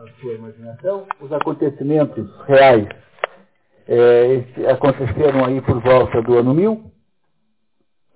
a 0.00 0.20
sua 0.20 0.32
imaginação, 0.32 1.06
os 1.20 1.30
acontecimentos 1.30 2.26
reais 2.46 2.88
é, 3.86 4.70
aconteceram 4.70 5.44
aí 5.44 5.60
por 5.60 5.80
volta 5.82 6.22
do 6.22 6.38
ano 6.38 6.54
1000. 6.54 6.90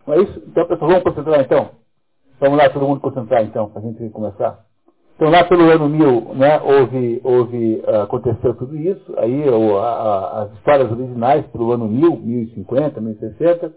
Não 0.07 0.15
é 0.15 0.23
isso? 0.23 0.43
Então, 0.47 0.67
pessoal, 0.67 0.91
vamos 0.91 1.05
concentrar 1.05 1.41
então. 1.41 1.71
Vamos 2.41 2.59
lá, 2.59 2.71
todo 2.71 2.87
mundo 2.87 3.01
concentrar 3.01 3.43
então, 3.43 3.69
para 3.69 3.83
a 3.83 3.85
gente 3.85 4.09
começar. 4.11 4.65
Então, 5.17 5.31
lá 5.31 5.45
pelo 5.45 5.71
ano 5.71 5.89
1000, 5.89 6.35
né, 6.35 6.61
houve, 6.63 7.21
houve, 7.23 7.83
ah, 7.87 8.03
aconteceu 8.05 8.55
tudo 8.55 8.77
isso, 8.77 9.15
aí 9.19 9.45
a, 9.79 10.43
as 10.43 10.53
histórias 10.55 10.91
originais 10.91 11.47
pelo 11.49 11.71
ano 11.73 11.87
1000, 11.87 12.17
1050, 12.17 13.01
1060. 13.01 13.75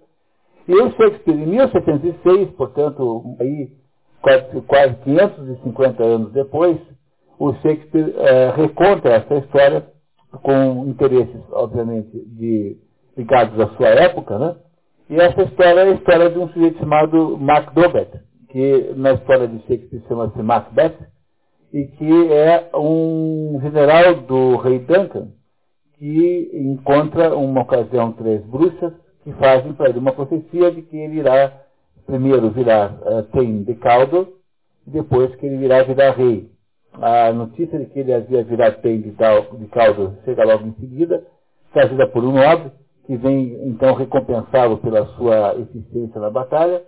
E 0.67 0.73
o 0.73 0.91
Shakespeare, 0.91 1.35
em 1.35 1.45
1706, 1.45 2.51
portanto, 2.51 3.35
aí 3.39 3.71
quase, 4.21 4.61
quase 4.61 4.95
550 5.03 6.03
anos 6.03 6.31
depois, 6.31 6.77
o 7.39 7.53
Shakespeare 7.55 8.13
é, 8.17 8.51
reconta 8.51 9.09
essa 9.09 9.35
história 9.35 9.85
com 10.41 10.85
interesses, 10.87 11.41
obviamente, 11.51 12.11
de, 12.11 12.77
ligados 13.15 13.59
à 13.59 13.67
sua 13.75 13.87
época, 13.89 14.37
né? 14.37 14.55
E 15.09 15.15
essa 15.15 15.43
história 15.43 15.81
é 15.81 15.91
a 15.91 15.95
história 15.95 16.29
de 16.29 16.37
um 16.37 16.49
sujeito 16.49 16.79
chamado 16.79 17.37
Macbeth, 17.37 18.21
que 18.49 18.93
na 18.95 19.13
história 19.13 19.47
de 19.47 19.59
Shakespeare 19.59 20.03
chama-se 20.07 20.41
Macbeth, 20.41 20.97
e 21.73 21.85
que 21.85 22.33
é 22.33 22.69
um 22.75 23.59
general 23.61 24.15
do 24.21 24.57
rei 24.57 24.79
Duncan, 24.79 25.29
que 25.97 26.51
encontra 26.53 27.35
uma 27.35 27.61
ocasião 27.61 28.11
três 28.13 28.43
bruxas 28.45 28.93
que 29.23 29.31
fazem 29.33 29.73
para 29.73 29.89
ele 29.89 29.99
uma 29.99 30.13
profecia 30.13 30.71
de 30.71 30.81
que 30.81 30.97
ele 30.97 31.19
irá 31.19 31.61
primeiro 32.05 32.49
virar 32.51 32.93
uh, 33.01 33.23
Tem 33.33 33.63
de 33.63 33.75
Caldo, 33.75 34.35
depois 34.85 35.35
que 35.35 35.45
ele 35.45 35.65
irá 35.65 35.83
virar 35.83 36.11
rei. 36.11 36.49
A 36.93 37.31
notícia 37.31 37.77
de 37.77 37.85
que 37.85 37.99
ele 37.99 38.13
havia 38.13 38.43
virado 38.43 38.81
Tem 38.81 38.99
de, 39.01 39.11
de 39.11 40.25
chega 40.25 40.43
logo 40.43 40.67
em 40.67 40.73
seguida, 40.79 41.23
trazida 41.71 42.07
por 42.07 42.23
um 42.23 42.31
nobre, 42.31 42.71
que 43.05 43.15
vem 43.15 43.57
então 43.67 43.93
recompensá-lo 43.93 44.77
pela 44.77 45.05
sua 45.15 45.55
eficiência 45.55 46.19
na 46.19 46.29
batalha, 46.29 46.83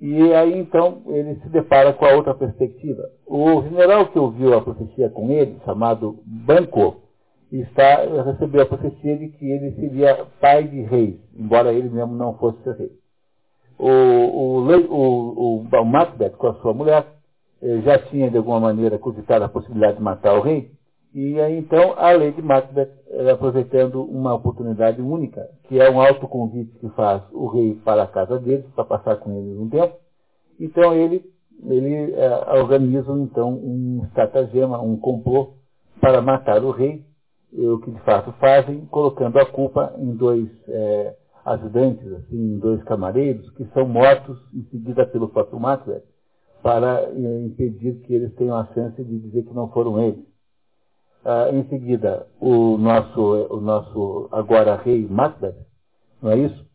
e 0.00 0.32
aí 0.32 0.58
então 0.58 1.02
ele 1.06 1.34
se 1.36 1.48
depara 1.48 1.92
com 1.92 2.04
a 2.04 2.14
outra 2.14 2.34
perspectiva. 2.34 3.10
O 3.26 3.62
general 3.62 4.06
que 4.06 4.18
ouviu 4.18 4.54
a 4.54 4.60
profecia 4.60 5.10
com 5.10 5.30
ele, 5.30 5.58
chamado 5.64 6.20
Banco, 6.24 7.02
está, 7.50 8.04
recebeu 8.24 8.62
a 8.62 8.66
profecia 8.66 9.16
de 9.16 9.28
que 9.28 9.50
ele 9.50 9.72
seria 9.72 10.26
pai 10.40 10.64
de 10.64 10.82
reis, 10.82 11.16
embora 11.34 11.72
ele 11.72 11.88
mesmo 11.88 12.14
não 12.14 12.34
fosse 12.34 12.58
rei. 12.72 12.92
O, 13.78 13.88
o, 13.88 14.58
o, 14.90 15.66
o, 15.70 15.84
Macbeth, 15.84 16.30
com 16.30 16.48
a 16.48 16.54
sua 16.54 16.74
mulher, 16.74 17.06
já 17.82 17.98
tinha 17.98 18.30
de 18.30 18.36
alguma 18.36 18.60
maneira 18.60 18.98
cogitado 18.98 19.44
a 19.44 19.48
possibilidade 19.48 19.96
de 19.96 20.02
matar 20.02 20.34
o 20.34 20.40
rei, 20.40 20.70
e 21.14 21.40
aí 21.40 21.58
então 21.58 21.94
a 21.96 22.12
Lady 22.12 22.40
Macbeth, 22.42 22.90
eh, 23.10 23.30
aproveitando 23.30 24.02
uma 24.02 24.34
oportunidade 24.34 25.00
única, 25.00 25.48
que 25.64 25.80
é 25.80 25.90
um 25.90 26.00
alto 26.00 26.28
convite 26.28 26.78
que 26.78 26.88
faz 26.90 27.22
o 27.32 27.46
rei 27.46 27.74
para 27.84 28.02
a 28.02 28.06
casa 28.06 28.38
dele, 28.38 28.64
para 28.74 28.84
passar 28.84 29.16
com 29.16 29.32
ele 29.32 29.58
um 29.58 29.68
tempo, 29.68 29.94
então 30.60 30.94
ele, 30.94 31.24
ele 31.64 32.14
é, 32.14 32.60
organiza 32.60 33.12
então 33.12 33.54
um 33.54 34.02
estratagema, 34.06 34.80
um 34.80 34.96
complô 34.96 35.54
para 36.00 36.20
matar 36.20 36.62
o 36.62 36.70
rei, 36.70 37.04
o 37.52 37.78
que 37.78 37.90
de 37.90 38.00
fato 38.00 38.32
fazem, 38.32 38.86
colocando 38.86 39.38
a 39.38 39.46
culpa 39.46 39.94
em 39.98 40.14
dois 40.14 40.48
é, 40.68 41.16
ajudantes, 41.44 42.06
assim, 42.12 42.36
em 42.36 42.58
dois 42.58 42.82
camareiros, 42.84 43.50
que 43.52 43.64
são 43.72 43.86
mortos 43.86 44.38
em 44.54 44.62
seguida 44.64 45.06
pelo 45.06 45.28
próprio 45.28 45.58
Macbeth, 45.58 46.02
para 46.62 47.02
é, 47.02 47.40
impedir 47.40 48.00
que 48.00 48.14
eles 48.14 48.34
tenham 48.34 48.56
a 48.56 48.66
chance 48.74 49.02
de 49.02 49.18
dizer 49.18 49.44
que 49.44 49.54
não 49.54 49.68
foram 49.70 50.00
eles. 50.02 50.24
Ah, 51.24 51.50
em 51.52 51.68
seguida, 51.68 52.26
o 52.40 52.78
nosso, 52.78 53.20
o 53.20 53.60
nosso 53.60 54.28
agora 54.32 54.76
rei 54.76 55.06
Macbeth, 55.06 55.56
não 56.22 56.30
é 56.30 56.38
isso? 56.38 56.66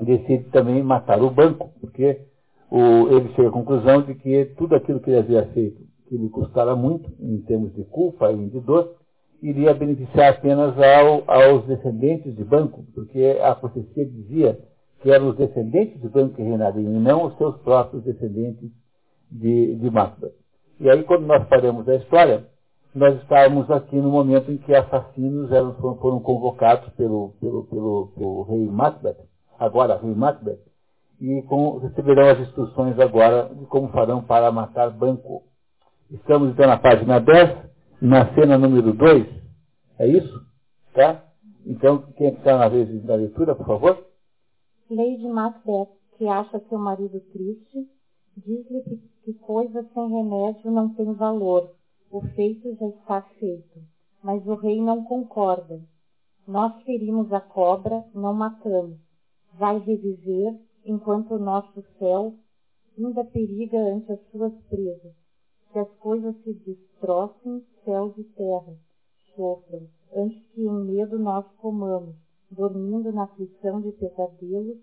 Decide 0.00 0.44
também 0.50 0.82
matar 0.82 1.22
o 1.22 1.30
banco, 1.30 1.72
porque 1.80 2.20
o, 2.70 3.08
ele 3.08 3.32
chega 3.34 3.48
à 3.48 3.52
conclusão 3.52 4.02
de 4.02 4.14
que 4.14 4.46
tudo 4.56 4.74
aquilo 4.74 5.00
que 5.00 5.10
ele 5.10 5.18
havia 5.18 5.46
feito, 5.52 5.82
que 6.08 6.16
lhe 6.16 6.28
custara 6.28 6.74
muito, 6.74 7.10
em 7.20 7.40
termos 7.42 7.74
de 7.74 7.84
culpa 7.84 8.32
e 8.32 8.48
de 8.48 8.60
dor, 8.60 8.96
iria 9.42 9.74
beneficiar 9.74 10.34
apenas 10.34 10.74
ao, 10.78 11.24
aos 11.26 11.66
descendentes 11.66 12.34
de 12.36 12.44
Banco, 12.44 12.84
porque 12.94 13.38
a 13.42 13.54
profecia 13.54 14.06
dizia 14.06 14.58
que 15.02 15.10
eram 15.10 15.30
os 15.30 15.36
descendentes 15.36 16.00
de 16.00 16.08
que 16.08 16.42
reinariam, 16.42 16.94
e 16.94 17.00
não 17.00 17.26
os 17.26 17.36
seus 17.36 17.56
próprios 17.58 18.04
descendentes 18.04 18.70
de, 19.30 19.76
de 19.76 19.90
Macbeth. 19.90 20.32
E 20.80 20.88
aí, 20.88 21.02
quando 21.04 21.26
nós 21.26 21.46
paramos 21.48 21.88
a 21.88 21.96
história, 21.96 22.46
nós 22.94 23.20
estávamos 23.22 23.70
aqui 23.70 23.96
no 23.96 24.10
momento 24.10 24.50
em 24.52 24.58
que 24.58 24.74
assassinos 24.74 25.50
eram, 25.50 25.74
foram 25.74 26.20
convocados 26.20 26.88
pelo, 26.94 27.30
pelo, 27.40 27.64
pelo, 27.64 28.12
pelo 28.16 28.42
rei 28.44 28.66
Macbeth, 28.66 29.16
agora 29.58 29.98
rei 30.00 30.14
Macbeth, 30.14 30.60
e 31.20 31.42
com, 31.42 31.78
receberão 31.78 32.28
as 32.30 32.40
instruções 32.40 32.98
agora 32.98 33.48
de 33.54 33.66
como 33.66 33.88
farão 33.88 34.22
para 34.22 34.52
matar 34.52 34.90
Banco. 34.90 35.42
Estamos 36.10 36.50
então 36.50 36.66
na 36.66 36.76
página 36.76 37.20
10, 37.20 37.58
na 38.00 38.34
cena 38.34 38.58
número 38.58 38.92
2. 38.92 39.26
É 39.98 40.06
isso? 40.06 40.42
Tá? 40.92 41.24
Então, 41.64 42.02
quem 42.16 42.28
está 42.28 42.58
na 42.58 42.68
vez 42.68 43.02
da 43.04 43.14
leitura, 43.14 43.54
por 43.54 43.66
favor? 43.66 44.11
Lady 44.94 45.26
Macbeth, 45.26 45.88
que 46.16 46.26
acha 46.26 46.60
seu 46.68 46.78
marido 46.78 47.20
triste, 47.32 47.88
diz-lhe 48.36 48.82
que, 48.82 48.96
que 49.24 49.32
coisa 49.34 49.82
sem 49.92 50.08
remédio 50.08 50.70
não 50.70 50.94
tem 50.94 51.12
valor. 51.12 51.74
O 52.10 52.20
feito 52.20 52.74
já 52.76 52.88
está 52.88 53.22
feito. 53.38 53.80
Mas 54.22 54.46
o 54.46 54.54
rei 54.54 54.80
não 54.80 55.04
concorda. 55.04 55.80
Nós 56.46 56.82
ferimos 56.82 57.32
a 57.32 57.40
cobra, 57.40 58.04
não 58.14 58.34
matamos. 58.34 58.98
Vai 59.54 59.78
reviver 59.78 60.60
enquanto 60.84 61.34
o 61.34 61.38
nosso 61.38 61.82
céu 61.98 62.34
ainda 62.96 63.24
periga 63.24 63.78
ante 63.78 64.12
as 64.12 64.20
suas 64.30 64.52
presas. 64.68 65.14
Que 65.72 65.78
as 65.78 65.90
coisas 65.96 66.36
se 66.42 66.52
destrocem, 66.52 67.64
céus 67.84 68.16
e 68.18 68.24
terra 68.24 68.76
sofram, 69.34 69.88
antes 70.14 70.46
que 70.48 70.60
em 70.60 70.84
medo 70.84 71.18
nós 71.18 71.46
comamos, 71.56 72.16
dormindo 72.52 73.12
na 73.12 73.24
aflição 73.24 73.80
de 73.80 73.92
pesadelos 73.92 74.78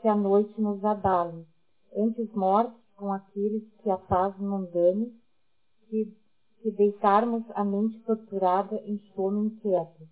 que 0.00 0.08
a 0.08 0.14
noite 0.14 0.60
nos 0.60 0.84
abalem, 0.84 1.46
antes 1.96 2.32
mortos 2.34 2.80
com 2.96 3.12
aqueles 3.12 3.62
que 3.82 3.90
a 3.90 3.96
paz 3.96 4.38
mandamos, 4.38 5.10
que, 5.88 6.14
que 6.60 6.70
deitarmos 6.70 7.44
a 7.54 7.64
mente 7.64 7.98
torturada 8.00 8.76
em 8.84 8.98
sono 9.14 9.46
inquieto. 9.46 10.06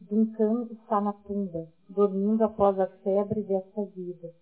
Duncan 0.00 0.68
está 0.70 1.00
na 1.00 1.12
tumba, 1.12 1.68
dormindo 1.88 2.42
após 2.42 2.78
a 2.78 2.86
febre 2.86 3.42
desta 3.42 3.84
vida. 3.84 4.32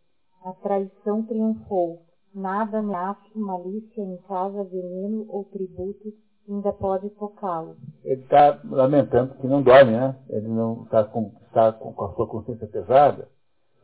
A 0.42 0.52
traição 0.52 1.24
triunfou, 1.24 2.02
nada 2.34 2.78
ameaça, 2.78 3.20
malícia 3.34 4.02
em 4.02 4.16
casa, 4.22 4.64
veneno 4.64 5.26
ou 5.28 5.44
tributo 5.44 6.12
ainda 6.48 6.72
pode 6.72 7.10
tocá-lo. 7.10 7.76
Ele 8.04 8.22
está 8.22 8.60
lamentando 8.64 9.34
que 9.36 9.46
não 9.46 9.62
dorme, 9.62 9.92
né? 9.92 10.16
Ele 10.28 10.48
não 10.48 10.84
está 10.84 11.04
com, 11.04 11.30
tá 11.52 11.72
com, 11.72 11.90
a 12.04 12.14
sua 12.14 12.26
consciência 12.26 12.66
pesada. 12.66 13.28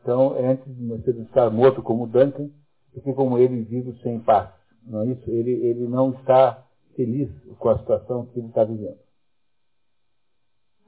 Então, 0.01 0.35
é 0.37 0.47
antes 0.47 0.75
de 0.75 0.87
você 0.87 1.11
estar 1.11 1.49
morto 1.49 1.81
como 1.81 2.07
Duncan, 2.07 2.49
do 2.93 3.01
que 3.01 3.13
como 3.13 3.37
ele 3.37 3.61
vivo 3.63 3.93
sem 3.97 4.19
paz. 4.19 4.49
Não 4.85 5.01
é 5.01 5.07
isso? 5.07 5.29
Ele, 5.29 5.51
ele 5.51 5.87
não 5.87 6.11
está 6.11 6.65
feliz 6.95 7.29
com 7.57 7.69
a 7.69 7.77
situação 7.79 8.25
que 8.27 8.39
ele 8.39 8.47
está 8.47 8.63
vivendo. 8.63 8.99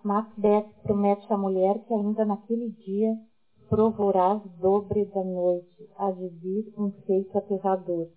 Macbeth 0.03 0.67
promete 0.83 1.31
à 1.31 1.37
mulher 1.37 1.79
que 1.87 1.93
ainda 1.93 2.25
naquele 2.25 2.71
dia 2.71 3.15
provorás 3.69 4.41
dobre 4.59 5.05
da 5.05 5.23
noite, 5.23 5.89
a 5.97 6.11
de 6.11 6.27
vir 6.27 6.73
um 6.77 6.91
feito 7.05 7.37
aterrador 7.37 8.09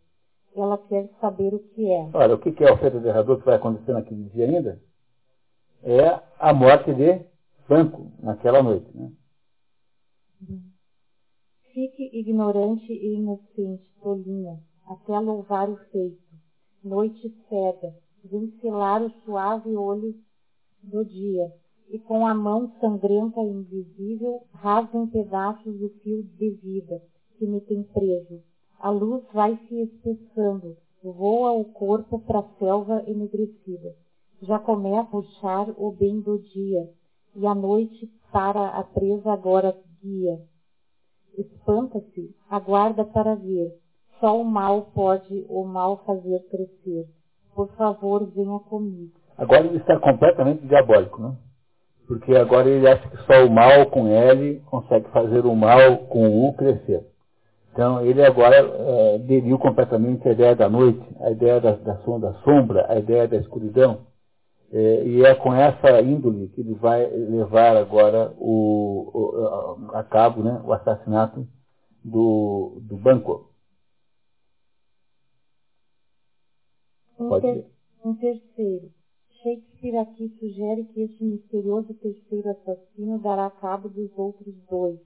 ela 0.60 0.78
quer 0.78 1.08
saber 1.20 1.54
o 1.54 1.58
que 1.58 1.90
é. 1.90 2.10
Olha, 2.14 2.34
o 2.34 2.38
que 2.38 2.64
é 2.64 2.72
o 2.72 2.78
feito 2.78 2.96
errador 2.98 3.38
que 3.38 3.46
vai 3.46 3.56
acontecer 3.56 3.92
naquele 3.92 4.24
dia 4.30 4.46
ainda? 4.46 4.80
É 5.82 6.20
a 6.38 6.52
morte 6.54 6.92
de 6.94 7.24
Banco, 7.68 8.12
naquela 8.22 8.62
noite. 8.62 8.86
Né? 8.96 9.10
Fique 11.72 12.10
ignorante 12.12 12.92
e 12.92 13.16
inocente, 13.16 13.92
tolinha, 14.00 14.60
até 14.86 15.18
louvar 15.18 15.68
o 15.68 15.76
feito. 15.90 16.22
Noite 16.82 17.28
cega, 17.48 17.94
vencelar 18.24 19.02
o 19.02 19.10
suave 19.24 19.76
olho 19.76 20.14
do 20.82 21.04
dia, 21.04 21.52
e 21.88 21.98
com 21.98 22.24
a 22.26 22.34
mão 22.34 22.72
sangrenta 22.80 23.40
e 23.40 23.48
invisível 23.48 24.46
rasga 24.52 24.98
em 24.98 25.06
pedaços 25.08 25.82
o 25.82 25.88
fio 26.00 26.22
de 26.22 26.50
vida 26.50 27.02
que 27.36 27.46
me 27.46 27.60
tem 27.60 27.82
preso 27.82 28.42
a 28.80 28.90
luz 28.90 29.22
vai 29.32 29.56
se 29.68 29.82
espessando, 29.82 30.76
voa 31.02 31.52
o 31.52 31.64
corpo 31.64 32.18
para 32.20 32.40
a 32.40 32.48
selva 32.58 33.02
enegrecida. 33.06 33.94
Já 34.42 34.58
começa 34.58 35.00
a 35.00 35.04
puxar 35.04 35.68
o 35.78 35.90
bem 35.90 36.20
do 36.20 36.38
dia, 36.38 36.90
e 37.34 37.46
a 37.46 37.54
noite 37.54 38.10
para 38.32 38.68
a 38.68 38.84
presa 38.84 39.32
agora 39.32 39.74
guia. 40.02 40.40
Espanta-se, 41.36 42.34
aguarda 42.48 43.04
para 43.04 43.34
ver. 43.34 43.74
Só 44.20 44.40
o 44.40 44.44
mal 44.44 44.82
pode 44.94 45.44
o 45.48 45.64
mal 45.64 45.98
fazer 46.04 46.40
crescer. 46.50 47.06
Por 47.54 47.68
favor, 47.76 48.24
venha 48.26 48.58
comigo. 48.60 49.12
Agora 49.36 49.66
ele 49.66 49.78
está 49.78 49.98
completamente 49.98 50.66
diabólico, 50.66 51.20
né? 51.20 51.36
Porque 52.06 52.34
agora 52.34 52.68
ele 52.68 52.88
acha 52.88 53.08
que 53.08 53.16
só 53.24 53.44
o 53.44 53.50
mal 53.50 53.90
com 53.90 54.06
L 54.06 54.60
consegue 54.60 55.08
fazer 55.10 55.44
o 55.44 55.54
mal 55.54 56.06
com 56.08 56.48
U 56.48 56.54
crescer. 56.54 57.04
Então 57.76 58.02
ele 58.02 58.24
agora 58.24 58.56
é, 58.56 59.18
deriu 59.18 59.58
completamente 59.58 60.26
a 60.26 60.32
ideia 60.32 60.56
da 60.56 60.66
noite, 60.66 61.06
a 61.20 61.30
ideia 61.30 61.60
da, 61.60 61.72
da, 61.72 61.92
da 61.92 62.32
sombra, 62.42 62.86
a 62.90 62.98
ideia 62.98 63.28
da 63.28 63.36
escuridão. 63.36 64.06
É, 64.72 65.04
e 65.04 65.22
é 65.22 65.34
com 65.34 65.52
essa 65.52 66.00
índole 66.00 66.48
que 66.48 66.62
ele 66.62 66.72
vai 66.72 67.06
levar 67.06 67.76
agora 67.76 68.32
o, 68.38 69.10
o, 69.12 69.94
a 69.94 70.02
cabo 70.02 70.42
né, 70.42 70.58
o 70.64 70.72
assassinato 70.72 71.46
do, 72.02 72.78
do 72.80 72.96
banco. 72.96 73.50
Um, 77.20 77.40
ter, 77.40 77.66
um 78.02 78.14
terceiro. 78.14 78.90
Shakespeare 79.42 79.98
aqui 79.98 80.34
sugere 80.40 80.84
que 80.84 81.02
este 81.02 81.22
misterioso 81.22 81.92
terceiro 81.92 82.48
assassino 82.48 83.18
dará 83.18 83.50
cabo 83.50 83.90
dos 83.90 84.10
outros 84.16 84.54
dois. 84.70 84.98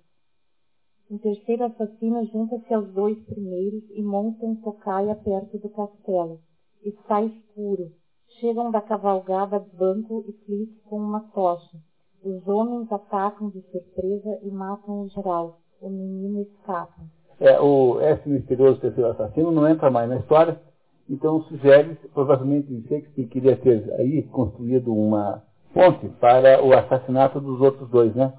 Um 1.10 1.18
terceiro 1.18 1.64
assassino 1.64 2.24
junta-se 2.26 2.72
aos 2.72 2.88
dois 2.92 3.18
primeiros 3.24 3.82
e 3.90 4.00
monta 4.00 4.46
um 4.46 4.54
tocaia 4.54 5.12
perto 5.16 5.58
do 5.58 5.68
castelo. 5.68 6.38
Está 6.84 7.20
escuro. 7.22 7.90
Chegam 8.38 8.70
da 8.70 8.80
cavalgada 8.80 9.58
Banco 9.58 10.24
e 10.28 10.32
Flick 10.44 10.72
com 10.88 10.98
uma 10.98 11.20
tocha. 11.34 11.78
Os 12.22 12.46
homens 12.46 12.92
atacam 12.92 13.50
de 13.50 13.60
surpresa 13.72 14.38
e 14.44 14.50
matam 14.52 15.02
o 15.02 15.08
geral. 15.08 15.58
O 15.82 15.90
menino 15.90 16.42
escapa. 16.42 17.02
É, 17.40 17.58
o, 17.60 18.00
esse 18.00 18.28
misterioso 18.28 18.80
terceiro 18.80 19.10
assassino 19.10 19.50
não 19.50 19.68
entra 19.68 19.90
mais 19.90 20.08
na 20.08 20.18
história, 20.18 20.60
então 21.08 21.42
sugere, 21.44 21.96
provavelmente 22.14 22.86
Shakespeare 22.86 23.26
queria 23.26 23.56
ter 23.56 23.92
aí 23.94 24.22
construído 24.24 24.94
uma 24.94 25.42
ponte 25.74 26.08
para 26.20 26.64
o 26.64 26.72
assassinato 26.72 27.40
dos 27.40 27.60
outros 27.60 27.90
dois, 27.90 28.14
né? 28.14 28.32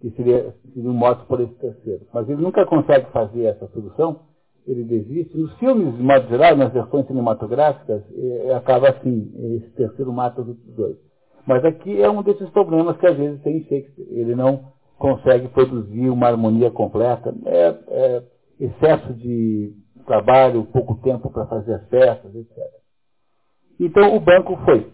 Que 0.00 0.10
seria, 0.10 0.54
seriam 0.74 0.92
mortos 0.92 1.26
por 1.26 1.40
esse 1.40 1.54
terceiro. 1.54 2.06
Mas 2.12 2.28
ele 2.28 2.40
nunca 2.40 2.64
consegue 2.66 3.10
fazer 3.10 3.44
essa 3.44 3.66
solução, 3.68 4.20
ele 4.66 4.84
desiste. 4.84 5.36
Nos 5.36 5.52
filmes, 5.58 5.96
de 5.96 6.02
modo 6.02 6.28
geral, 6.28 6.56
nas 6.56 6.72
versões 6.72 7.06
cinematográficas, 7.06 8.02
é, 8.14 8.54
acaba 8.54 8.90
assim, 8.90 9.32
esse 9.56 9.70
terceiro 9.70 10.12
mata 10.12 10.40
os 10.40 10.48
outros 10.48 10.74
dois. 10.74 10.96
Mas 11.46 11.64
aqui 11.64 12.00
é 12.00 12.10
um 12.10 12.22
desses 12.22 12.48
problemas 12.50 12.96
que 12.98 13.06
às 13.06 13.16
vezes 13.16 13.40
tem 13.42 13.56
em 13.56 13.64
Shakespeare. 13.64 14.06
Ele 14.10 14.34
não 14.34 14.72
consegue 14.98 15.48
produzir 15.48 16.10
uma 16.10 16.26
harmonia 16.26 16.70
completa. 16.70 17.34
É, 17.46 17.66
é 17.88 18.22
excesso 18.60 19.14
de 19.14 19.72
trabalho, 20.06 20.66
pouco 20.66 20.96
tempo 20.96 21.30
para 21.30 21.46
fazer 21.46 21.74
as 21.74 21.88
festas, 21.88 22.34
etc. 22.34 22.56
Então 23.80 24.16
o 24.16 24.20
banco 24.20 24.56
foi. 24.64 24.92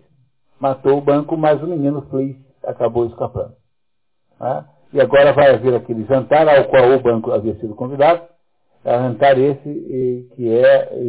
Matou 0.61 0.99
o 0.99 1.01
banco, 1.01 1.37
mas 1.37 1.63
o 1.63 1.67
menino 1.67 2.03
Fleece 2.03 2.45
acabou 2.63 3.07
escapando. 3.07 3.55
Né? 4.41 4.65
E 4.95 5.01
agora 5.01 5.33
vai 5.33 5.53
haver 5.53 5.75
aquele 5.75 6.05
jantar 6.05 6.47
ao 6.47 6.69
qual 6.69 6.93
o 6.93 7.03
banco 7.03 7.33
havia 7.33 7.59
sido 7.59 7.75
convidado, 7.75 8.29
é 8.85 8.97
jantar 8.97 9.37
esse 9.37 10.29
que 10.37 10.49
é 10.49 11.03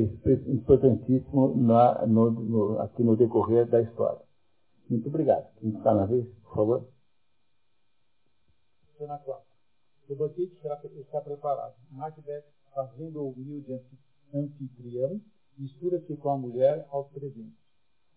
importantíssimo 0.48 1.56
na, 1.56 2.04
no, 2.08 2.32
no, 2.32 2.82
aqui 2.82 3.04
no 3.04 3.16
decorrer 3.16 3.68
da 3.68 3.80
história. 3.80 4.22
Muito 4.90 5.08
obrigado. 5.08 5.54
Quem 5.60 5.70
está 5.70 5.94
na 5.94 6.08
vez, 6.08 6.26
por 6.46 6.56
favor? 6.56 6.88
Cena 8.98 9.20
4. 9.20 9.44
O 10.10 10.16
banquete 10.16 10.56
está 10.56 11.22
preparado. 11.22 11.76
Macbeth 11.92 12.44
fazendo 12.74 13.22
o 13.22 13.34
humilde 13.34 13.80
anfitrião, 14.34 15.22
mistura-se 15.60 16.18
com 16.18 16.30
a 16.32 16.38
mulher 16.40 16.88
aos 16.90 17.08
presentes. 17.12 17.54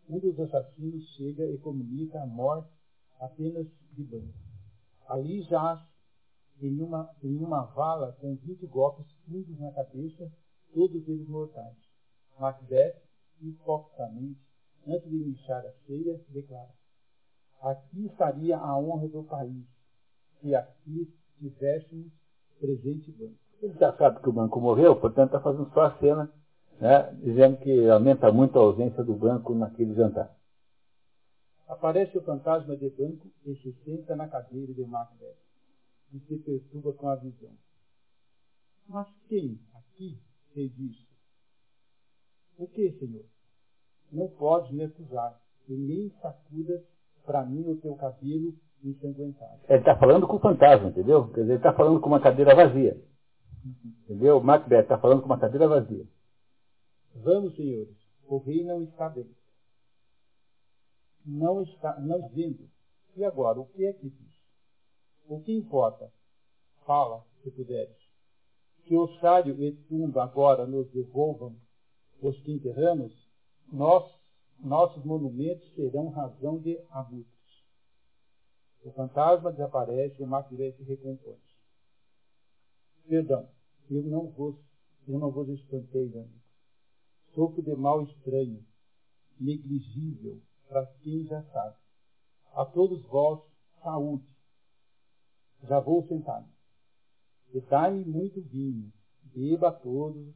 Um 0.08 0.18
dos 0.18 0.40
assassinos 0.40 1.04
chega 1.16 1.44
e 1.44 1.58
comunica 1.58 2.22
a 2.22 2.26
morte 2.26 2.70
apenas 3.20 3.66
de 3.92 4.02
banho. 4.04 4.47
Ali 5.08 5.42
jaz 5.42 5.80
em 6.60 6.82
uma, 6.82 7.10
em 7.22 7.36
uma 7.38 7.62
vala 7.62 8.12
com 8.20 8.36
vinte 8.36 8.66
golpes 8.66 9.06
fundos 9.26 9.58
na 9.58 9.72
cabeça, 9.72 10.30
todos 10.74 11.08
eles 11.08 11.26
mortais. 11.26 11.74
Macbeth, 12.38 13.00
hipocritamente, 13.40 14.38
antes 14.86 15.08
de 15.08 15.16
iniciar 15.16 15.60
a 15.60 15.72
ceia, 15.86 16.20
declara: 16.28 16.74
Aqui 17.62 18.06
estaria 18.06 18.58
a 18.58 18.78
honra 18.78 19.08
do 19.08 19.24
país, 19.24 19.64
se 20.40 20.54
aqui 20.54 21.12
tivéssemos 21.38 22.12
presente 22.60 23.10
banco. 23.12 23.38
Ele 23.62 23.74
já 23.78 23.96
sabe 23.96 24.20
que 24.20 24.28
o 24.28 24.32
banco 24.32 24.60
morreu, 24.60 24.94
portanto 24.94 25.28
está 25.28 25.40
fazendo 25.40 25.70
só 25.72 25.82
a 25.86 25.98
cena, 25.98 26.32
né, 26.78 27.12
dizendo 27.14 27.56
que 27.58 27.88
aumenta 27.88 28.30
muito 28.30 28.58
a 28.58 28.62
ausência 28.62 29.02
do 29.02 29.14
banco 29.14 29.54
naquele 29.54 29.94
jantar. 29.94 30.37
Aparece 31.68 32.16
o 32.16 32.22
fantasma 32.22 32.76
de 32.76 32.88
banco 32.90 33.30
e 33.44 33.54
se 33.56 33.72
senta 33.84 34.16
na 34.16 34.26
cadeira 34.26 34.72
de 34.72 34.84
Macbeth 34.86 35.36
e 36.12 36.18
se 36.20 36.38
perturba 36.38 36.94
com 36.94 37.08
a 37.08 37.16
visão. 37.16 37.52
Mas 38.88 39.06
quem 39.28 39.60
aqui 39.74 40.18
fez 40.54 40.72
isso? 40.78 41.06
O 42.56 42.66
que, 42.66 42.90
Senhor? 42.92 43.24
Não 44.10 44.28
podes 44.28 44.72
me 44.72 44.84
acusar 44.84 45.38
e 45.68 45.74
nem 45.74 46.10
sacudas 46.22 46.82
para 47.26 47.44
mim 47.44 47.68
o 47.68 47.76
teu 47.76 47.94
cabelo 47.96 48.54
ensanguentado. 48.82 49.60
Ele 49.68 49.78
está 49.78 49.94
falando 49.98 50.26
com 50.26 50.36
o 50.36 50.40
fantasma, 50.40 50.88
entendeu? 50.88 51.28
Quer 51.28 51.42
dizer, 51.42 51.52
ele 51.52 51.56
está 51.58 51.74
falando 51.74 52.00
com 52.00 52.06
uma 52.06 52.20
cadeira 52.20 52.54
vazia. 52.54 52.98
Entendeu? 54.04 54.40
Macbeth 54.40 54.82
está 54.82 54.98
falando 54.98 55.20
com 55.20 55.26
uma 55.26 55.38
cadeira 55.38 55.68
vazia. 55.68 56.06
Vamos, 57.14 57.54
senhores. 57.56 57.94
O 58.26 58.38
rei 58.38 58.64
não 58.64 58.84
está 58.84 59.10
bem. 59.10 59.28
Não 61.30 61.62
está, 61.62 62.00
não 62.00 62.26
vendo. 62.30 62.70
E 63.14 63.22
agora, 63.22 63.60
o 63.60 63.66
que 63.66 63.84
é 63.84 63.92
que 63.92 64.08
diz? 64.08 64.34
O 65.26 65.42
que 65.42 65.52
importa? 65.52 66.10
Fala, 66.86 67.22
se 67.42 67.50
puderes. 67.50 67.98
Que 68.84 68.96
ossário 68.96 69.62
e 69.62 69.72
tumba 69.72 70.24
agora 70.24 70.66
nos 70.66 70.90
devolvam 70.90 71.54
os 72.22 72.40
que 72.40 72.52
enterramos, 72.52 73.12
nós, 73.70 74.10
nossos 74.58 75.04
monumentos 75.04 75.70
serão 75.74 76.08
razão 76.08 76.58
de 76.58 76.80
abutres. 76.88 77.28
O 78.82 78.90
fantasma 78.92 79.52
desaparece 79.52 80.22
e 80.22 80.26
Macbeth 80.26 80.76
se 80.78 80.82
recompõe. 80.84 81.38
Perdão, 83.06 83.50
eu 83.90 84.02
não 84.02 84.30
vos, 84.30 84.56
eu 85.06 85.18
não 85.18 85.30
vos 85.30 85.48
espantei, 85.50 86.08
amigos. 86.08 86.38
Sofro 87.34 87.62
de 87.62 87.76
mal 87.76 88.02
estranho, 88.04 88.64
negligível, 89.38 90.40
para 90.68 90.86
quem 91.02 91.24
já 91.24 91.42
sabe. 91.44 91.76
A 92.54 92.64
todos 92.64 93.02
vós, 93.06 93.40
saúde. 93.82 94.26
Já 95.64 95.80
vou 95.80 96.06
sentar-me. 96.06 96.48
E 97.52 97.60
dai-me 97.62 98.04
muito 98.04 98.40
vinho, 98.42 98.92
beba 99.22 99.68
a 99.68 99.72
todos 99.72 100.34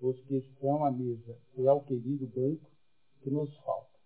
os 0.00 0.20
que 0.22 0.36
estão 0.36 0.84
à 0.84 0.90
mesa, 0.90 1.38
e 1.56 1.66
ao 1.66 1.84
querido 1.84 2.26
banco 2.26 2.70
que 3.22 3.30
nos 3.30 3.56
falta. 3.58 3.98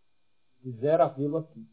Quisera 0.60 1.08
vê-lo 1.08 1.38
aqui. 1.38 1.66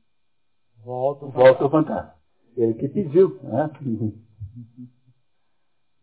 Volto, 0.84 1.30
Volto 1.30 1.64
ao 1.66 1.70
fantasma. 1.70 2.16
Ele 2.56 2.74
que 2.74 2.88
pediu, 2.88 3.42
né? 3.44 3.70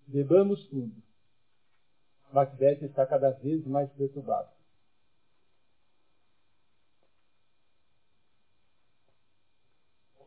Bebamos 0.07 0.67
tudo. 0.69 0.95
Macbeth 2.33 2.85
está 2.85 3.07
cada 3.07 3.31
vez 3.31 3.67
mais 3.67 3.91
perturbado. 3.93 4.56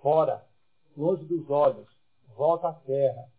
Fora, 0.02 0.48
longe 0.96 1.26
dos 1.26 1.50
olhos, 1.50 1.88
volta 2.36 2.70
à 2.70 2.74
terra. 2.74 3.32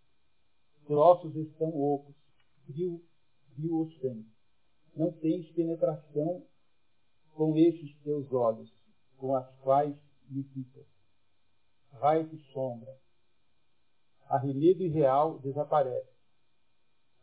Os 0.84 0.90
ossos 0.90 1.34
estão 1.36 1.68
ocos, 1.68 2.14
frio, 2.66 3.04
frio 3.54 3.80
o 3.80 3.90
sangue. 4.00 4.28
Não 4.94 5.12
tens 5.12 5.50
penetração 5.52 6.46
com 7.34 7.56
estes 7.56 7.96
teus 8.02 8.32
olhos, 8.32 8.70
com 9.16 9.34
as 9.34 9.48
quais 9.60 9.96
me 10.28 10.42
ficas. 10.42 10.86
Raio 11.92 12.28
de 12.28 12.38
sombra. 12.52 12.98
Arremedo 14.28 14.82
irreal 14.82 15.38
desaparece 15.38 16.10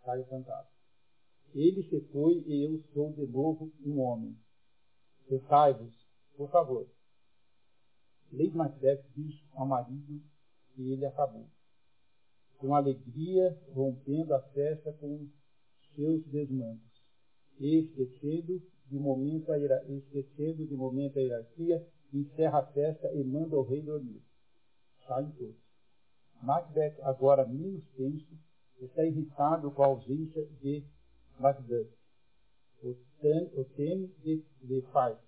sai 0.07 0.21
encantado. 0.21 0.69
Ele 1.53 1.83
se 1.83 1.99
foi 2.11 2.41
e 2.47 2.63
eu 2.63 2.81
sou 2.93 3.11
de 3.11 3.27
novo 3.27 3.71
um 3.85 3.99
homem. 3.99 4.37
Cessai-vos, 5.27 5.93
por 6.37 6.49
favor. 6.49 6.87
Lady 8.31 8.55
Macbeth 8.55 9.03
disse 9.15 9.43
ao 9.53 9.65
marido 9.65 10.21
que 10.73 10.91
ele 10.91 11.05
acabou. 11.05 11.47
Com 12.57 12.75
alegria, 12.75 13.57
rompendo 13.73 14.33
a 14.33 14.41
festa 14.49 14.91
com 14.93 15.27
seus 15.95 16.25
desmandos. 16.25 16.81
Esquecendo 17.59 18.61
de 18.87 18.99
momento 18.99 19.51
a, 19.51 19.57
esquecendo 19.57 20.65
de 20.65 20.75
momento 20.75 21.17
a 21.17 21.21
hierarquia, 21.21 21.87
encerra 22.13 22.59
a 22.59 22.65
festa 22.67 23.11
e 23.13 23.23
manda 23.23 23.55
o 23.55 23.63
rei 23.63 23.81
dormir. 23.81 24.21
Saem 25.05 25.31
todos. 25.31 25.67
Macbeth, 26.41 26.99
agora 27.01 27.45
menos 27.45 27.83
tenso, 27.95 28.37
está 28.79 29.03
irritado 29.05 29.71
com 29.71 29.83
a 29.83 29.87
ausência 29.87 30.45
de 30.61 30.85
Macduff. 31.39 31.89
O, 32.83 32.93
tem, 33.19 33.51
o 33.55 33.65
teme 33.65 34.07
de, 34.23 34.45
de 34.61 34.81
Fife 34.81 35.26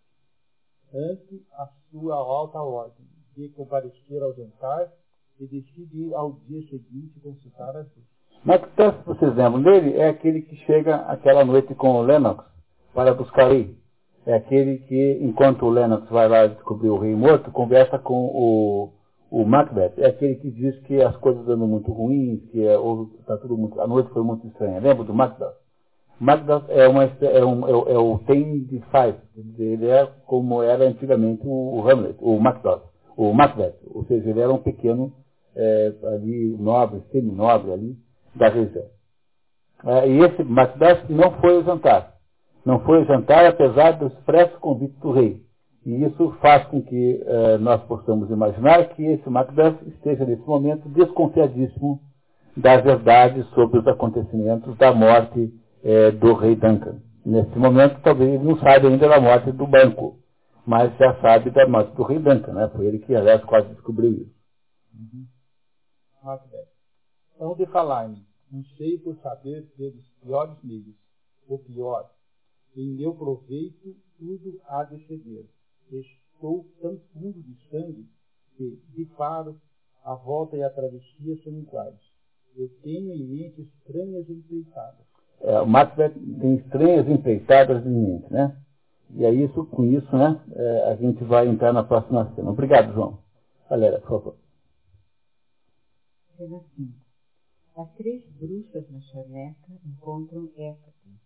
ante 0.94 1.46
a 1.54 1.70
sua 1.92 2.16
alta 2.16 2.60
ordem 2.60 3.06
de 3.36 3.50
comparecer 3.50 4.22
ao 4.22 4.34
jantar 4.34 4.92
e 5.40 5.48
decide 5.48 6.14
ao 6.14 6.34
dia 6.48 6.62
seguinte 6.70 7.20
consultar 7.22 7.76
as 7.78 7.88
duas. 7.90 8.20
Macbeth, 8.44 9.04
vocês 9.06 9.36
lembram 9.36 9.62
dele? 9.62 9.98
É 9.98 10.10
aquele 10.10 10.42
que 10.42 10.56
chega 10.66 10.96
aquela 10.96 11.44
noite 11.44 11.76
com 11.76 11.96
o 11.96 12.02
Lennox 12.02 12.46
para 12.94 13.14
buscar 13.14 13.52
ele. 13.52 13.78
É 14.26 14.34
aquele 14.34 14.80
que, 14.80 15.20
enquanto 15.22 15.66
o 15.66 15.70
Lennox 15.70 16.08
vai 16.10 16.28
lá 16.28 16.48
descobrir 16.48 16.90
o 16.90 16.98
rei 16.98 17.16
morto, 17.16 17.52
conversa 17.52 17.98
com 17.98 18.28
o, 18.28 18.94
o 19.32 19.46
Macbeth. 19.46 19.94
É 19.98 20.08
aquele 20.08 20.36
que 20.36 20.52
diz 20.52 20.78
que 20.84 21.02
as 21.02 21.16
coisas 21.18 21.48
andam 21.48 21.68
muito 21.68 21.92
ruins, 21.92 22.42
que 22.52 22.66
é, 22.66 22.78
ou, 22.78 23.08
tá 23.26 23.38
tudo 23.38 23.58
muito, 23.58 23.80
a 23.82 23.88
noite 23.88 24.10
foi 24.12 24.24
muito 24.24 24.46
estranha. 24.48 24.80
Lembra 24.80 25.04
do 25.04 25.14
Macbeth? 25.14 25.54
Macbeth 26.20 26.66
é, 26.68 26.88
uma, 26.88 27.04
é, 27.04 27.46
um, 27.46 27.68
é, 27.68 27.94
é 27.94 27.98
o 27.98 28.20
Ten 28.20 28.60
de 28.66 28.84
Five. 28.92 29.18
Ele 29.58 29.88
é 29.88 30.06
como 30.26 30.62
era 30.62 30.86
antigamente 30.86 31.42
o, 31.46 31.78
o 31.78 31.90
Hamlet, 31.90 32.18
o 32.20 32.38
Macbeth, 32.40 32.82
o 33.16 33.34
Macbeth. 33.34 33.76
Ou 33.94 34.04
seja, 34.06 34.30
ele 34.30 34.42
era 34.42 34.52
um 34.52 34.58
pequeno 34.58 35.14
é, 35.56 35.94
ali 36.14 36.58
nobre, 36.60 37.02
semi-nobre 37.12 37.72
ali 37.72 37.96
da 38.36 38.50
região. 38.50 38.86
É, 39.86 40.10
e 40.10 40.20
esse 40.20 40.44
Macbeth 40.44 41.06
não 41.10 41.32
foi 41.40 41.56
ao 41.56 41.64
jantar. 41.64 42.16
Não 42.66 42.82
foi 42.82 43.00
ao 43.00 43.06
jantar 43.06 43.46
apesar 43.46 43.92
do 43.94 44.08
expresso 44.08 44.60
convite 44.60 45.00
do 45.00 45.12
rei. 45.12 45.42
E 45.86 46.04
isso 46.04 46.36
faz 46.42 46.66
com 46.66 46.82
que 46.82 47.24
é, 47.26 47.58
nós 47.58 47.82
possamos 47.84 48.30
imaginar 48.30 48.90
que 48.90 49.06
esse 49.06 49.30
Macbeth 49.30 49.78
esteja 49.88 50.26
nesse 50.26 50.46
momento 50.46 50.90
desconfiadíssimo 50.90 52.02
da 52.58 52.78
verdade 52.78 53.42
sobre 53.56 53.80
os 53.80 53.88
acontecimentos 53.88 54.76
da 54.78 54.94
morte 54.94 55.50
é, 55.84 56.12
do 56.12 56.34
rei 56.34 56.56
Duncan. 56.56 57.02
Nesse 57.26 57.58
momento, 57.58 58.02
talvez 58.02 58.42
não 58.42 58.58
saiba 58.60 58.88
ainda 58.88 59.08
da 59.08 59.20
morte 59.20 59.52
do 59.52 59.68
banco, 59.68 60.20
mas 60.66 60.96
já 60.98 61.20
sabe 61.22 61.52
da 61.52 61.68
morte 61.68 61.96
do 61.96 62.04
rei 62.04 62.20
Duncan, 62.20 62.54
né? 62.54 62.70
Foi 62.70 62.86
ele 62.86 63.00
que, 63.00 63.16
aliás, 63.16 63.44
quase 63.44 63.70
descobriu 63.70 64.12
isso. 64.12 64.36
Uhum. 64.94 65.28
Então, 67.36 67.56
de 67.56 67.66
falar-me, 67.68 68.26
não 68.52 68.64
sei 68.78 68.98
por 68.98 69.16
saber 69.18 69.66
pelos 69.78 70.06
piores 70.22 70.58
meios, 70.64 70.96
o 71.48 71.58
pior, 71.58 72.10
em 72.76 72.96
meu 72.96 73.16
proveito 73.16 73.96
tudo 74.18 74.60
há 74.68 74.84
de 74.84 75.06
ceder. 75.08 75.46
Estou 75.90 76.68
tão 76.82 77.00
fundo 77.14 77.42
de 77.42 77.56
sangue 77.70 78.08
que, 78.56 78.82
de 78.94 79.06
faro, 79.16 79.60
a 80.04 80.14
volta 80.16 80.58
e 80.58 80.64
a 80.64 80.70
travessia 80.70 81.42
são 81.44 81.54
iguais. 81.58 82.00
Eu 82.56 82.70
tenho 82.82 83.14
em 83.14 83.26
mente 83.26 83.62
estranhas 83.62 84.30
empreitadas. 84.30 85.08
É, 85.42 85.62
o 85.62 85.68
Macbeth 85.68 86.14
tem 86.40 86.56
estranhas 86.56 87.08
empreitadas 87.08 87.86
em 87.86 87.90
mente, 87.90 88.32
né? 88.32 88.56
E 89.12 89.26
é 89.26 89.34
isso, 89.34 89.66
com 89.66 89.84
isso, 89.86 90.16
né, 90.16 90.40
é, 90.56 90.92
a 90.92 90.96
gente 90.96 91.24
vai 91.24 91.48
entrar 91.48 91.74
na 91.74 91.84
próxima 91.84 92.32
cena. 92.36 92.52
Obrigado, 92.52 92.94
João. 92.94 93.20
Galera, 93.70 94.00
por 94.00 94.10
favor. 94.10 94.36
Cena 96.38 96.60
5. 96.76 96.94
As 97.76 97.92
três 97.96 98.24
bruxas 98.34 98.90
na 98.92 99.00
charneca 99.02 99.72
encontram 99.86 100.50
Hécate. 100.58 101.20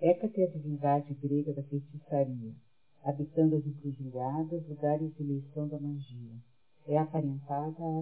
Hécate 0.00 0.40
é 0.40 0.44
a 0.44 0.50
divindade 0.50 1.12
grega 1.14 1.52
da 1.52 1.62
feitiçaria, 1.64 2.52
habitando 3.02 3.56
as 3.56 3.66
encruzilhadas, 3.66 4.66
lugares 4.68 5.14
de 5.16 5.22
eleição 5.22 5.68
da 5.68 5.78
magia. 5.78 6.36
É 6.86 6.96
aparentada 6.98 7.76
a 7.82 7.98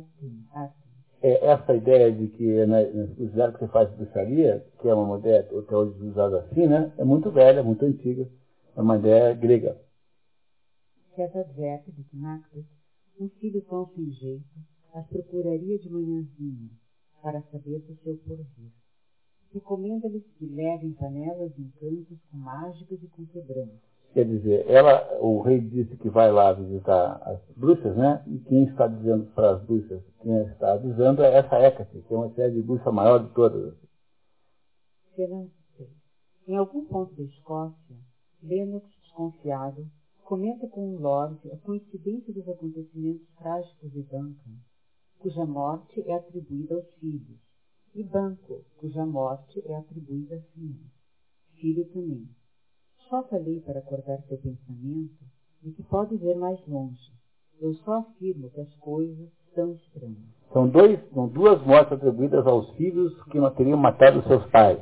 Artemis. 0.60 0.85
É 1.22 1.46
essa 1.46 1.74
ideia 1.74 2.12
de 2.12 2.28
que 2.28 2.66
na 2.66 2.82
encruzilhada 2.82 3.52
que 3.52 3.60
você 3.60 3.68
faz 3.68 3.90
bruxaria, 3.96 4.64
que 4.80 4.88
é 4.88 4.94
uma 4.94 5.18
ideia 5.18 5.40
até 5.40 5.76
hoje 5.76 6.02
usada 6.02 6.40
assim, 6.40 6.66
né, 6.66 6.92
é 6.98 7.04
muito 7.04 7.30
velha, 7.30 7.62
muito 7.62 7.84
antiga, 7.84 8.28
é 8.76 8.80
uma 8.80 8.96
ideia 8.96 9.34
grega. 9.34 9.80
César 11.14 11.40
adverte 11.40 11.90
de 11.90 12.04
que 12.04 12.16
um 13.18 13.28
filho 13.40 13.62
tão 13.62 13.86
sem 13.94 14.10
jeito, 14.12 14.44
as 14.92 15.06
procuraria 15.06 15.78
de 15.78 15.88
manhãzinha, 15.88 16.70
para 17.22 17.40
saber 17.50 17.80
do 17.80 17.96
seu 18.02 18.16
porvir. 18.18 18.70
Recomenda-lhes 19.52 20.24
que 20.38 20.44
levem 20.44 20.92
panelas 20.92 21.50
em 21.58 21.70
cantos 21.80 22.18
com 22.30 22.36
mágicas 22.36 23.02
e 23.02 23.08
com 23.08 23.24
quebrantos. 23.26 23.95
Quer 24.12 24.24
dizer, 24.24 24.64
ela, 24.68 25.18
o 25.20 25.42
rei 25.42 25.60
disse 25.60 25.96
que 25.96 26.08
vai 26.08 26.32
lá 26.32 26.52
visitar 26.52 27.20
as 27.22 27.38
bruxas, 27.56 27.96
né? 27.96 28.24
E 28.26 28.38
quem 28.40 28.64
está 28.64 28.86
dizendo 28.86 29.26
para 29.34 29.52
as 29.52 29.62
bruxas, 29.62 30.02
quem 30.22 30.36
está 30.44 30.72
avisando 30.72 31.22
é 31.22 31.36
essa 31.36 31.60
Hecate, 31.60 32.02
que 32.02 32.14
é 32.14 32.16
uma 32.16 32.30
série 32.30 32.54
de 32.54 32.62
bruxa 32.62 32.90
maior 32.90 33.18
de 33.18 33.32
todas. 33.34 33.74
Cena 35.14 35.48
Em 36.48 36.56
algum 36.56 36.86
ponto 36.86 37.14
da 37.14 37.22
Escócia, 37.24 37.96
Lennox, 38.42 38.86
desconfiado, 39.02 39.86
comenta 40.24 40.66
com 40.68 40.94
o 40.94 40.98
Lord 40.98 41.38
a 41.52 41.56
coincidência 41.58 42.32
dos 42.32 42.48
acontecimentos 42.48 43.26
trágicos 43.38 43.92
de 43.92 44.02
Duncan 44.02 44.56
cuja 45.18 45.44
morte 45.44 46.00
é 46.06 46.14
atribuída 46.14 46.74
aos 46.74 46.86
filhos, 47.00 47.38
e 47.94 48.04
Banco, 48.04 48.64
cuja 48.76 49.04
morte 49.04 49.60
é 49.66 49.74
atribuída 49.74 50.36
a 50.36 50.40
filhos. 50.52 50.86
Filho 51.54 51.84
também. 51.92 52.28
Só 53.08 53.22
falei 53.24 53.60
para 53.60 53.78
acordar 53.78 54.20
seu 54.28 54.36
pensamento 54.38 55.14
de 55.62 55.70
que 55.72 55.82
pode 55.84 56.16
ver 56.16 56.36
mais 56.36 56.58
longe. 56.66 56.98
Eu 57.60 57.72
só 57.74 57.98
afirmo 57.98 58.50
que 58.50 58.60
as 58.60 58.74
coisas 58.76 59.28
são 59.54 59.72
estranhas. 59.72 60.36
São, 60.52 60.68
dois, 60.68 60.98
são 61.14 61.28
duas 61.28 61.64
mortes 61.64 61.92
atribuídas 61.92 62.46
aos 62.46 62.68
filhos 62.72 63.12
que 63.24 63.38
não 63.38 63.50
teriam 63.50 63.78
matado 63.78 64.22
seus 64.22 64.44
pais. 64.50 64.80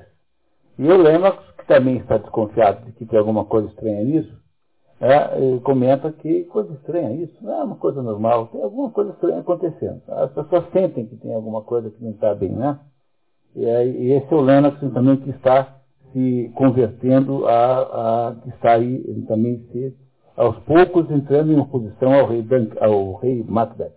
E 0.79 0.89
o 0.89 0.97
Lennox, 0.97 1.39
que 1.59 1.67
também 1.67 1.99
está 1.99 2.19
desconfiado 2.19 2.85
de 2.87 2.93
que 2.93 3.07
tem 3.07 3.19
alguma 3.19 3.45
coisa 3.45 3.69
estranha 3.69 4.03
nisso, 4.03 4.43
é, 5.01 5.59
comenta 5.61 6.11
que 6.11 6.45
coisa 6.45 6.73
estranha 6.75 7.13
isso, 7.13 7.37
não 7.43 7.53
é 7.53 7.65
uma 7.65 7.77
coisa 7.77 8.03
normal, 8.03 8.47
tem 8.49 8.63
alguma 8.63 8.91
coisa 8.91 9.11
estranha 9.11 9.41
acontecendo. 9.41 10.03
As 10.09 10.33
pessoas 10.33 10.65
sentem 10.73 11.07
que 11.07 11.17
tem 11.17 11.35
alguma 11.35 11.63
coisa 11.63 11.91
que 11.91 12.03
não 12.03 12.13
está 12.13 12.35
bem, 12.35 12.51
né? 12.51 12.81
E, 13.55 13.65
e 13.65 14.13
esse 14.13 14.33
é 14.33 14.37
o 14.37 14.41
Lennox 14.41 14.81
também 14.81 15.17
que 15.19 15.31
está 15.31 15.81
se 16.15 16.53
convertendo 16.55 17.45
a, 17.47 18.29
a 18.29 18.73
aí 18.73 19.27
também 19.27 19.59
se, 19.73 19.99
aos 20.37 20.57
poucos 20.61 21.11
entrando 21.11 21.53
em 21.53 21.59
oposição 21.59 22.15
ao 22.15 22.29
rei, 22.29 22.47
ao 22.81 23.17
rei 23.17 23.43
Macbeth. 23.43 23.97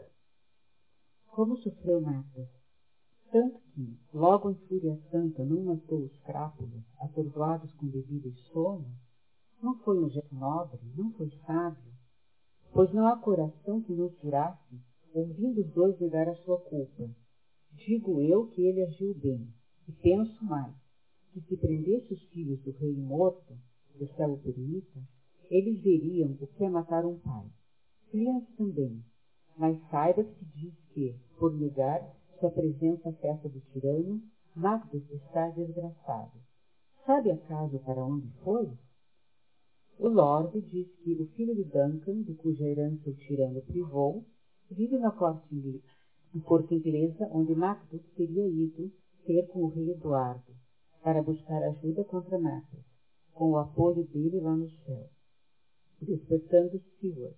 Como 1.27 1.55
sofreu 1.57 2.01
Macbeth? 2.01 2.50
Tanto 3.31 3.59
que, 3.75 4.00
logo 4.13 4.50
em 4.50 4.55
fúria 4.67 4.97
santa, 5.12 5.45
não 5.45 5.63
matou 5.63 6.00
os 6.00 6.17
crápulos, 6.21 6.83
atordoados 7.00 7.71
com 7.74 7.86
bebida 7.86 8.27
e 8.27 8.36
sono, 8.51 8.88
não 9.62 9.77
foi 9.79 10.03
um 10.03 10.09
gesto 10.09 10.33
nobre, 10.33 10.79
não 10.95 11.12
foi 11.12 11.29
sábio, 11.45 11.93
pois 12.74 12.91
não 12.93 13.05
há 13.05 13.17
coração 13.17 13.81
que 13.81 13.93
não 13.93 14.09
jurasse, 14.24 14.81
ouvindo 15.13 15.62
os 15.62 15.71
dois 15.71 16.00
negar 16.00 16.27
a 16.27 16.36
sua 16.38 16.57
culpa. 16.62 17.09
Digo 17.74 18.21
eu 18.21 18.47
que 18.47 18.62
ele 18.63 18.81
agiu 18.81 19.13
bem, 19.13 19.47
e 19.88 19.91
penso 19.91 20.43
mais, 20.43 20.74
que 21.41 21.50
se 21.50 21.58
prendesse 21.58 22.13
os 22.13 22.24
filhos 22.29 22.60
do 22.63 22.72
rei 22.72 22.96
morto, 22.96 23.56
céu 24.15 24.34
o 24.34 24.38
permita, 24.39 25.00
eles 25.50 25.82
veriam 25.82 26.32
o 26.32 26.48
que 26.48 26.63
é 26.63 26.70
matar 26.70 27.06
um 27.06 27.20
pai. 27.20 27.46
Crianças 28.10 28.56
também, 28.56 29.03
mas 29.56 29.79
saiba 29.89 30.24
que 30.24 30.46
diz 30.46 30.74
que, 30.94 31.15
por 31.38 31.53
negar 31.53 32.01
sua 32.39 32.50
presença 32.50 33.10
à 33.10 33.13
festa 33.13 33.48
do 33.50 33.60
tirano, 33.72 34.22
Magdas 34.56 35.03
está 35.12 35.50
desgraçado. 35.50 36.39
Sabe 37.06 37.32
acaso 37.32 37.79
para 37.79 38.03
onde 38.03 38.27
foi? 38.44 38.72
O 40.00 40.08
Lorde 40.08 40.62
diz 40.62 40.88
que 41.03 41.13
o 41.13 41.27
filho 41.34 41.56
de 41.56 41.63
Duncan, 41.65 42.24
de 42.24 42.34
cuja 42.34 42.63
herança 42.63 43.10
o 43.10 43.13
tirano 43.13 43.62
privou, 43.62 44.25
vive 44.70 44.98
na 44.98 45.12
corte 45.12 45.56
inglesa 45.56 47.29
onde 47.32 47.56
Macduff 47.56 48.03
teria 48.15 48.48
ido 48.48 48.91
ter 49.25 49.48
com 49.48 49.63
o 49.63 49.70
rei 49.70 49.91
Eduardo, 49.91 50.56
para 51.07 51.23
buscar 51.23 51.63
ajuda 51.63 52.03
contra 52.03 52.37
Macbeth, 52.37 52.83
com 53.33 53.51
o 53.51 53.57
apoio 53.57 54.03
dele 54.07 54.41
lá 54.41 54.53
no 54.53 54.69
céu. 54.69 55.07
Despertando 56.01 56.81
Seward. 56.99 57.37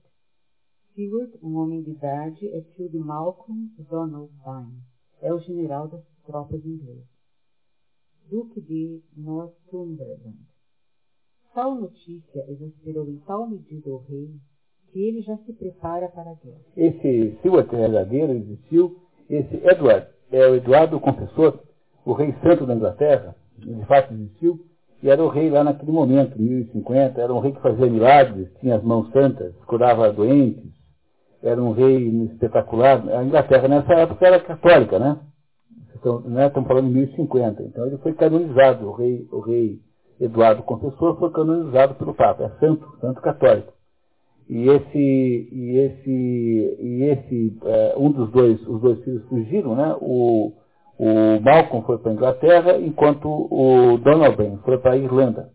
Seward, 0.95 1.37
um 1.43 1.55
homem 1.55 1.83
de 1.83 1.91
idade, 1.91 2.47
é 2.47 2.61
tio 2.61 2.89
de 2.89 2.97
Malcolm 2.97 3.69
Donald 3.87 4.33
Vine. 4.43 4.81
É 5.21 5.31
o 5.31 5.39
general 5.41 5.87
das 5.87 6.03
tropas 6.25 6.65
inglesas. 6.65 7.05
Duque 8.27 8.59
de 8.59 9.03
Northumberland. 9.15 10.39
Tal 11.53 11.75
notícia 11.75 12.45
exasperou 12.49 13.07
em 13.07 13.19
tal 13.19 13.47
medida 13.47 13.87
o 13.87 13.97
rei 13.97 14.33
que 14.91 14.99
ele 14.99 15.21
já 15.21 15.37
se 15.37 15.53
prepara 15.53 16.09
para 16.09 16.31
a 16.31 16.35
guerra. 16.43 16.65
Esse 16.75 17.37
Stuart 17.37 17.69
verdadeiro 17.69 18.33
existiu. 18.33 18.99
Esse 19.29 19.57
Edward 19.57 20.07
é 20.31 20.47
o 20.47 20.55
Eduardo 20.55 20.99
Confessor, 20.99 21.59
o 22.03 22.13
rei 22.13 22.33
santo 22.41 22.65
da 22.65 22.73
Inglaterra, 22.73 23.35
de 23.59 23.85
fato 23.85 24.13
existiu, 24.13 24.59
e 25.01 25.09
era 25.09 25.23
o 25.23 25.29
rei 25.29 25.49
lá 25.49 25.63
naquele 25.63 25.91
momento, 25.91 26.39
1050, 26.39 27.21
era 27.21 27.33
um 27.33 27.39
rei 27.39 27.53
que 27.53 27.61
fazia 27.61 27.89
milagres, 27.89 28.49
tinha 28.59 28.75
as 28.75 28.83
mãos 28.83 29.09
santas, 29.11 29.55
curava 29.65 30.11
doentes, 30.11 30.69
era 31.41 31.61
um 31.61 31.71
rei 31.71 32.07
espetacular. 32.25 33.07
A 33.09 33.23
Inglaterra 33.23 33.67
nessa 33.67 33.93
época 33.93 34.27
era 34.27 34.39
católica, 34.41 34.99
né? 34.99 35.17
Então, 35.95 36.21
né, 36.21 36.47
estamos 36.47 36.67
falando 36.67 36.87
em 36.87 36.93
1050, 36.93 37.63
então 37.63 37.85
ele 37.85 37.97
foi 37.97 38.13
canonizado, 38.13 38.87
o 38.87 38.93
rei, 38.93 39.27
o 39.31 39.39
rei 39.39 39.79
Eduardo 40.19 40.63
Confessor 40.63 41.17
foi 41.17 41.31
canonizado 41.31 41.95
pelo 41.95 42.13
Papa, 42.13 42.43
é 42.43 42.59
santo, 42.59 42.85
santo 42.99 43.21
católico. 43.21 43.73
E 44.49 44.67
esse, 44.67 45.49
e 45.51 45.77
esse, 45.77 46.09
e 46.09 47.03
esse, 47.03 47.57
é, 47.65 47.93
um 47.97 48.11
dos 48.11 48.31
dois, 48.31 48.59
os 48.67 48.81
dois 48.81 49.03
filhos 49.03 49.23
fugiram, 49.25 49.75
né? 49.75 49.95
O, 50.01 50.53
o 50.99 51.39
Malcolm 51.39 51.81
foi 51.85 51.97
para 51.97 52.11
a 52.11 52.13
Inglaterra, 52.13 52.77
enquanto 52.77 53.29
o 53.29 53.97
Donovan 53.99 54.57
foi 54.65 54.77
para 54.79 54.91
a 54.91 54.97
Irlanda. 54.97 55.49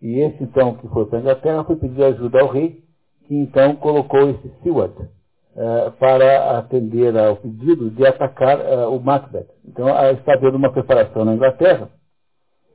E 0.00 0.18
esse, 0.20 0.42
então, 0.42 0.76
que 0.76 0.88
foi 0.88 1.04
para 1.04 1.18
a 1.18 1.20
Inglaterra, 1.20 1.64
foi 1.64 1.76
pedir 1.76 2.02
ajuda 2.04 2.40
ao 2.40 2.48
rei, 2.48 2.82
que 3.26 3.34
então 3.34 3.76
colocou 3.76 4.30
esse 4.30 4.48
Seward 4.62 4.94
uh, 5.02 5.92
para 5.98 6.58
atender 6.58 7.14
ao 7.18 7.36
pedido 7.36 7.90
de 7.90 8.06
atacar 8.06 8.58
uh, 8.60 8.96
o 8.96 8.98
Macbeth. 8.98 9.48
Então, 9.62 9.88
está 10.12 10.32
havendo 10.32 10.56
uma 10.56 10.72
preparação 10.72 11.22
na 11.22 11.34
Inglaterra 11.34 11.90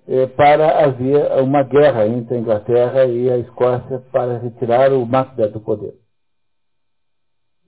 uh, 0.07 0.27
para 0.35 0.85
haver 0.85 1.41
uma 1.41 1.63
guerra 1.63 2.05
entre 2.05 2.35
a 2.35 2.39
Inglaterra 2.39 3.05
e 3.05 3.27
a 3.27 3.39
Escócia 3.39 3.99
para 4.11 4.37
retirar 4.37 4.93
o 4.93 5.03
Macbeth 5.03 5.49
do 5.49 5.61
poder. 5.61 5.95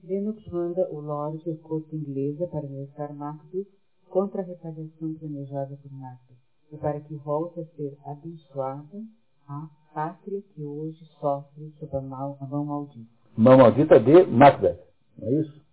Lennox 0.03 0.47
manda 0.51 0.87
o 0.91 0.99
Lorde 0.99 1.49
à 1.49 1.55
corte 1.67 1.95
inglesa 1.95 2.45
para 2.45 2.59
arrestar 2.59 3.11
Macbeth 3.11 3.65
contra 4.09 4.41
a 4.41 4.45
retaliação 4.45 5.13
planejada 5.15 5.77
por 5.81 5.91
Macbeth 5.91 6.35
e 6.71 6.77
para 6.77 6.99
que 7.01 7.15
volte 7.15 7.59
a 7.59 7.65
ser 7.75 7.97
abençoada 8.05 9.03
a 9.47 9.67
pátria 9.93 10.41
que 10.53 10.63
hoje 10.63 11.03
sofre 11.19 11.71
sob 11.79 11.95
a, 11.95 12.01
mal, 12.01 12.37
a 12.41 12.45
mão 12.45 12.65
maldita. 12.65 13.09
Mão 13.37 13.57
maldita 13.57 13.99
de 13.99 14.25
Macbeth, 14.25 14.79
não 15.17 15.27
é 15.27 15.41
isso? 15.41 15.65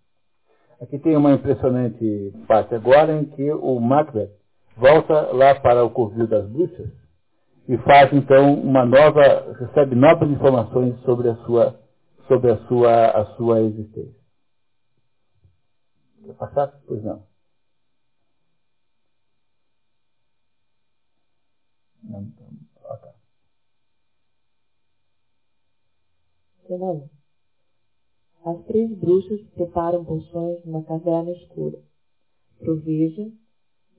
Aqui 0.81 0.99
tem 0.99 1.15
uma 1.15 1.33
impressionante 1.33 2.33
parte 2.47 2.75
agora 2.75 3.13
em 3.13 3.25
que 3.25 3.51
o 3.51 3.79
Macbeth 3.79 4.31
volta 4.77 5.31
lá 5.31 5.59
para 5.59 5.83
o 5.83 5.89
Covil 5.89 6.27
das 6.27 6.47
Bruxas 6.49 6.91
e 7.67 7.77
faz 7.77 8.11
então 8.11 8.55
uma 8.55 8.85
nova, 8.85 9.53
recebe 9.59 9.95
novas 9.95 10.29
informações 10.29 10.99
sobre 11.01 11.29
a 11.29 11.35
sua, 11.45 11.79
sobre 12.27 12.51
a 12.51 12.57
sua, 12.67 13.05
a 13.11 13.25
sua 13.37 13.61
existência. 13.61 14.21
Quer 16.25 16.33
passar? 16.33 16.73
Pois 16.87 17.03
não. 17.03 17.23
Não, 22.03 22.31
Fenômeno. 26.67 27.09
As 28.45 28.61
três 28.65 28.91
bruxas 28.97 29.41
preparam 29.51 30.03
poções 30.03 30.63
numa 30.65 30.83
caverna 30.83 31.31
escura. 31.31 31.81
Proveja 32.59 33.31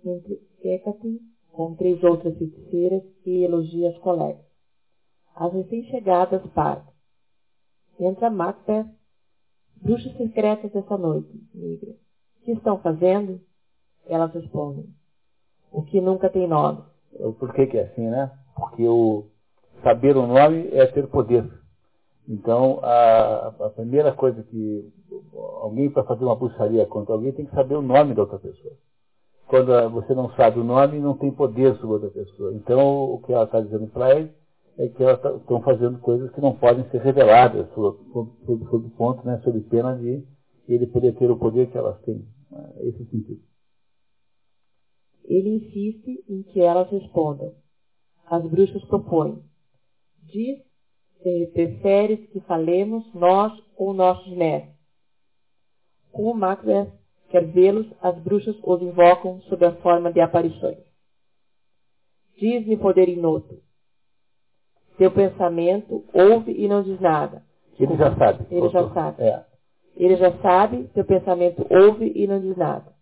entre 0.05 0.41
Hecate 0.63 1.21
com 1.53 1.75
três 1.77 2.03
outras 2.03 2.37
feiticeiras 2.37 3.03
e 3.25 3.43
elogia 3.43 3.91
as 3.91 3.99
colegas. 3.99 4.45
As 5.35 5.53
recém-chegadas 5.53 6.43
partem. 6.53 6.93
Entra 7.99 8.29
Macbeth. 8.29 8.93
Bruxas 9.77 10.17
secretas 10.17 10.73
dessa 10.73 10.97
noite, 10.97 11.31
negra. 11.55 11.93
O 11.93 12.45
que 12.45 12.53
estão 12.53 12.81
fazendo? 12.81 13.41
Elas 14.07 14.33
respondem. 14.33 14.87
O 15.71 15.83
que 15.83 16.01
nunca 16.01 16.31
tem 16.31 16.47
nome. 16.47 16.83
Por 17.39 17.53
que, 17.53 17.67
que 17.67 17.79
é 17.79 17.85
assim, 17.85 18.09
né? 18.09 18.31
Porque 18.57 18.87
o 18.87 19.27
saber 19.83 20.17
o 20.17 20.27
nome 20.27 20.69
é 20.73 20.87
ter 20.87 21.07
poder. 21.09 21.49
Então, 22.29 22.81
a, 22.83 23.49
a 23.49 23.71
primeira 23.71 24.13
coisa 24.13 24.43
que 24.45 24.91
alguém 25.61 25.91
para 25.91 26.05
fazer 26.05 26.25
uma 26.25 26.37
bruxaria 26.37 26.87
contra 26.87 27.15
alguém 27.15 27.33
tem 27.33 27.45
que 27.45 27.55
saber 27.55 27.75
o 27.75 27.83
nome 27.83 28.15
da 28.15 28.23
outra 28.23 28.39
pessoa. 28.39 28.75
Quando 29.47 29.91
você 29.91 30.15
não 30.15 30.31
sabe 30.31 30.59
o 30.59 30.65
nome, 30.65 30.99
não 30.99 31.17
tem 31.17 31.31
poder 31.31 31.75
sobre 31.77 31.97
outra 31.97 32.11
pessoa. 32.11 32.55
Então, 32.55 33.13
o 33.13 33.21
que 33.21 33.33
ela 33.33 33.45
está 33.45 33.61
dizendo 33.61 33.87
para 33.89 34.15
ele 34.15 34.33
é 34.79 34.89
que 34.89 35.03
elas 35.03 35.21
estão 35.37 35.61
fazendo 35.61 35.99
coisas 35.99 36.31
que 36.33 36.41
não 36.41 36.55
podem 36.55 36.89
ser 36.91 37.01
reveladas 37.03 37.69
sob, 37.75 37.99
sob, 38.13 38.65
sob 38.71 38.89
ponto, 38.97 39.25
né, 39.27 39.41
sob 39.45 39.61
pena 39.61 39.95
de 39.97 40.25
ele 40.67 40.87
poder 40.87 41.15
ter 41.17 41.31
o 41.31 41.37
poder 41.37 41.71
que 41.71 41.77
elas 41.77 42.01
têm. 42.03 42.25
É 42.53 42.89
esse 42.89 43.01
é 43.01 43.03
o 43.03 43.07
sentido. 43.07 43.41
Ele 45.25 45.57
insiste 45.57 46.25
em 46.29 46.43
que 46.43 46.61
elas 46.61 46.91
respondam. 46.91 47.55
As 48.27 48.45
bruxas 48.47 48.85
propõem. 48.85 49.43
Diz 50.23 50.59
se 51.23 51.47
preferes 51.55 52.29
que 52.31 52.41
falemos 52.41 53.13
nós 53.15 53.53
ou 53.77 53.95
nossos 53.95 54.37
mestres. 54.37 54.75
Como 56.13 56.35
Macbeth 56.35 56.93
quer 57.31 57.47
vê-los, 57.47 57.87
as 58.01 58.17
bruxas 58.23 58.55
os 58.63 58.83
invocam 58.83 59.41
sob 59.43 59.65
a 59.65 59.75
forma 59.77 60.13
de 60.13 60.21
aparições. 60.21 60.79
Diz-me 62.39 62.77
poder 62.77 63.09
inoto. 63.09 63.63
Teu 64.99 65.11
pensamento 65.11 66.05
ouve 66.13 66.53
e 66.53 66.69
não 66.69 66.83
diz 66.83 67.01
nada. 67.01 67.43
Ele 67.79 67.97
já 67.97 68.15
sabe. 68.17 68.47
Ele 68.51 68.69
já 68.69 68.93
sabe. 68.93 69.23
É. 69.23 69.45
Ele 69.97 70.17
já 70.17 70.39
sabe, 70.39 70.89
teu 70.89 71.05
pensamento 71.05 71.67
ouve 71.71 72.13
e 72.15 72.27
não 72.27 72.41
diz 72.41 72.57
nada. 72.57 72.93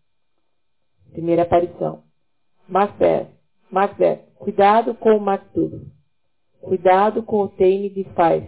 Primeira 1.13 1.43
aparição. 1.43 2.05
Macbeth. 2.73 3.29
Macbeth. 3.71 4.21
Cuidado 4.37 4.95
com 4.95 5.15
o 5.15 5.21
Mactub. 5.21 5.87
Cuidado 6.63 7.23
com 7.23 7.43
o 7.43 7.49
teime 7.49 7.91
de 7.91 8.05
faz. 8.15 8.43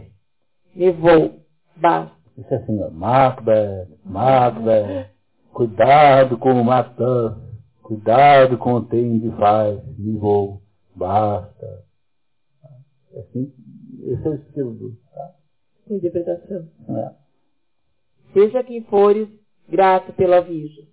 Levou. 0.74 1.40
Basta. 1.76 2.16
Isso 2.38 2.54
é 2.54 2.56
assim, 2.56 2.82
ó. 2.82 2.90
Macbeth, 2.90 3.86
Macbeth. 4.02 5.10
Cuidado 5.52 6.38
com 6.38 6.52
o 6.52 6.64
matã. 6.64 7.38
Cuidado 7.82 8.56
com 8.56 8.72
o 8.72 8.86
teime 8.86 9.20
de 9.20 9.30
faz. 9.36 9.78
Levou. 9.98 10.62
Basta. 10.96 11.84
É 13.12 13.20
assim, 13.20 13.52
esse 14.04 14.26
é 14.26 14.30
o 14.30 14.34
estilo 14.36 14.74
do. 14.74 14.96
Tá? 15.12 15.34
Interpretação. 15.90 16.66
É. 16.88 17.12
Seja 18.32 18.64
quem 18.64 18.82
fores, 18.84 19.28
grato 19.68 20.14
pelo 20.14 20.32
aviso. 20.32 20.88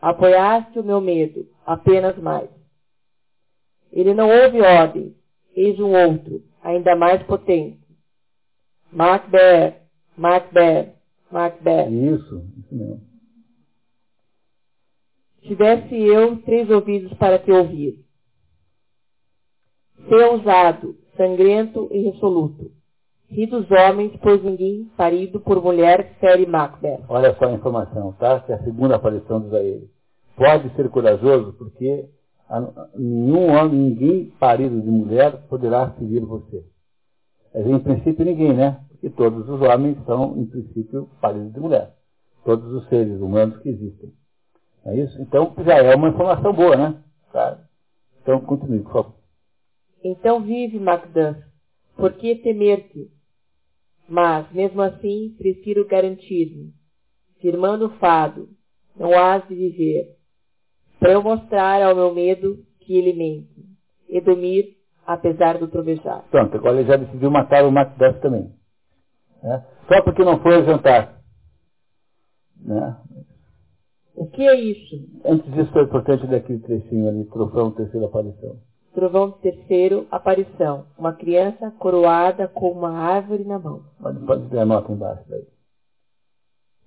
Apoiaste 0.00 0.78
o 0.78 0.84
meu 0.84 1.00
medo, 1.00 1.44
apenas 1.66 2.16
mais. 2.18 2.57
Ele 3.92 4.14
não 4.14 4.28
ouve 4.28 4.60
ordens, 4.60 5.12
eis 5.54 5.78
um 5.78 5.92
outro, 5.92 6.42
ainda 6.62 6.94
mais 6.94 7.22
potente. 7.24 7.78
Macbeth, 8.92 9.82
Macbeth, 10.16 10.94
Macbeth. 11.30 11.90
Isso, 11.90 12.44
isso 12.58 12.74
mesmo. 12.74 13.08
Tivesse 15.42 15.94
eu 15.94 16.36
três 16.42 16.68
ouvidos 16.68 17.12
para 17.14 17.38
te 17.38 17.50
ouvir. 17.50 18.04
Ser 20.08 20.24
ousado, 20.26 20.96
sangrento 21.16 21.88
e 21.90 22.10
resoluto. 22.10 22.70
Ri 23.30 23.46
dos 23.46 23.70
homens, 23.70 24.12
pois 24.22 24.42
ninguém, 24.42 24.90
parido 24.96 25.38
por 25.40 25.62
mulher, 25.62 26.16
fere 26.18 26.46
Macbeth. 26.46 27.04
Olha 27.08 27.34
só 27.36 27.44
a 27.44 27.52
informação, 27.52 28.12
tá? 28.14 28.40
Que 28.40 28.52
é 28.52 28.54
a 28.54 28.64
segunda 28.64 28.96
aparição 28.96 29.40
dos 29.40 29.52
ele. 29.52 29.90
Pode 30.34 30.74
ser 30.74 30.88
corajoso, 30.88 31.52
porque 31.54 32.08
nenhum 32.96 33.50
homem, 33.52 33.78
ninguém 33.78 34.30
parido 34.38 34.80
de 34.80 34.88
mulher 34.88 35.46
poderá 35.48 35.90
seguir 35.98 36.20
você. 36.20 36.64
em 37.54 37.78
princípio, 37.78 38.24
ninguém, 38.24 38.54
né? 38.54 38.80
Porque 38.88 39.10
todos 39.10 39.48
os 39.48 39.60
homens 39.60 39.96
são, 40.06 40.36
em 40.36 40.46
princípio, 40.46 41.08
paridos 41.20 41.52
de 41.52 41.60
mulher. 41.60 41.94
Todos 42.44 42.72
os 42.72 42.88
seres 42.88 43.20
humanos 43.20 43.58
que 43.58 43.68
existem. 43.68 44.12
É 44.84 44.96
isso? 44.96 45.20
Então, 45.20 45.54
já 45.64 45.74
é 45.78 45.94
uma 45.94 46.08
informação 46.08 46.52
boa, 46.52 46.76
né? 46.76 47.02
Tá? 47.32 47.58
Então, 48.22 48.40
continue, 48.40 48.80
por 48.80 48.92
favor. 48.92 49.14
Então 50.02 50.40
vive, 50.40 50.78
Macduff. 50.78 51.40
Por 51.96 52.12
que 52.14 52.36
temer-te? 52.36 53.10
Mas, 54.08 54.50
mesmo 54.52 54.80
assim, 54.80 55.34
prefiro 55.36 55.86
garantir-me. 55.86 56.72
Firmando 57.40 57.86
o 57.86 57.98
fado, 57.98 58.48
não 58.96 59.16
hás 59.16 59.46
de 59.48 59.54
viver 59.54 60.17
para 60.98 61.12
eu 61.12 61.22
mostrar 61.22 61.82
ao 61.82 61.94
meu 61.94 62.12
medo 62.14 62.58
que 62.80 62.96
ele 62.96 63.12
mente, 63.12 63.64
e 64.08 64.20
dormir 64.20 64.76
apesar 65.06 65.58
do 65.58 65.68
trovejar. 65.68 66.24
Pronto, 66.30 66.56
agora 66.56 66.80
ele 66.80 66.88
já 66.88 66.96
decidiu 66.96 67.30
matar 67.30 67.64
o 67.64 67.72
Macbeth 67.72 68.20
também. 68.20 68.52
Né? 69.42 69.64
Só 69.88 70.02
porque 70.02 70.22
não 70.22 70.38
foi 70.40 70.64
jantar. 70.64 71.18
Né? 72.60 72.96
O 74.14 74.26
que 74.26 74.42
é 74.46 74.54
isso? 74.60 74.96
Antes 75.24 75.50
disso, 75.52 75.72
foi 75.72 75.84
importante 75.84 76.26
daquele 76.26 76.58
trechinho 76.58 77.08
ali, 77.08 77.24
Trovão 77.26 77.70
Terceira 77.70 78.06
Aparição. 78.06 78.56
Trovão 78.92 79.30
Terceiro 79.30 80.06
Aparição. 80.10 80.86
Uma 80.98 81.12
criança 81.12 81.70
coroada 81.78 82.48
com 82.48 82.72
uma 82.72 82.90
árvore 82.90 83.44
na 83.44 83.58
mão. 83.58 83.84
Pode, 84.02 84.18
pode 84.26 84.48
ter 84.48 84.58
a 84.58 84.66
nota 84.66 84.92
embaixo 84.92 85.22
daí. 85.28 85.46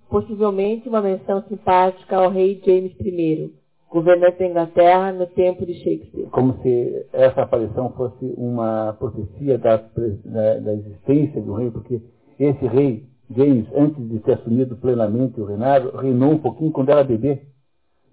Possivelmente 0.09 0.89
uma 0.89 1.01
menção 1.01 1.41
simpática 1.47 2.17
ao 2.17 2.29
rei 2.29 2.61
James 2.65 2.93
I, 2.99 3.53
governante 3.91 4.39
da 4.39 4.47
Inglaterra 4.47 5.11
no 5.11 5.27
tempo 5.27 5.65
de 5.65 5.73
Shakespeare. 5.73 6.27
Como 6.31 6.57
se 6.61 7.05
essa 7.11 7.41
aparição 7.41 7.91
fosse 7.91 8.33
uma 8.37 8.93
profecia 8.93 9.57
da, 9.57 9.75
da, 9.77 10.59
da 10.59 10.73
existência 10.73 11.41
do 11.41 11.53
rei, 11.53 11.69
porque 11.69 12.01
esse 12.39 12.65
rei, 12.67 13.03
James, 13.29 13.67
antes 13.75 14.09
de 14.09 14.19
ter 14.19 14.33
assumido 14.33 14.77
plenamente 14.77 15.39
o 15.39 15.45
reinado, 15.45 15.95
reinou 15.97 16.31
um 16.31 16.37
pouquinho 16.37 16.71
quando 16.71 16.89
era 16.89 17.03
bebê. 17.03 17.41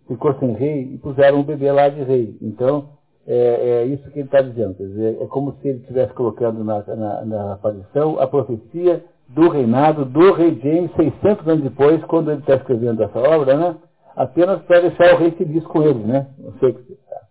Ficou 0.09 0.35
sem 0.41 0.53
rei 0.53 0.95
e 0.95 0.99
puseram 0.99 1.39
um 1.39 1.45
bebê 1.45 1.71
lá 1.71 1.89
de 1.89 2.03
rei. 2.03 2.37
Então, 2.43 2.91
é, 3.27 3.83
é 3.83 3.87
isso 3.87 4.11
que 4.11 4.19
ele 4.19 4.27
está 4.27 4.41
dizendo. 4.41 4.75
Dizer, 4.75 5.19
é 5.21 5.27
como 5.27 5.55
se 5.61 5.69
ele 5.69 5.79
estivesse 5.79 6.13
colocando 6.15 6.65
na, 6.65 6.83
na, 6.83 7.25
na 7.25 7.53
aparição 7.53 8.19
a 8.19 8.27
profecia 8.27 9.05
do 9.29 9.49
reinado 9.49 10.05
do 10.07 10.33
rei 10.33 10.59
James 10.61 10.91
600 10.97 11.47
anos 11.47 11.63
depois, 11.63 12.03
quando 12.07 12.33
ele 12.33 12.41
está 12.41 12.55
escrevendo 12.55 13.03
essa 13.03 13.19
obra, 13.19 13.57
né? 13.57 13.77
Apenas 14.19 14.61
para 14.65 14.81
deixar 14.81 15.15
o 15.15 15.19
rei 15.19 15.31
feliz 15.31 15.65
com 15.69 15.81
ele, 15.81 16.05
né? 16.05 16.35
Não 16.39 16.59
sei 16.59 16.71
o 16.71 16.75
que 16.75 16.97
tá. 16.97 17.29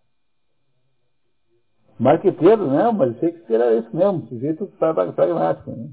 Marqueteiro, 1.99 2.71
né? 2.71 2.89
Mas 2.91 3.19
sei 3.19 3.33
que 3.33 3.53
era 3.53 3.75
isso 3.75 3.93
mesmo, 3.93 4.25
sujeito 4.27 4.65
pragmático, 4.79 5.69
né? 5.69 5.89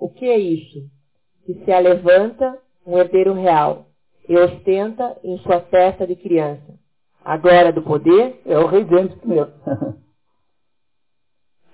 O 0.00 0.08
que 0.08 0.24
é 0.24 0.36
isso? 0.36 0.90
Que 1.46 1.54
se 1.64 1.70
alevanta 1.70 2.60
um 2.84 2.98
herdeiro 2.98 3.32
real 3.32 3.86
e 4.28 4.36
ostenta 4.36 5.20
em 5.22 5.38
sua 5.38 5.60
festa 5.66 6.04
de 6.04 6.16
criança. 6.16 6.76
A 7.24 7.36
glória 7.36 7.72
do 7.72 7.82
poder 7.84 8.42
é 8.44 8.58
o 8.58 8.66
rei 8.66 8.84
James 8.86 9.12
I. 9.22 10.00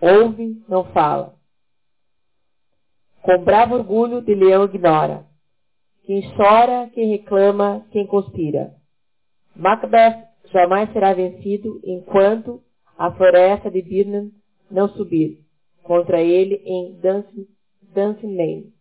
Ouve, 0.02 0.62
não 0.68 0.84
fala. 0.92 1.34
Com 3.22 3.42
bravo 3.42 3.76
orgulho 3.76 4.20
de 4.20 4.34
leão 4.34 4.64
ignora. 4.66 5.29
Quem 6.04 6.22
chora, 6.36 6.90
quem 6.92 7.10
reclama, 7.10 7.86
quem 7.90 8.06
conspira. 8.06 8.72
Macbeth 9.54 10.24
jamais 10.52 10.92
será 10.92 11.12
vencido 11.12 11.80
enquanto 11.84 12.60
a 12.98 13.10
floresta 13.12 13.70
de 13.70 13.82
Birnam 13.82 14.30
não 14.70 14.88
subir 14.88 15.38
contra 15.82 16.20
ele 16.20 16.60
em 16.64 16.98
Dancing, 17.00 18.36
Lane. 18.36 18.72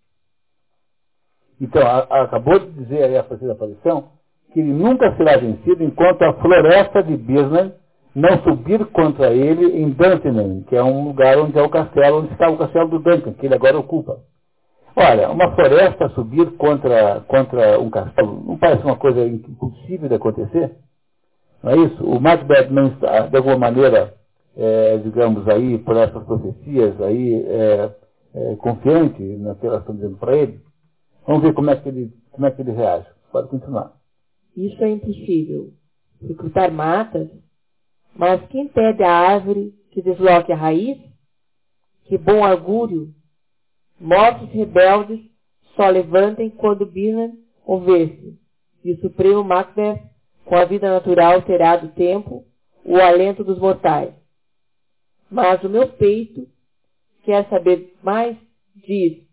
Então, 1.60 1.82
a, 1.82 2.00
a, 2.10 2.24
acabou 2.24 2.60
de 2.60 2.72
dizer 2.72 3.04
aí 3.04 3.18
a 3.18 3.22
da 3.22 3.52
aparição 3.52 4.12
que 4.54 4.60
ele 4.60 4.74
nunca 4.74 5.16
será 5.16 5.38
vencido 5.38 5.84
enquanto 5.84 6.24
a 6.24 6.34
floresta 6.34 7.04
de 7.04 7.16
Birnam 7.16 7.74
não 8.16 8.42
subir 8.44 8.86
contra 8.88 9.34
ele 9.34 9.82
em 9.82 9.90
Dunsinane, 9.92 10.64
que 10.64 10.76
é 10.76 10.84
um 10.84 11.06
lugar 11.06 11.38
onde 11.38 11.58
é 11.58 11.62
o 11.62 11.70
castelo, 11.70 12.20
onde 12.20 12.34
está 12.34 12.50
o 12.50 12.58
castelo 12.58 12.90
do 12.90 13.00
Duncan, 13.00 13.34
que 13.34 13.46
ele 13.46 13.56
agora 13.56 13.78
ocupa. 13.78 14.20
Olha, 14.96 15.30
uma 15.30 15.56
floresta 15.56 16.10
subir 16.10 16.52
contra, 16.58 17.22
contra 17.22 17.80
um 17.80 17.90
castelo 17.90 18.44
não 18.46 18.58
parece 18.58 18.84
uma 18.84 18.98
coisa 18.98 19.26
impossível 19.26 20.10
de 20.10 20.16
acontecer? 20.16 20.76
Não 21.64 21.72
é 21.72 21.78
isso? 21.78 22.04
O 22.04 22.20
Macbeth 22.20 22.70
não 22.70 22.88
está, 22.88 23.28
de 23.28 23.38
alguma 23.38 23.58
maneira, 23.58 24.16
é, 24.56 24.98
digamos 24.98 25.48
aí, 25.48 25.78
por 25.80 25.96
essas 25.96 26.24
profecias 26.24 27.00
aí, 27.02 27.44
é, 27.46 27.96
é, 28.34 28.56
confiante 28.56 29.22
no 29.22 29.56
que 29.56 29.68
elas 29.68 29.82
estão 29.82 29.96
dizendo 29.96 30.18
para 30.18 30.36
ele? 30.36 30.60
Vamos 31.26 31.44
ver 31.44 31.54
como 31.54 31.70
é, 31.70 31.76
que 31.76 31.90
ele, 31.90 32.14
como 32.32 32.48
é 32.48 32.52
que 32.52 32.62
ele 32.62 32.72
reage. 32.72 33.08
Pode 33.32 33.50
continuar. 33.50 33.94
Isso 34.56 34.84
é 34.84 34.90
impossível. 34.90 35.70
Recrutar 36.22 36.72
matas 36.72 37.30
mas 38.16 38.46
quem 38.48 38.68
pede 38.68 39.04
a 39.04 39.12
árvore 39.12 39.74
que 39.92 40.02
desloque 40.02 40.52
a 40.52 40.56
raiz? 40.56 40.98
Que 42.04 42.18
bom 42.18 42.44
augúrio! 42.44 43.14
Mortos 44.00 44.50
rebeldes 44.52 45.20
só 45.76 45.90
levantem 45.90 46.50
quando 46.50 46.86
Birnam 46.86 47.34
houver-se, 47.66 48.40
e 48.84 48.94
o 48.94 49.02
Supremo 49.02 49.44
Macbeth, 49.44 50.02
com 50.46 50.56
a 50.56 50.66
vida 50.66 50.90
natural, 50.90 51.42
terá 51.42 51.76
do 51.76 51.90
tempo 51.90 52.46
o 52.84 52.98
alento 52.98 53.44
dos 53.44 53.60
mortais. 53.60 54.14
Mas 55.30 55.64
o 55.64 55.70
meu 55.70 55.90
peito 55.90 56.48
quer 57.24 57.48
saber 57.50 57.96
mais, 58.02 58.38
diz, 58.76 59.28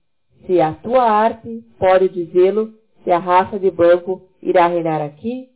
se 0.45 0.61
a 0.61 0.75
tua 0.75 1.03
arte 1.03 1.65
pode 1.79 2.09
dizê-lo, 2.09 2.75
se 3.03 3.11
a 3.11 3.19
raça 3.19 3.59
de 3.59 3.71
banco 3.71 4.29
irá 4.43 4.67
reinar 4.67 5.01
aqui, 5.01 5.49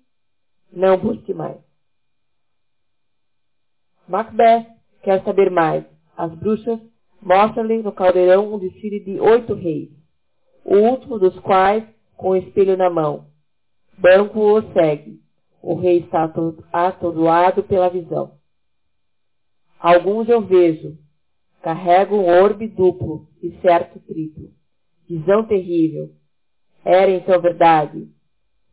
não 0.73 0.97
busque 0.97 1.35
mais. 1.35 1.59
Macbeth 4.09 4.67
quer 5.03 5.23
saber 5.25 5.51
mais. 5.51 5.85
As 6.17 6.33
bruxas 6.35 6.81
mostram-lhe 7.23 7.83
no 7.83 7.93
caldeirão 7.93 8.55
um 8.55 8.59
desfile 8.59 9.01
de 9.01 9.21
oito 9.21 9.55
reis, 9.55 9.91
o 10.65 10.77
último 10.77 11.19
dos 11.19 11.39
quais 11.41 11.85
com 12.17 12.31
o 12.31 12.37
espelho 12.37 12.77
na 12.77 12.91
mão. 12.91 13.27
Banco 13.99 14.41
o 14.41 14.73
segue. 14.73 15.21
O 15.63 15.75
rei 15.75 15.99
está 15.99 16.33
atordoado 16.73 17.63
pela 17.65 17.91
visão. 17.91 18.39
Alguns 19.79 20.29
eu 20.29 20.41
vejo. 20.41 20.97
Carrego 21.63 22.17
um 22.17 22.27
orbe 22.27 22.67
duplo 22.67 23.29
e 23.43 23.51
certo 23.61 24.01
triplo. 24.01 24.51
Visão 25.07 25.45
terrível. 25.47 26.11
Era 26.83 27.11
então 27.11 27.39
verdade, 27.41 28.09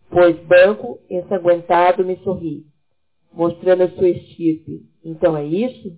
pois 0.09 0.37
Banco 0.45 0.99
ensanguentado 1.09 2.05
me 2.05 2.15
sorri, 2.23 2.65
mostrando 3.33 3.83
a 3.83 3.89
sua 3.89 4.07
estirpe 4.07 4.87
então 5.09 5.37
é 5.37 5.45
isso? 5.45 5.97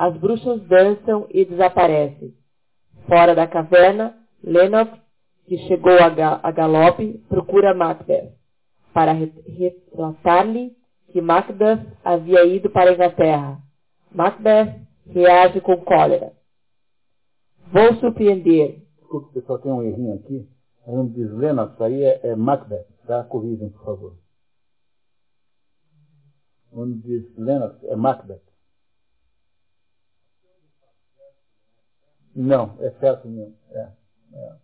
As 0.00 0.16
bruxas 0.16 0.62
dançam 0.62 1.26
e 1.28 1.44
desaparecem. 1.44 2.34
Fora 3.06 3.34
da 3.34 3.46
caverna, 3.46 4.16
Lennox, 4.42 4.98
que 5.44 5.58
chegou 5.68 5.92
a, 5.92 6.50
galope, 6.50 7.18
procura 7.28 7.74
Macbeth 7.74 8.32
para 8.94 9.12
relatar-lhe 9.12 10.74
que 11.08 11.20
Macbeth 11.20 11.84
havia 12.02 12.46
ido 12.46 12.70
para 12.70 12.88
a 12.88 12.94
Inglaterra. 12.94 13.58
Macbeth 14.10 14.80
reage 15.06 15.60
com 15.60 15.76
cólera. 15.76 16.32
Vou 17.70 17.94
surpreender. 17.96 18.82
Desculpe, 19.00 19.34
pessoal, 19.34 19.58
tem 19.58 19.70
um 19.70 19.82
errinho 19.82 20.14
aqui. 20.14 20.48
O 20.86 20.96
nome 20.96 21.10
diz 21.10 21.30
Lennox, 21.30 21.78
aí 21.78 22.02
é, 22.04 22.20
é 22.22 22.34
Macbeth, 22.34 22.86
tá? 23.06 23.22
Corrijam, 23.24 23.68
por 23.68 23.84
favor 23.84 24.14
onde 26.72 27.00
diz 27.00 27.36
Lennox, 27.36 27.82
é 27.82 27.96
Macbeth. 27.96 28.49
Não, 32.40 32.76
é 32.80 32.90
certo 32.98 33.28
mesmo. 33.28 33.54
É, 33.70 33.88
é. 34.34 34.56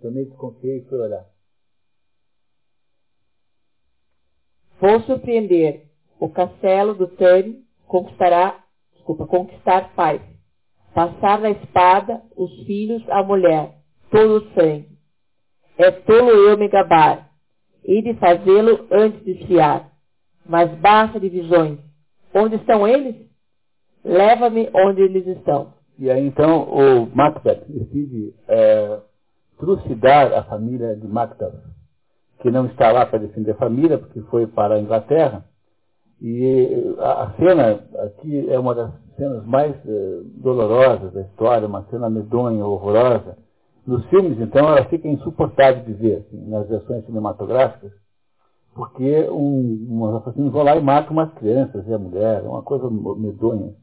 Também 0.00 0.24
desconfiei 0.24 0.78
e 0.78 0.84
fui 0.84 0.98
olhar. 0.98 1.26
Vou 4.80 5.00
surpreender. 5.02 5.86
O 6.18 6.28
castelo 6.30 6.94
do 6.94 7.08
Tane 7.08 7.64
conquistará, 7.86 8.64
desculpa, 8.94 9.26
conquistar 9.26 9.94
paz. 9.94 10.22
Passar 10.94 11.40
na 11.40 11.50
espada 11.50 12.22
os 12.36 12.50
filhos 12.64 13.02
à 13.10 13.22
mulher, 13.22 13.78
todo 14.10 14.38
o 14.38 14.54
sangue. 14.54 14.96
É 15.76 15.90
tolo 15.90 16.30
eu 16.30 16.56
me 16.56 16.68
gabar, 16.68 17.30
e 17.84 18.00
de 18.00 18.14
fazê-lo 18.14 18.86
antes 18.90 19.22
de 19.22 19.32
esfiar 19.32 19.96
mas 20.48 20.70
basta 20.78 21.18
de 21.18 21.28
visões. 21.28 21.78
Onde 22.34 22.56
estão 22.56 22.86
eles? 22.86 23.16
Leva-me 24.04 24.70
onde 24.72 25.02
eles 25.02 25.26
estão. 25.26 25.74
E 25.98 26.10
aí 26.10 26.26
então 26.26 26.62
o 26.62 27.08
Macbeth 27.14 27.64
decide 27.68 28.34
é, 28.48 29.00
trucidar 29.58 30.32
a 30.32 30.44
família 30.44 30.94
de 30.96 31.06
Macbeth, 31.06 31.54
que 32.40 32.50
não 32.50 32.66
está 32.66 32.92
lá 32.92 33.06
para 33.06 33.18
defender 33.18 33.52
a 33.52 33.56
família, 33.56 33.98
porque 33.98 34.20
foi 34.22 34.46
para 34.46 34.74
a 34.74 34.80
Inglaterra. 34.80 35.44
E 36.20 36.94
a 36.98 37.32
cena 37.38 37.80
aqui 38.04 38.50
é 38.50 38.58
uma 38.58 38.74
das 38.74 38.90
cenas 39.16 39.44
mais 39.46 39.74
é, 39.86 40.20
dolorosas 40.42 41.12
da 41.12 41.22
história, 41.22 41.66
uma 41.66 41.84
cena 41.90 42.08
medonha, 42.08 42.64
horrorosa. 42.64 43.36
Nos 43.86 44.04
filmes, 44.06 44.38
então, 44.40 44.68
ela 44.68 44.84
fica 44.86 45.06
insuportável 45.06 45.84
de 45.84 45.92
ver, 45.92 46.16
assim, 46.26 46.48
nas 46.48 46.68
versões 46.68 47.04
cinematográficas 47.06 47.92
porque 48.76 49.28
um, 49.30 49.86
um 49.88 50.16
assassino 50.16 50.50
vai 50.50 50.64
lá 50.64 50.76
e 50.76 50.82
mata 50.82 51.10
umas 51.10 51.32
crianças 51.32 51.84
e 51.88 51.94
a 51.94 51.98
mulher, 51.98 52.44
é 52.44 52.48
uma 52.48 52.62
coisa 52.62 52.88
medonha. 52.90 53.74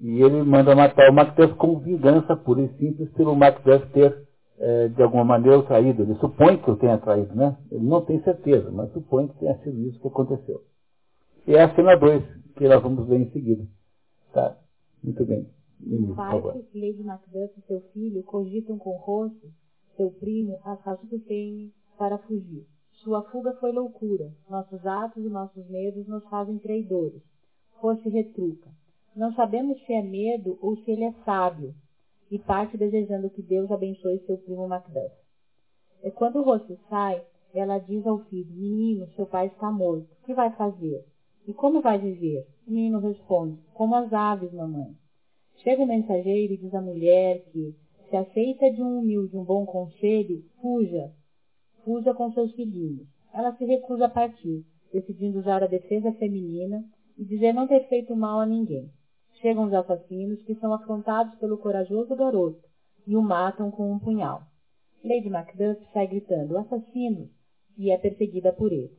E 0.00 0.22
ele 0.22 0.42
manda 0.42 0.74
matar 0.74 1.10
o 1.10 1.14
Macbeth 1.14 1.54
como 1.56 1.80
vingança 1.80 2.36
pura 2.36 2.62
e 2.62 2.68
simples 2.76 3.10
pelo 3.12 3.34
Macbeth 3.34 3.86
ter, 3.92 4.26
é, 4.58 4.88
de 4.88 5.02
alguma 5.02 5.24
maneira, 5.24 5.58
o 5.58 5.62
traído. 5.62 6.02
Ele 6.02 6.14
supõe 6.16 6.58
que 6.58 6.70
o 6.70 6.76
tenha 6.76 6.98
traído, 6.98 7.34
né? 7.34 7.56
Ele 7.70 7.84
não 7.84 8.04
tem 8.04 8.22
certeza, 8.22 8.70
mas 8.70 8.92
supõe 8.92 9.28
que 9.28 9.38
tenha 9.38 9.56
sido 9.58 9.80
isso 9.80 10.00
que 10.00 10.08
aconteceu. 10.08 10.62
E 11.46 11.54
é 11.54 11.62
a 11.62 11.74
cena 11.74 11.96
2, 11.96 12.22
que 12.56 12.68
nós 12.68 12.82
vamos 12.82 13.06
ver 13.06 13.20
em 13.20 13.30
seguida. 13.30 13.66
Tá? 14.32 14.56
Muito 15.02 15.24
bem. 15.24 15.48
O 15.80 16.14
pai, 16.14 16.40
Lady 16.74 17.02
Macbeth 17.02 17.52
e 17.58 17.60
seu 17.66 17.80
filho 17.92 18.22
cogitam 18.22 18.78
com 18.78 18.90
o 18.90 18.96
rosto, 18.96 19.46
seu 19.96 20.10
primo, 20.10 20.58
a 20.64 20.76
casa 20.76 21.06
do 21.06 21.18
Tene 21.20 21.72
para 21.98 22.18
fugir. 22.18 22.66
Sua 23.04 23.22
fuga 23.30 23.52
foi 23.60 23.72
loucura. 23.72 24.32
Nossos 24.50 24.84
atos 24.86 25.24
e 25.24 25.28
nossos 25.28 25.68
medos 25.68 26.06
nos 26.06 26.24
fazem 26.24 26.58
traidores. 26.58 27.22
Fosse 27.80 28.08
retruca. 28.08 28.70
Não 29.16 29.32
sabemos 29.32 29.82
se 29.86 29.94
é 29.94 30.02
medo 30.02 30.58
ou 30.60 30.76
se 30.76 30.90
ele 30.90 31.04
é 31.04 31.12
sábio. 31.24 31.74
E 32.30 32.38
parte 32.38 32.76
desejando 32.76 33.30
que 33.30 33.40
Deus 33.40 33.70
abençoe 33.70 34.18
seu 34.26 34.36
primo 34.36 34.68
Macbeth. 34.68 35.12
E 36.04 36.10
quando 36.10 36.36
o 36.36 36.42
rosto 36.42 36.78
sai, 36.90 37.24
ela 37.54 37.78
diz 37.78 38.06
ao 38.06 38.18
filho, 38.26 38.52
menino, 38.52 39.08
seu 39.16 39.26
pai 39.26 39.46
está 39.46 39.70
morto. 39.72 40.06
O 40.20 40.26
que 40.26 40.34
vai 40.34 40.54
fazer? 40.54 41.02
E 41.48 41.54
como 41.54 41.80
vai 41.80 41.98
viver? 41.98 42.46
O 42.66 42.70
menino 42.70 42.98
responde, 42.98 43.58
como 43.72 43.94
as 43.94 44.12
aves, 44.12 44.52
mamãe. 44.52 44.94
Chega 45.62 45.82
o 45.82 45.86
mensageiro 45.86 46.52
e 46.52 46.58
diz 46.58 46.74
à 46.74 46.82
mulher 46.82 47.42
que, 47.52 47.74
se 48.10 48.16
aceita 48.16 48.70
de 48.70 48.82
um 48.82 48.98
humilde 48.98 49.36
um 49.36 49.44
bom 49.44 49.64
conselho, 49.64 50.44
fuja, 50.60 51.10
fuja 51.84 52.12
com 52.12 52.30
seus 52.32 52.52
filhinhos. 52.52 53.08
Ela 53.32 53.56
se 53.56 53.64
recusa 53.64 54.04
a 54.04 54.10
partir, 54.10 54.62
decidindo 54.92 55.38
usar 55.38 55.62
a 55.62 55.66
defesa 55.66 56.12
feminina 56.12 56.84
e 57.16 57.24
dizer 57.24 57.54
não 57.54 57.66
ter 57.66 57.88
feito 57.88 58.14
mal 58.14 58.40
a 58.40 58.46
ninguém. 58.46 58.90
Chegam 59.40 59.64
os 59.64 59.74
assassinos, 59.74 60.42
que 60.42 60.54
são 60.56 60.72
afrontados 60.72 61.34
pelo 61.38 61.58
corajoso 61.58 62.14
garoto, 62.16 62.58
e 63.06 63.16
o 63.16 63.22
matam 63.22 63.70
com 63.70 63.92
um 63.92 63.98
punhal. 63.98 64.42
Lady 65.04 65.28
Macduff 65.28 65.80
sai 65.92 66.06
gritando, 66.06 66.58
assassinos, 66.58 67.28
e 67.78 67.90
é 67.90 67.98
perseguida 67.98 68.52
por 68.52 68.72
eles. 68.72 68.90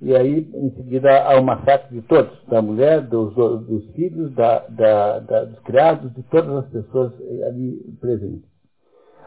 E 0.00 0.14
aí, 0.14 0.50
em 0.54 0.70
seguida, 0.72 1.22
há 1.24 1.40
o 1.40 1.44
massacre 1.44 2.00
de 2.00 2.06
todos, 2.06 2.44
da 2.46 2.60
mulher, 2.60 3.02
dos, 3.02 3.34
dos 3.34 3.90
filhos, 3.92 4.34
da, 4.34 4.58
da, 4.68 5.18
da, 5.20 5.44
dos 5.44 5.58
criados, 5.60 6.12
de 6.12 6.22
todas 6.24 6.64
as 6.64 6.70
pessoas 6.70 7.12
ali 7.46 7.80
presentes. 8.00 8.54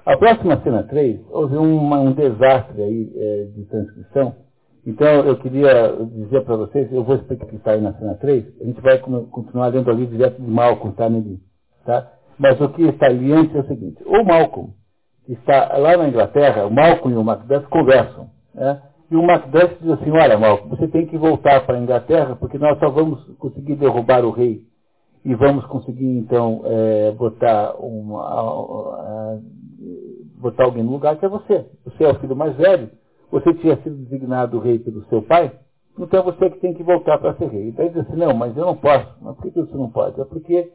A 0.05 0.15
próxima 0.17 0.61
cena 0.61 0.83
3, 0.83 1.19
houve 1.31 1.57
um 1.57 2.13
desastre 2.13 2.81
aí 2.81 3.11
é, 3.15 3.43
de 3.55 3.65
transcrição. 3.65 4.35
Então, 4.87 5.25
eu 5.25 5.35
queria 5.35 5.97
dizer 6.13 6.45
para 6.45 6.55
vocês, 6.55 6.89
eu 6.93 7.03
vou 7.03 7.17
explicar 7.17 7.45
o 7.45 7.49
que 7.49 7.57
está 7.57 7.71
aí 7.71 7.81
na 7.81 7.91
cena 7.95 8.15
3, 8.15 8.61
a 8.61 8.63
gente 8.63 8.79
vai 8.79 8.97
continuar 8.99 9.67
lendo 9.67 9.91
ali 9.91 10.05
direto 10.05 10.41
de 10.41 10.49
Malcolm, 10.49 10.95
tá, 10.95 11.09
Nelly? 11.09 11.41
Tá? 11.85 12.09
Mas 12.39 12.61
o 12.61 12.69
que 12.69 12.83
está 12.83 13.07
ali 13.07 13.33
antes 13.33 13.53
é 13.53 13.59
o 13.59 13.67
seguinte, 13.67 14.01
o 14.05 14.23
Malcolm, 14.23 14.73
que 15.25 15.33
está 15.33 15.77
lá 15.77 15.97
na 15.97 16.07
Inglaterra, 16.07 16.65
o 16.65 16.71
Malcolm 16.71 17.13
e 17.13 17.17
o 17.17 17.23
Macbeth 17.23 17.63
conversam, 17.69 18.29
né? 18.55 18.81
E 19.11 19.15
o 19.17 19.23
Macbeth 19.23 19.75
diz 19.81 19.91
assim, 19.91 20.09
olha, 20.09 20.37
Malcolm, 20.37 20.69
você 20.69 20.87
tem 20.87 21.05
que 21.05 21.17
voltar 21.17 21.65
para 21.65 21.75
a 21.77 21.81
Inglaterra, 21.81 22.37
porque 22.37 22.57
nós 22.57 22.79
só 22.79 22.89
vamos 22.89 23.21
conseguir 23.39 23.75
derrubar 23.75 24.23
o 24.23 24.31
rei 24.31 24.61
e 25.25 25.35
vamos 25.35 25.65
conseguir, 25.65 26.17
então, 26.17 26.61
é, 26.63 27.11
botar, 27.11 27.75
uma, 27.77 29.37
botar 30.37 30.63
alguém 30.63 30.83
no 30.83 30.91
lugar 30.91 31.17
que 31.17 31.25
é 31.25 31.29
você. 31.29 31.65
Você 31.83 32.05
é 32.05 32.09
o 32.09 32.19
filho 32.19 32.37
mais 32.37 32.55
velho, 32.55 32.89
você 33.31 33.53
tinha 33.55 33.77
sido 33.77 33.95
designado 33.97 34.59
rei 34.59 34.79
pelo 34.79 35.03
seu 35.05 35.21
pai, 35.21 35.51
então 35.99 36.23
você 36.23 36.49
que 36.49 36.59
tem 36.59 36.73
que 36.73 36.83
voltar 36.83 37.17
para 37.17 37.33
ser 37.35 37.49
rei. 37.49 37.69
Então 37.69 37.85
ele 37.85 37.93
diz 37.93 38.07
assim, 38.07 38.17
não, 38.17 38.33
mas 38.33 38.55
eu 38.55 38.65
não 38.65 38.75
posso. 38.75 39.15
Mas 39.21 39.35
por 39.35 39.51
que 39.51 39.59
você 39.59 39.75
não 39.75 39.89
pode? 39.89 40.19
É 40.21 40.25
porque 40.25 40.71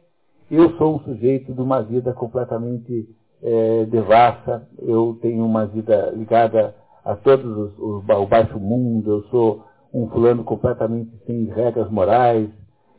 eu 0.51 0.71
sou 0.77 0.95
um 0.95 0.99
sujeito 0.99 1.53
de 1.53 1.61
uma 1.61 1.81
vida 1.81 2.13
completamente 2.13 3.07
é, 3.41 3.85
devassa, 3.85 4.67
eu 4.79 5.17
tenho 5.21 5.45
uma 5.45 5.65
vida 5.65 6.11
ligada 6.15 6.75
a 7.03 7.15
todos 7.15 7.45
os, 7.45 7.79
os, 7.79 8.09
o 8.09 8.25
baixo 8.25 8.57
mundo, 8.59 9.11
eu 9.11 9.23
sou 9.23 9.63
um 9.93 10.07
fulano 10.07 10.43
completamente 10.43 11.11
sem 11.25 11.45
regras 11.45 11.89
morais, 11.91 12.49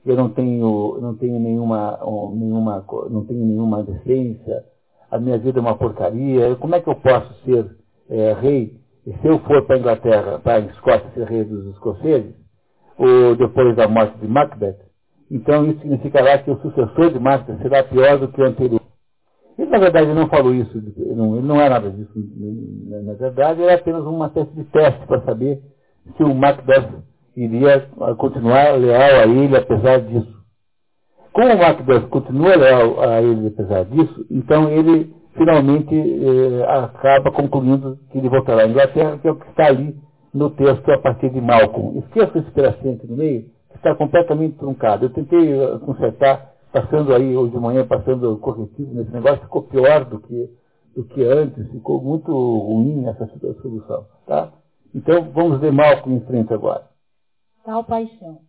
eu 0.04 0.16
não 0.16 0.28
tenho, 0.28 0.98
não 1.00 1.14
tenho 1.14 1.40
nenhuma, 1.40 1.98
nenhuma, 2.34 2.84
não 3.10 3.24
tenho 3.24 3.44
nenhuma 3.44 3.82
decência, 3.82 4.64
a 5.10 5.18
minha 5.18 5.38
vida 5.38 5.58
é 5.58 5.62
uma 5.62 5.76
porcaria, 5.76 6.54
como 6.56 6.74
é 6.74 6.80
que 6.80 6.88
eu 6.88 6.94
posso 6.94 7.32
ser 7.44 7.76
é, 8.10 8.34
rei? 8.34 8.83
E 9.06 9.12
se 9.12 9.26
eu 9.26 9.38
for 9.40 9.64
para 9.66 9.76
a 9.76 9.78
Inglaterra, 9.78 10.38
para 10.38 10.54
a 10.54 10.60
Escócia 10.60 11.10
ser 11.14 11.26
rei 11.28 11.44
dos 11.44 11.66
escoceses, 11.74 12.34
ou 12.96 13.36
depois 13.36 13.76
da 13.76 13.86
morte 13.88 14.16
de 14.18 14.26
Macbeth, 14.26 14.78
então 15.30 15.66
isso 15.66 15.80
significará 15.80 16.38
que 16.38 16.50
o 16.50 16.58
sucessor 16.60 17.12
de 17.12 17.18
Macbeth 17.18 17.58
será 17.60 17.82
pior 17.84 18.18
do 18.18 18.28
que 18.28 18.40
o 18.40 18.44
anterior. 18.44 18.80
Ele, 19.58 19.70
na 19.70 19.78
verdade, 19.78 20.12
não 20.12 20.28
falou 20.28 20.54
isso, 20.54 20.82
não, 21.14 21.36
ele 21.36 21.46
não 21.46 21.60
é 21.60 21.68
nada 21.68 21.90
disso. 21.90 22.12
Na 23.04 23.14
verdade, 23.14 23.62
era 23.62 23.74
apenas 23.74 24.04
uma 24.04 24.26
espécie 24.26 24.52
de 24.52 24.64
teste 24.64 25.06
para 25.06 25.22
saber 25.22 25.60
se 26.16 26.22
o 26.24 26.34
Macbeth 26.34 27.02
iria 27.36 27.88
continuar 28.18 28.78
leal 28.78 29.20
a 29.20 29.26
ele 29.26 29.56
apesar 29.56 30.00
disso. 30.00 30.34
Como 31.32 31.52
o 31.52 31.58
Macbeth 31.58 32.08
continua 32.08 32.56
leal 32.56 33.00
a 33.02 33.22
ele 33.22 33.48
apesar 33.48 33.84
disso, 33.84 34.26
então 34.30 34.68
ele 34.70 35.14
finalmente 35.36 35.94
eh, 35.94 36.64
acaba 36.66 37.30
concluindo 37.32 37.98
que 38.10 38.18
ele 38.18 38.28
voltará 38.28 38.62
à 38.62 38.68
Inglaterra, 38.68 39.18
que 39.18 39.28
é 39.28 39.30
o 39.30 39.36
que 39.36 39.48
está 39.50 39.66
ali 39.66 39.96
no 40.32 40.50
texto 40.50 40.90
a 40.90 40.98
partir 40.98 41.30
de 41.30 41.40
Malcolm. 41.40 41.98
Esqueça 41.98 42.38
esse 42.38 42.50
pedacinho 42.50 43.00
no 43.04 43.16
meio, 43.16 43.42
que 43.70 43.76
está 43.76 43.94
completamente 43.94 44.56
truncado. 44.56 45.06
Eu 45.06 45.10
tentei 45.10 45.52
eh, 45.52 45.78
consertar 45.84 46.54
passando 46.72 47.14
aí 47.14 47.36
hoje 47.36 47.52
de 47.52 47.58
manhã, 47.60 47.86
passando 47.86 48.36
corretivo 48.38 48.92
nesse 48.94 49.12
negócio, 49.12 49.42
ficou 49.42 49.62
pior 49.62 50.04
do 50.06 50.18
que, 50.18 50.50
do 50.96 51.04
que 51.04 51.22
antes, 51.22 51.70
ficou 51.70 52.02
muito 52.02 52.32
ruim 52.32 53.06
essa 53.06 53.30
solução, 53.62 54.06
tá? 54.26 54.52
Então, 54.92 55.30
vamos 55.32 55.60
ver 55.60 55.72
Malcolm 55.72 56.16
em 56.16 56.26
frente 56.26 56.52
agora. 56.52 56.88
Tal 57.64 57.84
paixão, 57.84 58.40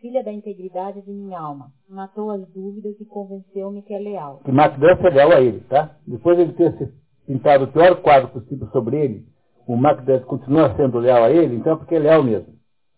filha 0.00 0.24
da 0.24 0.32
integridade 0.32 1.02
de 1.02 1.10
minha 1.10 1.38
alma, 1.38 1.72
matou 1.88 2.30
as 2.30 2.46
dúvidas 2.48 2.98
e 3.00 3.04
convenceu-me 3.04 3.82
que 3.82 3.94
é 3.94 3.98
leal. 3.98 4.40
Que 4.44 4.52
Macbeth 4.52 5.06
é 5.06 5.10
leal 5.10 5.32
a 5.32 5.40
ele, 5.40 5.60
tá? 5.60 5.96
Depois 6.06 6.36
de 6.36 6.44
ele 6.44 6.52
ter 6.54 6.94
pintado 7.26 7.64
o 7.64 7.72
pior 7.72 8.02
quadro 8.02 8.30
possível 8.30 8.66
sobre 8.68 8.96
ele, 8.98 9.26
o 9.66 9.76
Macbeth 9.76 10.24
continua 10.24 10.74
sendo 10.76 10.98
leal 10.98 11.22
a 11.22 11.30
ele, 11.30 11.56
então 11.56 11.74
é 11.74 11.76
porque 11.76 11.94
é 11.94 11.98
leal 11.98 12.22
mesmo, 12.22 12.54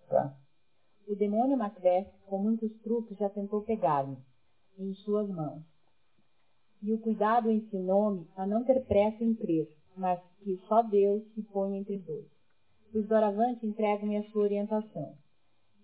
tá? 0.09 0.35
O 1.07 1.15
demônio 1.15 1.59
Macbeth, 1.59 2.07
com 2.27 2.39
muitos 2.39 2.73
truques, 2.83 3.19
já 3.19 3.29
tentou 3.29 3.63
pegar-me 3.63 4.17
em 4.79 4.95
suas 4.95 5.29
mãos. 5.29 5.63
E 6.83 6.93
o 6.93 6.99
cuidado 6.99 7.51
ensinou-me 7.51 8.27
a 8.37 8.47
não 8.47 8.65
ter 8.65 8.85
pressa 8.87 9.23
em 9.23 9.35
crer, 9.35 9.69
mas 9.97 10.19
que 10.43 10.57
só 10.69 10.83
Deus 10.83 11.23
se 11.35 11.43
põe 11.43 11.77
entre 11.77 11.99
dois. 11.99 12.27
Os 12.95 13.07
doravante 13.07 13.67
entregam-me 13.67 14.17
a 14.17 14.23
sua 14.31 14.43
orientação. 14.43 15.15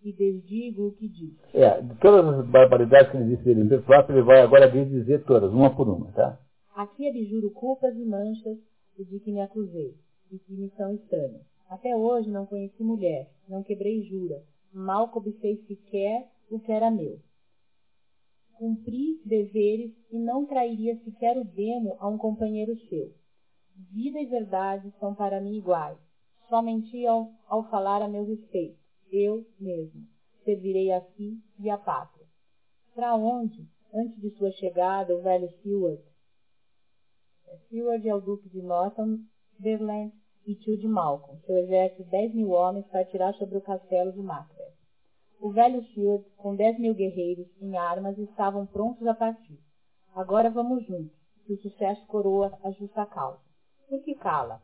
E 0.02 0.12
desdigo 0.12 0.88
o 0.88 0.92
que 0.92 1.08
diz. 1.08 1.34
É, 1.52 1.80
de 1.80 1.94
todas 1.96 2.38
as 2.38 2.46
barbaridades 2.46 3.10
que 3.10 3.16
ele 3.16 3.36
disse 3.36 3.42
dele 3.42 3.62
em 3.62 3.82
próprio, 3.82 4.16
ele 4.16 4.24
vai 4.24 4.40
agora 4.40 4.70
dizer 4.70 5.24
todas, 5.24 5.52
uma 5.52 5.74
por 5.74 5.88
uma, 5.88 6.12
tá? 6.12 6.38
Aqui 6.74 7.08
abjuro 7.08 7.50
culpas 7.50 7.96
e 7.96 8.04
manchas 8.04 8.58
de 8.96 9.18
que 9.20 9.32
me 9.32 9.40
acusei, 9.40 9.94
e 10.30 10.38
que 10.38 10.52
me 10.52 10.70
são 10.76 10.94
estranhas. 10.94 11.42
Até 11.68 11.94
hoje 11.96 12.30
não 12.30 12.46
conheci 12.46 12.82
mulher, 12.82 13.28
não 13.48 13.62
quebrei 13.62 14.02
jura, 14.02 14.40
mal 14.72 15.08
cobicei 15.08 15.56
sequer 15.66 16.26
o 16.50 16.58
que 16.58 16.72
era 16.72 16.90
meu 16.90 17.18
cumpri 18.58 19.22
deveres 19.24 19.92
e 20.10 20.18
não 20.18 20.44
trairia 20.44 20.98
sequer 21.04 21.38
o 21.38 21.44
demo 21.44 21.96
a 22.00 22.08
um 22.08 22.18
companheiro 22.18 22.76
seu. 22.88 23.14
Vida 23.92 24.20
e 24.20 24.26
verdade 24.26 24.92
são 24.98 25.14
para 25.14 25.40
mim 25.40 25.56
iguais. 25.56 25.96
Só 26.48 26.60
menti 26.60 27.06
ao, 27.06 27.30
ao 27.46 27.70
falar 27.70 28.02
a 28.02 28.08
meu 28.08 28.24
respeito. 28.24 28.77
Eu 29.10 29.46
mesmo. 29.58 30.06
Servirei 30.44 30.92
a 30.92 31.00
si 31.00 31.40
e 31.58 31.70
à 31.70 31.78
pátria. 31.78 32.26
Para 32.94 33.14
onde, 33.14 33.68
antes 33.92 34.20
de 34.20 34.30
sua 34.30 34.50
chegada, 34.52 35.16
o 35.16 35.22
velho 35.22 35.50
Seward? 35.62 36.02
Seward 37.68 38.08
é 38.08 38.14
o 38.14 38.20
duque 38.20 38.48
de 38.48 38.60
Northumberland 38.60 40.12
e 40.46 40.54
tio 40.54 40.76
de 40.76 40.86
Malcolm. 40.86 41.40
Seu 41.46 41.56
exército 41.58 42.04
de 42.04 42.10
dez 42.10 42.34
mil 42.34 42.50
homens 42.50 42.86
para 42.86 43.00
atirar 43.00 43.34
sobre 43.34 43.58
o 43.58 43.62
castelo 43.62 44.12
de 44.12 44.20
Macbeth. 44.20 44.74
O 45.40 45.50
velho 45.50 45.82
Field, 45.94 46.24
com 46.36 46.56
dez 46.56 46.78
mil 46.78 46.94
guerreiros 46.94 47.46
em 47.60 47.76
armas, 47.76 48.18
estavam 48.18 48.66
prontos 48.66 49.06
a 49.06 49.14
partir. 49.14 49.58
Agora 50.14 50.50
vamos 50.50 50.84
juntos, 50.84 51.16
que 51.46 51.52
o 51.52 51.60
sucesso 51.62 52.04
coroa 52.06 52.58
a 52.62 52.70
justa 52.72 53.06
causa. 53.06 53.40
Por 53.88 54.02
que 54.02 54.14
cala? 54.14 54.60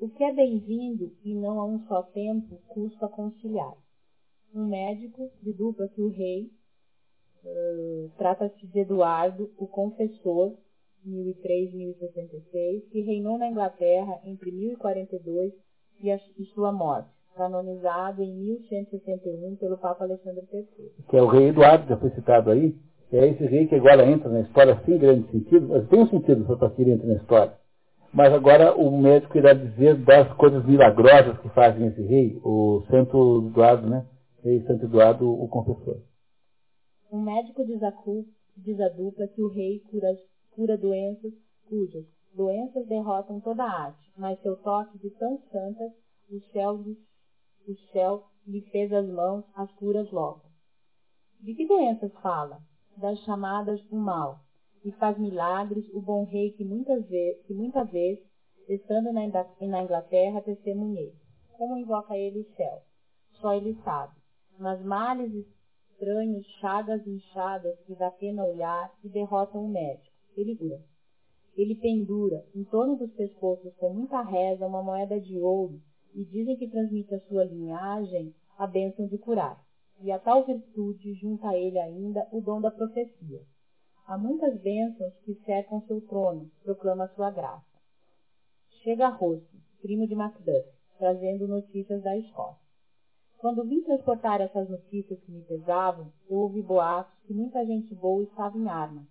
O 0.00 0.08
que 0.08 0.24
é 0.24 0.32
bem-vindo 0.32 1.12
e 1.22 1.34
não 1.34 1.60
a 1.60 1.66
um 1.66 1.86
só 1.86 2.02
tempo 2.02 2.58
custa 2.68 3.06
conciliar. 3.06 3.74
Um 4.54 4.66
médico 4.66 5.30
de 5.42 5.52
dupla 5.52 5.88
que 5.88 6.00
o 6.00 6.08
rei, 6.08 6.50
uh, 7.44 8.10
trata-se 8.16 8.66
de 8.66 8.78
Eduardo, 8.78 9.50
o 9.58 9.66
confessor, 9.66 10.56
1003 11.04 11.74
1066, 11.74 12.88
que 12.88 13.02
reinou 13.02 13.36
na 13.36 13.48
Inglaterra 13.48 14.18
entre 14.24 14.50
1042 14.50 15.52
e, 16.02 16.10
a, 16.10 16.18
e 16.38 16.44
sua 16.54 16.72
morte 16.72 17.10
canonizado 17.36 18.22
em 18.22 18.34
1161 18.34 19.56
pelo 19.56 19.76
Papa 19.76 20.04
Alexandre 20.04 20.48
III. 20.50 20.66
Que 21.10 21.16
é 21.18 21.22
o 21.22 21.26
rei 21.26 21.48
Eduardo, 21.48 21.86
já 21.86 21.96
foi 21.98 22.10
citado 22.10 22.50
aí, 22.50 22.74
é 23.12 23.28
esse 23.28 23.44
rei 23.44 23.66
que 23.66 23.74
agora 23.74 24.10
entra 24.10 24.30
na 24.30 24.40
história 24.40 24.80
sem 24.86 24.96
grande 24.96 25.30
sentido, 25.30 25.68
mas 25.68 25.86
tem 25.88 26.00
um 26.00 26.08
sentido 26.08 26.56
para 26.56 26.70
que 26.70 26.80
ele 26.80 26.92
entre 26.92 27.06
na 27.06 27.14
história. 27.14 27.59
Mas 28.12 28.32
agora 28.32 28.74
o 28.74 28.90
médico 28.90 29.38
irá 29.38 29.52
dizer 29.52 29.96
das 30.04 30.32
coisas 30.34 30.64
milagrosas 30.64 31.38
que 31.38 31.48
fazem 31.50 31.86
esse 31.86 32.02
rei, 32.02 32.40
o 32.44 32.82
Santo 32.90 33.48
Eduardo, 33.48 33.88
né? 33.88 34.06
Rei 34.42 34.62
Santo 34.66 34.84
Eduardo, 34.84 35.30
o 35.30 35.46
confessor. 35.48 36.02
Um 37.12 37.22
médico 37.22 37.64
diz 37.64 37.82
a, 37.82 37.92
diz 38.56 38.80
a 38.80 38.88
dupla 38.88 39.28
que 39.28 39.42
o 39.42 39.48
rei 39.48 39.80
cura, 39.90 40.08
cura 40.54 40.76
doenças 40.76 41.32
cujas 41.68 42.04
doenças 42.34 42.86
derrotam 42.86 43.40
toda 43.40 43.64
a 43.64 43.82
arte, 43.86 44.12
mas 44.16 44.40
seu 44.40 44.56
toque 44.56 44.98
de 44.98 45.10
tão 45.10 45.40
santas, 45.50 45.92
os 46.30 46.44
céus 46.52 46.86
o 47.68 47.74
céu 47.92 48.24
lhe 48.46 48.62
fez 48.70 48.92
as 48.92 49.06
mãos 49.06 49.44
as 49.54 49.70
curas 49.72 50.10
logo. 50.10 50.42
De 51.40 51.54
que 51.54 51.66
doenças 51.66 52.12
fala? 52.22 52.60
Das 52.96 53.18
chamadas 53.20 53.82
do 53.84 53.96
mal. 53.96 54.40
E 54.84 54.90
faz 54.92 55.18
milagres 55.18 55.88
o 55.92 56.00
bom 56.00 56.24
rei 56.24 56.52
que 56.52 56.64
muitas 56.64 57.06
vezes, 57.08 57.42
que 57.46 57.52
muita 57.52 57.84
vez, 57.84 58.18
estando 58.68 59.12
na 59.12 59.82
Inglaterra, 59.82 60.40
testemunhei. 60.40 61.12
Como 61.56 61.76
invoca 61.76 62.16
ele 62.16 62.40
o 62.40 62.56
céu? 62.56 62.82
Só 63.32 63.52
ele 63.54 63.74
sabe. 63.84 64.14
Mas 64.58 64.82
males 64.82 65.32
estranhos, 65.90 66.46
chagas 66.60 67.06
inchadas 67.06 67.78
que 67.80 67.94
dá 67.94 68.10
pena 68.10 68.44
olhar 68.44 68.90
e 69.04 69.08
derrotam 69.08 69.64
o 69.64 69.68
médico. 69.68 70.14
Ele 70.36 70.56
cura. 70.56 70.80
Ele 71.56 71.74
pendura 71.74 72.44
em 72.54 72.64
torno 72.64 72.96
dos 72.96 73.12
pescoços 73.12 73.74
com 73.76 73.92
muita 73.92 74.22
reza 74.22 74.66
uma 74.66 74.82
moeda 74.82 75.20
de 75.20 75.38
ouro 75.38 75.80
e 76.14 76.24
dizem 76.24 76.56
que 76.56 76.68
transmite 76.68 77.14
à 77.14 77.20
sua 77.20 77.44
linhagem 77.44 78.34
a 78.56 78.66
bênção 78.66 79.06
de 79.06 79.18
curar. 79.18 79.62
e 80.02 80.10
a 80.10 80.18
tal 80.18 80.46
virtude 80.46 81.12
junta 81.14 81.48
a 81.48 81.56
ele 81.58 81.78
ainda 81.78 82.26
o 82.32 82.40
dom 82.40 82.58
da 82.60 82.70
profecia. 82.70 83.42
Há 84.10 84.18
muitas 84.18 84.60
bênçãos 84.60 85.14
que 85.24 85.36
cercam 85.44 85.80
seu 85.82 86.00
trono, 86.00 86.50
proclama 86.64 87.06
sua 87.14 87.30
graça. 87.30 87.64
Chega 88.82 89.06
Rose, 89.06 89.46
primo 89.80 90.04
de 90.04 90.16
Macduff, 90.16 90.68
trazendo 90.98 91.46
notícias 91.46 92.02
da 92.02 92.16
Escócia. 92.16 92.60
Quando 93.38 93.62
vim 93.62 93.82
transportar 93.82 94.40
essas 94.40 94.68
notícias 94.68 95.16
que 95.20 95.30
me 95.30 95.42
pesavam, 95.42 96.12
eu 96.28 96.38
ouvi 96.38 96.60
boatos 96.60 97.16
que 97.24 97.32
muita 97.32 97.64
gente 97.64 97.94
boa 97.94 98.24
estava 98.24 98.58
em 98.58 98.68
armas, 98.68 99.06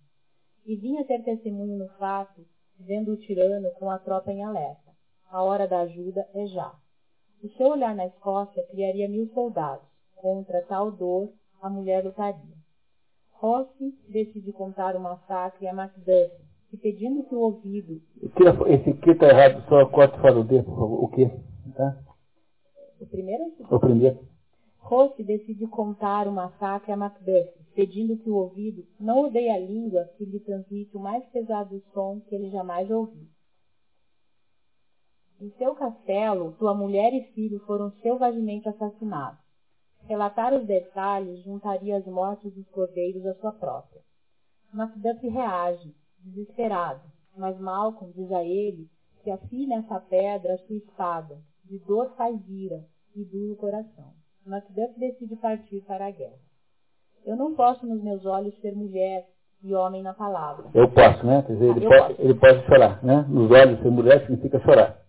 e 0.66 0.76
vinha 0.76 1.02
ter 1.06 1.24
testemunho 1.24 1.78
no 1.78 1.88
fato, 1.96 2.46
vendo 2.78 3.12
o 3.12 3.16
tirano 3.16 3.70
com 3.78 3.88
a 3.88 3.98
tropa 3.98 4.30
em 4.30 4.44
alerta. 4.44 4.92
A 5.30 5.42
hora 5.42 5.66
da 5.66 5.80
ajuda 5.80 6.28
é 6.34 6.44
já. 6.44 6.78
O 7.42 7.48
seu 7.48 7.68
olhar 7.68 7.94
na 7.94 8.04
Escócia 8.04 8.66
criaria 8.66 9.08
mil 9.08 9.26
soldados. 9.28 9.88
Contra 10.14 10.60
tal 10.66 10.92
dor, 10.92 11.32
a 11.62 11.70
mulher 11.70 12.04
lutaria. 12.04 12.59
Rossi 13.40 13.94
decide 14.06 14.52
contar 14.52 14.94
o 14.94 15.00
massacre 15.00 15.66
a 15.66 15.72
Macduff, 15.72 16.30
que 16.68 16.76
pedindo 16.76 17.22
que 17.22 17.34
o 17.34 17.40
ouvido... 17.40 17.98
Esse 18.66 18.90
aqui 18.90 19.10
está 19.12 19.28
errado, 19.28 19.64
só 19.66 19.86
corta 19.86 20.18
fora 20.20 20.38
o 20.38 20.44
dedo, 20.44 20.70
o 20.70 21.08
quê? 21.08 21.30
Tá? 21.74 21.96
O 23.00 23.06
primeiro 23.06 23.44
O 23.70 23.80
primeiro. 23.80 24.18
Rossi 24.76 25.24
decide 25.24 25.66
contar 25.66 26.28
o 26.28 26.32
massacre 26.32 26.92
a 26.92 26.96
Macbeth, 26.96 27.50
pedindo 27.74 28.14
que 28.18 28.28
o 28.28 28.34
ouvido 28.34 28.84
não 29.00 29.24
odeie 29.24 29.48
a 29.48 29.58
língua 29.58 30.04
que 30.18 30.24
lhe 30.26 30.40
transmite 30.40 30.94
o 30.94 31.00
mais 31.00 31.24
pesado 31.28 31.80
som 31.94 32.20
que 32.20 32.34
ele 32.34 32.50
jamais 32.50 32.90
ouviu. 32.90 33.26
Em 35.40 35.50
seu 35.56 35.74
castelo, 35.74 36.54
sua 36.58 36.74
mulher 36.74 37.14
e 37.14 37.22
filho 37.32 37.58
foram 37.60 37.90
selvagemente 38.02 38.68
assassinados. 38.68 39.40
Relatar 40.10 40.52
os 40.52 40.66
detalhes 40.66 41.40
juntaria 41.44 41.96
as 41.96 42.04
mortes 42.04 42.52
dos 42.52 42.68
cordeiros 42.70 43.24
à 43.26 43.34
sua 43.34 43.52
própria. 43.52 44.00
Macduff 44.74 45.24
reage, 45.28 45.94
desesperado, 46.24 47.00
mas 47.36 47.56
Malcolm 47.60 48.12
diz 48.16 48.28
a 48.32 48.42
ele 48.42 48.88
que 49.22 49.30
afie 49.30 49.68
nessa 49.68 50.00
pedra 50.00 50.54
a 50.54 50.58
sua 50.66 50.74
espada, 50.78 51.38
de 51.64 51.78
dor 51.86 52.10
faz 52.16 52.36
ira 52.48 52.84
e 53.14 53.24
duro 53.24 53.54
coração. 53.54 54.12
Macduff 54.44 54.98
decide 54.98 55.36
partir 55.36 55.80
para 55.82 56.06
a 56.08 56.10
guerra. 56.10 56.42
Eu 57.24 57.36
não 57.36 57.54
posso 57.54 57.86
nos 57.86 58.02
meus 58.02 58.26
olhos 58.26 58.60
ser 58.60 58.74
mulher 58.74 59.28
e 59.62 59.72
homem 59.76 60.02
na 60.02 60.12
palavra. 60.12 60.64
Eu 60.74 60.90
posso, 60.90 61.24
né? 61.24 61.42
Quer 61.46 61.52
dizer, 61.52 61.66
ele, 61.76 61.86
Ah, 61.86 61.88
eu 61.88 61.88
pode, 62.00 62.14
posso. 62.14 62.22
ele 62.22 62.34
pode 62.34 62.66
chorar, 62.66 63.04
né? 63.04 63.24
Nos 63.28 63.48
olhos 63.48 63.80
ser 63.80 63.90
mulher 63.92 64.20
significa 64.22 64.58
chorar. 64.58 65.00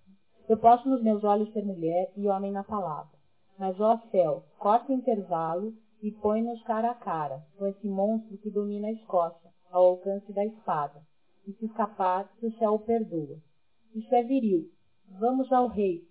Eu 0.47 0.57
posso 0.57 0.87
nos 0.87 1.01
meus 1.01 1.23
olhos 1.23 1.51
ser 1.53 1.65
mulher 1.65 2.11
e 2.15 2.27
homem 2.27 2.51
na 2.51 2.63
palavra. 2.63 3.19
Mas, 3.61 3.79
ó 3.79 3.95
céu, 4.09 4.43
corta 4.57 4.91
o 4.91 4.95
intervalo 4.95 5.71
e 6.01 6.11
põe-nos 6.11 6.63
cara 6.63 6.89
a 6.89 6.95
cara 6.95 7.43
com 7.55 7.67
esse 7.67 7.87
monstro 7.87 8.35
que 8.39 8.49
domina 8.49 8.87
a 8.87 8.91
Escócia, 8.91 9.51
ao 9.69 9.85
alcance 9.85 10.33
da 10.33 10.43
espada. 10.43 10.99
E 11.45 11.53
se 11.53 11.67
escapar, 11.67 12.27
que 12.39 12.47
o 12.47 12.57
céu 12.57 12.73
o 12.73 12.79
perdoa. 12.79 13.37
Isso 13.93 14.15
é 14.15 14.23
viril. 14.23 14.67
Vamos 15.19 15.51
ao 15.51 15.67
rei. 15.67 16.01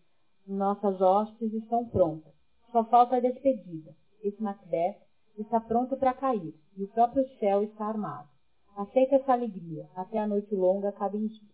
Nossas 0.47 1.01
hostes 1.01 1.53
estão 1.53 1.89
prontas. 1.89 2.33
Só 2.71 2.85
falta 2.85 3.17
a 3.17 3.21
despedida. 3.21 3.97
Esse 4.23 4.41
Macbeth 4.41 5.01
está 5.37 5.59
pronto 5.59 5.97
para 5.97 6.15
cair, 6.15 6.55
e 6.77 6.85
o 6.85 6.89
próprio 6.93 7.27
céu 7.41 7.65
está 7.65 7.87
armado. 7.87 8.29
Aceita 8.77 9.17
essa 9.17 9.33
alegria, 9.33 9.89
até 9.97 10.21
a 10.21 10.27
noite 10.29 10.55
longa 10.55 10.91
acaba 10.91 11.17
em 11.17 11.27
ti. 11.27 11.45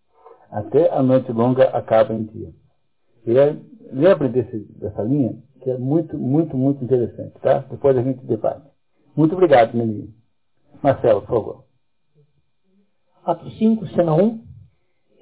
Até 0.51 0.93
a 0.93 1.03
noite 1.03 1.33
longa 1.33 1.71
acaba 1.71 2.13
em 2.13 2.25
dia. 2.25 2.53
E 3.27 3.37
é, 3.37 4.29
desse, 4.29 4.59
dessa 4.79 5.03
linha, 5.03 5.37
que 5.61 5.71
é 5.71 5.77
muito, 5.77 6.17
muito, 6.17 6.57
muito 6.57 6.85
interessante, 6.85 7.33
tá? 7.43 7.59
Depois 7.71 7.97
a 7.97 8.03
gente 8.03 8.25
debate. 8.25 8.65
Muito 9.17 9.35
obrigado, 9.35 9.77
menino. 9.77 10.09
Marcelo, 10.83 11.23
por 11.23 11.29
favor. 11.29 11.65
Ato 13.25 13.51
5, 13.51 13.87
cena 13.89 14.15
1. 14.15 14.41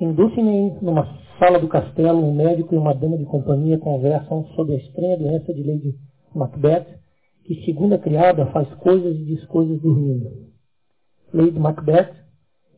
Em 0.00 0.12
Dulcinea, 0.12 0.76
numa 0.82 1.06
sala 1.38 1.58
do 1.58 1.68
castelo, 1.68 2.18
um 2.18 2.34
médico 2.34 2.74
e 2.74 2.78
uma 2.78 2.94
dama 2.94 3.16
de 3.16 3.24
companhia 3.24 3.78
conversam 3.78 4.44
sobre 4.56 4.74
a 4.74 4.78
estranha 4.78 5.16
doença 5.16 5.54
de 5.54 5.62
Lady 5.62 5.94
Macbeth, 6.34 6.98
que, 7.44 7.64
segundo 7.64 7.94
a 7.94 7.98
criada, 7.98 8.46
faz 8.46 8.68
coisas 8.74 9.14
e 9.16 9.24
diz 9.24 9.44
coisas 9.46 9.80
dormindo. 9.80 10.30
Lady 11.32 11.58
Macbeth, 11.58 12.12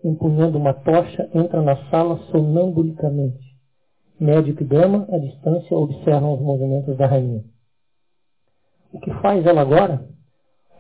empunhando 0.05 0.59
uma 0.59 0.75
tocha, 0.75 1.29
entra 1.35 1.63
na 1.63 1.77
sala 1.91 2.19
sonambulicamente. 2.31 3.46
Médico 4.19 4.63
e 4.63 4.67
dama, 4.67 5.07
à 5.11 5.19
distância, 5.19 5.77
observam 5.77 6.35
os 6.35 6.41
movimentos 6.41 6.97
da 6.97 7.07
rainha. 7.07 7.45
O 8.93 9.01
que 9.01 9.13
faz 9.21 9.45
ela 9.45 9.61
agora? 9.61 10.09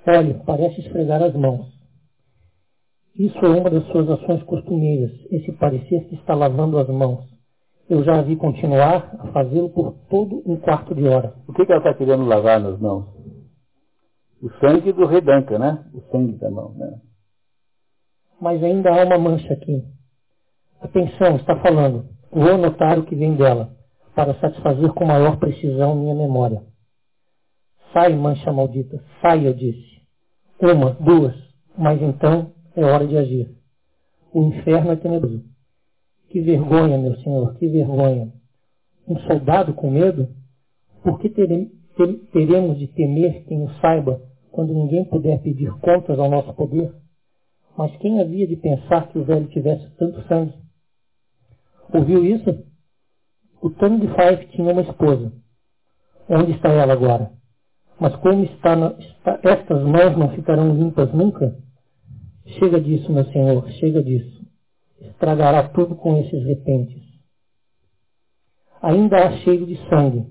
Olhe, 0.06 0.34
parece 0.46 0.80
esfregar 0.80 1.22
as 1.22 1.34
mãos. 1.34 1.66
Isso 3.14 3.38
é 3.38 3.48
uma 3.48 3.70
das 3.70 3.84
suas 3.88 4.08
ações 4.08 4.42
costumeiras, 4.44 5.10
esse 5.30 5.52
parecer 5.52 6.06
que 6.08 6.14
está 6.14 6.34
lavando 6.34 6.78
as 6.78 6.88
mãos. 6.88 7.24
Eu 7.88 8.04
já 8.04 8.18
a 8.18 8.22
vi 8.22 8.36
continuar 8.36 9.16
a 9.18 9.32
fazê-lo 9.32 9.70
por 9.70 9.94
todo 10.10 10.42
um 10.44 10.56
quarto 10.56 10.94
de 10.94 11.06
hora. 11.06 11.34
O 11.46 11.52
que, 11.52 11.64
que 11.64 11.72
ela 11.72 11.80
está 11.80 11.94
querendo 11.94 12.26
lavar 12.26 12.60
nas 12.60 12.78
mãos? 12.80 13.06
O 14.42 14.50
sangue 14.60 14.92
do 14.92 15.06
rei 15.06 15.20
Duncan, 15.20 15.58
né? 15.58 15.84
O 15.94 16.00
sangue 16.10 16.36
da 16.38 16.50
mão, 16.50 16.72
né? 16.74 17.00
Mas 18.40 18.62
ainda 18.62 18.90
há 18.90 19.04
uma 19.04 19.18
mancha 19.18 19.52
aqui. 19.52 19.82
Atenção, 20.80 21.36
está 21.36 21.56
falando. 21.60 22.15
Vou 22.36 22.54
anotar 22.54 23.00
o 23.00 23.06
que 23.06 23.16
vem 23.16 23.36
dela, 23.36 23.76
para 24.14 24.38
satisfazer 24.40 24.92
com 24.94 25.06
maior 25.06 25.38
precisão 25.38 25.96
minha 25.96 26.14
memória. 26.14 26.64
Sai, 27.92 28.14
mancha 28.16 28.52
maldita, 28.52 29.02
sai, 29.22 29.46
eu 29.46 29.54
disse. 29.54 30.02
Uma, 30.60 30.92
duas, 30.94 31.34
mas 31.78 32.02
então 32.02 32.54
é 32.76 32.84
hora 32.84 33.06
de 33.06 33.16
agir. 33.18 33.56
O 34.34 34.42
inferno 34.44 34.92
é 34.92 34.96
tenebroso. 34.96 35.44
Que 36.30 36.40
vergonha, 36.42 36.98
meu 36.98 37.16
senhor, 37.20 37.54
que 37.58 37.68
vergonha. 37.68 38.32
Um 39.08 39.18
soldado 39.20 39.74
com 39.74 39.90
medo? 39.90 40.28
Por 41.02 41.20
que 41.20 41.30
tere- 41.30 41.72
te- 41.96 42.18
teremos 42.32 42.78
de 42.78 42.88
temer 42.88 43.44
quem 43.46 43.62
o 43.64 43.70
saiba 43.80 44.22
quando 44.52 44.74
ninguém 44.74 45.04
puder 45.06 45.40
pedir 45.42 45.70
contas 45.80 46.18
ao 46.18 46.30
nosso 46.30 46.54
poder? 46.54 46.94
Mas 47.78 47.96
quem 47.98 48.20
havia 48.20 48.46
de 48.46 48.56
pensar 48.56 49.08
que 49.10 49.18
o 49.18 49.24
velho 49.24 49.48
tivesse 49.48 49.88
tanto 49.96 50.22
sangue? 50.28 50.54
Ouviu 51.94 52.24
isso? 52.24 52.64
O 53.62 53.70
Tano 53.70 54.00
de 54.00 54.08
Five 54.08 54.48
tinha 54.52 54.72
uma 54.72 54.82
esposa. 54.82 55.32
Onde 56.28 56.52
está 56.52 56.70
ela 56.70 56.92
agora? 56.92 57.32
Mas 58.00 58.16
como 58.16 58.44
está 58.44 58.76
na- 58.76 58.94
está- 58.98 59.40
estas 59.44 59.82
mãos 59.84 60.16
não 60.18 60.30
ficarão 60.34 60.74
limpas 60.76 61.12
nunca? 61.14 61.56
Chega 62.58 62.80
disso, 62.80 63.12
meu 63.12 63.24
senhor, 63.32 63.68
chega 63.72 64.02
disso. 64.02 64.46
Estragará 65.00 65.68
tudo 65.70 65.96
com 65.96 66.18
esses 66.18 66.44
repentes. 66.46 67.02
Ainda 68.82 69.16
há 69.16 69.32
cheiro 69.38 69.66
de 69.66 69.76
sangue. 69.88 70.26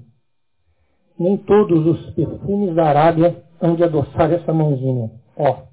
Nem 1.19 1.37
todos 1.37 1.85
os 1.87 2.15
perfumes 2.15 2.75
da 2.75 2.85
Arábia 2.89 3.43
hão 3.61 3.75
de 3.75 3.83
adoçar 3.83 4.31
essa 4.31 4.53
mãozinha. 4.53 5.11
Ó, 5.37 5.63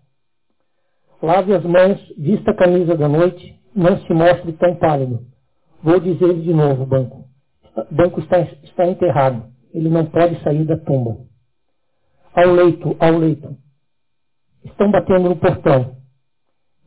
Lave 1.23 1.55
as 1.55 1.65
mãos, 1.65 1.99
vista 2.19 2.51
a 2.53 2.57
camisa 2.57 2.97
da 2.97 3.09
noite, 3.09 3.61
não 3.75 3.99
se 3.99 4.13
mostre 4.15 4.53
tão 4.55 4.77
pálido. 4.77 5.27
Vou 5.83 5.99
dizer 5.99 6.41
de 6.41 6.55
novo, 6.55 6.87
banco. 6.87 7.25
O 7.77 7.95
banco 7.95 8.21
está, 8.21 8.41
está 8.41 8.87
enterrado. 8.87 9.51
Ele 9.75 9.89
não 9.89 10.07
pode 10.07 10.41
sair 10.43 10.65
da 10.65 10.77
tumba. 10.77 11.19
Ao 12.35 12.53
leito, 12.53 12.97
ao 13.01 13.19
leito. 13.19 13.57
Estão 14.65 14.91
batendo 14.91 15.29
no 15.31 15.37
portão. 15.37 15.97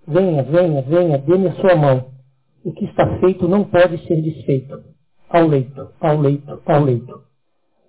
Venha, 0.08 0.43
venha, 0.43 0.81
venha, 0.84 1.17
dê-me 1.17 1.47
a 1.47 1.55
sua 1.55 1.75
mão. 1.75 2.12
O 2.63 2.71
que 2.71 2.86
está 2.86 3.19
feito 3.19 3.47
não 3.47 3.65
pode 3.65 3.97
ser 4.08 4.21
desfeito. 4.21 4.84
Ao 5.29 5.45
leito, 5.45 5.89
ao 5.99 6.17
leito, 6.19 6.62
ao 6.65 6.84
leito. 6.84 7.23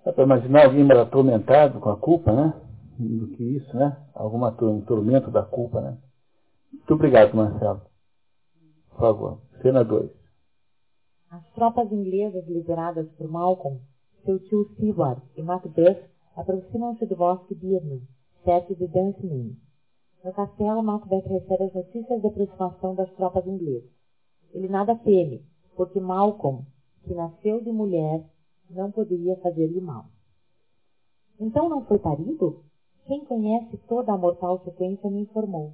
Dá 0.03 0.11
para 0.13 0.23
imaginar 0.23 0.65
alguém 0.65 0.91
atormentado 0.91 1.79
com 1.79 1.89
a 1.89 1.97
culpa, 1.97 2.31
né? 2.31 2.53
Do 2.99 3.27
que 3.29 3.43
isso, 3.43 3.77
né? 3.77 3.97
Algum 4.13 4.43
um 4.45 4.81
tormento 4.81 5.29
da 5.31 5.43
culpa, 5.43 5.81
né? 5.81 5.97
Muito 6.73 6.93
obrigado, 6.93 7.35
Marcelo. 7.35 7.81
Por 8.89 8.99
favor. 8.99 9.41
Cena 9.61 9.83
2. 9.83 10.09
As 11.29 11.45
tropas 11.51 11.91
inglesas 11.91 12.47
lideradas 12.47 13.09
por 13.17 13.27
Malcolm, 13.27 13.81
seu 14.23 14.39
tio 14.39 14.63
Seward 14.75 15.21
e 15.35 15.41
Macbeth 15.43 16.09
aproximam-se 16.37 17.05
do 17.05 17.17
bosque 17.17 17.53
Birnam, 17.53 18.01
perto 18.45 18.73
de 18.73 18.87
Dunsinane. 18.87 19.57
No 20.23 20.31
castelo, 20.31 20.81
Macbeth 20.81 21.27
recebe 21.27 21.65
as 21.65 21.73
notícias 21.73 22.21
da 22.21 22.29
aproximação 22.29 22.95
das 22.95 23.11
tropas 23.15 23.45
inglesas. 23.45 23.89
Ele 24.53 24.69
nada 24.69 24.95
teme, 24.95 25.45
porque 25.75 25.99
Malcolm, 25.99 26.65
que 27.03 27.13
nasceu 27.13 27.61
de 27.61 27.73
mulher, 27.73 28.23
não 28.69 28.89
poderia 28.89 29.35
fazer-lhe 29.37 29.81
mal. 29.81 30.05
Então 31.37 31.67
não 31.67 31.83
foi 31.83 31.97
parido? 31.97 32.63
Quem 33.05 33.25
conhece 33.25 33.75
toda 33.89 34.13
a 34.13 34.17
mortal 34.17 34.63
sequência 34.63 35.09
me 35.09 35.21
informou. 35.21 35.73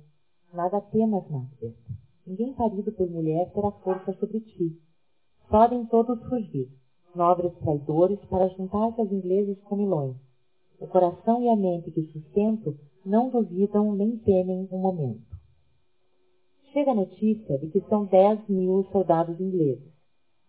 Nada 0.51 0.81
temas, 0.81 1.29
Macbeth. 1.29 1.75
Ninguém 2.25 2.53
parido 2.53 2.91
por 2.91 3.07
mulher 3.07 3.51
terá 3.53 3.71
força 3.71 4.13
sobre 4.13 4.39
ti. 4.39 4.81
Podem 5.49 5.85
todos 5.85 6.21
fugir, 6.27 6.69
nobres 7.15 7.53
traidores, 7.59 8.19
para 8.25 8.47
juntar-se 8.49 8.99
aos 8.99 9.11
ingleses 9.11 9.59
comilões. 9.63 10.15
O 10.79 10.87
coração 10.87 11.41
e 11.43 11.49
a 11.49 11.55
mente 11.55 11.91
que 11.91 12.03
sustento 12.11 12.77
não 13.05 13.29
duvidam 13.29 13.93
nem 13.95 14.17
temem 14.17 14.67
um 14.71 14.79
momento. 14.79 15.33
Chega 16.71 16.91
a 16.91 16.95
notícia 16.95 17.57
de 17.59 17.69
que 17.69 17.81
são 17.87 18.05
10 18.05 18.47
mil 18.49 18.83
soldados 18.91 19.39
ingleses. 19.39 19.93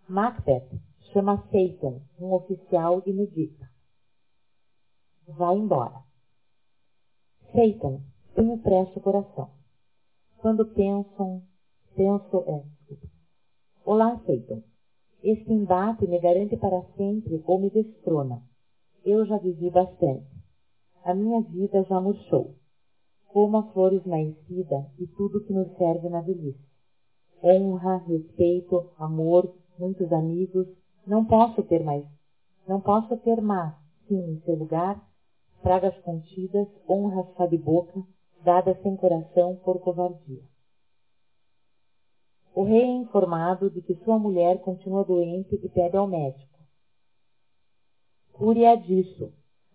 Macbeth 0.08 0.68
chama 1.12 1.46
Seyton, 1.50 2.00
um 2.18 2.32
oficial, 2.32 3.02
e 3.06 3.12
medita. 3.12 3.68
Vai 5.28 5.56
embora. 5.56 6.02
Seyton, 7.52 8.00
tenho 8.34 8.58
pressa 8.58 8.98
o 8.98 9.02
coração. 9.02 9.50
Quando 10.38 10.66
pensam, 10.66 11.42
penso, 11.94 12.44
é, 12.46 12.64
Olá, 13.84 14.18
Seyton. 14.24 14.62
Este 15.24 15.50
embate 15.50 16.06
me 16.06 16.18
garante 16.20 16.54
para 16.54 16.82
sempre 16.98 17.42
ou 17.46 17.58
me 17.58 17.70
destrona. 17.70 18.42
Eu 19.02 19.24
já 19.24 19.38
vivi 19.38 19.70
bastante. 19.70 20.26
A 21.02 21.14
minha 21.14 21.40
vida 21.40 21.82
já 21.84 21.98
murchou. 21.98 22.56
Como 23.32 23.56
a 23.56 23.62
flor 23.72 23.94
esmaecida 23.94 24.86
e 24.98 25.06
tudo 25.06 25.42
que 25.46 25.52
nos 25.54 25.74
serve 25.78 26.10
na 26.10 26.20
velhice. 26.20 26.60
Honra, 27.42 28.04
respeito, 28.06 28.90
amor, 28.98 29.50
muitos 29.78 30.12
amigos. 30.12 30.66
Não 31.06 31.24
posso 31.24 31.62
ter 31.62 31.82
mais. 31.82 32.04
Não 32.68 32.82
posso 32.82 33.16
ter 33.16 33.40
mais, 33.40 33.72
sim, 34.06 34.32
em 34.32 34.40
seu 34.40 34.56
lugar, 34.56 35.02
pragas 35.62 35.96
contidas, 36.00 36.68
honra 36.86 37.26
só 37.34 37.46
de 37.46 37.56
boca, 37.56 38.02
dada 38.44 38.78
sem 38.82 38.94
coração 38.94 39.56
por 39.64 39.78
covardia. 39.80 40.42
O 42.54 42.62
rei 42.62 42.82
é 42.82 42.96
informado 42.98 43.68
de 43.68 43.82
que 43.82 43.96
sua 44.04 44.16
mulher 44.16 44.60
continua 44.60 45.04
doente 45.04 45.56
e 45.56 45.68
pede 45.68 45.96
ao 45.96 46.06
médico. 46.06 46.58
Cure-a 48.32 48.76
disso. 48.76 49.32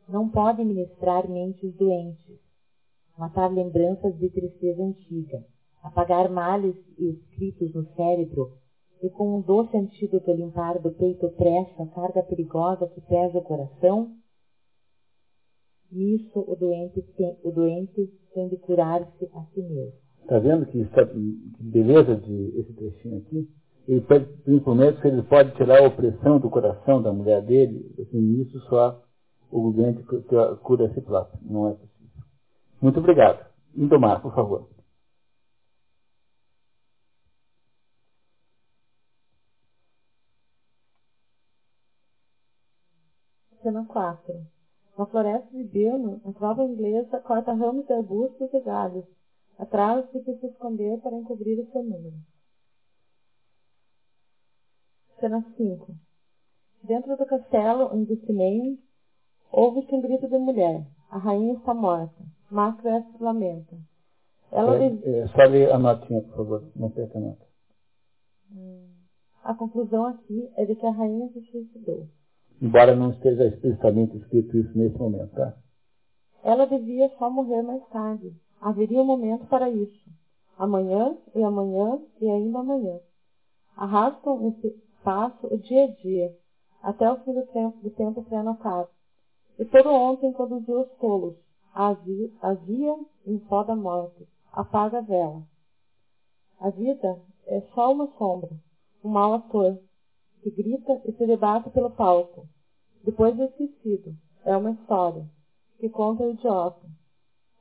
Não 0.08 0.30
pode 0.30 0.64
ministrar 0.64 1.30
mentes 1.30 1.76
doentes, 1.76 2.40
matar 3.18 3.52
lembranças 3.52 4.18
de 4.18 4.30
tristeza 4.30 4.82
antiga, 4.82 5.46
apagar 5.84 6.32
males 6.32 6.76
escritos 6.98 7.74
no 7.74 7.86
cérebro 7.96 8.58
e 9.04 9.10
com 9.10 9.38
um 9.38 9.42
doce 9.42 9.76
antídoto 9.76 10.32
limpar 10.32 10.80
do 10.80 10.92
peito 10.92 11.28
opresso 11.28 11.82
a 11.82 11.88
carga 11.88 12.24
perigosa 12.24 12.88
que 12.88 13.02
pesa 13.02 13.38
o 13.38 13.44
coração? 13.44 14.16
Nisso 15.92 16.44
o 16.48 16.56
doente 16.56 17.02
tem, 17.18 17.38
o 17.44 17.52
doente 17.52 18.08
tem 18.34 18.48
de 18.48 18.58
curar-se 18.58 19.30
a 19.34 19.44
si 19.54 19.62
mesmo. 19.62 20.09
Está 20.30 20.40
vendo 20.40 20.68
que, 20.68 20.80
está, 20.82 21.06
que 21.08 21.64
beleza 21.64 22.16
de 22.18 22.60
esse 22.60 22.74
trechinho 22.74 23.20
aqui? 23.20 23.50
Ele 23.88 24.02
pede, 24.04 24.28
principalmente, 24.44 25.02
se 25.02 25.10
ele 25.10 25.24
pode 25.24 25.54
tirar 25.56 25.80
a 25.84 25.88
opressão 25.88 26.40
do 26.40 26.50
coração 26.52 27.02
da 27.02 27.14
mulher 27.14 27.44
dele, 27.44 27.92
assim, 28.00 28.42
isso 28.42 28.60
só 28.70 29.02
o 29.52 29.72
doente 29.72 30.04
cura 30.64 30.86
esse 30.86 31.02
próprio. 31.02 31.40
Não 31.44 31.70
é 31.70 31.74
possível. 31.74 31.98
Muito 32.82 33.00
obrigado. 33.00 33.46
Indomar, 33.76 34.22
por 34.22 34.36
favor. 34.36 34.70
Cena 43.64 43.86
4. 43.86 44.36
Na 44.98 45.06
floresta 45.08 45.50
de 45.52 45.64
Birno, 45.66 46.22
a 46.26 46.34
tropa 46.34 46.64
inglesa 46.64 47.20
corta 47.22 47.54
ramos 47.54 47.88
de 47.88 47.94
arbustos 47.94 48.54
e 48.54 48.62
galhos, 48.62 49.06
atrás 49.60 50.10
de 50.12 50.22
que 50.22 50.34
se 50.36 50.48
esconder 50.48 51.00
para 51.02 51.18
encobrir 51.18 51.60
o 51.60 51.72
seu 51.72 51.84
número. 51.84 52.16
Cena 55.20 55.46
5. 55.58 55.96
Dentro 56.84 57.18
do 57.18 57.26
castelo, 57.26 57.94
em 57.94 58.06
Dulcinea, 58.06 58.78
ouve-se 59.52 59.94
um 59.94 60.02
grito 60.02 60.28
de 60.28 60.38
mulher. 60.38 60.86
A 61.10 61.18
rainha 61.18 61.56
está 61.56 61.74
morta. 61.74 62.16
Macbeth 62.50 63.06
lamenta. 63.20 63.78
Ela 64.52 64.78
é, 64.78 64.90
diz... 64.90 65.06
é, 65.06 65.28
só 65.28 65.44
ler 65.44 65.72
a 65.72 65.78
notinha, 65.78 66.22
por 66.22 66.38
favor. 66.38 66.72
Não 66.76 66.90
perca 66.90 67.18
a 67.18 67.22
nota. 67.22 67.46
Hum. 68.52 68.88
A 69.44 69.54
conclusão 69.54 70.06
aqui 70.06 70.50
é 70.56 70.66
de 70.66 70.76
que 70.76 70.86
a 70.86 70.92
rainha 70.92 71.30
se 71.34 71.42
suicidou. 71.52 72.08
Embora 72.62 72.96
não 72.96 73.12
esteja 73.12 73.46
explicitamente 73.46 74.18
escrito 74.18 74.58
isso 74.58 74.78
nesse 74.78 74.98
momento, 74.98 75.34
tá? 75.34 75.58
Ela 76.44 76.66
devia 76.66 77.10
só 77.18 77.30
morrer 77.30 77.62
mais 77.62 77.86
tarde. 77.90 78.34
Haveria 78.62 79.02
um 79.02 79.06
momento 79.06 79.46
para 79.48 79.70
isso. 79.70 80.10
Amanhã 80.58 81.18
e 81.34 81.42
amanhã 81.44 82.00
e 82.20 82.30
ainda 82.30 82.60
amanhã. 82.60 83.00
Arrastam 83.76 84.40
nesse 84.40 84.72
passo 85.04 85.48
o 85.48 85.58
dia 85.58 85.86
a 85.86 85.88
dia, 85.88 86.38
até 86.84 87.10
o 87.10 87.18
fim 87.24 87.34
do 87.34 87.46
tempo, 87.48 87.78
do 87.82 87.90
tempo 87.92 88.24
pré-anotado. 88.24 88.90
E 89.58 89.66
todo 89.66 89.90
ontem 89.90 90.34
conduziu 90.34 90.82
os 90.82 90.92
tolos. 90.98 91.36
Havia 91.74 92.96
em 93.26 93.38
pó 93.40 93.64
da 93.64 93.76
morte. 93.76 94.28
Apaga 94.52 94.98
a 94.98 95.02
vela. 95.02 95.44
A 96.60 96.70
vida 96.70 97.22
é 97.46 97.62
só 97.74 97.94
uma 97.94 98.08
sombra, 98.18 98.50
um 99.04 99.10
mau 99.10 99.34
ator, 99.34 99.80
que 100.42 100.52
grita 100.52 101.02
e 101.06 101.14
se 101.14 101.26
debate 101.26 101.70
pelo 101.70 101.92
palco. 101.92 102.48
Depois 103.04 103.40
é 103.40 103.46
esquecido. 103.46 104.14
É 104.44 104.56
uma 104.58 104.72
história, 104.72 105.26
que 105.80 105.90
conta 105.90 106.24
o 106.24 106.32
idiota, 106.32 106.86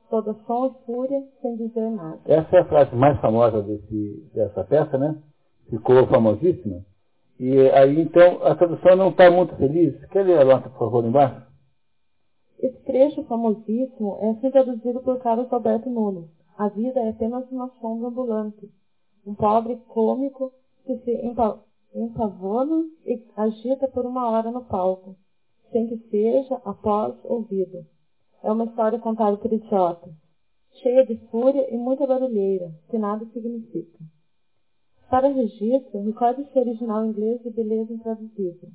toda 0.09 0.33
som 0.45 0.67
e 0.67 0.85
fúria, 0.85 1.23
sem 1.41 1.55
dizer 1.55 1.89
nada. 1.91 2.19
Essa 2.25 2.57
é 2.57 2.59
a 2.59 2.65
frase 2.65 2.95
mais 2.95 3.19
famosa 3.19 3.61
desse, 3.61 4.29
dessa 4.33 4.63
peça, 4.63 4.97
né? 4.97 5.15
Ficou 5.69 6.07
famosíssima. 6.07 6.83
E 7.39 7.69
aí, 7.69 8.01
então, 8.01 8.45
a 8.45 8.55
tradução 8.55 8.95
não 8.95 9.09
está 9.09 9.31
muito 9.31 9.55
feliz. 9.55 9.95
Quer 10.07 10.25
ler 10.25 10.39
a 10.39 10.45
nota, 10.45 10.69
por 10.69 10.79
favor, 10.79 11.05
embaixo? 11.05 11.47
Esse 12.59 12.77
trecho 12.83 13.23
famosíssimo 13.23 14.17
é 14.21 14.31
assim 14.31 14.51
traduzido 14.51 14.99
por 15.01 15.19
Carlos 15.19 15.51
Alberto 15.53 15.89
Nunes. 15.89 16.29
A 16.57 16.67
vida 16.67 16.99
é 16.99 17.09
apenas 17.09 17.49
uma 17.49 17.69
sombra 17.79 18.09
ambulante. 18.09 18.69
Um 19.25 19.33
pobre 19.33 19.77
cômico 19.87 20.51
que 20.85 20.97
se 20.97 21.33
empavona 21.95 22.83
e 23.05 23.23
agita 23.37 23.87
por 23.87 24.05
uma 24.05 24.29
hora 24.29 24.51
no 24.51 24.65
palco, 24.65 25.15
sem 25.71 25.87
que 25.87 25.97
seja, 26.09 26.55
após, 26.65 27.15
ouvido. 27.23 27.85
É 28.43 28.51
uma 28.51 28.65
história 28.65 28.99
contada 28.99 29.35
por 29.37 29.51
idiotas, 29.51 30.13
cheia 30.81 31.05
de 31.05 31.17
fúria 31.27 31.73
e 31.73 31.77
muita 31.77 32.07
barulheira, 32.07 32.71
que 32.89 32.97
nada 32.97 33.25
significa. 33.33 33.99
Para 35.09 35.27
registro, 35.27 36.03
recorde-se 36.05 36.57
o 36.57 36.61
original 36.61 37.05
inglês 37.05 37.41
de 37.41 37.49
beleza 37.49 37.91
intraduzível. 37.91 38.69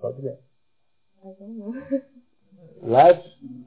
Pode 0.00 0.22
ler. 0.22 0.38
Lives, 2.82 3.24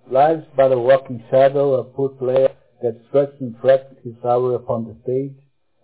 lives 0.07 0.45
by 0.55 0.69
the 0.69 0.77
walking 0.77 1.23
shadow, 1.29 1.75
a 1.75 1.83
poor 1.83 2.09
player 2.09 2.49
that 2.81 2.99
stretched 3.07 3.41
and 3.41 3.55
fretted 3.59 3.97
his 4.03 4.15
hour 4.23 4.55
upon 4.55 4.85
the 4.85 4.95
stage, 5.03 5.35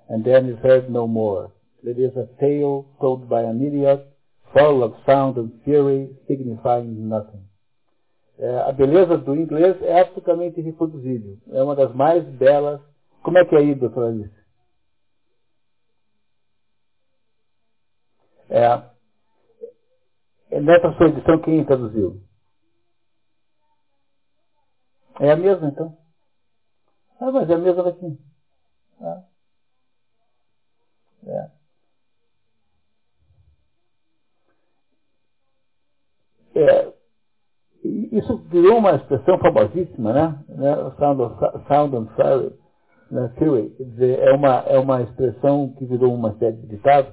and 0.10 0.24
then 0.24 0.50
is 0.50 0.60
heard 0.60 0.90
no 0.90 1.08
more. 1.08 1.52
It 1.84 1.98
is 1.98 2.16
a 2.16 2.28
tale 2.40 2.86
told 3.00 3.30
by 3.30 3.44
an 3.44 3.66
idiot, 3.66 4.06
full 4.54 4.84
of 4.84 4.94
sound 5.06 5.38
and 5.38 5.52
fury, 5.64 6.10
signifying 6.28 7.10
nothing. 7.10 7.48
É, 8.42 8.60
a 8.62 8.74
beleza 8.74 9.18
do 9.20 9.36
inglês 9.36 9.82
é 9.84 10.02
absolutamente 10.02 10.60
irreproduzível. 10.62 11.40
É 11.52 11.64
uma 11.64 11.76
das 11.76 11.94
mais 11.96 12.26
belas. 12.38 12.82
Como 13.24 13.40
é 13.40 13.46
que 13.46 13.56
é 13.56 13.60
aí, 13.60 13.76
doutora 13.76 14.10
Alice? 14.10 14.34
É, 18.50 18.66
é, 20.52 20.62
nessa 20.62 20.92
sua 20.98 21.10
edição, 21.10 21.40
quem 21.42 21.66
traduziu? 21.66 22.22
É 25.20 25.32
a 25.32 25.38
mesma, 25.38 25.68
então. 25.70 25.96
Ah, 27.20 27.32
mas 27.32 27.50
é 27.50 27.56
a 27.56 27.60
mesma 27.60 27.84
daqui. 27.84 28.20
Ah. 29.02 29.24
É. 31.28 31.52
É, 36.56 36.91
isso 38.12 38.38
virou 38.50 38.78
uma 38.78 38.96
expressão 38.96 39.38
famosíssima, 39.40 40.14
né? 40.14 40.40
né? 40.50 40.92
Sound, 40.98 41.22
of, 41.22 41.36
sound 41.68 41.96
and 41.96 42.08
Theory, 42.16 42.54
né? 43.10 43.32
Quer 43.38 43.84
dizer, 43.84 44.20
é 44.20 44.34
uma, 44.34 44.56
é 44.68 44.80
uma 44.80 45.02
expressão 45.02 45.74
que 45.78 45.86
virou 45.86 46.14
uma 46.14 46.34
série 46.38 46.58
de 46.58 46.68
ditados 46.68 47.12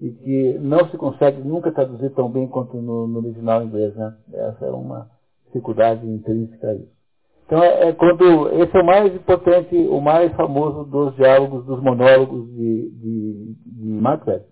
e 0.00 0.10
que 0.10 0.58
não 0.60 0.88
se 0.90 0.96
consegue 0.96 1.42
nunca 1.42 1.72
traduzir 1.72 2.10
tão 2.10 2.30
bem 2.30 2.48
quanto 2.48 2.76
no, 2.76 3.06
no 3.06 3.18
original 3.18 3.62
inglês, 3.62 3.94
né? 3.94 4.14
Essa 4.32 4.66
é 4.66 4.70
uma 4.70 5.08
dificuldade 5.46 6.06
intrínseca 6.06 6.68
a 6.68 6.74
isso. 6.74 7.00
Então, 7.46 7.62
é, 7.62 7.88
é, 7.88 7.92
quando, 7.92 8.48
esse 8.62 8.76
é 8.76 8.80
o 8.80 8.86
mais 8.86 9.14
importante, 9.14 9.74
o 9.74 10.00
mais 10.00 10.32
famoso 10.36 10.84
dos 10.84 11.16
diálogos, 11.16 11.64
dos 11.66 11.82
monólogos 11.82 12.46
de, 12.52 12.90
de, 12.90 13.54
de 13.66 13.88
Macbeth. 13.88 14.44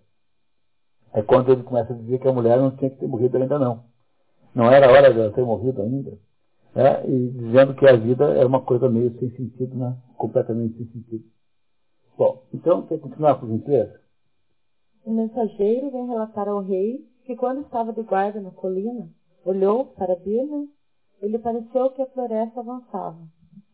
É 1.14 1.22
quando 1.22 1.50
ele 1.52 1.62
começa 1.62 1.92
a 1.92 1.96
dizer 1.96 2.18
que 2.18 2.28
a 2.28 2.32
mulher 2.32 2.58
não 2.58 2.72
tinha 2.72 2.90
que 2.90 2.98
ter 2.98 3.06
morrido 3.06 3.36
ainda 3.36 3.58
não 3.58 3.88
não 4.54 4.70
era 4.70 4.90
hora 4.90 5.12
de 5.12 5.20
ela 5.20 5.32
ter 5.32 5.44
morrido 5.44 5.82
ainda, 5.82 6.18
né? 6.74 7.04
e 7.08 7.30
dizendo 7.30 7.74
que 7.74 7.86
a 7.86 7.96
vida 7.96 8.24
era 8.24 8.46
uma 8.46 8.62
coisa 8.62 8.88
meio 8.88 9.16
sem 9.18 9.30
sentido, 9.30 9.76
né? 9.76 9.96
completamente 10.16 10.76
sem 10.76 10.86
sentido. 10.86 11.24
Bom, 12.16 12.42
então, 12.52 12.86
quer 12.86 12.98
continuar 12.98 13.36
por 13.38 13.48
gentileza? 13.48 14.00
O 15.04 15.12
mensageiro 15.12 15.90
vem 15.90 16.06
relatar 16.06 16.48
ao 16.48 16.60
rei 16.60 17.06
que 17.24 17.36
quando 17.36 17.60
estava 17.60 17.92
de 17.92 18.02
guarda 18.02 18.40
na 18.40 18.50
colina, 18.50 19.08
olhou 19.44 19.86
para 19.86 20.16
Birna 20.16 20.66
Ele 21.20 21.38
pareceu 21.38 21.90
que 21.90 22.02
a 22.02 22.06
floresta 22.06 22.60
avançava. 22.60 23.18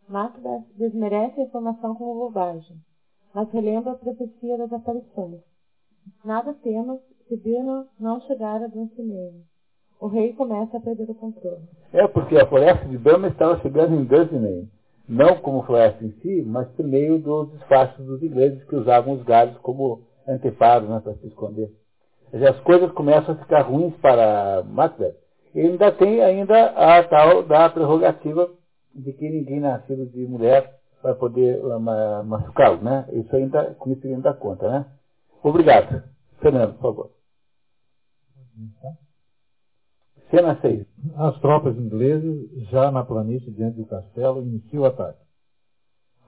Macbeth 0.08 0.64
desmerece 0.76 1.40
a 1.40 1.44
informação 1.44 1.94
como 1.94 2.14
bobagem, 2.14 2.76
mas 3.34 3.50
relembra 3.50 3.92
a 3.92 3.96
profecia 3.96 4.58
das 4.58 4.72
aparições. 4.72 5.40
Nada 6.24 6.52
temas 6.54 7.00
se 7.26 7.36
Birna 7.36 7.86
não 7.98 8.20
chegar 8.22 8.62
a 8.62 8.66
Dunsinane. 8.66 9.44
O 10.00 10.06
rei 10.08 10.32
começa 10.32 10.76
a 10.76 10.80
perder 10.80 11.10
o 11.10 11.14
controle. 11.14 11.62
É, 11.92 12.06
porque 12.08 12.36
a 12.36 12.46
floresta 12.46 12.86
de 12.88 12.98
Burma 12.98 13.28
estava 13.28 13.60
chegando 13.60 13.94
em 13.94 14.04
Dunsinane. 14.04 14.68
Não 15.08 15.36
como 15.36 15.62
floresta 15.64 16.04
em 16.04 16.12
si, 16.20 16.42
mas 16.46 16.68
por 16.68 16.84
meio 16.84 17.18
dos 17.18 17.52
disfarces 17.52 18.04
dos 18.04 18.22
ingleses 18.22 18.64
que 18.64 18.76
usavam 18.76 19.14
os 19.14 19.22
galhos 19.22 19.56
como 19.58 20.02
anteparos 20.26 20.88
né, 20.88 21.00
para 21.00 21.14
se 21.14 21.26
esconder. 21.26 21.70
As 22.32 22.58
coisas 22.60 22.90
começam 22.92 23.34
a 23.34 23.38
ficar 23.38 23.62
ruins 23.62 23.94
para 23.96 24.64
Macbeth. 24.64 25.14
Ele 25.54 25.68
ainda 25.68 25.92
tem 25.92 26.20
ainda 26.20 26.66
a 26.66 27.04
tal 27.04 27.44
da 27.44 27.70
prerrogativa 27.70 28.50
de 28.94 29.12
que 29.12 29.28
ninguém 29.28 29.60
nascido 29.60 30.06
de 30.06 30.26
mulher 30.26 30.80
vai 31.02 31.14
poder 31.14 31.62
machucá-lo, 32.24 32.82
né? 32.82 33.06
Isso 33.12 33.36
ainda, 33.36 33.74
com 33.74 33.92
isso 33.92 34.04
ele 34.06 34.14
ainda 34.14 34.32
conta, 34.34 34.68
né? 34.68 34.86
Obrigado. 35.42 36.02
Fernando, 36.40 36.74
por 36.74 36.82
favor. 36.82 37.10
Cena 40.34 40.60
6. 40.60 40.84
As 41.14 41.38
tropas 41.38 41.76
inglesas, 41.76 42.50
já 42.68 42.90
na 42.90 43.04
planície 43.04 43.52
diante 43.52 43.76
do 43.76 43.86
castelo, 43.86 44.42
iniciam 44.42 44.82
o 44.82 44.86
ataque. 44.86 45.22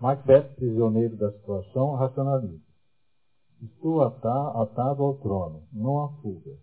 Macbeth, 0.01 0.55
prisioneiro 0.55 1.17
da 1.17 1.33
situação, 1.33 1.97
racionaliza. 1.97 2.63
Estou 3.61 4.03
atado 4.03 5.03
ao 5.03 5.19
trono, 5.19 5.65
não 5.73 6.05
há 6.05 6.09
fuga. 6.23 6.57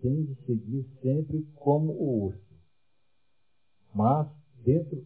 Tem 0.00 0.24
de 0.24 0.36
seguir 0.46 0.86
sempre 1.02 1.42
como 1.56 1.90
o 1.94 2.26
urso. 2.26 2.54
Mas, 3.92 4.28
dentro, 4.64 5.04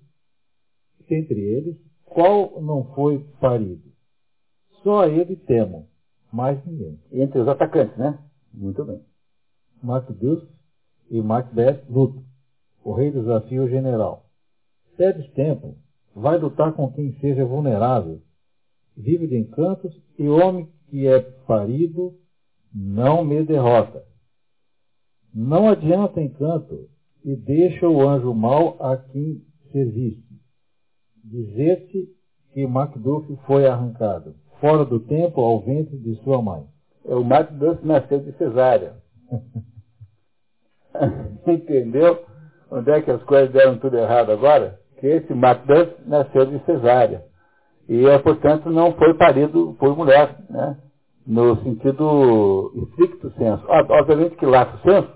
entre 1.09 1.41
eles, 1.41 1.79
qual 2.05 2.61
não 2.61 2.93
foi 2.93 3.25
parido? 3.41 3.91
Só 4.83 5.07
ele 5.07 5.37
temo, 5.37 5.89
mais 6.31 6.63
ninguém. 6.67 7.01
Entre 7.11 7.41
os 7.41 7.49
atacantes, 7.49 7.97
né? 7.97 8.23
Muito 8.53 8.85
bem. 8.85 9.03
Macduff 9.83 10.52
e 11.13 11.21
Macbeth 11.21 11.85
lutam. 11.91 12.25
O 12.83 12.95
rei 12.95 13.11
desafia 13.11 13.63
o 13.63 13.69
general. 13.69 14.25
Cedes 14.97 15.31
tempo, 15.35 15.77
vai 16.17 16.39
lutar 16.39 16.73
com 16.73 16.91
quem 16.91 17.13
seja 17.21 17.45
vulnerável, 17.45 18.21
vive 18.97 19.29
de 19.29 19.37
encantos 19.37 19.95
e 20.19 20.27
homem 20.27 20.69
que 20.89 21.07
é 21.07 21.21
parido 21.21 22.15
não 22.75 23.23
me 23.25 23.45
derrota. 23.45 24.03
Não 25.35 25.69
adianta 25.69 26.21
encanto 26.21 26.89
e 27.23 27.37
deixa 27.37 27.87
o 27.89 28.01
anjo 28.01 28.35
mau 28.35 28.83
a 28.83 28.97
quem 28.97 29.43
serviste. 29.71 30.41
Dizer-te 31.23 32.09
que 32.53 32.67
Macduff 32.67 33.37
foi 33.47 33.67
arrancado, 33.67 34.35
fora 34.61 34.85
do 34.85 35.01
tempo, 35.01 35.41
ao 35.41 35.61
ventre 35.61 35.99
de 35.99 36.17
sua 36.23 36.43
mãe. 36.43 36.67
É, 37.05 37.15
o 37.15 37.25
Macduff 37.25 37.87
nasceu 37.87 38.21
de 38.21 38.33
cesárea. 38.37 38.97
Entendeu? 41.47 42.25
Onde 42.71 42.91
é 42.91 43.03
que 43.03 43.11
as 43.11 43.23
coisas 43.25 43.51
deram 43.53 43.79
tudo 43.79 43.97
errado 43.97 44.33
agora? 44.33 44.79
Que 44.99 45.07
esse 45.07 45.35
Macduff 45.35 45.95
nasceu 46.07 46.47
de 46.47 46.59
cesárea. 46.65 47.25
E, 47.89 48.07
é, 48.07 48.19
portanto, 48.19 48.71
não 48.71 48.93
foi 48.93 49.15
parido 49.15 49.77
por 49.79 49.97
mulher, 49.97 50.37
né? 50.49 50.77
no 51.27 51.57
sentido 51.63 52.73
estricto 52.77 53.31
senso. 53.37 53.65
Obviamente 53.69 54.37
que 54.37 54.47
lato 54.47 54.79
senso, 54.83 55.11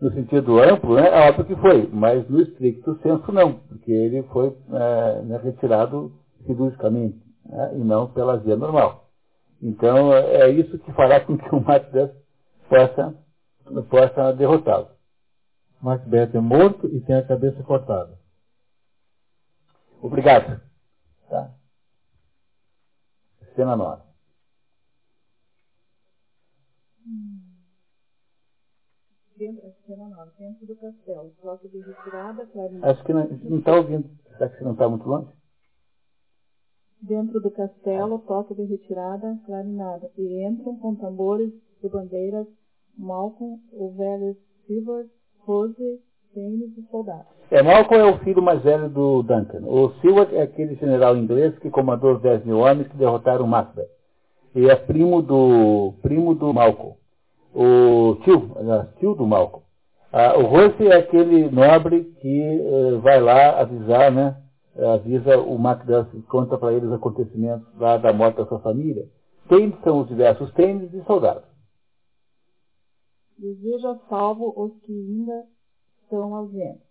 no 0.00 0.10
sentido 0.12 0.58
amplo, 0.58 0.94
né, 0.94 1.08
é 1.08 1.28
óbvio 1.28 1.44
que 1.44 1.56
foi, 1.56 1.88
mas 1.92 2.28
no 2.28 2.40
estricto 2.40 2.98
senso 3.02 3.32
não, 3.32 3.54
porque 3.54 3.90
ele 3.90 4.22
foi 4.24 4.54
é, 4.72 5.22
né, 5.22 5.40
retirado 5.42 6.12
cirurgicamente, 6.44 7.18
né, 7.46 7.72
e 7.74 7.78
não 7.78 8.08
pela 8.08 8.36
via 8.36 8.56
normal. 8.56 9.04
Então, 9.62 10.12
é 10.12 10.50
isso 10.50 10.78
que 10.78 10.92
fará 10.92 11.20
com 11.20 11.38
que 11.38 11.54
o 11.54 11.60
Macbeth 11.60 12.12
possa, 12.68 13.14
possa 13.88 14.32
derrotá-lo. 14.34 14.88
Macbeth 15.80 16.34
é 16.34 16.40
morto 16.40 16.86
e 16.88 17.00
tem 17.00 17.16
a 17.16 17.26
cabeça 17.26 17.62
cortada. 17.62 18.18
Obrigado. 20.00 20.60
Tá? 21.28 21.54
Cena 23.54 23.76
9. 23.76 24.02
Dentro, 29.36 29.74
cena 29.86 30.08
9. 30.08 30.30
Dentro 30.38 30.66
do 30.66 30.76
castelo. 30.76 31.34
Toque 31.42 31.68
de 31.68 31.80
retirada, 31.80 32.46
clarinete. 32.46 32.86
Acho 32.86 33.04
que 33.04 33.12
não 33.12 33.58
está 33.58 33.76
ouvindo. 33.76 34.10
Será 34.30 34.48
que 34.48 34.58
você 34.58 34.64
não 34.64 34.72
está 34.72 34.88
muito 34.88 35.06
longe? 35.06 35.30
Dentro 37.02 37.40
do 37.40 37.50
castelo, 37.50 38.18
toque 38.20 38.54
de 38.54 38.64
retirada, 38.64 39.38
clarinada. 39.44 40.10
E 40.16 40.44
entram 40.46 40.78
com 40.78 40.94
tambores 40.96 41.52
e 41.82 41.88
bandeiras 41.88 42.46
Malcolm, 42.96 43.60
o 43.72 43.92
velho 43.92 44.36
Silver, 44.66 45.10
Rose, 45.46 46.00
tênis 46.34 46.76
e 46.76 46.82
soldados. 46.90 47.26
É, 47.50 47.62
Malcolm 47.62 48.02
é 48.02 48.10
o 48.10 48.18
filho 48.18 48.42
mais 48.42 48.60
velho 48.62 48.88
do 48.88 49.22
Duncan. 49.22 49.60
O 49.64 49.90
Silver 50.00 50.28
é 50.32 50.42
aquele 50.42 50.74
general 50.74 51.16
inglês 51.16 51.56
que 51.60 51.70
comandou 51.70 52.14
os 52.14 52.20
10 52.20 52.44
mil 52.44 52.58
homens 52.58 52.88
que 52.88 52.96
derrotaram 52.96 53.46
Macbeth. 53.46 53.86
E 54.54 54.68
é 54.68 54.74
primo 54.74 55.22
do, 55.22 55.94
primo 56.02 56.34
do 56.34 56.52
Malcolm. 56.52 56.96
O 57.54 58.16
tio, 58.24 58.50
tio 58.98 59.14
do 59.14 59.26
Malcolm. 59.26 59.64
Ah, 60.12 60.34
o 60.36 60.46
Rose 60.46 60.86
é 60.88 60.96
aquele 60.96 61.48
nobre 61.50 62.04
que 62.20 62.40
eh, 62.40 62.98
vai 63.02 63.20
lá 63.20 63.60
avisar, 63.60 64.10
né? 64.10 64.36
Avisa 64.94 65.38
o 65.38 65.58
Macbeth, 65.58 66.06
conta 66.28 66.58
para 66.58 66.72
ele 66.72 66.86
os 66.86 66.92
acontecimentos 66.92 67.66
lá 67.78 67.96
da 67.96 68.12
morte 68.12 68.36
da 68.36 68.46
sua 68.46 68.58
família. 68.58 69.06
Tênis 69.48 69.74
são 69.82 70.00
os 70.00 70.08
diversos 70.08 70.52
tênis 70.52 70.92
e 70.92 71.02
soldados. 71.04 71.45
Deseja 73.38 73.98
salvo 74.08 74.52
os 74.56 74.72
que 74.82 74.92
ainda 74.92 75.46
estão 76.02 76.34
ausentes. 76.34 76.86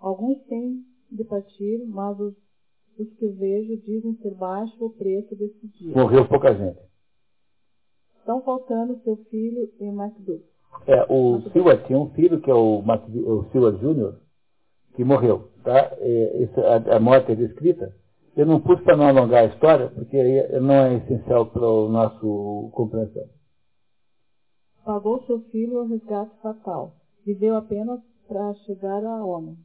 Alguns 0.00 0.42
têm 0.44 0.84
de 1.10 1.24
partir, 1.24 1.84
mas 1.86 2.18
os, 2.18 2.34
os 2.98 3.12
que 3.14 3.26
vejo 3.28 3.76
dizem 3.78 4.16
ser 4.22 4.34
baixo 4.34 4.84
o 4.84 4.90
preço 4.90 5.34
desse 5.36 5.66
dia. 5.68 5.94
Morreu 5.94 6.26
pouca 6.26 6.54
gente. 6.54 6.80
Estão 8.18 8.42
faltando 8.42 8.98
seu 9.04 9.16
filho 9.30 9.70
e 9.78 9.90
Macduff. 9.90 10.42
É, 10.86 11.06
o 11.08 11.40
Silva 11.52 11.76
tinha 11.76 11.98
um 11.98 12.10
filho, 12.10 12.40
que 12.40 12.50
é 12.50 12.54
o, 12.54 12.82
Mac, 12.82 13.02
o 13.08 13.44
Silva 13.52 13.72
Júnior, 13.78 14.20
que 14.94 15.04
morreu. 15.04 15.50
Tá? 15.62 15.96
É, 15.98 16.48
a, 16.90 16.96
a, 16.96 17.00
morte 17.00 17.32
é 17.32 17.34
descrita. 17.34 17.94
Eu 18.36 18.46
não 18.46 18.60
pus 18.60 18.80
para 18.80 18.96
não 18.96 19.06
alongar 19.06 19.44
a 19.44 19.46
história, 19.46 19.88
porque 19.88 20.16
não 20.60 20.74
é 20.74 20.94
essencial 20.96 21.46
para 21.46 21.66
o 21.66 21.88
nosso 21.88 22.70
compreensão. 22.72 23.24
Pagou 24.84 25.22
seu 25.24 25.40
filho 25.50 25.80
o 25.80 25.86
resgate 25.86 26.36
fatal. 26.42 26.92
Viveu 27.24 27.56
apenas 27.56 28.00
para 28.28 28.54
chegar 28.66 29.02
a 29.04 29.24
homem. 29.24 29.56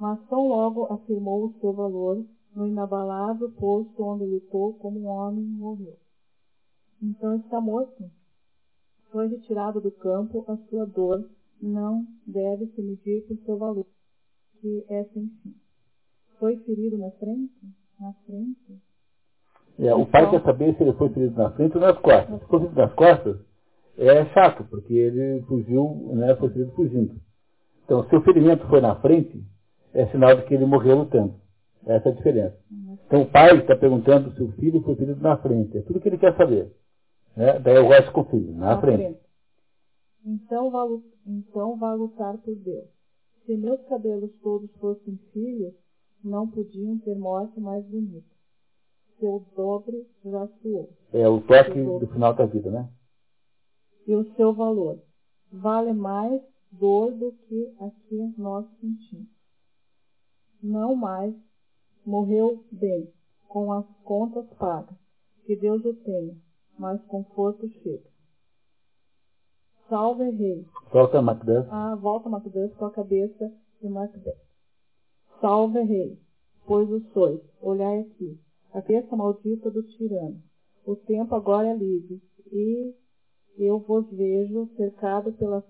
Mas 0.00 0.18
tão 0.28 0.48
logo 0.48 0.84
afirmou 0.92 1.46
o 1.46 1.54
seu 1.60 1.72
valor 1.72 2.24
no 2.54 2.66
inabalável 2.66 3.50
posto 3.50 4.02
onde 4.02 4.24
lutou 4.24 4.72
como 4.74 5.00
um 5.00 5.06
homem 5.06 5.44
morreu. 5.44 5.96
Então 7.02 7.36
está 7.36 7.60
morto. 7.60 8.10
Foi 9.12 9.28
retirado 9.28 9.80
do 9.80 9.90
campo 9.90 10.44
a 10.48 10.56
sua 10.68 10.86
dor, 10.86 11.28
não 11.60 12.06
deve 12.26 12.66
se 12.68 12.82
medir 12.82 13.26
por 13.26 13.36
seu 13.44 13.58
valor, 13.58 13.86
que 14.60 14.84
é 14.88 15.04
sem 15.04 15.28
fim. 15.42 15.54
Foi 16.38 16.56
ferido 16.58 16.96
na 16.96 17.10
frente? 17.12 17.52
Na 18.00 18.12
frente? 18.26 18.82
É, 19.78 19.94
o 19.94 20.06
pai 20.06 20.30
quer 20.30 20.42
saber 20.42 20.74
se 20.74 20.82
ele 20.82 20.94
foi 20.94 21.10
ferido 21.10 21.36
na 21.36 21.50
frente 21.52 21.74
ou 21.76 21.80
nas 21.80 21.98
costas. 21.98 22.40
Se 22.40 22.46
foi 22.46 22.60
ferido 22.60 22.80
nas 22.80 22.94
costas, 22.94 23.38
é 23.98 24.26
chato, 24.26 24.64
porque 24.64 24.92
ele 24.92 25.42
fugiu, 25.42 26.12
né, 26.14 26.34
foi 26.36 26.50
ferido 26.50 26.72
fugindo. 26.72 27.14
Então, 27.84 28.06
se 28.08 28.16
o 28.16 28.22
ferimento 28.22 28.66
foi 28.68 28.80
na 28.80 28.96
frente, 28.96 29.42
é 29.94 30.06
sinal 30.06 30.36
de 30.36 30.42
que 30.42 30.54
ele 30.54 30.66
morreu 30.66 30.98
lutando. 30.98 31.34
Essa 31.86 32.08
é 32.08 32.12
a 32.12 32.14
diferença. 32.14 32.56
Então, 33.06 33.22
o 33.22 33.30
pai 33.30 33.56
está 33.58 33.76
perguntando 33.76 34.32
se 34.32 34.42
o 34.42 34.52
filho 34.52 34.82
foi 34.82 34.96
ferido 34.96 35.20
na 35.20 35.36
frente. 35.36 35.78
É 35.78 35.82
tudo 35.82 36.00
que 36.00 36.08
ele 36.08 36.18
quer 36.18 36.36
saber. 36.36 36.72
Né? 37.36 37.58
Daí 37.60 37.76
eu 37.76 37.86
gosto 37.86 38.10
com 38.12 38.22
o 38.22 38.24
filho, 38.24 38.52
na, 38.54 38.74
na 38.74 38.80
frente. 38.80 39.02
frente. 39.02 39.20
Então 40.24 40.70
vá, 40.72 40.84
então 41.24 41.76
vá 41.76 41.94
lutar 41.94 42.36
por 42.38 42.56
Deus. 42.56 42.88
Se 43.44 43.56
meus 43.56 43.80
cabelos 43.82 44.32
todos 44.42 44.68
fossem 44.80 45.16
filhos, 45.32 45.72
não 46.24 46.48
podiam 46.48 46.98
ter 46.98 47.14
morte 47.14 47.60
mais 47.60 47.84
bonita. 47.86 48.26
Seu 49.20 49.46
dobre 49.54 50.04
já 50.24 50.48
suou. 50.60 50.90
É 51.12 51.28
o 51.28 51.40
toque 51.40 51.80
do 51.80 52.06
final 52.08 52.34
da 52.34 52.44
vida, 52.44 52.70
né? 52.70 52.88
E 54.06 54.14
o 54.14 54.34
seu 54.34 54.54
valor 54.54 55.02
vale 55.50 55.92
mais 55.92 56.42
dor 56.72 57.12
do 57.12 57.32
que 57.32 57.74
a 57.80 57.90
que 57.90 58.34
nós 58.38 58.66
sentimos. 58.80 59.28
Não 60.62 60.94
mais 60.94 61.34
morreu 62.04 62.64
bem, 62.70 63.12
com 63.48 63.72
as 63.72 63.86
contas 64.04 64.46
pagas. 64.58 64.96
Que 65.44 65.56
Deus 65.56 65.84
o 65.84 65.94
tenha 65.94 66.36
mas 66.78 67.02
conforto 67.06 67.68
chega. 67.68 68.10
Salve 69.88 70.30
rei. 70.30 70.66
Volta 70.92 71.22
Macbeth. 71.22 71.66
Ah, 71.70 71.94
volta 71.94 72.28
Macbeth 72.28 72.74
com 72.76 72.86
a 72.86 72.90
cabeça 72.90 73.52
de 73.80 73.88
Macbeth. 73.88 74.40
Salve, 75.40 75.80
rei, 75.82 76.18
pois 76.66 76.90
o 76.90 77.00
sois. 77.12 77.40
Olhai 77.60 78.00
aqui, 78.00 78.38
a 78.72 78.80
besta 78.80 79.14
maldita 79.14 79.70
do 79.70 79.82
tirano. 79.82 80.42
O 80.84 80.96
tempo 80.96 81.34
agora 81.34 81.68
é 81.68 81.76
livre, 81.76 82.22
e 82.50 82.94
eu 83.58 83.78
vos 83.80 84.08
vejo 84.10 84.68
cercado 84.76 85.32
pelas 85.32 85.64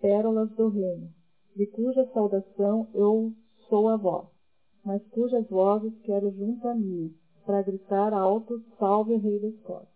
pérolas 0.00 0.50
do 0.50 0.68
reino, 0.68 1.10
de 1.54 1.66
cuja 1.66 2.08
saudação 2.12 2.88
eu 2.94 3.32
sou 3.68 3.88
a 3.88 3.96
voz, 3.96 4.28
mas 4.84 5.02
cujas 5.08 5.48
vozes 5.48 5.92
quero 6.02 6.30
junto 6.32 6.66
a 6.68 6.74
mim, 6.74 7.14
para 7.44 7.62
gritar 7.62 8.12
alto, 8.12 8.62
salve 8.78 9.16
rei 9.16 9.40
da 9.40 9.48
Escócia. 9.48 9.88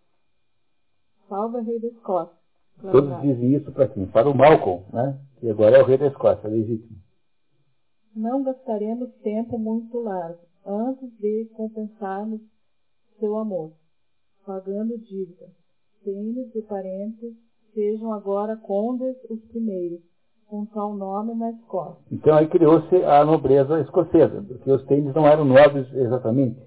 Salve 1.29 1.61
rei 1.61 1.79
da 1.79 1.87
Escócia. 1.87 2.35
Todos 2.81 3.21
dizem 3.21 3.55
isso 3.55 3.71
para 3.71 3.87
quem? 3.87 4.07
Para 4.07 4.29
o 4.29 4.35
Malcolm, 4.35 4.83
né? 4.91 5.19
que 5.39 5.49
agora 5.49 5.77
é 5.77 5.81
o 5.81 5.85
rei 5.85 5.97
da 5.97 6.07
Escócia, 6.07 6.49
legítimo. 6.49 6.97
Não 8.15 8.43
gastaremos 8.43 9.11
tempo 9.23 9.57
muito 9.57 9.99
largo 9.99 10.41
antes 10.65 11.09
de 11.19 11.45
compensarmos 11.55 12.41
seu 13.19 13.37
amor, 13.37 13.73
pagando 14.45 14.97
dívidas. 14.97 15.62
Tênis 16.03 16.53
e 16.55 16.61
parentes 16.61 17.33
sejam 17.73 18.13
agora 18.13 18.55
condes 18.57 19.15
os 19.29 19.39
primeiros, 19.45 19.99
com 20.47 20.65
tal 20.65 20.93
nome 20.93 21.33
na 21.35 21.51
Escócia. 21.51 22.03
Então 22.11 22.35
aí 22.35 22.47
criou-se 22.47 22.95
a 23.03 23.25
nobreza 23.25 23.79
escocesa, 23.81 24.43
porque 24.47 24.71
os 24.71 24.83
tênis 24.85 25.13
não 25.15 25.27
eram 25.27 25.45
nobres 25.45 25.91
exatamente. 25.93 26.59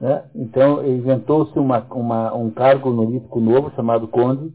Né? 0.00 0.28
Então 0.34 0.84
inventou-se 0.86 1.58
uma, 1.58 1.78
uma, 1.94 2.34
um 2.34 2.50
cargo 2.50 2.90
honorífico 2.90 3.40
novo 3.40 3.70
chamado 3.70 4.08
conde, 4.08 4.52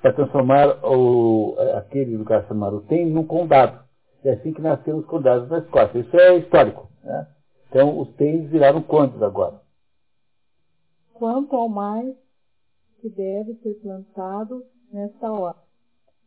para 0.00 0.12
transformar 0.12 0.84
o, 0.84 1.56
aquele 1.76 2.16
lugar 2.16 2.46
chamado 2.46 2.82
Tênis 2.82 3.12
num 3.12 3.26
condado. 3.26 3.84
É 4.24 4.32
assim 4.32 4.52
que 4.52 4.60
nasceram 4.60 4.98
os 4.98 5.06
condados 5.06 5.48
na 5.48 5.58
Escócia. 5.58 5.98
Isso 5.98 6.16
é 6.16 6.36
histórico. 6.36 6.88
Né? 7.02 7.26
Então 7.68 7.98
os 7.98 8.08
tênis 8.14 8.50
viraram 8.50 8.82
condes 8.82 9.20
agora. 9.22 9.60
Quanto 11.14 11.54
ao 11.54 11.68
mais 11.68 12.14
que 13.00 13.08
deve 13.08 13.54
ser 13.62 13.74
plantado 13.80 14.64
nesta 14.92 15.30
hora. 15.32 15.58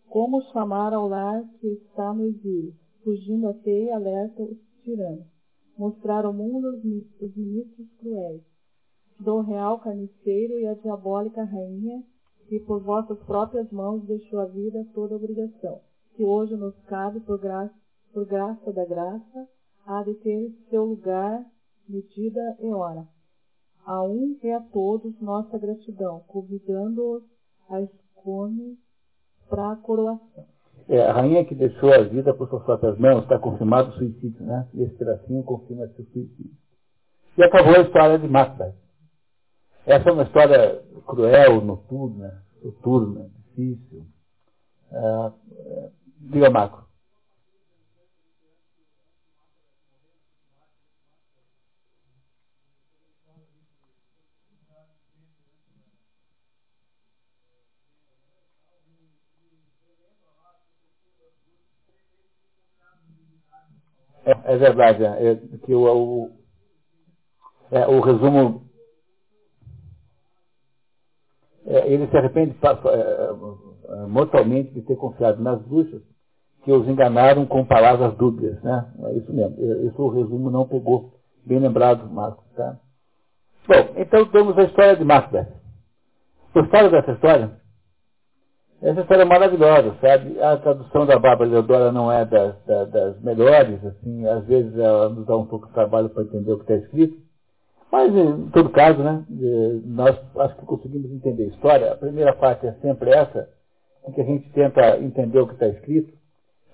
Como 0.10 0.42
chamar 0.52 0.94
ao 0.94 1.08
lar 1.08 1.44
que 1.60 1.68
está 1.68 2.14
no 2.14 2.26
exílio, 2.26 2.76
fugindo 3.04 3.48
a 3.48 3.54
teia 3.54 3.96
alerta 3.96 4.44
os 4.44 4.58
tiranos. 4.84 5.26
Mostrar 5.78 6.26
ao 6.26 6.34
mundo 6.34 6.70
os, 6.70 7.22
os 7.22 7.36
ministros 7.36 7.88
cruéis, 8.00 8.42
do 9.20 9.42
real 9.42 9.80
carniceiro 9.80 10.60
e 10.60 10.68
a 10.68 10.74
diabólica 10.74 11.44
rainha, 11.44 12.04
que 12.48 12.60
por 12.60 12.82
vossas 12.82 13.18
próprias 13.24 13.72
mãos 13.72 14.04
deixou 14.06 14.40
a 14.40 14.46
vida 14.46 14.86
toda 14.94 15.16
obrigação, 15.16 15.80
que 16.16 16.24
hoje 16.24 16.56
nos 16.56 16.76
cabe 16.88 17.20
por 17.22 17.40
graça, 17.40 17.74
por 18.14 18.26
graça 18.26 18.74
da 18.74 18.86
graça, 18.86 19.48
há 19.86 20.04
de 20.04 20.14
ter 20.16 20.52
seu 20.70 20.84
lugar, 20.86 21.46
medida 21.88 22.58
e 22.60 22.68
hora. 22.74 23.08
A 23.86 24.04
um 24.04 24.38
e 24.44 24.52
a 24.52 24.60
todos 24.60 25.20
nossa 25.22 25.58
gratidão, 25.58 26.24
convidando-os 26.28 27.24
a 27.70 27.82
escolher 27.82 28.78
para 29.50 29.72
a 29.72 29.76
coroação. 29.76 30.46
É, 30.88 31.04
a 31.04 31.14
rainha 31.14 31.46
que 31.46 31.56
deixou 31.56 31.94
a 31.94 32.04
vida 32.04 32.34
por 32.34 32.50
suas 32.50 32.64
próprias 32.64 32.98
mãos 32.98 33.24
está 33.24 33.40
confirmado 33.40 33.90
o 33.90 33.94
suicídio, 33.94 34.44
né? 34.46 34.68
E 34.74 34.84
esse 34.84 34.96
pedacinho 34.96 35.44
confirma 35.44 35.88
seu 35.90 36.06
suicídio. 36.06 36.52
E 37.38 37.44
acabou 37.44 37.76
a 37.76 37.82
história 37.82 38.20
de 38.20 38.28
Macbeth. 38.28 38.76
Essa 39.86 40.10
é 40.10 40.12
uma 40.12 40.24
história 40.24 40.84
cruel, 41.08 41.62
noturna, 41.62 42.44
noturna, 42.64 43.30
difícil. 43.56 44.06
É, 44.92 45.32
é, 45.52 45.90
diga, 46.20 46.50
Marco. 46.50 46.91
É, 64.26 64.54
é 64.54 64.58
verdade, 64.58 65.04
é, 65.04 65.36
que 65.66 65.74
o, 65.74 66.30
é, 67.72 67.88
o 67.88 68.00
resumo 68.02 68.70
é, 71.66 71.88
ele 71.88 72.08
se 72.08 72.18
arrepende 72.18 72.56
é, 72.62 74.08
mortalmente 74.08 74.72
de 74.74 74.82
ter 74.82 74.96
confiado 74.96 75.42
nas 75.42 75.62
bruxas 75.64 76.02
que 76.64 76.72
os 76.72 76.88
enganaram 76.88 77.46
com 77.46 77.66
palavras 77.66 78.16
dúbias, 78.18 78.62
né? 78.62 78.94
É 79.06 79.14
isso 79.14 79.34
mesmo. 79.34 79.58
Isso 79.88 80.02
o 80.02 80.10
resumo 80.10 80.52
não 80.52 80.68
pegou. 80.68 81.12
Bem 81.44 81.58
lembrado, 81.60 82.08
Marcos, 82.08 82.46
tá? 82.56 82.80
Bom, 83.68 83.94
então 83.98 84.30
temos 84.32 84.58
a 84.58 84.64
história 84.64 84.96
de 84.96 85.04
Macbeth. 85.04 85.48
Gostaram 86.54 86.92
dessa 86.92 87.14
história? 87.14 87.61
Essa 88.82 89.02
história 89.02 89.22
é 89.22 89.26
maravilhosa, 89.26 89.96
sabe? 90.02 90.42
A 90.42 90.58
tradução 90.58 91.06
da 91.06 91.20
Bárbara 91.20 91.52
Leodora 91.52 91.92
não 91.92 92.12
é 92.12 92.26
das, 92.26 92.56
das, 92.66 92.90
das, 92.90 93.22
melhores, 93.22 93.84
assim, 93.86 94.26
às 94.28 94.44
vezes 94.48 94.76
ela 94.76 95.08
nos 95.08 95.28
dá 95.28 95.38
um 95.38 95.46
pouco 95.46 95.68
de 95.68 95.74
trabalho 95.74 96.10
para 96.10 96.24
entender 96.24 96.52
o 96.52 96.58
que 96.58 96.64
está 96.64 96.76
escrito. 96.76 97.16
Mas, 97.92 98.16
em 98.16 98.50
todo 98.50 98.70
caso, 98.70 99.04
né, 99.04 99.24
nós 99.86 100.18
acho 100.36 100.56
que 100.56 100.66
conseguimos 100.66 101.12
entender 101.12 101.44
a 101.44 101.48
história. 101.48 101.92
A 101.92 101.96
primeira 101.96 102.34
parte 102.34 102.66
é 102.66 102.72
sempre 102.82 103.12
essa, 103.12 103.50
em 104.08 104.14
que 104.14 104.22
a 104.22 104.24
gente 104.24 104.50
tenta 104.50 104.98
entender 104.98 105.40
o 105.40 105.48
que 105.48 105.54
está 105.54 105.68
escrito, 105.68 106.12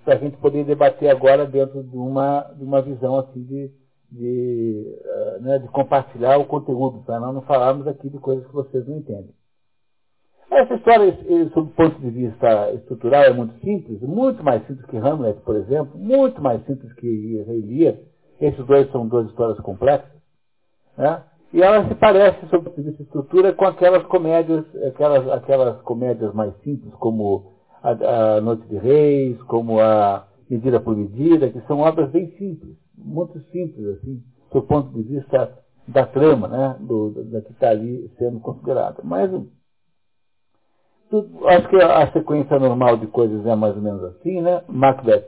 para 0.05 0.13
a 0.13 0.17
gente 0.17 0.37
poder 0.37 0.63
debater 0.63 1.09
agora 1.09 1.45
dentro 1.45 1.83
de 1.83 1.97
uma, 1.97 2.41
de 2.55 2.63
uma 2.63 2.81
visão 2.81 3.19
assim 3.19 3.43
de, 3.43 3.69
de, 4.09 4.97
uh, 5.03 5.41
né, 5.41 5.59
de 5.59 5.67
compartilhar 5.67 6.37
o 6.37 6.45
conteúdo, 6.45 7.03
para 7.03 7.19
nós 7.19 7.33
não 7.33 7.41
falarmos 7.41 7.85
aqui 7.85 8.09
de 8.09 8.17
coisas 8.17 8.47
que 8.47 8.53
vocês 8.53 8.87
não 8.87 8.95
entendem. 8.95 9.35
Essa 10.57 10.73
história, 10.73 11.15
sob 11.53 11.69
o 11.69 11.73
ponto 11.75 12.01
de 12.01 12.09
vista 12.09 12.73
estrutural, 12.73 13.21
é 13.25 13.31
muito 13.31 13.53
simples, 13.59 14.01
muito 14.01 14.43
mais 14.43 14.65
simples 14.65 14.87
que 14.87 14.97
Hamlet, 14.97 15.39
por 15.41 15.55
exemplo, 15.55 15.95
muito 15.99 16.41
mais 16.41 16.65
simples 16.65 16.91
que 16.93 17.43
Rei 17.45 17.61
Lear. 17.61 17.95
Esses 18.41 18.65
dois 18.65 18.91
são 18.91 19.07
duas 19.07 19.27
histórias 19.27 19.59
complexas. 19.59 20.19
Né? 20.97 21.21
E 21.53 21.61
ela 21.61 21.87
se 21.87 21.93
parece, 21.93 22.39
sob 22.47 22.57
o 22.57 22.63
ponto 22.63 22.81
de 22.81 22.89
vista 22.89 23.03
estrutura, 23.03 23.53
com 23.53 23.65
aquelas 23.65 24.03
comédias, 24.07 24.65
aquelas, 24.83 25.29
aquelas 25.29 25.79
comédias 25.81 26.33
mais 26.33 26.51
simples, 26.63 26.91
como 26.95 27.53
a, 27.83 28.37
a 28.37 28.41
Noite 28.41 28.67
de 28.67 28.77
Reis, 28.79 29.39
como 29.43 29.79
a 29.79 30.25
Medida 30.49 30.79
por 30.79 30.97
Medida, 30.97 31.51
que 31.51 31.61
são 31.67 31.81
obras 31.81 32.09
bem 32.09 32.31
simples, 32.31 32.75
muito 32.97 33.39
simples, 33.51 33.99
assim, 33.99 34.23
do 34.51 34.63
ponto 34.63 34.91
de 34.91 35.03
vista 35.03 35.53
da 35.87 36.07
trama, 36.07 36.47
né, 36.47 36.77
do, 36.79 37.11
da 37.25 37.41
que 37.41 37.51
está 37.51 37.69
ali 37.69 38.09
sendo 38.17 38.39
considerada. 38.39 39.01
Mas 39.03 39.29
acho 41.47 41.69
que 41.69 41.75
a 41.77 42.11
sequência 42.11 42.59
normal 42.59 42.97
de 42.97 43.07
coisas 43.07 43.45
é 43.45 43.55
mais 43.55 43.75
ou 43.75 43.81
menos 43.81 44.03
assim, 44.03 44.41
né? 44.41 44.61
Macbeth 44.67 45.25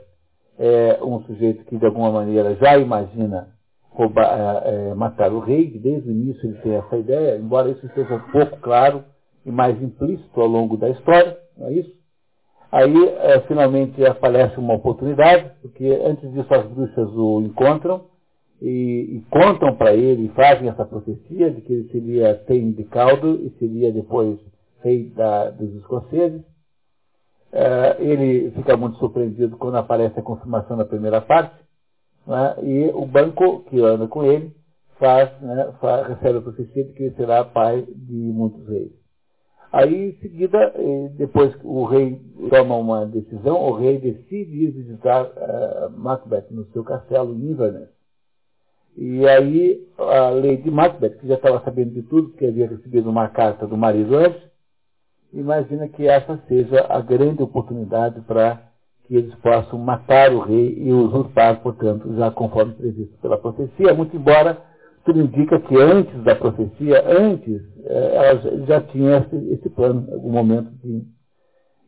é 0.58 0.98
um 1.02 1.20
sujeito 1.22 1.64
que 1.64 1.76
de 1.76 1.86
alguma 1.86 2.10
maneira 2.12 2.54
já 2.56 2.76
imagina 2.76 3.48
roubar, 3.90 4.62
é, 4.64 4.90
é, 4.90 4.94
matar 4.94 5.32
o 5.32 5.40
rei, 5.40 5.70
desde 5.78 6.08
o 6.08 6.12
início 6.12 6.48
ele 6.48 6.58
tem 6.58 6.74
essa 6.74 6.96
ideia, 6.96 7.38
embora 7.38 7.70
isso 7.70 7.84
esteja 7.86 8.14
um 8.14 8.30
pouco 8.30 8.58
claro 8.58 9.04
e 9.44 9.50
mais 9.50 9.80
implícito 9.82 10.40
ao 10.40 10.46
longo 10.46 10.76
da 10.76 10.90
história, 10.90 11.36
não 11.56 11.68
é 11.68 11.72
isso? 11.72 11.92
Aí 12.70 13.08
é, 13.18 13.40
finalmente 13.48 14.04
aparece 14.04 14.58
uma 14.58 14.74
oportunidade, 14.74 15.50
porque 15.60 15.86
antes 16.04 16.30
disso 16.32 16.54
as 16.54 16.66
bruxas 16.66 17.08
o 17.14 17.40
encontram 17.40 18.04
e, 18.62 19.16
e 19.16 19.24
contam 19.30 19.74
para 19.76 19.92
ele, 19.94 20.30
fazem 20.36 20.68
essa 20.68 20.84
profecia 20.84 21.50
de 21.50 21.62
que 21.62 21.72
ele 21.72 21.88
seria 21.90 22.34
tem 22.34 22.70
de 22.70 22.84
caldo 22.84 23.40
e 23.44 23.50
seria 23.58 23.92
depois 23.92 24.38
rei 24.82 25.10
da, 25.10 25.50
dos 25.50 25.74
escoceses. 25.76 26.42
É, 27.52 27.96
ele 27.98 28.50
fica 28.52 28.76
muito 28.76 28.98
surpreendido 28.98 29.56
quando 29.56 29.76
aparece 29.76 30.18
a 30.18 30.22
confirmação 30.22 30.76
da 30.76 30.84
primeira 30.84 31.20
parte, 31.20 31.56
né, 32.24 32.54
e 32.62 32.90
o 32.94 33.04
banco 33.06 33.64
que 33.64 33.80
anda 33.80 34.06
com 34.06 34.22
ele 34.24 34.54
faz, 34.98 35.30
né, 35.40 35.72
faz, 35.80 36.06
recebe 36.06 36.38
a 36.38 36.42
profecia 36.42 36.84
de 36.84 36.92
que 36.92 37.02
ele 37.04 37.14
será 37.16 37.44
pai 37.44 37.82
de 37.82 38.14
muitos 38.14 38.68
reis. 38.68 38.92
Aí, 39.72 40.10
em 40.10 40.20
seguida, 40.20 40.74
depois 41.16 41.54
que 41.54 41.64
o 41.66 41.84
rei 41.84 42.20
toma 42.50 42.76
uma 42.76 43.06
decisão, 43.06 43.56
o 43.56 43.76
rei 43.76 43.98
decide 43.98 44.64
ir 44.64 44.70
visitar 44.72 45.26
uh, 45.26 45.90
Macbeth 45.96 46.46
no 46.50 46.64
seu 46.72 46.82
castelo 46.82 47.32
em 47.32 47.52
Inverness. 47.52 47.88
E 48.96 49.26
aí, 49.28 49.86
a 49.96 50.30
Lady 50.30 50.68
Macbeth, 50.68 51.18
que 51.20 51.28
já 51.28 51.34
estava 51.34 51.62
sabendo 51.64 51.92
de 51.92 52.02
tudo, 52.02 52.32
que 52.32 52.46
havia 52.46 52.66
recebido 52.66 53.08
uma 53.08 53.28
carta 53.28 53.64
do 53.64 53.76
marido 53.76 54.16
antes, 54.16 54.42
imagina 55.32 55.88
que 55.88 56.06
essa 56.06 56.38
seja 56.48 56.86
a 56.88 57.00
grande 57.00 57.42
oportunidade 57.42 58.20
para 58.22 58.62
que 59.04 59.16
eles 59.16 59.34
possam 59.36 59.78
matar 59.78 60.32
o 60.32 60.40
rei 60.40 60.78
e 60.78 60.92
usurpar, 60.92 61.60
portanto, 61.62 62.14
já 62.16 62.30
conforme 62.30 62.74
previsto 62.74 63.16
pela 63.20 63.38
profecia, 63.38 63.92
muito 63.92 64.16
embora 64.16 64.62
tudo 65.04 65.20
indica 65.20 65.58
que 65.60 65.76
antes 65.76 66.22
da 66.22 66.34
profecia, 66.34 67.02
antes, 67.06 67.62
eh, 67.84 68.14
ela 68.14 68.66
já 68.66 68.80
tinha 68.82 69.18
esse, 69.18 69.52
esse 69.54 69.70
plano, 69.70 70.12
algum 70.12 70.30
momento 70.30 70.70
tinha. 70.80 71.02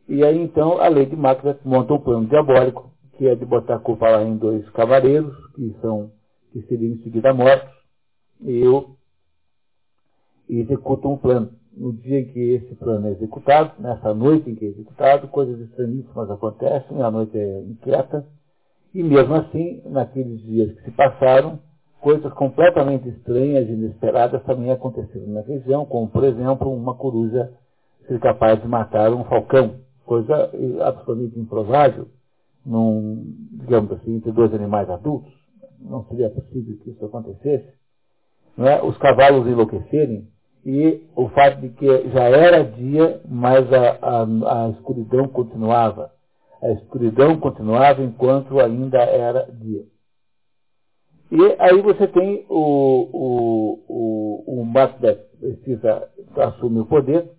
E 0.07 0.23
aí 0.23 0.41
então 0.41 0.79
a 0.81 0.87
lei 0.87 1.05
de 1.05 1.15
Macbeth 1.15 1.59
monta 1.63 1.93
um 1.93 1.99
plano 1.99 2.27
diabólico, 2.27 2.91
que 3.17 3.27
é 3.27 3.35
de 3.35 3.45
botar 3.45 3.75
a 3.75 3.79
culpa 3.79 4.09
lá 4.09 4.23
em 4.23 4.35
dois 4.37 4.67
cavaleiros, 4.71 5.33
que 5.55 5.75
são 5.81 6.11
que 6.51 6.61
seriam 6.63 6.93
em 6.93 7.03
seguida 7.03 7.33
mortos, 7.33 7.69
e 8.41 8.59
eu 8.59 8.95
executo 10.49 11.09
um 11.09 11.17
plano. 11.17 11.51
No 11.75 11.91
dia 11.93 12.19
em 12.19 12.25
que 12.25 12.39
esse 12.39 12.75
plano 12.75 13.07
é 13.07 13.11
executado, 13.11 13.71
nessa 13.79 14.13
noite 14.13 14.49
em 14.49 14.55
que 14.55 14.65
é 14.65 14.69
executado, 14.69 15.27
coisas 15.27 15.59
estranhíssimas 15.59 16.29
acontecem, 16.29 17.01
a 17.01 17.09
noite 17.09 17.37
é 17.37 17.61
inquieta, 17.61 18.25
e 18.93 19.01
mesmo 19.01 19.33
assim, 19.33 19.81
naqueles 19.85 20.41
dias 20.43 20.71
que 20.73 20.83
se 20.83 20.91
passaram, 20.91 21.59
coisas 21.99 22.31
completamente 22.33 23.09
estranhas 23.09 23.67
e 23.67 23.71
inesperadas 23.71 24.43
também 24.43 24.69
aconteceram 24.69 25.27
na 25.27 25.41
região, 25.41 25.85
como, 25.85 26.07
por 26.09 26.23
exemplo, 26.23 26.71
uma 26.71 26.93
coruja 26.93 27.51
ser 28.07 28.19
capaz 28.19 28.61
de 28.61 28.67
matar 28.67 29.11
um 29.13 29.23
falcão, 29.23 29.79
coisa 30.05 30.51
absolutamente 30.81 31.39
improvável, 31.39 32.07
num, 32.65 33.23
digamos 33.53 33.91
assim, 33.93 34.17
entre 34.17 34.31
dois 34.31 34.53
animais 34.53 34.89
adultos. 34.89 35.31
Não 35.79 36.05
seria 36.05 36.29
possível 36.29 36.77
que 36.83 36.91
isso 36.91 37.05
acontecesse. 37.05 37.73
Não 38.55 38.67
é? 38.67 38.83
Os 38.83 38.97
cavalos 38.97 39.47
enlouquecerem 39.47 40.27
e 40.65 41.03
o 41.15 41.29
fato 41.29 41.59
de 41.61 41.69
que 41.69 42.09
já 42.09 42.23
era 42.23 42.63
dia, 42.63 43.21
mas 43.27 43.65
a, 43.73 43.97
a, 44.01 44.65
a 44.65 44.69
escuridão 44.69 45.27
continuava. 45.27 46.11
A 46.61 46.71
escuridão 46.71 47.37
continuava 47.39 48.01
enquanto 48.01 48.59
ainda 48.59 48.99
era 48.99 49.45
dia. 49.51 49.83
E 51.31 51.55
aí 51.59 51.81
você 51.81 52.07
tem 52.07 52.45
o, 52.47 53.09
o, 53.11 53.83
o, 53.89 54.61
o 54.61 54.65
Macbeth 54.65 55.33
precisa 55.39 56.07
assumir 56.37 56.81
o 56.81 56.85
poder 56.85 57.29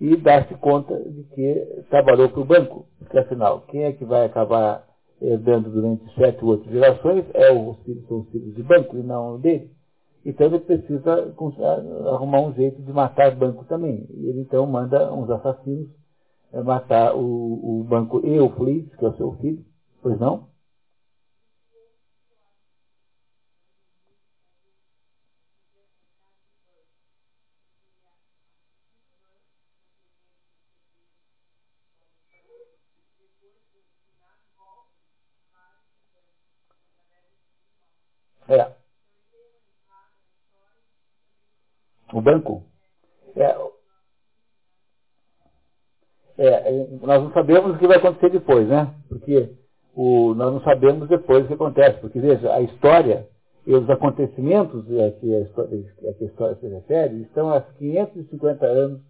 e 0.00 0.16
dar-se 0.16 0.54
conta 0.56 0.94
de 0.98 1.24
que 1.34 1.84
trabalhou 1.88 2.28
para 2.28 2.40
o 2.40 2.44
banco. 2.44 2.86
Porque 2.98 3.18
afinal, 3.18 3.62
quem 3.68 3.84
é 3.84 3.92
que 3.92 4.04
vai 4.04 4.26
acabar 4.26 4.84
herdando 5.22 5.70
durante 5.70 6.12
sete 6.14 6.44
ou 6.44 6.50
oito 6.50 6.70
gerações 6.70 7.24
é 7.32 7.50
os 7.52 7.78
filhos, 7.84 8.06
são 8.06 8.18
os 8.18 8.28
filhos 8.30 8.54
de 8.54 8.62
banco 8.62 8.96
e 8.96 9.02
não 9.02 9.40
dele. 9.40 9.70
Então 10.26 10.48
ele 10.48 10.60
precisa 10.60 11.32
arrumar 12.14 12.42
um 12.42 12.52
jeito 12.54 12.82
de 12.82 12.92
matar 12.92 13.32
banco 13.36 13.64
também. 13.66 14.06
Ele 14.10 14.42
então 14.42 14.66
manda 14.66 15.12
uns 15.14 15.30
assassinos 15.30 15.88
é 16.52 16.62
matar 16.62 17.14
o, 17.16 17.80
o 17.80 17.84
banco 17.84 18.20
e 18.26 18.40
o 18.40 18.50
Fleet, 18.50 18.86
que 18.96 19.04
é 19.04 19.08
o 19.08 19.16
seu 19.16 19.32
filho, 19.34 19.64
pois 20.02 20.18
não? 20.20 20.48
É. 38.48 38.70
O 42.14 42.15
banco? 42.26 42.64
É, 43.36 43.56
é, 46.38 46.46
é, 46.48 46.88
nós 47.02 47.22
não 47.22 47.32
sabemos 47.32 47.74
o 47.74 47.78
que 47.78 47.86
vai 47.86 47.96
acontecer 47.96 48.30
depois, 48.30 48.68
né? 48.68 48.92
Porque 49.08 49.50
o, 49.94 50.34
nós 50.34 50.52
não 50.52 50.60
sabemos 50.62 51.08
depois 51.08 51.44
o 51.44 51.48
que 51.48 51.54
acontece. 51.54 52.00
Porque, 52.00 52.20
veja, 52.20 52.52
a 52.52 52.60
história 52.60 53.28
e 53.66 53.74
os 53.74 53.88
acontecimentos 53.88 54.84
a 55.00 55.10
que 55.12 55.34
a 55.34 55.40
história, 55.40 55.84
a 56.08 56.12
que 56.14 56.24
a 56.24 56.26
história 56.26 56.56
se 56.56 56.68
refere 56.68 57.22
estão 57.22 57.50
há 57.50 57.60
550 57.60 58.66
anos 58.66 59.00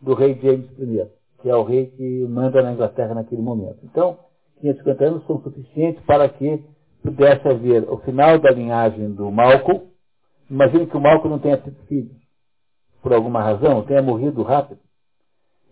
do 0.00 0.14
rei 0.14 0.38
James 0.40 0.70
I, 0.78 1.06
que 1.42 1.50
é 1.50 1.56
o 1.56 1.64
rei 1.64 1.86
que 1.86 2.26
manda 2.28 2.62
na 2.62 2.72
Inglaterra 2.72 3.14
naquele 3.14 3.42
momento. 3.42 3.78
Então, 3.84 4.18
550 4.60 5.04
anos 5.04 5.26
são 5.26 5.42
suficientes 5.42 6.02
para 6.04 6.28
que 6.28 6.64
pudesse 7.02 7.46
haver 7.48 7.90
o 7.90 7.98
final 7.98 8.38
da 8.38 8.50
linhagem 8.50 9.12
do 9.12 9.30
Malcolm. 9.30 9.88
Imagine 10.50 10.86
que 10.86 10.96
o 10.96 11.00
Malcolm 11.00 11.30
não 11.30 11.38
tenha 11.38 11.58
tido 11.58 11.76
filhos, 11.86 12.16
por 13.02 13.12
alguma 13.12 13.42
razão, 13.42 13.82
tenha 13.82 14.02
morrido 14.02 14.42
rápido. 14.42 14.80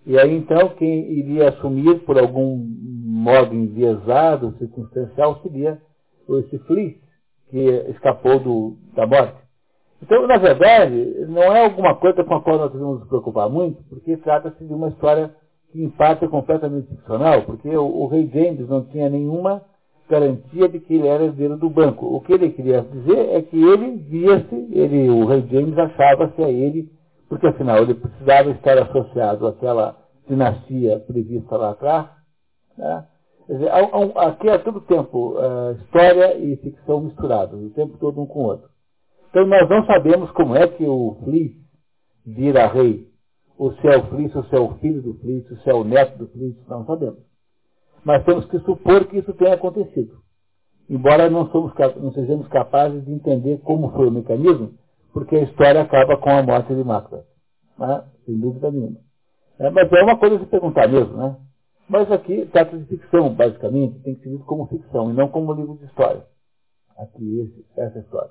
E 0.07 0.19
aí 0.19 0.35
então 0.37 0.71
quem 0.71 1.13
iria 1.13 1.51
assumir 1.51 2.01
por 2.01 2.19
algum 2.19 2.57
modo 2.57 3.55
enviesado, 3.55 4.55
circunstancial, 4.59 5.41
seria 5.43 5.81
esse 6.29 6.59
Fleece, 6.61 7.01
que 7.51 7.59
escapou 7.91 8.39
do, 8.39 8.77
da 8.95 9.07
morte. 9.07 9.37
Então, 10.03 10.27
na 10.27 10.37
verdade, 10.37 11.27
não 11.29 11.43
é 11.43 11.65
alguma 11.65 11.95
coisa 11.97 12.23
com 12.23 12.35
a 12.35 12.41
qual 12.41 12.59
nós 12.59 12.73
devemos 12.73 13.01
nos 13.01 13.09
preocupar 13.09 13.49
muito, 13.49 13.83
porque 13.89 14.17
trata-se 14.19 14.65
de 14.65 14.73
uma 14.73 14.89
história 14.89 15.35
que 15.73 15.83
em 15.83 15.91
parte 15.91 16.25
é 16.25 16.29
completamente 16.29 16.89
ficcional, 16.89 17.43
porque 17.43 17.69
o, 17.69 17.85
o, 17.85 18.07
rei 18.07 18.31
James 18.33 18.69
não 18.69 18.85
tinha 18.85 19.11
nenhuma 19.11 19.63
garantia 20.09 20.69
de 20.69 20.81
que 20.81 20.95
ele 20.95 21.09
era 21.09 21.25
herdeiro 21.25 21.57
do 21.57 21.69
banco. 21.69 22.07
O 22.07 22.21
que 22.21 22.33
ele 22.33 22.51
queria 22.51 22.83
dizer 22.83 23.29
é 23.31 23.43
que 23.43 23.57
ele 23.57 23.97
via-se, 24.09 24.69
ele, 24.71 25.11
o 25.11 25.27
rei 25.27 25.45
James 25.51 25.77
achava-se 25.77 26.43
a 26.43 26.49
ele 26.49 26.89
porque 27.29 27.47
afinal 27.47 27.79
ele 27.79 27.95
precisava 27.95 28.51
estar 28.51 28.79
associado 28.79 29.47
àquela 29.47 29.97
dinastia 30.27 31.01
prevista 31.01 31.57
lá 31.57 31.71
atrás. 31.71 32.09
Né? 32.77 33.07
Dizer, 33.49 33.71
aqui 34.17 34.49
é 34.49 34.59
todo 34.59 34.81
tempo 34.83 35.35
uh, 35.39 35.73
história 35.83 36.37
e 36.39 36.57
ficção 36.57 37.01
misturados, 37.01 37.63
o 37.63 37.71
tempo 37.71 37.97
todo 37.99 38.21
um 38.21 38.27
com 38.27 38.41
o 38.41 38.47
outro. 38.47 38.69
Então 39.31 39.47
nós 39.47 39.69
não 39.69 39.85
sabemos 39.87 40.31
como 40.33 40.57
é 40.57 40.67
que 40.69 40.85
o 40.85 41.19
Fleece 41.25 41.59
vira 42.27 42.67
rei. 42.67 43.09
O 43.59 43.73
se 43.73 43.89
é 43.89 43.97
o 43.97 44.07
Fleece, 44.07 44.37
ou 44.37 44.45
se 44.45 44.55
é 44.55 44.61
o 44.61 44.75
filho 44.75 45.03
do 45.03 45.15
Fleece, 45.15 45.53
ou 45.53 45.59
se 45.59 45.71
é 45.71 45.75
o 45.75 45.85
neto 45.85 46.19
do 46.19 46.29
Fleece, 46.29 46.59
não 46.69 46.85
sabemos. 46.85 47.21
Mas 48.05 48.25
temos 48.25 48.45
que 48.47 48.59
supor 48.61 49.07
que 49.07 49.19
isso 49.19 49.33
tenha 49.35 49.55
acontecido. 49.55 50.19
Embora 50.89 51.29
não, 51.29 51.51
somos, 51.51 51.73
não 51.97 52.13
sejamos 52.13 52.49
capazes 52.49 53.05
de 53.05 53.13
entender 53.13 53.59
como 53.59 53.91
foi 53.93 54.09
o 54.09 54.13
mecanismo, 54.13 54.73
porque 55.19 55.35
a 55.35 55.43
história 55.43 55.83
acaba 55.83 56.17
com 56.17 56.31
a 56.31 56.43
morte 56.45 56.73
de 56.73 56.85
Macbeth. 56.85 57.25
Né? 57.77 58.05
Sem 58.25 58.39
dúvida 58.39 58.71
nenhuma. 58.71 59.01
É, 59.59 59.69
mas 59.69 59.93
é 59.93 60.03
uma 60.05 60.17
coisa 60.17 60.39
se 60.39 60.47
perguntar 60.47 60.87
mesmo, 60.89 61.17
né? 61.17 61.37
Mas 61.89 62.11
aqui 62.13 62.47
trata 62.53 62.79
de 62.79 62.85
ficção, 62.85 63.35
basicamente, 63.35 63.99
tem 64.01 64.15
que 64.15 64.23
ser 64.23 64.31
visto 64.31 64.45
como 64.45 64.69
ficção 64.69 65.11
e 65.11 65.15
não 65.15 65.29
como 65.29 65.53
livro 65.55 65.77
de 65.77 65.87
história. 65.87 66.25
Aqui, 66.97 67.41
esse, 67.41 67.67
essa 67.81 67.99
história. 67.99 68.31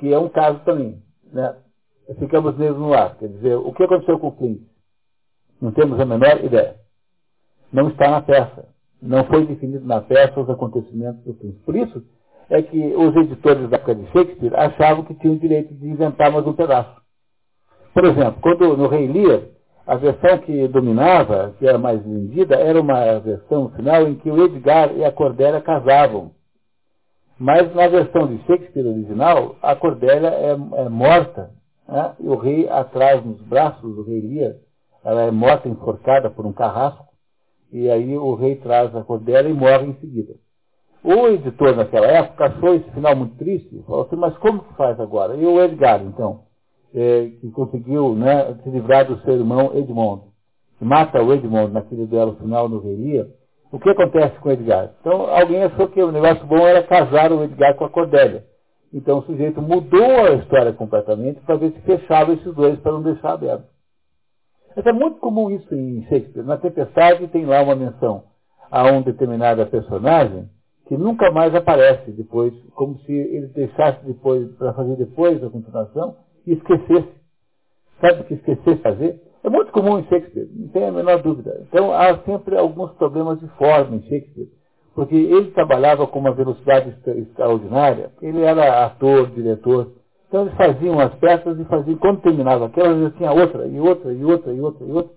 Que 0.00 0.12
é 0.12 0.18
um 0.18 0.28
caso 0.28 0.64
também 0.64 1.00
né, 1.32 1.56
ficamos 2.18 2.56
mesmo 2.56 2.78
no 2.78 2.94
ar. 2.94 3.16
Quer 3.16 3.28
dizer, 3.28 3.56
o 3.56 3.72
que 3.72 3.82
aconteceu 3.82 4.18
com 4.18 4.28
o 4.28 4.36
Flint? 4.36 4.62
Não 5.60 5.72
temos 5.72 5.98
a 5.98 6.04
menor 6.04 6.44
ideia. 6.44 6.76
Não 7.72 7.88
está 7.88 8.10
na 8.10 8.20
peça. 8.20 8.68
Não 9.00 9.24
foi 9.24 9.46
definido 9.46 9.86
na 9.86 10.00
peça 10.00 10.40
os 10.40 10.50
acontecimentos 10.50 11.24
do 11.24 11.34
Flint. 11.34 11.56
Por 11.64 11.76
isso 11.76 12.02
é 12.50 12.60
que 12.62 12.94
os 12.94 13.16
editores 13.16 13.68
da 13.70 13.76
época 13.76 13.94
de 13.94 14.06
Shakespeare 14.12 14.54
achavam 14.54 15.04
que 15.04 15.14
tinham 15.14 15.36
o 15.36 15.38
direito 15.38 15.74
de 15.74 15.88
inventar 15.88 16.30
mais 16.30 16.46
um 16.46 16.52
pedaço. 16.52 17.00
Por 17.94 18.04
exemplo, 18.04 18.40
quando 18.40 18.76
no 18.76 18.88
Rei 18.88 19.06
Lear, 19.06 19.42
a 19.86 19.96
versão 19.96 20.38
que 20.38 20.68
dominava, 20.68 21.54
que 21.58 21.66
era 21.66 21.78
mais 21.78 22.02
vendida, 22.02 22.54
era 22.56 22.80
uma 22.80 23.18
versão 23.18 23.70
final 23.70 24.06
em 24.06 24.14
que 24.14 24.30
o 24.30 24.44
Edgar 24.44 24.96
e 24.96 25.04
a 25.04 25.12
Cordélia 25.12 25.60
casavam. 25.60 26.32
Mas 27.42 27.74
na 27.74 27.88
versão 27.88 28.28
de 28.28 28.38
Shakespeare 28.44 28.86
original, 28.86 29.56
a 29.60 29.74
Cordélia 29.74 30.28
é, 30.28 30.50
é 30.52 30.88
morta, 30.88 31.50
né? 31.88 32.14
e 32.20 32.28
o 32.28 32.36
rei 32.36 32.68
atrás 32.68 33.24
nos 33.26 33.42
braços 33.42 33.96
do 33.96 34.04
rei 34.04 34.20
Lear, 34.20 34.54
ela 35.04 35.22
é 35.22 35.30
morta, 35.32 35.68
enforcada 35.68 36.30
por 36.30 36.46
um 36.46 36.52
carrasco, 36.52 37.04
e 37.72 37.90
aí 37.90 38.16
o 38.16 38.36
rei 38.36 38.54
traz 38.54 38.94
a 38.94 39.02
Cordélia 39.02 39.50
e 39.50 39.52
morre 39.52 39.86
em 39.86 39.94
seguida. 39.94 40.34
O 41.02 41.26
editor 41.26 41.74
naquela 41.74 42.06
época 42.06 42.44
achou 42.44 42.76
esse 42.76 42.88
final 42.92 43.16
muito 43.16 43.34
triste, 43.34 43.82
falou 43.88 44.02
assim, 44.02 44.14
mas 44.14 44.38
como 44.38 44.62
que 44.62 44.76
faz 44.76 45.00
agora? 45.00 45.34
E 45.34 45.44
o 45.44 45.60
Edgar, 45.60 46.00
então, 46.00 46.42
é, 46.94 47.26
que 47.40 47.50
conseguiu 47.50 48.14
né, 48.14 48.54
se 48.62 48.70
livrar 48.70 49.04
do 49.04 49.20
seu 49.22 49.34
irmão 49.34 49.72
Edmond, 49.74 50.26
que 50.78 50.84
mata 50.84 51.20
o 51.20 51.32
Edmond 51.32 51.72
naquele 51.72 52.06
duelo 52.06 52.36
final 52.36 52.68
no 52.68 52.78
rei 52.78 52.94
Lear, 52.94 53.26
o 53.72 53.80
que 53.80 53.88
acontece 53.88 54.38
com 54.38 54.50
o 54.50 54.52
Edgar? 54.52 54.90
Então, 55.00 55.22
alguém 55.34 55.62
achou 55.62 55.88
que 55.88 56.02
o 56.02 56.12
negócio 56.12 56.46
bom 56.46 56.66
era 56.68 56.82
casar 56.82 57.32
o 57.32 57.42
Edgar 57.42 57.74
com 57.74 57.86
a 57.86 57.90
Cordélia. 57.90 58.44
Então, 58.92 59.20
o 59.20 59.22
sujeito 59.22 59.62
mudou 59.62 60.26
a 60.26 60.34
história 60.34 60.74
completamente 60.74 61.40
para 61.40 61.56
ver 61.56 61.72
se 61.72 61.80
fechava 61.80 62.34
esses 62.34 62.54
dois 62.54 62.78
para 62.80 62.92
não 62.92 63.02
deixar 63.02 63.32
aberto. 63.32 63.64
Mas 64.76 64.84
é 64.84 64.92
muito 64.92 65.18
comum 65.20 65.50
isso 65.50 65.74
em 65.74 66.02
Shakespeare. 66.02 66.44
Na 66.44 66.58
Tempestade 66.58 67.26
tem 67.28 67.46
lá 67.46 67.62
uma 67.62 67.74
menção 67.74 68.24
a 68.70 68.90
um 68.90 69.00
determinado 69.00 69.66
personagem 69.66 70.50
que 70.86 70.96
nunca 70.96 71.30
mais 71.30 71.54
aparece 71.54 72.10
depois, 72.10 72.52
como 72.74 72.98
se 73.00 73.12
ele 73.12 73.46
deixasse 73.48 74.04
depois, 74.04 74.50
para 74.56 74.74
fazer 74.74 74.96
depois 74.96 75.42
a 75.42 75.48
continuação, 75.48 76.16
e 76.46 76.52
esquecesse. 76.52 77.08
Sabe 78.00 78.20
o 78.20 78.24
que 78.24 78.34
esquecesse 78.34 78.76
de 78.76 78.82
fazer? 78.82 79.31
É 79.44 79.50
muito 79.50 79.72
comum 79.72 79.98
em 79.98 80.04
Shakespeare, 80.04 80.48
não 80.54 80.68
tem 80.68 80.86
a 80.86 80.92
menor 80.92 81.22
dúvida. 81.22 81.64
Então 81.68 81.92
há 81.92 82.18
sempre 82.20 82.56
alguns 82.56 82.92
problemas 82.92 83.40
de 83.40 83.48
forma 83.58 83.96
em 83.96 84.02
Shakespeare. 84.02 84.48
porque 84.94 85.16
ele 85.16 85.50
trabalhava 85.52 86.06
com 86.06 86.18
uma 86.18 86.32
velocidade 86.34 86.94
extraordinária, 87.06 88.12
ele 88.20 88.42
era 88.42 88.84
ator, 88.84 89.30
diretor, 89.30 89.92
então 90.28 90.42
eles 90.42 90.54
faziam 90.54 90.98
as 90.98 91.14
peças 91.16 91.58
e 91.58 91.64
faziam, 91.64 91.98
quando 91.98 92.22
terminava 92.22 92.66
aquela, 92.66 92.98
já 93.02 93.10
tinha 93.10 93.32
outra, 93.32 93.66
e 93.66 93.78
outra, 93.78 94.12
e 94.12 94.24
outra, 94.24 94.52
e 94.52 94.60
outra, 94.60 94.86
e 94.86 94.92
outra. 94.92 95.12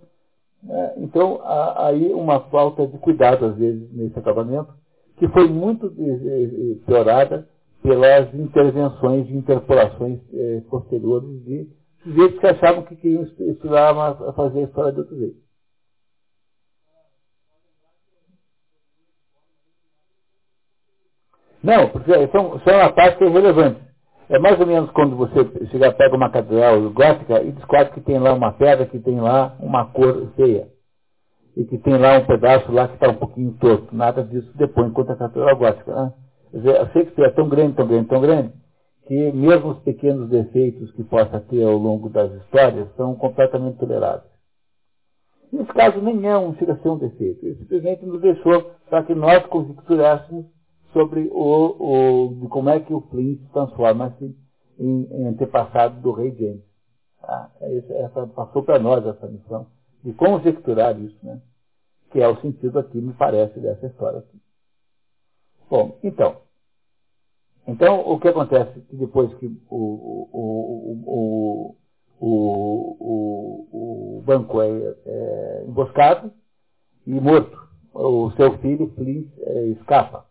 É, 0.69 0.93
então, 0.97 1.39
há 1.43 1.87
aí 1.87 2.11
uma 2.13 2.41
falta 2.49 2.85
de 2.85 2.97
cuidado, 2.97 3.45
às 3.45 3.55
vezes, 3.55 3.89
nesse 3.93 4.17
acabamento, 4.19 4.73
que 5.17 5.27
foi 5.29 5.47
muito 5.47 5.87
eh, 5.97 6.01
eh, 6.01 6.75
piorada 6.85 7.47
pelas 7.81 8.33
intervenções 8.33 9.29
e 9.29 9.37
interpolações 9.37 10.19
eh, 10.33 10.61
posteriores 10.69 11.45
de 11.45 11.69
sujeitos 12.05 12.39
que 12.39 12.47
achavam 12.47 12.83
que 12.83 12.95
queriam 12.95 13.23
estudar 13.23 13.89
a 13.89 14.33
fazer 14.33 14.59
a 14.59 14.63
história 14.63 14.91
de 14.93 14.99
outro 14.99 15.17
jeito. 15.17 15.43
Não, 21.63 21.89
porque 21.89 22.11
são, 22.27 22.59
são 22.59 22.75
uma 22.75 22.93
parte 22.93 23.17
que 23.17 23.23
é 23.23 23.27
relevante. 23.27 23.81
É 24.29 24.37
mais 24.37 24.59
ou 24.59 24.67
menos 24.67 24.89
quando 24.91 25.15
você 25.15 25.67
chega, 25.71 25.91
pega 25.93 26.15
uma 26.15 26.29
catedral 26.29 26.79
gótica 26.91 27.41
e 27.41 27.51
descobre 27.51 27.91
que 27.91 28.01
tem 28.01 28.19
lá 28.19 28.33
uma 28.33 28.53
pedra, 28.53 28.85
que 28.85 28.99
tem 28.99 29.19
lá 29.19 29.55
uma 29.59 29.85
cor 29.85 30.31
feia. 30.35 30.67
E 31.57 31.63
que 31.65 31.79
tem 31.79 31.97
lá 31.97 32.19
um 32.19 32.25
pedaço 32.25 32.71
lá 32.71 32.87
que 32.87 32.95
está 32.95 33.09
um 33.09 33.15
pouquinho 33.15 33.53
torto. 33.59 33.95
Nada 33.95 34.23
disso 34.23 34.51
depois 34.55 34.87
enquanto 34.87 35.11
a 35.11 35.15
catedral 35.15 35.55
gótica. 35.57 35.95
Né? 35.95 36.13
Quer 36.51 36.57
dizer, 36.57 36.77
a 36.77 36.85
Shakespeare 36.89 37.27
é 37.27 37.31
tão 37.31 37.49
grande, 37.49 37.75
tão 37.75 37.87
grande, 37.87 38.07
tão 38.07 38.21
grande, 38.21 38.53
que 39.05 39.31
mesmo 39.31 39.71
os 39.71 39.79
pequenos 39.79 40.29
defeitos 40.29 40.91
que 40.93 41.03
possa 41.03 41.39
ter 41.41 41.63
ao 41.63 41.77
longo 41.77 42.09
das 42.09 42.31
histórias 42.41 42.87
são 42.95 43.15
completamente 43.15 43.77
tolerados. 43.77 44.27
Nesse 45.51 45.71
caso, 45.73 46.01
nem 46.01 46.27
é 46.27 46.37
um, 46.37 46.55
chega 46.55 46.73
a 46.73 46.77
ser 46.77 46.89
um 46.89 46.97
defeito. 46.97 47.45
Ele 47.45 47.55
simplesmente 47.55 48.05
nos 48.05 48.19
deixou 48.19 48.71
para 48.89 49.03
que 49.03 49.13
nós 49.13 49.45
conjecturássemos 49.45 50.45
sobre 50.91 51.29
o, 51.31 52.27
o, 52.29 52.35
de 52.41 52.47
como 52.47 52.69
é 52.69 52.79
que 52.79 52.93
o 52.93 53.01
Flynn 53.01 53.37
se 53.37 53.53
transforma-se 53.53 54.35
em, 54.79 55.07
em, 55.11 55.27
antepassado 55.27 56.01
do 56.01 56.11
rei 56.11 56.33
James. 56.35 56.63
Ah, 57.21 57.49
essa, 57.61 57.93
essa, 57.93 58.27
passou 58.27 58.63
para 58.63 58.79
nós 58.79 59.05
essa 59.05 59.27
missão 59.27 59.67
de 60.03 60.13
conjecturar 60.13 60.99
isso, 60.99 61.17
né? 61.23 61.41
que 62.11 62.21
é 62.21 62.27
o 62.27 62.39
sentido 62.41 62.79
aqui, 62.79 62.99
me 62.99 63.13
parece, 63.13 63.59
dessa 63.59 63.87
história 63.87 64.19
aqui. 64.19 64.39
Bom, 65.69 65.97
então, 66.03 66.37
então 67.67 68.01
o 68.01 68.19
que 68.19 68.27
acontece 68.27 68.79
que 68.81 68.95
depois 68.95 69.33
que 69.35 69.47
o, 69.69 70.27
o, 70.31 71.03
o, 71.07 71.75
o 72.21 74.21
banco 74.25 74.61
é, 74.61 74.95
é, 75.05 75.63
emboscado 75.67 76.31
e 77.05 77.19
morto, 77.19 77.57
o 77.93 78.31
seu 78.31 78.57
filho 78.57 78.91
Flynn 78.95 79.25
é, 79.39 79.67
escapa. 79.67 80.25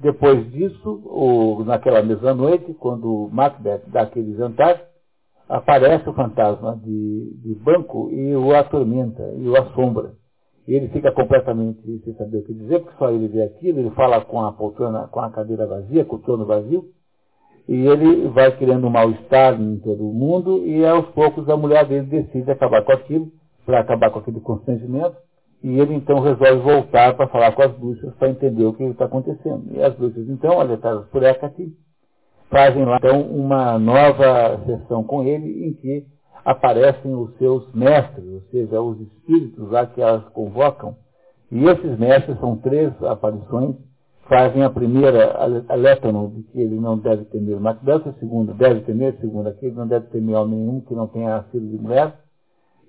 Depois 0.00 0.50
disso, 0.52 1.62
naquela 1.64 2.02
mesma 2.02 2.34
noite, 2.34 2.74
quando 2.74 3.30
Macbeth 3.32 3.82
dá 3.86 4.02
aquele 4.02 4.36
jantar, 4.36 4.82
aparece 5.48 6.08
o 6.08 6.12
fantasma 6.12 6.78
de, 6.82 7.32
de 7.42 7.54
banco 7.54 8.10
e 8.10 8.34
o 8.34 8.54
atormenta, 8.54 9.22
e 9.38 9.48
o 9.48 9.56
assombra. 9.56 10.12
E 10.66 10.74
ele 10.74 10.88
fica 10.88 11.12
completamente 11.12 11.80
sem 12.04 12.14
saber 12.14 12.38
o 12.38 12.42
que 12.42 12.52
dizer, 12.52 12.80
porque 12.80 12.98
só 12.98 13.10
ele 13.10 13.28
vê 13.28 13.42
aquilo, 13.42 13.78
ele 13.78 13.90
fala 13.90 14.20
com 14.24 14.44
a 14.44 14.52
poltrona, 14.52 15.06
com 15.08 15.20
a 15.20 15.30
cadeira 15.30 15.66
vazia, 15.66 16.04
com 16.04 16.16
o 16.16 16.18
trono 16.18 16.44
vazio, 16.44 16.86
e 17.68 17.86
ele 17.86 18.28
vai 18.28 18.56
criando 18.56 18.86
um 18.86 18.90
mal-estar 18.90 19.60
em 19.60 19.78
todo 19.78 20.08
o 20.08 20.12
mundo, 20.12 20.66
e 20.66 20.84
aos 20.84 21.06
poucos 21.10 21.48
a 21.48 21.56
mulher 21.56 21.86
dele 21.86 22.06
decide 22.06 22.50
acabar 22.50 22.82
com 22.82 22.92
aquilo, 22.92 23.30
para 23.64 23.80
acabar 23.80 24.10
com 24.10 24.18
aquele 24.18 24.40
constrangimento, 24.40 25.16
e 25.62 25.78
ele 25.78 25.94
então 25.94 26.20
resolve 26.20 26.62
voltar 26.62 27.16
para 27.16 27.28
falar 27.28 27.52
com 27.52 27.62
as 27.62 27.72
bruxas 27.72 28.14
para 28.14 28.30
entender 28.30 28.64
o 28.64 28.72
que 28.72 28.84
está 28.84 29.06
acontecendo. 29.06 29.64
E 29.72 29.82
as 29.82 29.94
bruxas, 29.94 30.28
então, 30.28 30.60
alertadas 30.60 31.06
por 31.06 31.22
Hecate, 31.22 31.72
fazem 32.50 32.84
lá 32.84 32.98
então 32.98 33.22
uma 33.22 33.78
nova 33.78 34.60
sessão 34.66 35.02
com 35.02 35.24
ele 35.24 35.66
em 35.66 35.72
que 35.74 36.06
aparecem 36.46 37.12
os 37.12 37.36
seus 37.38 37.68
mestres, 37.74 38.24
ou 38.24 38.40
seja, 38.52 38.80
os 38.80 39.00
espíritos 39.00 39.68
lá 39.68 39.84
que 39.84 40.00
elas 40.00 40.24
convocam. 40.28 40.96
E 41.50 41.64
esses 41.64 41.98
mestres 41.98 42.38
são 42.38 42.56
três 42.56 42.92
aparições, 43.02 43.74
fazem 44.28 44.62
a 44.62 44.70
primeira 44.70 45.36
alertam 45.68 46.30
de 46.30 46.44
que 46.44 46.60
ele 46.60 46.78
não 46.78 46.98
deve 46.98 47.24
temer 47.24 47.58
Macbeth, 47.58 48.08
a 48.08 48.12
segunda 48.20 48.54
deve 48.54 48.82
temer, 48.82 49.14
a 49.14 49.20
segunda 49.20 49.52
que 49.54 49.66
ele 49.66 49.74
não 49.74 49.88
deve 49.88 50.06
temer 50.06 50.36
homem 50.36 50.60
nenhum 50.60 50.80
que 50.82 50.94
não 50.94 51.08
tenha 51.08 51.44
sido 51.50 51.66
de 51.66 51.82
mulher, 51.82 52.16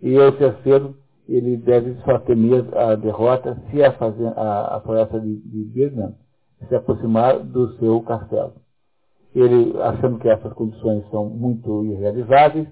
e 0.03 0.15
o 0.15 0.31
terceiro 0.33 0.95
ele 1.27 1.57
deve 1.57 1.95
só 2.05 2.19
temer 2.19 2.63
a 2.77 2.93
derrota 2.93 3.57
se 3.71 3.83
a, 3.83 3.91
fazer, 3.93 4.27
a, 4.37 4.77
a 4.77 4.81
floresta 4.81 5.19
de, 5.19 5.35
de 5.35 5.63
Birnam 5.63 6.13
se 6.67 6.75
aproximar 6.75 7.39
do 7.39 7.75
seu 7.77 8.01
castelo. 8.01 8.53
Ele, 9.33 9.75
achando 9.81 10.19
que 10.19 10.29
essas 10.29 10.53
condições 10.53 11.03
são 11.09 11.25
muito 11.25 11.85
irrealizáveis, 11.85 12.67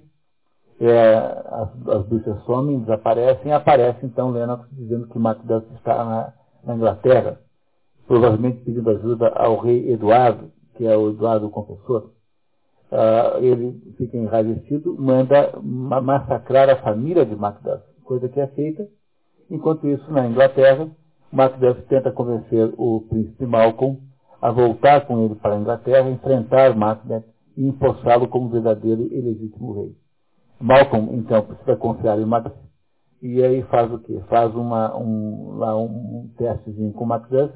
é, 0.79 1.15
as, 1.15 1.87
as 1.87 2.05
bruxas 2.05 2.43
somem, 2.43 2.79
desaparecem, 2.79 3.53
aparece 3.53 4.05
então 4.05 4.31
Lennox 4.31 4.67
dizendo 4.71 5.07
que 5.07 5.17
Macbeth 5.17 5.63
está 5.75 6.03
na, 6.03 6.33
na, 6.63 6.75
Inglaterra, 6.75 7.39
provavelmente 8.07 8.63
pedindo 8.63 8.89
ajuda 8.89 9.29
ao 9.29 9.57
rei 9.59 9.91
Eduardo, 9.91 10.51
que 10.75 10.85
é 10.85 10.95
o 10.95 11.09
Eduardo 11.09 11.47
o 11.47 11.49
Confessor. 11.49 12.11
Uh, 12.91 13.43
ele 13.43 13.93
fica 13.97 14.17
enraivecido, 14.17 14.95
manda 14.97 15.53
massacrar 15.61 16.69
a 16.69 16.75
família 16.77 17.25
de 17.25 17.35
Macbeth 17.35 17.81
coisa 18.05 18.29
que 18.29 18.39
é 18.39 18.47
feita. 18.47 18.87
Enquanto 19.49 19.87
isso, 19.87 20.09
na 20.11 20.25
Inglaterra, 20.25 20.89
Macbeth 21.31 21.85
tenta 21.89 22.11
convencer 22.11 22.73
o 22.77 23.01
príncipe 23.09 23.45
Malcolm 23.45 23.99
a 24.41 24.51
voltar 24.51 25.05
com 25.05 25.25
ele 25.25 25.35
para 25.35 25.55
a 25.55 25.59
Inglaterra, 25.59 26.09
enfrentar 26.09 26.75
Macbeth 26.75 27.23
e 27.57 27.67
empossá-lo 27.67 28.27
como 28.27 28.49
verdadeiro 28.49 29.01
e 29.11 29.19
legítimo 29.19 29.73
rei. 29.73 29.95
Malcolm, 30.59 31.15
então, 31.17 31.45
precisa 31.45 31.75
confiar 31.75 32.19
em 32.19 32.25
Macbeth 32.25 32.65
e 33.21 33.43
aí 33.43 33.63
faz 33.63 33.91
o 33.91 33.99
quê? 33.99 34.21
Faz 34.29 34.53
uma, 34.53 34.95
um, 34.95 35.57
lá 35.57 35.75
um, 35.75 36.29
testezinho 36.37 36.93
com 36.93 37.05
Macbeth, 37.05 37.51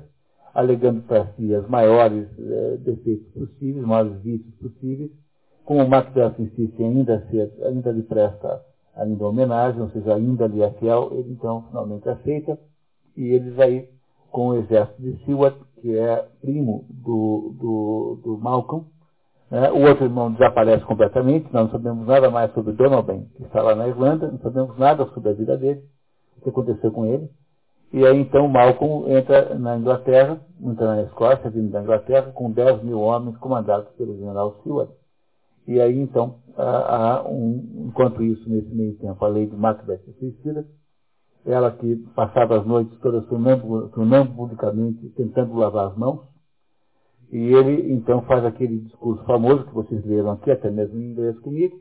alegando 0.54 1.02
para 1.02 1.28
si 1.34 1.54
as 1.54 1.68
maiores 1.70 2.28
eh, 2.40 2.78
defeitos 2.78 3.28
possíveis, 3.34 3.86
maiores 3.86 4.20
vícios 4.22 4.56
possíveis. 4.56 5.12
Como 5.66 5.88
Macbeth 5.88 6.34
insiste 6.40 6.84
ainda, 6.84 7.24
ser, 7.30 7.54
ainda 7.64 7.92
lhe 7.92 8.02
presta 8.02 8.64
ainda 8.96 9.28
homenagem, 9.28 9.80
ou 9.80 9.90
seja, 9.92 10.16
ainda 10.16 10.46
ali 10.46 10.64
é 10.64 10.72
fiel, 10.72 11.10
ele 11.14 11.34
então 11.34 11.66
finalmente 11.70 12.10
aceita, 12.10 12.60
e 13.16 13.26
eles 13.28 13.60
aí, 13.60 13.88
com 14.32 14.50
o 14.50 14.56
exército 14.56 15.02
de 15.02 15.24
Seward, 15.24 15.58
que 15.82 15.96
é 15.96 16.28
primo 16.42 16.86
do, 16.90 17.56
do, 17.60 18.22
do 18.24 18.38
Malcolm, 18.40 18.86
né? 19.52 19.72
o 19.72 19.88
outro 19.88 20.06
irmão 20.06 20.32
desaparece 20.32 20.84
completamente, 20.86 21.52
nós 21.54 21.66
não 21.66 21.72
sabemos 21.72 22.08
nada 22.08 22.30
mais 22.30 22.54
sobre 22.54 22.74
Donovan, 22.74 23.26
que 23.36 23.44
está 23.44 23.62
lá 23.62 23.76
na 23.76 23.88
Irlanda, 23.88 24.32
não 24.32 24.40
sabemos 24.40 24.78
nada 24.78 25.06
sobre 25.08 25.30
a 25.30 25.34
vida 25.34 25.58
dele, 25.58 25.84
o 26.38 26.42
que 26.42 26.50
aconteceu 26.50 26.92
com 26.92 27.06
ele, 27.06 27.30
e 27.92 28.06
aí 28.06 28.20
então 28.20 28.48
Malcolm 28.48 29.12
entra 29.12 29.56
na 29.56 29.78
Inglaterra, 29.78 30.40
entra 30.62 30.96
na 30.96 31.02
Escócia, 31.04 31.50
vindo 31.50 31.72
da 31.72 31.82
Inglaterra, 31.82 32.32
com 32.34 32.52
10 32.52 32.84
mil 32.84 33.00
homens 33.00 33.38
comandados 33.38 33.90
pelo 33.98 34.16
general 34.16 34.60
Seward. 34.64 34.92
E 35.70 35.80
aí, 35.80 36.00
então, 36.00 36.40
há 36.58 37.24
um, 37.28 37.86
enquanto 37.88 38.24
isso, 38.24 38.50
nesse 38.50 38.74
meio 38.74 38.98
tempo, 38.98 39.24
a 39.24 39.32
de 39.32 39.56
Macbeth 39.56 40.02
é 40.08 40.12
suicida, 40.20 40.66
ela 41.46 41.72
que 41.72 41.96
passava 42.16 42.58
as 42.58 42.66
noites 42.66 42.98
todas 43.00 43.24
sonambulicamente 43.94 45.10
tentando 45.10 45.56
lavar 45.56 45.90
as 45.90 45.96
mãos, 45.96 46.22
e 47.32 47.54
ele, 47.54 47.94
então, 47.94 48.22
faz 48.24 48.44
aquele 48.44 48.80
discurso 48.80 49.24
famoso 49.26 49.66
que 49.66 49.74
vocês 49.74 50.04
leram 50.06 50.32
aqui, 50.32 50.50
até 50.50 50.70
mesmo 50.72 51.00
em 51.00 51.12
inglês 51.12 51.38
comigo, 51.40 51.80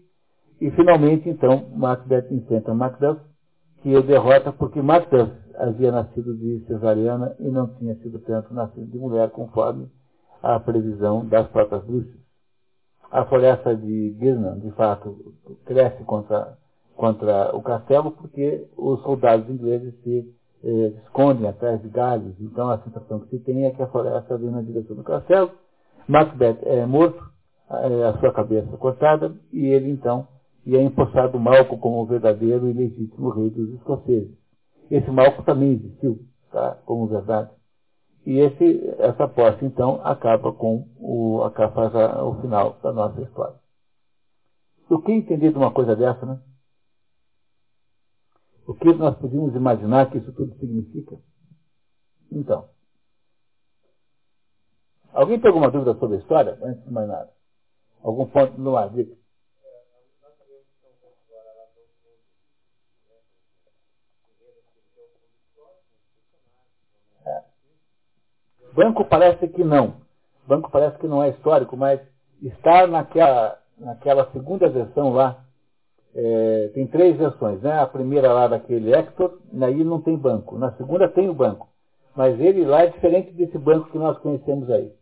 e 0.61 0.71
finalmente, 0.73 1.29
então, 1.29 1.71
Macbeth 1.75 2.27
enfrenta 2.31 2.75
Macduff, 2.75 3.21
que 3.83 3.97
o 3.97 4.03
derrota 4.03 4.53
porque 4.53 4.83
Macduff 4.83 5.33
havia 5.55 5.93
nascido 5.93 6.37
de 6.37 6.65
cesariana 6.67 7.35
e 7.39 7.49
não 7.49 7.69
tinha 7.75 7.95
sido 7.97 8.19
tanto 8.21 8.53
nascido 8.53 8.87
de 8.87 8.99
mulher, 8.99 9.31
conforme 9.31 9.89
a 10.43 10.59
previsão 10.61 11.27
das 11.27 11.49
próprias 11.49 11.85
bruxas. 11.85 12.19
A 13.11 13.25
floresta 13.25 13.75
de 13.75 14.15
Birnam, 14.19 14.59
de 14.59 14.71
fato, 14.73 15.35
cresce 15.65 16.05
contra, 16.05 16.59
contra 16.95 17.57
o 17.57 17.63
castelo 17.63 18.11
porque 18.13 18.69
os 18.77 19.01
soldados 19.03 19.49
ingleses 19.49 19.95
se 20.03 20.38
eh, 20.65 20.93
escondem 21.05 21.49
atrás 21.49 21.81
de 21.83 21.89
galhos. 21.89 22.35
Então 22.41 22.71
a 22.71 22.79
sensação 22.79 23.21
que 23.21 23.31
se 23.31 23.39
tem 23.45 23.65
é 23.65 23.71
que 23.71 23.83
a 23.83 23.89
floresta 23.89 24.37
vem 24.37 24.51
na 24.51 24.63
direção 24.63 24.97
do 24.97 25.05
castelo. 25.05 25.51
Macbeth 26.07 26.59
é 26.63 26.87
morto, 26.87 27.23
é, 27.71 28.05
a 28.05 28.19
sua 28.19 28.33
cabeça 28.33 28.77
cortada, 28.79 29.35
e 29.53 29.67
ele 29.67 29.91
então 29.91 30.27
é 30.67 30.83
empossado 30.83 31.39
Malco 31.39 31.79
como 31.79 32.03
o 32.03 32.07
verdadeiro 32.07 32.69
e 32.69 32.73
legítimo 32.73 33.31
rei 33.31 33.51
dos 33.51 33.75
escoceses. 33.75 34.37
Esse 34.91 35.11
Malco 35.11 35.43
também 35.43 35.73
existiu, 35.73 36.21
tá? 36.51 36.79
como 36.85 37.07
verdade. 37.07 37.51
E 38.27 38.41
esse, 38.41 38.95
essa 38.99 39.27
posse, 39.27 39.65
então, 39.65 40.01
acaba 40.05 40.53
com 40.53 40.87
o, 40.99 41.43
acaba 41.45 42.23
o 42.25 42.41
final 42.41 42.77
da 42.83 42.93
nossa 42.93 43.21
história. 43.23 43.57
O 44.91 44.99
que 45.01 45.13
entender 45.13 45.53
de 45.53 45.59
uma 45.59 45.71
coisa 45.71 45.95
dessa, 45.95 46.27
né? 46.27 46.39
O 48.69 48.75
que 48.75 48.93
nós 48.93 49.17
podíamos 49.19 49.57
imaginar 49.57 50.11
que 50.11 50.19
isso 50.19 50.33
tudo 50.33 50.55
significa? 50.59 51.17
Então, 52.31 52.69
Alguém 55.19 55.41
tem 55.41 55.49
alguma 55.49 55.69
dúvida 55.69 55.95
sobre 55.99 56.17
a 56.17 56.21
história? 56.21 56.59
Antes 56.63 56.85
de 56.85 56.93
mais 56.93 57.09
nada. 57.09 57.33
Algum 58.05 58.27
ponto 58.27 58.61
no 58.61 58.77
ar, 58.77 58.89
dica. 58.91 59.17
É. 67.27 67.43
Banco 68.75 69.05
parece 69.07 69.49
que 69.49 69.65
não. 69.65 70.01
Banco 70.47 70.71
parece 70.71 70.99
que 70.99 71.09
não 71.09 71.23
é 71.23 71.31
histórico, 71.31 71.77
mas 71.77 72.01
está 72.41 72.87
naquela, 72.87 73.61
naquela 73.77 74.31
segunda 74.31 74.69
versão 74.69 75.13
lá. 75.13 75.45
É, 76.21 76.71
tem 76.75 76.85
três 76.89 77.17
versões, 77.17 77.63
né? 77.63 77.79
A 77.79 77.87
primeira 77.87 78.33
lá 78.33 78.49
daquele 78.49 78.93
Hector, 78.93 79.39
aí 79.63 79.85
não 79.85 80.01
tem 80.01 80.17
banco. 80.17 80.59
Na 80.59 80.73
segunda 80.73 81.07
tem 81.07 81.29
o 81.29 81.33
banco. 81.33 81.69
Mas 82.17 82.41
ele 82.41 82.65
lá 82.65 82.83
é 82.83 82.87
diferente 82.89 83.31
desse 83.35 83.57
banco 83.57 83.89
que 83.93 83.99
nós 83.99 84.19
conhecemos 84.19 84.69
aí. 84.69 84.93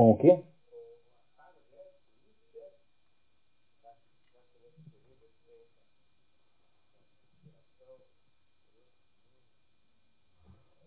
Com 0.00 0.12
o 0.12 0.16
quê? 0.16 0.42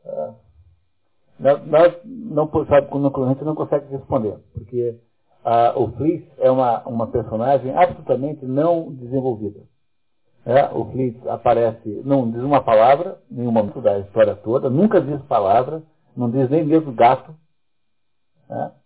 É. 0.04 0.34
Nós 1.38 2.02
não, 2.04 2.50
sabe, 2.66 2.88
a 2.88 3.30
gente 3.30 3.44
não 3.44 3.54
consegue 3.54 3.86
responder, 3.92 4.40
porque 4.52 5.00
ah, 5.46 5.76
o 5.78 5.92
Fleece 5.92 6.28
é 6.40 6.50
uma, 6.50 6.82
uma 6.88 7.06
personagem 7.06 7.72
absolutamente 7.78 8.44
não 8.44 8.92
desenvolvida. 8.96 9.60
É, 10.44 10.76
o 10.76 10.86
Fleece 10.86 11.30
aparece, 11.30 12.02
não 12.04 12.32
diz 12.32 12.42
uma 12.42 12.64
palavra, 12.64 13.22
nenhum 13.30 13.52
momento 13.52 13.80
da 13.80 14.00
história 14.00 14.36
toda, 14.38 14.72
nunca 14.72 15.00
diz 15.00 15.22
palavra, 15.26 15.84
não 16.18 16.32
diz 16.32 16.50
nem 16.50 16.66
mesmo 16.66 16.92
gato. 16.94 17.36
É. 18.50 18.83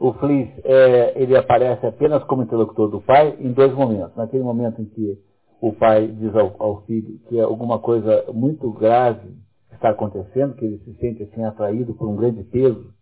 O 0.00 0.12
Fleece, 0.14 0.52
é, 0.64 1.20
ele 1.20 1.36
aparece 1.36 1.86
apenas 1.86 2.22
como 2.24 2.42
interlocutor 2.42 2.88
do 2.88 3.00
pai 3.00 3.36
em 3.40 3.52
dois 3.52 3.74
momentos. 3.74 4.14
Naquele 4.16 4.42
momento 4.42 4.80
em 4.80 4.84
que 4.84 5.18
o 5.60 5.72
pai 5.72 6.06
diz 6.06 6.34
ao, 6.36 6.54
ao 6.58 6.82
filho 6.82 7.18
que 7.28 7.38
é 7.38 7.42
alguma 7.42 7.78
coisa 7.78 8.24
muito 8.32 8.70
grave 8.70 9.36
está 9.78 9.90
acontecendo, 9.90 10.54
que 10.54 10.64
ele 10.64 10.78
se 10.78 10.92
sente 10.94 11.22
assim 11.22 11.44
atraído 11.44 11.94
por 11.94 12.08
um 12.08 12.16
grande 12.16 12.42
peso, 12.44 12.92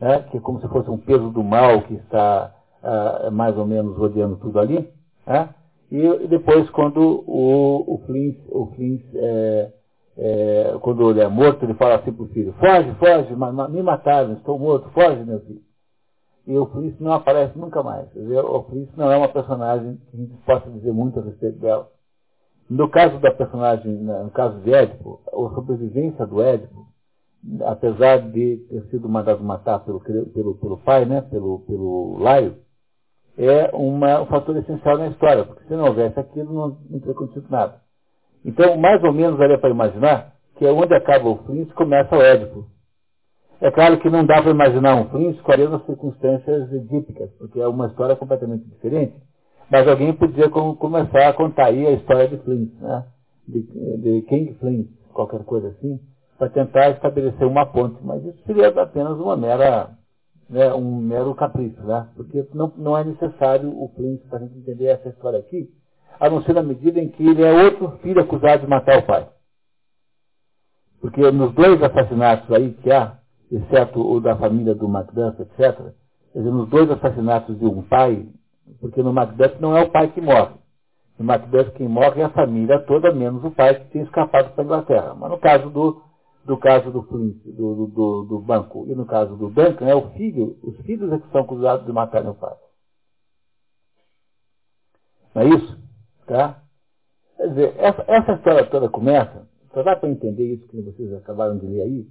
né, 0.00 0.20
que 0.30 0.36
é 0.36 0.40
como 0.40 0.60
se 0.60 0.68
fosse 0.68 0.88
um 0.90 0.98
peso 0.98 1.30
do 1.30 1.42
mal 1.42 1.82
que 1.82 1.94
está 1.94 2.54
uh, 2.82 3.30
mais 3.30 3.56
ou 3.56 3.66
menos 3.66 3.96
rodeando 3.96 4.36
tudo 4.36 4.60
ali. 4.60 4.88
Né, 5.26 5.48
e 5.90 6.28
depois, 6.28 6.70
quando 6.70 7.00
o, 7.00 7.94
o 7.94 7.98
Flint, 8.06 8.38
o 8.48 8.66
Flint 8.76 9.02
é, 9.14 9.72
é, 10.16 10.78
quando 10.80 11.10
ele 11.10 11.20
é 11.20 11.28
morto, 11.28 11.64
ele 11.64 11.74
fala 11.74 11.96
assim 11.96 12.12
para 12.12 12.24
o 12.24 12.28
filho, 12.28 12.54
foge, 12.60 12.94
foge, 12.94 13.34
me 13.34 13.82
mataram, 13.82 14.34
estou 14.34 14.58
morto, 14.58 14.88
foge, 14.90 15.24
meu 15.24 15.40
filho. 15.40 15.60
E 16.46 16.56
o 16.56 16.66
Flint 16.66 16.98
não 17.00 17.12
aparece 17.12 17.56
nunca 17.58 17.82
mais. 17.82 18.10
Dizer, 18.12 18.40
o 18.40 18.62
Flint 18.64 18.88
não 18.96 19.10
é 19.10 19.16
uma 19.16 19.28
personagem 19.28 19.96
que 20.10 20.16
a 20.16 20.20
gente 20.20 20.34
possa 20.44 20.70
dizer 20.70 20.92
muito 20.92 21.18
a 21.18 21.22
respeito 21.22 21.58
dela. 21.58 21.88
No 22.68 22.88
caso 22.88 23.18
da 23.18 23.32
personagem, 23.32 23.92
no 23.92 24.30
caso 24.30 24.60
de 24.60 24.72
Édipo, 24.72 25.20
a 25.26 25.54
sobrevivência 25.54 26.26
do 26.26 26.40
Édipo, 26.40 26.86
apesar 27.66 28.18
de 28.30 28.58
ter 28.68 28.82
sido 28.90 29.08
mandado 29.08 29.42
matar 29.42 29.80
pelo, 29.80 30.00
pelo, 30.00 30.54
pelo 30.54 30.78
pai, 30.78 31.04
né, 31.04 31.20
pelo, 31.22 31.60
pelo 31.60 32.18
Laio, 32.18 32.56
é 33.36 33.70
uma, 33.74 34.20
um 34.20 34.26
fator 34.26 34.56
essencial 34.56 34.98
na 34.98 35.08
história, 35.08 35.44
porque 35.44 35.64
se 35.64 35.74
não 35.74 35.86
houvesse 35.86 36.18
aquilo, 36.18 36.52
não, 36.52 36.78
não 36.88 36.98
teria 37.00 37.14
acontecido 37.14 37.46
nada. 37.50 37.80
Então, 38.44 38.76
mais 38.76 39.02
ou 39.02 39.12
menos, 39.12 39.38
daria 39.38 39.58
para 39.58 39.70
imaginar 39.70 40.34
que 40.56 40.66
é 40.66 40.70
onde 40.70 40.94
acaba 40.94 41.28
o 41.28 41.38
Flint 41.44 41.72
começa 41.72 42.14
o 42.14 42.22
Édipo. 42.22 42.66
É 43.60 43.70
claro 43.70 43.98
que 43.98 44.08
não 44.08 44.24
dá 44.24 44.40
para 44.40 44.50
imaginar 44.50 44.96
um 44.96 45.08
Flint 45.10 45.40
com 45.42 45.52
as 45.52 45.86
circunstâncias 45.86 46.72
edípicas, 46.72 47.30
porque 47.38 47.60
é 47.60 47.66
uma 47.66 47.88
história 47.88 48.16
completamente 48.16 48.64
diferente. 48.64 49.14
Mas 49.70 49.86
alguém 49.86 50.12
podia 50.14 50.48
com, 50.48 50.74
começar 50.74 51.28
a 51.28 51.32
contar 51.32 51.66
aí 51.66 51.86
a 51.86 51.92
história 51.92 52.28
de 52.28 52.38
Flint, 52.38 52.72
né? 52.80 53.04
de, 53.46 53.62
de 53.98 54.22
King 54.22 54.54
Flint, 54.54 54.88
qualquer 55.12 55.44
coisa 55.44 55.68
assim, 55.68 56.00
para 56.38 56.48
tentar 56.48 56.90
estabelecer 56.90 57.46
uma 57.46 57.66
ponte. 57.66 57.98
Mas 58.02 58.24
isso 58.24 58.42
seria 58.46 58.68
apenas 58.68 59.18
uma 59.18 59.36
mera 59.36 59.90
né, 60.50 60.74
um 60.74 60.96
mero 60.96 61.34
capricho, 61.34 61.80
né? 61.82 62.08
Porque 62.16 62.44
não, 62.52 62.72
não 62.76 62.98
é 62.98 63.04
necessário 63.04 63.70
o 63.70 63.88
Flint 63.94 64.20
para 64.28 64.38
a 64.38 64.42
gente 64.42 64.58
entender 64.58 64.86
essa 64.86 65.08
história 65.08 65.38
aqui, 65.38 65.70
a 66.18 66.28
não 66.28 66.42
ser 66.42 66.54
na 66.54 66.62
medida 66.62 66.98
em 66.98 67.08
que 67.08 67.26
ele 67.26 67.42
é 67.42 67.64
outro 67.64 67.98
filho 68.02 68.20
acusado 68.20 68.62
de 68.62 68.68
matar 68.68 68.98
o 68.98 69.06
pai. 69.06 69.28
Porque 71.00 71.30
nos 71.30 71.54
dois 71.54 71.80
assassinatos 71.82 72.50
aí 72.52 72.72
que 72.72 72.90
há, 72.90 73.19
exceto 73.50 74.00
o 74.00 74.20
da 74.20 74.36
família 74.36 74.74
do 74.74 74.88
Macduff, 74.88 75.42
etc., 75.42 75.92
dizer, 76.34 76.50
nos 76.50 76.68
dois 76.68 76.90
assassinatos 76.90 77.58
de 77.58 77.64
um 77.64 77.82
pai, 77.82 78.28
porque 78.80 79.02
no 79.02 79.12
Macduff 79.12 79.60
não 79.60 79.76
é 79.76 79.82
o 79.82 79.90
pai 79.90 80.12
que 80.12 80.20
morre. 80.20 80.54
No 81.18 81.24
Macduff 81.24 81.72
quem 81.72 81.88
morre 81.88 82.20
é 82.20 82.24
a 82.24 82.30
família 82.30 82.78
toda, 82.80 83.12
menos 83.12 83.44
o 83.44 83.50
pai 83.50 83.74
que 83.74 83.90
tem 83.90 84.02
escapado 84.02 84.50
para 84.50 84.62
a 84.62 84.64
Inglaterra. 84.64 85.14
Mas 85.14 85.30
no 85.30 85.38
caso 85.38 85.70
do 85.70 86.02
do 86.44 86.56
caso 86.56 86.90
do 86.90 87.02
Flint, 87.02 87.36
do, 87.44 87.86
do, 87.86 88.24
do, 88.24 88.38
banco, 88.40 88.86
e 88.88 88.94
no 88.94 89.04
caso 89.04 89.36
do 89.36 89.50
Duncan, 89.50 89.86
é 89.86 89.94
o 89.94 90.10
filho, 90.12 90.58
os 90.62 90.76
filhos 90.86 91.12
é 91.12 91.18
que 91.18 91.30
são 91.30 91.42
acusados 91.42 91.84
de 91.86 91.92
matar 91.92 92.26
o 92.26 92.34
pai. 92.34 92.56
Não 95.34 95.42
é 95.42 95.48
isso? 95.48 95.78
Tá? 96.26 96.62
Quer 97.36 97.48
dizer, 97.48 97.74
essa, 97.78 98.04
essa 98.08 98.32
história 98.32 98.66
toda 98.70 98.88
começa, 98.88 99.48
só 99.72 99.82
dá 99.82 99.94
para 99.96 100.08
entender 100.08 100.54
isso 100.54 100.66
que 100.68 100.80
vocês 100.80 101.12
acabaram 101.14 101.58
de 101.58 101.66
ler 101.66 101.82
aí, 101.82 102.08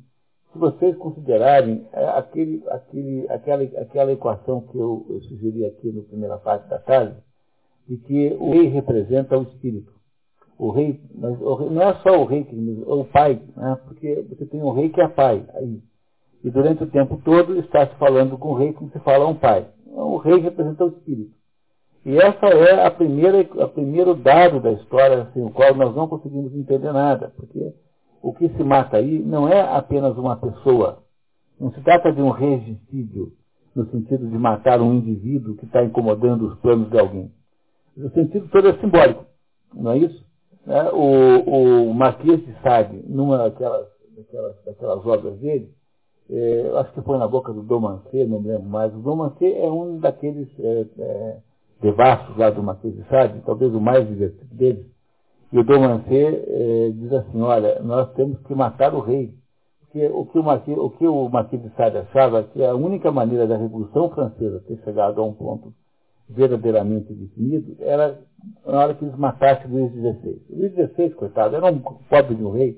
se 0.51 0.57
vocês 0.57 0.95
considerarem 0.97 1.87
é, 1.93 2.05
aquele, 2.09 2.63
aquele, 2.69 3.27
aquela, 3.29 3.63
aquela 3.63 4.11
equação 4.11 4.61
que 4.61 4.77
eu, 4.77 5.05
eu 5.09 5.21
sugeri 5.21 5.65
aqui 5.65 5.91
na 5.91 6.03
primeira 6.03 6.37
parte 6.37 6.67
da 6.67 6.79
tarde, 6.79 7.15
de 7.87 7.97
que 7.97 8.37
o 8.39 8.51
rei 8.51 8.67
representa 8.67 9.37
o 9.37 9.43
espírito 9.43 9.99
o 10.59 10.71
rei, 10.71 10.99
mas 11.15 11.41
o 11.41 11.55
rei, 11.55 11.69
não 11.69 11.81
é 11.81 11.93
só 12.03 12.21
o 12.21 12.25
rei, 12.25 12.43
que, 12.43 12.53
o 12.85 13.05
pai, 13.05 13.41
né? 13.55 13.79
porque 13.87 14.25
você 14.29 14.45
tem 14.45 14.61
um 14.61 14.73
rei 14.73 14.89
que 14.89 14.99
é 14.99 15.07
pai. 15.07 15.45
Aí, 15.55 15.79
e 16.43 16.51
durante 16.51 16.83
o 16.83 16.87
tempo 16.87 17.21
todo 17.23 17.57
está 17.59 17.87
se 17.87 17.95
falando 17.95 18.37
com 18.37 18.49
o 18.49 18.55
rei 18.55 18.73
como 18.73 18.91
se 18.91 18.99
fala 18.99 19.23
a 19.23 19.29
um 19.29 19.35
pai. 19.35 19.65
Então, 19.87 20.13
o 20.13 20.17
rei 20.17 20.37
representa 20.39 20.83
o 20.83 20.89
espírito. 20.89 21.31
E 22.05 22.17
essa 22.17 22.45
é 22.47 22.85
a 22.85 22.91
primeira, 22.91 23.41
a 23.63 23.67
primeiro 23.67 24.13
dado 24.13 24.59
da 24.59 24.71
história, 24.73 25.23
assim, 25.23 25.41
o 25.41 25.49
qual 25.49 25.73
nós 25.75 25.95
não 25.95 26.07
conseguimos 26.07 26.53
entender 26.53 26.91
nada, 26.91 27.31
porque 27.37 27.73
o 28.21 28.33
que 28.33 28.49
se 28.49 28.63
mata 28.63 28.97
aí 28.97 29.19
não 29.19 29.47
é 29.47 29.61
apenas 29.61 30.17
uma 30.17 30.35
pessoa. 30.37 31.03
Não 31.59 31.71
se 31.71 31.81
trata 31.81 32.11
de 32.11 32.21
um 32.21 32.29
regicídio, 32.29 33.33
no 33.75 33.85
sentido 33.91 34.27
de 34.27 34.37
matar 34.37 34.81
um 34.81 34.93
indivíduo 34.93 35.55
que 35.55 35.65
está 35.65 35.83
incomodando 35.83 36.47
os 36.47 36.59
planos 36.59 36.89
de 36.89 36.99
alguém. 36.99 37.31
O 37.97 38.09
sentido 38.09 38.47
todo 38.49 38.69
é 38.69 38.77
simbólico, 38.79 39.25
não 39.73 39.91
é 39.91 39.97
isso? 39.97 40.23
Né? 40.65 40.89
O, 40.91 41.89
o 41.89 41.93
Marquês 41.93 42.45
de 42.45 42.53
Sade, 42.61 43.03
numa 43.07 43.37
daquelas, 43.37 43.87
daquelas, 44.15 44.55
daquelas 44.65 45.05
obras 45.05 45.37
dele, 45.39 45.73
é, 46.29 46.71
acho 46.77 46.93
que 46.93 47.01
foi 47.01 47.17
na 47.17 47.27
boca 47.27 47.51
do 47.51 47.63
Domancê, 47.63 48.25
não 48.25 48.39
me 48.39 48.49
lembro 48.49 48.69
mais. 48.69 48.93
O 48.93 48.99
Domancê 48.99 49.51
é 49.53 49.69
um 49.69 49.99
daqueles 49.99 50.47
é, 50.59 50.85
é, 50.99 51.37
devassos 51.81 52.37
lá 52.37 52.51
do 52.51 52.61
Marquês 52.61 52.95
de 52.95 53.03
Sade, 53.05 53.41
talvez 53.45 53.73
o 53.73 53.81
mais 53.81 54.07
divertido 54.07 54.53
deles. 54.55 54.85
E 55.51 55.57
o 55.57 55.63
Domancê 55.63 56.43
é, 56.47 56.91
diz 56.91 57.11
assim, 57.11 57.41
olha, 57.41 57.79
nós 57.81 58.11
temos 58.13 58.39
que 58.41 58.53
matar 58.53 58.93
o 58.93 58.99
rei. 58.99 59.33
Porque 59.81 60.05
o 60.07 60.25
que 60.25 60.37
o 60.37 60.43
Marquês, 60.43 60.77
o 60.77 60.89
que 60.91 61.07
o 61.07 61.27
Marquês 61.29 61.61
de 61.63 61.69
Sade 61.75 61.97
achava 61.97 62.43
que 62.43 62.63
a 62.63 62.75
única 62.75 63.11
maneira 63.11 63.47
da 63.47 63.57
Revolução 63.57 64.09
Francesa 64.11 64.63
ter 64.67 64.77
chegado 64.83 65.19
a 65.19 65.25
um 65.25 65.33
ponto 65.33 65.73
verdadeiramente 66.29 67.11
definido 67.11 67.75
era 67.79 68.19
na 68.65 68.79
hora 68.79 68.93
que 68.93 69.03
eles 69.03 69.17
matassem 69.17 69.69
Luís 69.71 69.91
XVI. 69.91 70.41
Luís 70.49 70.73
XVI, 70.73 71.09
coitado, 71.11 71.55
era 71.55 71.65
um 71.65 71.79
pobre 71.79 72.35
de 72.35 72.43
um 72.43 72.51
rei, 72.51 72.77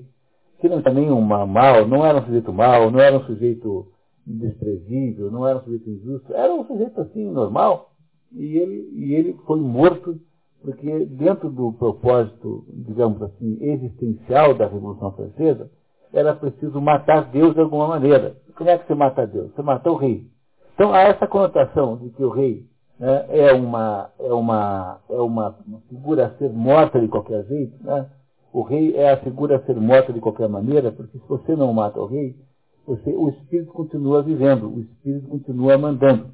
que 0.58 0.68
não 0.68 0.80
tinha 0.80 0.94
nenhum 0.94 1.20
mal, 1.20 1.86
não 1.86 2.06
era 2.06 2.18
um 2.18 2.24
sujeito 2.24 2.52
mau, 2.52 2.90
não 2.90 2.98
era 2.98 3.16
um 3.16 3.24
sujeito 3.24 3.88
desprezível, 4.26 5.30
não 5.30 5.46
era 5.46 5.58
um 5.58 5.62
sujeito 5.62 5.90
injusto, 5.90 6.32
era 6.32 6.54
um 6.54 6.64
sujeito 6.64 7.00
assim, 7.00 7.30
normal, 7.30 7.90
e 8.32 8.56
ele, 8.56 8.90
e 8.94 9.14
ele 9.14 9.36
foi 9.46 9.60
morto 9.60 10.18
porque 10.62 11.06
dentro 11.06 11.50
do 11.50 11.72
propósito, 11.72 12.64
digamos 12.68 13.20
assim, 13.22 13.58
existencial 13.60 14.54
da 14.54 14.66
Revolução 14.66 15.12
Francesa, 15.12 15.70
era 16.12 16.34
preciso 16.34 16.80
matar 16.80 17.30
Deus 17.30 17.54
de 17.54 17.60
alguma 17.60 17.88
maneira. 17.88 18.36
Como 18.54 18.68
é 18.70 18.78
que 18.78 18.86
você 18.86 18.94
mata 18.94 19.26
Deus? 19.26 19.52
Você 19.52 19.62
mata 19.62 19.90
o 19.90 19.96
rei. 19.96 20.26
Então 20.74 20.92
há 20.92 21.02
essa 21.02 21.26
conotação 21.26 21.96
de 21.96 22.10
que 22.10 22.22
o 22.22 22.30
rei 22.30 22.66
né, 22.98 23.26
é, 23.30 23.52
uma, 23.52 24.10
é, 24.18 24.32
uma, 24.32 25.00
é 25.08 25.20
uma, 25.20 25.58
figura 25.88 26.26
a 26.26 26.38
ser 26.38 26.50
morta 26.50 27.00
de 27.00 27.08
qualquer 27.08 27.44
jeito. 27.46 27.82
Né? 27.82 28.08
O 28.52 28.62
rei 28.62 28.94
é 28.96 29.12
a 29.12 29.16
figura 29.16 29.56
a 29.56 29.62
ser 29.64 29.76
morta 29.76 30.12
de 30.12 30.20
qualquer 30.20 30.48
maneira, 30.48 30.92
porque 30.92 31.18
se 31.18 31.26
você 31.26 31.56
não 31.56 31.72
mata 31.72 31.98
o 31.98 32.06
rei, 32.06 32.36
você, 32.86 33.10
o 33.10 33.28
espírito 33.30 33.72
continua 33.72 34.22
vivendo, 34.22 34.68
o 34.68 34.80
espírito 34.80 35.28
continua 35.28 35.78
mandando. 35.78 36.30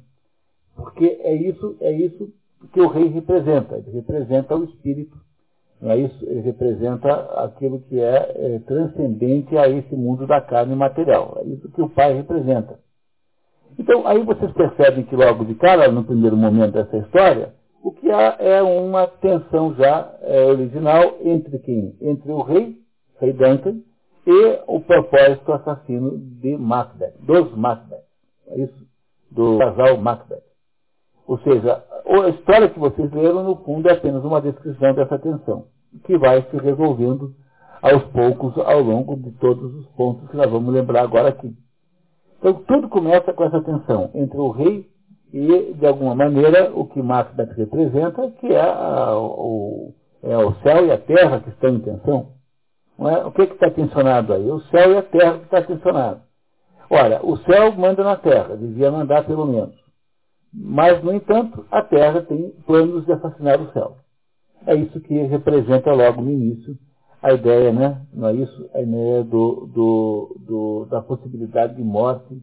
Porque 0.75 1.19
é 1.21 1.33
isso, 1.33 1.75
é 1.81 1.91
isso 1.91 2.31
que 2.67 2.81
o 2.81 2.87
rei 2.87 3.07
representa. 3.07 3.77
Ele 3.77 3.91
representa 3.91 4.55
o 4.55 4.63
espírito. 4.65 5.17
Não 5.81 5.91
é 5.91 5.97
isso? 5.97 6.25
Ele 6.25 6.41
representa 6.41 7.09
aquilo 7.43 7.79
que 7.81 7.99
é, 7.99 8.55
é 8.55 8.59
transcendente 8.59 9.57
a 9.57 9.67
esse 9.69 9.95
mundo 9.95 10.27
da 10.27 10.41
carne 10.41 10.75
material. 10.75 11.37
É 11.41 11.47
isso 11.47 11.71
que 11.71 11.81
o 11.81 11.89
pai 11.89 12.13
representa. 12.13 12.77
Então, 13.77 14.05
aí 14.05 14.21
vocês 14.23 14.51
percebem 14.51 15.05
que 15.05 15.15
logo 15.15 15.45
de 15.45 15.55
cara, 15.55 15.89
no 15.89 16.03
primeiro 16.03 16.35
momento 16.35 16.73
dessa 16.73 16.97
história, 16.97 17.53
o 17.81 17.91
que 17.91 18.11
há 18.11 18.35
é 18.39 18.61
uma 18.61 19.07
tensão 19.07 19.73
já 19.75 20.17
é, 20.21 20.43
original 20.45 21.17
entre 21.23 21.59
quem? 21.59 21.95
Entre 22.01 22.29
o 22.29 22.41
rei, 22.41 22.75
rei 23.21 23.31
Duncan, 23.31 23.79
e 24.27 24.59
o 24.67 24.81
propósito 24.81 25.53
assassino 25.53 26.17
de 26.17 26.57
Macbeth, 26.57 27.13
dos 27.21 27.55
Macbeth. 27.55 28.03
É 28.49 28.59
isso? 28.59 28.87
Do 29.31 29.57
casal 29.57 29.97
Macbeth. 29.97 30.43
Ou 31.25 31.39
seja, 31.39 31.83
a 32.09 32.29
história 32.29 32.69
que 32.69 32.79
vocês 32.79 33.11
leram, 33.11 33.43
no 33.43 33.55
fundo, 33.57 33.87
é 33.89 33.93
apenas 33.93 34.23
uma 34.23 34.41
descrição 34.41 34.93
dessa 34.93 35.19
tensão, 35.19 35.65
que 36.05 36.17
vai 36.17 36.41
se 36.49 36.57
resolvendo 36.57 37.33
aos 37.81 38.03
poucos 38.05 38.57
ao 38.57 38.81
longo 38.81 39.15
de 39.15 39.31
todos 39.33 39.73
os 39.75 39.85
pontos 39.89 40.29
que 40.29 40.37
nós 40.37 40.49
vamos 40.49 40.73
lembrar 40.73 41.03
agora 41.03 41.29
aqui. 41.29 41.53
Então, 42.39 42.53
tudo 42.53 42.89
começa 42.89 43.33
com 43.33 43.43
essa 43.43 43.61
tensão 43.61 44.09
entre 44.13 44.37
o 44.37 44.49
rei 44.49 44.87
e, 45.33 45.73
de 45.73 45.85
alguma 45.85 46.15
maneira, 46.15 46.71
o 46.73 46.85
que 46.85 47.01
Macbeth 47.01 47.53
representa, 47.55 48.31
que 48.39 48.47
é, 48.47 48.61
a, 48.61 49.17
o, 49.17 49.93
é 50.23 50.37
o 50.37 50.53
céu 50.63 50.85
e 50.85 50.91
a 50.91 50.97
terra 50.97 51.41
que 51.41 51.49
estão 51.49 51.69
em 51.69 51.79
tensão. 51.79 52.39
É? 52.99 53.25
O 53.25 53.31
que 53.31 53.43
está 53.43 53.69
tensionado 53.69 54.33
aí? 54.33 54.49
O 54.49 54.59
céu 54.63 54.93
e 54.93 54.97
a 54.97 55.03
terra 55.03 55.37
que 55.37 55.45
está 55.45 55.61
tensionado. 55.61 56.21
Ora, 56.89 57.23
o 57.23 57.37
céu 57.37 57.71
manda 57.73 58.03
na 58.03 58.15
terra, 58.15 58.57
devia 58.57 58.91
mandar 58.91 59.25
pelo 59.25 59.45
menos. 59.45 59.75
Mas, 60.53 61.03
no 61.03 61.13
entanto, 61.13 61.65
a 61.69 61.81
terra 61.81 62.21
tem 62.21 62.49
planos 62.65 63.05
de 63.05 63.11
assassinar 63.11 63.61
o 63.61 63.71
céu. 63.71 63.97
É 64.65 64.75
isso 64.75 64.99
que 65.01 65.13
representa 65.13 65.93
logo 65.93 66.21
no 66.21 66.31
início 66.31 66.77
a 67.21 67.33
ideia, 67.33 67.71
né? 67.71 68.05
Não 68.13 68.29
é 68.29 68.33
isso? 68.33 68.69
A 68.73 68.81
ideia 68.81 69.23
do, 69.23 69.67
do, 69.67 70.37
do, 70.39 70.85
da 70.89 71.01
possibilidade 71.01 71.75
de 71.75 71.83
morte 71.83 72.41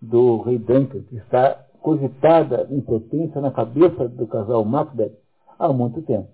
do 0.00 0.42
rei 0.42 0.58
Duncan, 0.58 1.02
que 1.02 1.16
está 1.16 1.66
cogitada 1.80 2.66
em 2.70 2.80
potência 2.80 3.40
na 3.40 3.50
cabeça 3.50 4.08
do 4.08 4.26
casal 4.26 4.64
Macbeth 4.64 5.16
há 5.58 5.72
muito 5.72 6.02
tempo. 6.02 6.28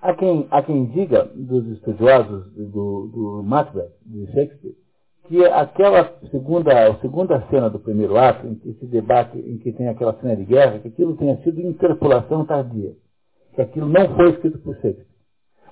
Há 0.00 0.14
quem, 0.14 0.46
há 0.50 0.62
quem 0.62 0.86
diga, 0.86 1.24
dos 1.34 1.66
estudiosos 1.68 2.52
do, 2.52 3.08
do 3.08 3.42
Macbeth, 3.44 3.92
de 4.04 4.26
Shakespeare, 4.26 4.76
que 5.28 5.44
aquela 5.44 6.12
segunda, 6.30 6.88
a 6.88 6.96
segunda 7.00 7.40
cena 7.50 7.70
do 7.70 7.78
primeiro 7.78 8.16
ato, 8.16 8.46
em 8.46 8.54
que 8.54 8.72
se 8.74 8.86
debate, 8.86 9.38
em 9.38 9.58
que 9.58 9.72
tem 9.72 9.88
aquela 9.88 10.14
cena 10.20 10.36
de 10.36 10.44
guerra, 10.44 10.78
que 10.78 10.88
aquilo 10.88 11.16
tenha 11.16 11.36
sido 11.42 11.60
interpolação 11.60 12.44
tardia, 12.44 12.92
que 13.54 13.62
aquilo 13.62 13.88
não 13.88 14.14
foi 14.14 14.30
escrito 14.30 14.58
por 14.58 14.74
Shakespeare. 14.76 15.06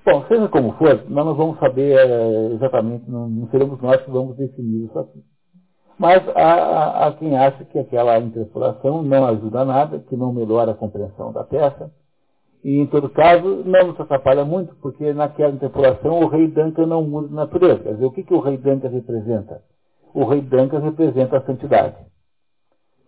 Bom, 0.05 0.23
seja 0.29 0.49
como 0.49 0.73
for, 0.73 1.09
nós 1.09 1.25
não 1.25 1.35
vamos 1.35 1.59
saber 1.59 1.97
é, 1.97 2.53
exatamente, 2.53 3.11
não, 3.11 3.27
não, 3.27 3.49
seremos 3.49 3.81
nós 3.81 4.03
que 4.03 4.11
vamos 4.11 4.37
definir 4.37 4.85
isso 4.85 4.99
aqui. 4.99 5.23
Mas 5.99 6.23
há, 6.37 7.07
há 7.07 7.13
quem 7.13 7.39
acha 7.39 7.65
que 7.65 7.79
aquela 7.79 8.19
interpolação 8.19 9.03
não 9.03 9.25
ajuda 9.27 9.65
nada, 9.65 10.01
que 10.01 10.17
não 10.17 10.33
melhora 10.33 10.73
a 10.73 10.75
compreensão 10.75 11.33
da 11.33 11.45
peça, 11.45 11.91
e 12.65 12.81
em 12.81 12.87
todo 12.87 13.11
caso 13.11 13.63
não 13.67 13.89
nos 13.89 14.01
atrapalha 14.01 14.43
muito, 14.43 14.75
porque 14.77 15.13
naquela 15.13 15.53
interpolação 15.53 16.21
o 16.21 16.29
rei 16.29 16.49
Duncan 16.49 16.87
não 16.87 17.03
muda 17.03 17.29
de 17.29 17.35
natureza. 17.35 17.81
Quer 17.81 17.93
dizer, 17.93 18.07
o 18.07 18.11
que, 18.11 18.23
que 18.23 18.33
o 18.33 18.41
rei 18.41 18.57
Duncan 18.57 18.89
representa? 18.89 19.63
O 20.15 20.25
rei 20.25 20.41
Duncan 20.41 20.79
representa 20.79 21.37
a 21.37 21.43
santidade. 21.43 21.97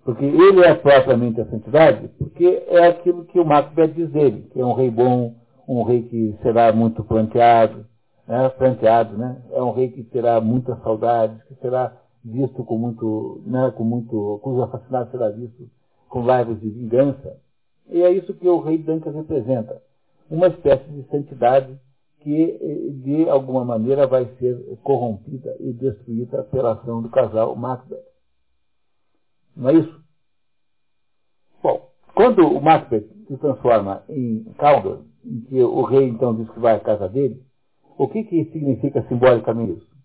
Porque 0.04 0.26
ele 0.26 0.60
é 0.60 0.74
propriamente 0.74 1.40
a 1.40 1.46
santidade, 1.46 2.08
porque 2.18 2.64
é 2.68 2.86
aquilo 2.86 3.24
que 3.24 3.40
o 3.40 3.46
Macbeth 3.46 3.88
diz 3.88 4.10
dele, 4.10 4.48
que 4.52 4.60
é 4.60 4.64
um 4.64 4.74
rei 4.74 4.90
bom, 4.90 5.34
um 5.66 5.82
rei 5.82 6.02
que 6.02 6.36
será 6.42 6.70
muito 6.72 7.02
planteado, 7.02 7.86
né, 8.28 8.48
planteado, 8.50 9.16
né? 9.16 9.42
É 9.52 9.62
um 9.62 9.72
rei 9.72 9.88
que 9.88 10.04
terá 10.04 10.40
muitas 10.40 10.80
saudades, 10.82 11.42
que 11.44 11.54
será 11.56 11.92
visto 12.24 12.62
com 12.62 12.76
muito, 12.76 13.42
né, 13.46 13.72
com 13.74 13.84
muito, 13.84 14.38
cujo 14.42 14.62
assassinato 14.62 15.12
será 15.12 15.30
visto 15.30 15.68
com 16.08 16.22
laivos 16.22 16.60
de 16.60 16.68
vingança. 16.68 17.36
E 17.88 18.02
é 18.02 18.10
isso 18.10 18.34
que 18.34 18.48
o 18.48 18.60
rei 18.60 18.78
Duncan 18.78 19.12
representa. 19.12 19.82
Uma 20.30 20.48
espécie 20.48 20.88
de 20.90 21.08
santidade 21.08 21.78
que, 22.20 22.92
de 23.04 23.28
alguma 23.28 23.64
maneira, 23.64 24.06
vai 24.06 24.26
ser 24.38 24.56
corrompida 24.82 25.56
e 25.60 25.72
destruída 25.72 26.42
pela 26.44 26.72
ação 26.72 27.00
do 27.00 27.08
casal 27.08 27.54
Macbeth. 27.54 28.02
Não 29.56 29.70
é 29.70 29.74
isso? 29.74 30.00
Bom, 31.62 31.88
quando 32.14 32.46
o 32.46 32.60
Macbeth 32.60 33.08
se 33.28 33.36
transforma 33.36 34.02
em 34.08 34.42
Caldor, 34.58 35.02
em 35.24 35.40
que 35.42 35.62
o 35.62 35.82
rei 35.82 36.08
então 36.08 36.34
diz 36.34 36.50
que 36.50 36.60
vai 36.60 36.74
à 36.74 36.80
casa 36.80 37.08
dele, 37.08 37.40
o 37.96 38.08
que, 38.08 38.24
que 38.24 38.44
significa 38.46 39.02
simbolicamente 39.08 39.78
isso? 39.78 39.96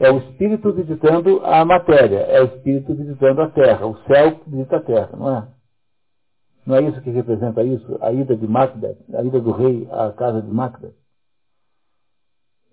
É 0.00 0.10
o 0.10 0.18
espírito 0.18 0.72
visitando 0.72 1.44
a 1.44 1.64
matéria, 1.64 2.20
é 2.20 2.40
o 2.40 2.46
espírito 2.46 2.94
visitando 2.94 3.42
a 3.42 3.50
terra, 3.50 3.86
o 3.86 3.96
céu 4.04 4.40
visita 4.46 4.76
a 4.76 4.82
terra, 4.82 5.10
não 5.16 5.36
é? 5.36 5.48
Não 6.68 6.76
é 6.76 6.82
isso 6.82 7.00
que 7.00 7.08
representa 7.08 7.62
isso? 7.64 7.96
A 8.02 8.12
ida 8.12 8.36
de 8.36 8.46
Macbeth, 8.46 8.98
a 9.14 9.22
ida 9.22 9.40
do 9.40 9.52
rei 9.52 9.88
à 9.90 10.12
casa 10.12 10.42
de 10.42 10.50
Macbeth. 10.50 10.94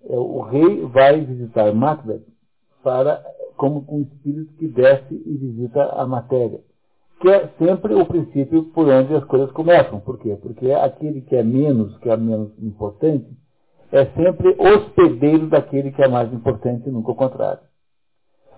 É, 0.04 0.14
o 0.14 0.42
rei 0.42 0.84
vai 0.84 1.24
visitar 1.24 1.72
Macbeth 1.72 2.22
para, 2.82 3.24
como 3.56 3.82
um 3.88 4.02
espírito 4.02 4.52
que 4.58 4.68
desce 4.68 5.14
e 5.14 5.36
visita 5.38 5.82
a 5.94 6.06
matéria 6.06 6.60
que 7.20 7.30
é 7.30 7.48
sempre 7.58 7.94
o 7.94 8.04
princípio 8.04 8.64
por 8.74 8.86
onde 8.86 9.14
as 9.14 9.24
coisas 9.24 9.50
começam. 9.52 9.98
Por 10.00 10.18
quê? 10.18 10.36
Porque 10.36 10.70
aquele 10.70 11.22
que 11.22 11.34
é 11.34 11.42
menos, 11.42 11.96
que 12.00 12.10
é 12.10 12.16
menos 12.18 12.52
importante, 12.62 13.26
é 13.90 14.04
sempre 14.10 14.54
hospedeiro 14.58 15.46
daquele 15.46 15.92
que 15.92 16.02
é 16.02 16.08
mais 16.08 16.30
importante, 16.30 16.90
nunca 16.90 17.12
o 17.12 17.14
contrário. 17.14 17.60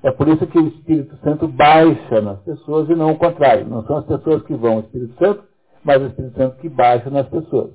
É 0.03 0.11
por 0.13 0.29
isso 0.29 0.47
que 0.47 0.59
o 0.59 0.69
Espírito 0.69 1.17
Santo 1.19 1.49
baixa 1.49 2.21
nas 2.21 2.41
pessoas 2.41 2.89
e 2.89 2.95
não 2.95 3.13
o 3.13 3.19
contrário. 3.19 3.67
Não 3.67 3.85
são 3.85 3.99
as 3.99 4.07
pessoas 4.07 4.43
que 4.45 4.55
vão 4.55 4.75
ao 4.75 4.81
Espírito 4.81 5.15
Santo, 5.19 5.45
mas 5.83 6.01
o 6.01 6.07
Espírito 6.07 6.37
Santo 6.37 6.57
que 6.59 6.69
baixa 6.69 7.11
nas 7.11 7.29
pessoas. 7.29 7.73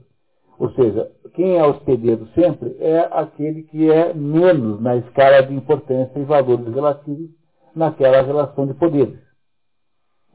Ou 0.58 0.72
seja, 0.72 1.12
quem 1.34 1.58
é 1.58 1.66
hospedeiro 1.66 2.28
sempre 2.36 2.76
é 2.80 3.10
aquele 3.12 3.64
que 3.64 3.92
é 3.92 4.14
menos 4.14 4.80
na 4.82 4.96
escala 4.98 5.42
de 5.44 5.54
importância 5.54 6.18
e 6.18 6.24
valores 6.24 6.74
relativos 6.74 7.30
naquela 7.76 8.22
relação 8.22 8.68
de 8.68 8.74
poderes. 8.76 9.20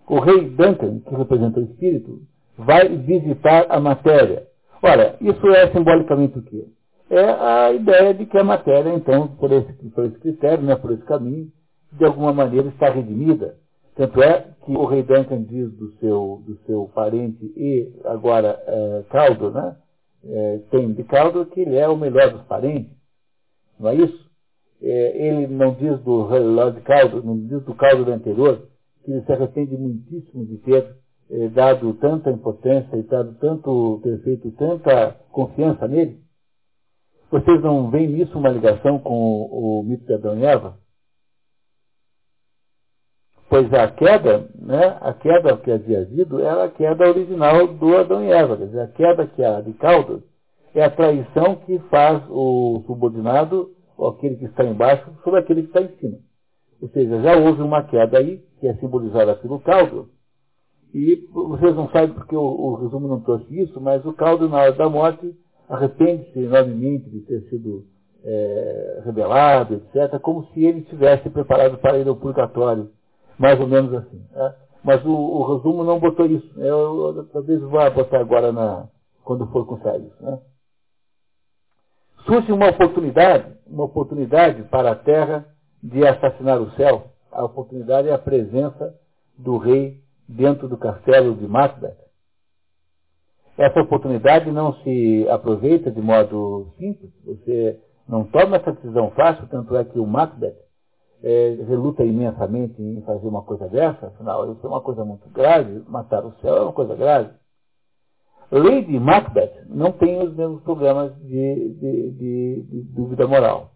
O 0.08 0.18
rei 0.20 0.50
Duncan, 0.50 1.00
que 1.00 1.14
representa 1.14 1.60
o 1.60 1.64
espírito, 1.64 2.20
vai 2.56 2.88
visitar 2.88 3.66
a 3.68 3.78
matéria. 3.78 4.46
Ora, 4.82 5.16
isso 5.20 5.46
é 5.48 5.70
simbolicamente 5.70 6.38
o 6.38 6.42
quê? 6.42 6.66
É 7.10 7.24
a 7.24 7.72
ideia 7.72 8.12
de 8.12 8.26
que 8.26 8.36
a 8.36 8.44
matéria, 8.44 8.92
então, 8.94 9.28
por 9.28 9.50
esse, 9.52 9.72
por 9.90 10.04
esse 10.04 10.18
critério, 10.18 10.64
né, 10.64 10.76
por 10.76 10.92
esse 10.92 11.02
caminho, 11.04 11.50
de 11.92 12.04
alguma 12.04 12.32
maneira 12.32 12.68
está 12.68 12.90
redimida. 12.90 13.56
Tanto 13.94 14.22
é 14.22 14.54
que 14.64 14.72
o 14.72 14.84
rei 14.84 15.02
Duncan 15.02 15.42
diz 15.42 15.72
do 15.72 15.90
seu, 15.94 16.42
do 16.46 16.56
seu 16.66 16.90
parente 16.94 17.44
e 17.56 17.92
agora 18.04 18.60
é, 18.66 19.04
Caldo, 19.10 19.50
né? 19.50 19.76
É, 20.24 20.58
tem 20.70 20.92
de 20.92 21.04
Caldo 21.04 21.46
que 21.46 21.60
ele 21.60 21.76
é 21.76 21.88
o 21.88 21.96
melhor 21.96 22.30
dos 22.32 22.42
parentes. 22.42 22.96
Não 23.78 23.90
é 23.90 23.94
isso? 23.94 24.28
É, 24.80 25.26
ele 25.26 25.46
não 25.48 25.74
diz 25.74 25.98
do 26.00 26.28
Lord 26.28 26.80
Caldo, 26.82 27.22
não 27.24 27.38
diz 27.38 27.62
do 27.64 27.74
Caldo 27.74 28.04
do 28.04 28.12
anterior, 28.12 28.68
que 29.04 29.10
ele 29.10 29.24
se 29.24 29.32
arrepende 29.32 29.76
muitíssimo 29.76 30.44
de 30.46 30.58
ter 30.58 30.96
eh, 31.30 31.48
dado 31.48 31.92
tanta 31.94 32.30
importância 32.30 32.96
e 32.96 33.02
dado 33.02 33.34
tanto, 33.34 34.00
ter 34.02 34.22
feito 34.22 34.50
tanta 34.52 35.12
confiança 35.30 35.86
nele. 35.86 36.20
Vocês 37.30 37.60
não 37.62 37.90
veem 37.90 38.08
nisso 38.08 38.38
uma 38.38 38.48
ligação 38.48 38.98
com 38.98 39.12
o, 39.12 39.80
o 39.80 39.82
mito 39.82 40.06
de 40.06 40.14
Adão 40.14 40.38
e 40.38 40.44
Eva? 40.44 40.78
Pois 43.48 43.72
a 43.72 43.88
queda, 43.90 44.46
né, 44.54 44.98
a 45.00 45.12
queda 45.14 45.56
que 45.56 45.70
havia 45.70 46.00
havido 46.00 46.40
era 46.40 46.64
a 46.64 46.68
queda 46.68 47.08
original 47.08 47.66
do 47.66 47.96
Adão 47.96 48.22
e 48.22 48.30
Eva. 48.30 48.56
Quer 48.56 48.66
dizer, 48.66 48.80
a 48.80 48.88
queda 48.88 49.26
que 49.26 49.42
há 49.42 49.60
de 49.60 49.72
Caldas 49.74 50.20
é 50.74 50.84
a 50.84 50.90
traição 50.90 51.56
que 51.56 51.78
faz 51.90 52.22
o 52.28 52.82
subordinado, 52.86 53.70
ou 53.96 54.08
aquele 54.08 54.36
que 54.36 54.44
está 54.44 54.64
embaixo, 54.64 55.10
sobre 55.24 55.40
aquele 55.40 55.62
que 55.62 55.68
está 55.68 55.80
em 55.80 55.96
cima. 55.96 56.18
Ou 56.80 56.88
seja, 56.90 57.22
já 57.22 57.36
houve 57.36 57.62
uma 57.62 57.82
queda 57.84 58.18
aí, 58.18 58.42
que 58.60 58.68
é 58.68 58.74
simbolizada 58.74 59.34
pelo 59.36 59.58
caldo, 59.60 60.08
e 60.94 61.26
vocês 61.32 61.74
não 61.74 61.88
sabem 61.90 62.14
porque 62.14 62.34
o, 62.34 62.40
o 62.40 62.74
resumo 62.76 63.08
não 63.08 63.20
trouxe 63.20 63.62
isso, 63.62 63.80
mas 63.80 64.04
o 64.04 64.12
caldo, 64.12 64.48
na 64.48 64.58
hora 64.58 64.72
da 64.72 64.88
morte, 64.88 65.34
arrepende-se 65.68 66.38
enormemente 66.38 67.10
de 67.10 67.20
ter 67.20 67.42
sido 67.50 67.84
é, 68.24 69.02
rebelado, 69.04 69.74
etc., 69.74 70.18
como 70.20 70.46
se 70.46 70.64
ele 70.64 70.82
tivesse 70.82 71.28
preparado 71.28 71.78
para 71.78 71.98
ir 71.98 72.08
ao 72.08 72.16
purgatório. 72.16 72.90
Mais 73.38 73.58
ou 73.60 73.66
menos 73.66 73.92
assim. 73.94 74.26
Né? 74.30 74.54
Mas 74.82 75.04
o, 75.04 75.10
o, 75.10 75.54
resumo 75.54 75.84
não 75.84 75.98
botou 75.98 76.26
isso. 76.26 76.60
Eu, 76.60 77.16
eu, 77.16 77.28
talvez 77.28 77.60
vá 77.62 77.90
botar 77.90 78.20
agora 78.20 78.52
na, 78.52 78.88
quando 79.24 79.46
for 79.48 79.66
constar 79.66 80.00
isso. 80.00 80.16
Né? 80.22 80.38
Surge 82.26 82.52
uma 82.52 82.68
oportunidade, 82.68 83.54
uma 83.66 83.84
oportunidade 83.84 84.62
para 84.64 84.92
a 84.92 84.96
terra 84.96 85.46
de 85.82 86.06
assassinar 86.06 86.60
o 86.60 86.70
céu. 86.72 87.12
A 87.30 87.44
oportunidade 87.44 88.08
é 88.08 88.12
a 88.12 88.18
presença 88.18 88.94
do 89.36 89.56
rei 89.56 90.00
dentro 90.28 90.68
do 90.68 90.76
castelo 90.76 91.34
de 91.34 91.46
Macbeth. 91.46 91.96
Essa 93.56 93.80
oportunidade 93.80 94.50
não 94.52 94.74
se 94.82 95.26
aproveita 95.28 95.90
de 95.90 96.00
modo 96.00 96.72
simples. 96.78 97.10
Você 97.24 97.80
não 98.08 98.24
toma 98.24 98.56
essa 98.56 98.72
decisão 98.72 99.10
fácil, 99.10 99.46
tanto 99.48 99.76
é 99.76 99.84
que 99.84 99.98
o 99.98 100.06
Macbeth 100.06 100.56
é, 101.22 101.64
reluta 101.68 102.04
imensamente 102.04 102.80
em 102.80 103.02
fazer 103.02 103.26
uma 103.26 103.42
coisa 103.42 103.68
dessa, 103.68 104.06
afinal, 104.06 104.52
isso 104.52 104.64
é 104.64 104.68
uma 104.68 104.80
coisa 104.80 105.04
muito 105.04 105.28
grave, 105.30 105.82
matar 105.88 106.24
o 106.24 106.32
céu 106.40 106.56
é 106.56 106.60
uma 106.60 106.72
coisa 106.72 106.94
grave. 106.94 107.30
Lady 108.50 108.98
Macbeth 108.98 109.66
não 109.68 109.92
tem 109.92 110.22
os 110.22 110.34
mesmos 110.34 110.62
problemas 110.62 111.14
de, 111.16 111.74
de, 111.74 112.10
de, 112.12 112.62
de 112.62 112.82
dúvida 112.94 113.26
moral. 113.26 113.72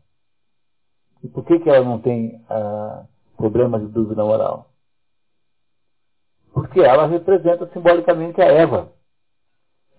E 1.22 1.28
por 1.28 1.44
que, 1.44 1.58
que 1.58 1.68
ela 1.68 1.84
não 1.84 2.00
tem 2.00 2.42
ah, 2.48 3.04
problemas 3.36 3.82
de 3.82 3.88
dúvida 3.88 4.24
moral? 4.24 4.70
Porque 6.52 6.80
ela 6.80 7.06
representa 7.06 7.66
simbolicamente 7.72 8.40
a 8.40 8.46
Eva. 8.46 8.92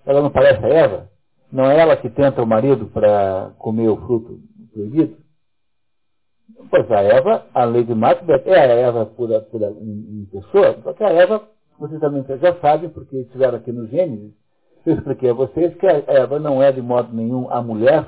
Ela 0.05 0.21
não 0.21 0.31
parece 0.31 0.63
a 0.65 0.69
Eva? 0.69 1.09
Não 1.51 1.65
é 1.65 1.79
ela 1.79 1.95
que 1.95 2.09
tenta 2.09 2.41
o 2.41 2.47
marido 2.47 2.87
para 2.87 3.51
comer 3.59 3.87
o 3.89 3.97
fruto 3.97 4.39
proibido? 4.73 5.22
Pois 6.69 6.91
a 6.91 7.01
Eva, 7.01 7.45
a 7.53 7.65
Lady 7.65 7.93
Macbeth, 7.93 8.43
é 8.45 8.59
a 8.59 8.75
Eva 8.75 9.05
por, 9.05 9.29
por 9.43 9.61
em, 9.61 10.27
pessoa, 10.31 10.77
só 10.83 10.93
que 10.93 11.03
a 11.03 11.09
Eva, 11.09 11.43
vocês 11.79 11.99
também 11.99 12.23
já 12.39 12.55
sabem, 12.55 12.89
porque 12.89 13.17
estiveram 13.17 13.57
aqui 13.57 13.71
no 13.71 13.87
Gênesis, 13.87 14.33
eu 14.85 14.95
expliquei 14.95 15.29
a 15.29 15.33
vocês 15.33 15.73
que 15.75 15.87
a 15.87 16.03
Eva 16.07 16.39
não 16.39 16.61
é 16.61 16.71
de 16.71 16.81
modo 16.81 17.15
nenhum 17.15 17.49
a 17.49 17.61
mulher, 17.61 18.05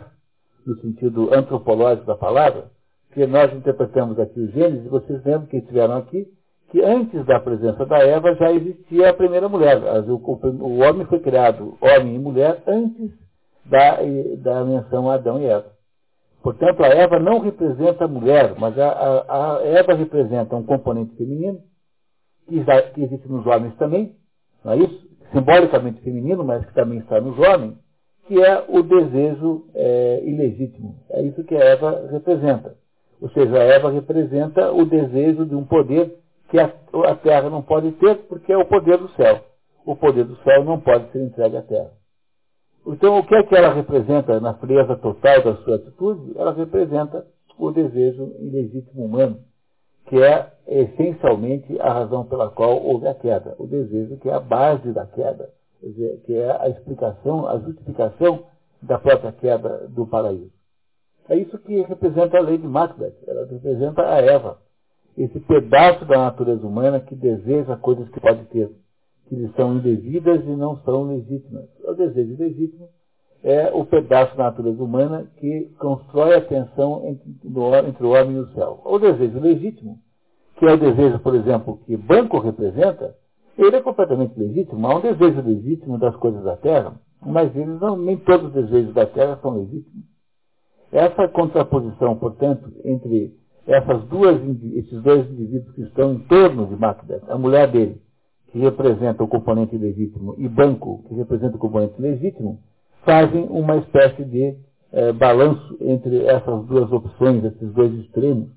no 0.65 0.75
sentido 0.81 1.33
antropológico 1.33 2.07
da 2.07 2.15
palavra, 2.15 2.65
que 3.13 3.25
nós 3.25 3.53
interpretamos 3.53 4.19
aqui 4.19 4.39
o 4.39 4.51
Gênesis, 4.51 4.89
vocês 4.89 5.23
lembram 5.23 5.47
que 5.47 5.57
estiveram 5.57 5.97
aqui, 5.97 6.27
que 6.71 6.81
antes 6.81 7.25
da 7.25 7.39
presença 7.39 7.85
da 7.85 7.99
Eva 7.99 8.35
já 8.35 8.51
existia 8.51 9.09
a 9.09 9.13
primeira 9.13 9.47
mulher. 9.47 9.79
O 10.09 10.79
homem 10.81 11.05
foi 11.05 11.19
criado, 11.19 11.77
homem 11.79 12.15
e 12.15 12.19
mulher, 12.19 12.61
antes 12.67 13.11
da, 13.65 13.99
da 14.37 14.65
menção 14.65 15.09
Adão 15.09 15.39
e 15.39 15.45
Eva. 15.45 15.74
Portanto, 16.45 16.83
a 16.83 16.89
Eva 16.89 17.19
não 17.19 17.39
representa 17.39 18.05
a 18.05 18.07
mulher, 18.07 18.53
mas 18.59 18.77
a, 18.77 18.87
a, 18.87 19.57
a 19.57 19.63
Eva 19.65 19.95
representa 19.95 20.55
um 20.55 20.61
componente 20.61 21.15
feminino, 21.15 21.59
que, 22.47 22.63
que 22.93 23.01
existe 23.01 23.27
nos 23.27 23.47
homens 23.47 23.75
também, 23.77 24.15
não 24.63 24.73
é 24.73 24.77
isso? 24.77 25.09
simbolicamente 25.33 26.01
feminino, 26.03 26.43
mas 26.43 26.63
que 26.63 26.73
também 26.75 26.99
está 26.99 27.19
nos 27.19 27.35
homens, 27.39 27.73
que 28.27 28.39
é 28.39 28.63
o 28.69 28.83
desejo 28.83 29.65
é, 29.73 30.21
ilegítimo. 30.23 30.95
É 31.09 31.23
isso 31.23 31.43
que 31.45 31.55
a 31.55 31.65
Eva 31.65 32.09
representa. 32.11 32.75
Ou 33.19 33.29
seja, 33.31 33.57
a 33.57 33.63
Eva 33.63 33.89
representa 33.89 34.71
o 34.71 34.85
desejo 34.85 35.47
de 35.47 35.55
um 35.55 35.65
poder 35.65 36.15
que 36.51 36.59
a, 36.59 36.71
a 37.09 37.15
Terra 37.15 37.49
não 37.49 37.63
pode 37.63 37.91
ter, 37.93 38.17
porque 38.27 38.53
é 38.53 38.57
o 38.57 38.65
poder 38.65 38.99
do 38.99 39.09
céu. 39.13 39.41
O 39.83 39.95
poder 39.95 40.25
do 40.25 40.35
céu 40.43 40.63
não 40.63 40.79
pode 40.79 41.11
ser 41.11 41.23
entregue 41.23 41.57
à 41.57 41.63
Terra. 41.63 41.89
Então, 42.87 43.17
o 43.17 43.25
que 43.25 43.35
é 43.35 43.43
que 43.43 43.55
ela 43.55 43.73
representa 43.73 44.39
na 44.39 44.53
frieza 44.55 44.95
total 44.97 45.43
da 45.43 45.55
sua 45.57 45.75
atitude? 45.75 46.37
Ela 46.37 46.53
representa 46.53 47.25
o 47.57 47.71
desejo 47.71 48.35
ilegítimo 48.39 49.05
humano 49.05 49.39
que 50.07 50.21
é 50.21 50.51
essencialmente 50.67 51.79
a 51.79 51.91
razão 51.91 52.25
pela 52.25 52.49
qual 52.49 52.81
houve 52.81 53.07
a 53.07 53.13
queda, 53.13 53.55
o 53.57 53.67
desejo 53.67 54.17
que 54.17 54.29
é 54.29 54.33
a 54.33 54.39
base 54.39 54.91
da 54.91 55.05
queda, 55.05 55.49
dizer, 55.81 56.21
que 56.25 56.33
é 56.33 56.61
a 56.61 56.69
explicação, 56.69 57.47
a 57.47 57.57
justificação 57.59 58.45
da 58.81 58.99
própria 58.99 59.31
queda 59.31 59.87
do 59.87 60.05
paraíso. 60.05 60.51
É 61.27 61.35
isso 61.35 61.57
que 61.59 61.81
representa 61.81 62.37
a 62.37 62.41
lei 62.41 62.57
de 62.57 62.67
Macbeth, 62.67 63.15
ela 63.27 63.45
representa 63.47 64.07
a 64.07 64.21
Eva, 64.21 64.59
esse 65.17 65.39
pedaço 65.39 66.05
da 66.05 66.17
natureza 66.17 66.65
humana 66.65 66.99
que 66.99 67.15
deseja 67.15 67.75
coisas 67.77 68.07
que 68.09 68.19
pode 68.19 68.45
ter, 68.45 68.69
que 69.27 69.35
lhe 69.35 69.51
são 69.55 69.75
indevidas 69.75 70.43
e 70.43 70.55
não 70.55 70.77
são 70.77 71.03
legítimas. 71.03 71.65
O 71.83 71.93
desejo 71.93 72.35
legítimo 72.37 72.87
é 73.43 73.71
o 73.73 73.85
pedaço 73.85 74.35
da 74.35 74.45
natureza 74.45 74.83
humana 74.83 75.29
que 75.37 75.69
constrói 75.77 76.35
a 76.35 76.41
tensão 76.41 77.03
entre, 77.05 77.29
entre 77.87 78.05
o 78.05 78.09
homem 78.09 78.37
e 78.37 78.39
o 78.39 78.47
céu. 78.53 78.81
O 78.83 78.97
desejo 78.97 79.39
legítimo, 79.39 79.99
que 80.57 80.65
é 80.65 80.73
o 80.73 80.77
desejo, 80.77 81.19
por 81.19 81.35
exemplo, 81.35 81.79
que 81.85 81.95
banco 81.95 82.39
representa, 82.39 83.15
ele 83.57 83.75
é 83.75 83.81
completamente 83.81 84.37
legítimo. 84.37 84.85
Há 84.87 84.95
um 84.95 85.01
desejo 85.01 85.41
legítimo 85.41 85.97
das 85.97 86.15
coisas 86.15 86.43
da 86.43 86.57
terra, 86.57 86.99
mas 87.25 87.55
eles 87.55 87.79
não, 87.79 87.97
nem 87.97 88.17
todos 88.17 88.47
os 88.47 88.53
desejos 88.53 88.93
da 88.93 89.05
terra 89.05 89.39
são 89.41 89.57
legítimos. 89.57 90.05
Essa 90.91 91.27
contraposição, 91.27 92.15
portanto, 92.15 92.71
entre 92.83 93.33
essas 93.67 94.03
duas, 94.05 94.39
esses 94.75 95.01
dois 95.01 95.29
indivíduos 95.29 95.73
que 95.75 95.81
estão 95.81 96.13
em 96.13 96.19
torno 96.19 96.67
de 96.67 96.75
Macbeth, 96.75 97.23
a 97.27 97.37
mulher 97.37 97.71
dele, 97.71 98.01
que 98.55 98.59
representa 98.61 99.21
o 99.21 99.27
componente 99.27 99.77
legítimo, 99.77 100.33
e 100.37 100.47
Banco, 100.47 101.03
que 101.09 101.13
representa 101.13 101.57
o 101.57 101.59
componente 101.59 102.01
legítimo, 102.01 102.63
fazem 103.03 103.43
uma 103.49 103.75
espécie 103.75 104.23
de 104.23 104.55
é, 104.93 105.11
balanço 105.11 105.77
entre 105.81 106.25
essas 106.25 106.65
duas 106.65 106.89
opções, 106.89 107.43
esses 107.43 107.73
dois 107.73 107.93
extremos. 107.95 108.47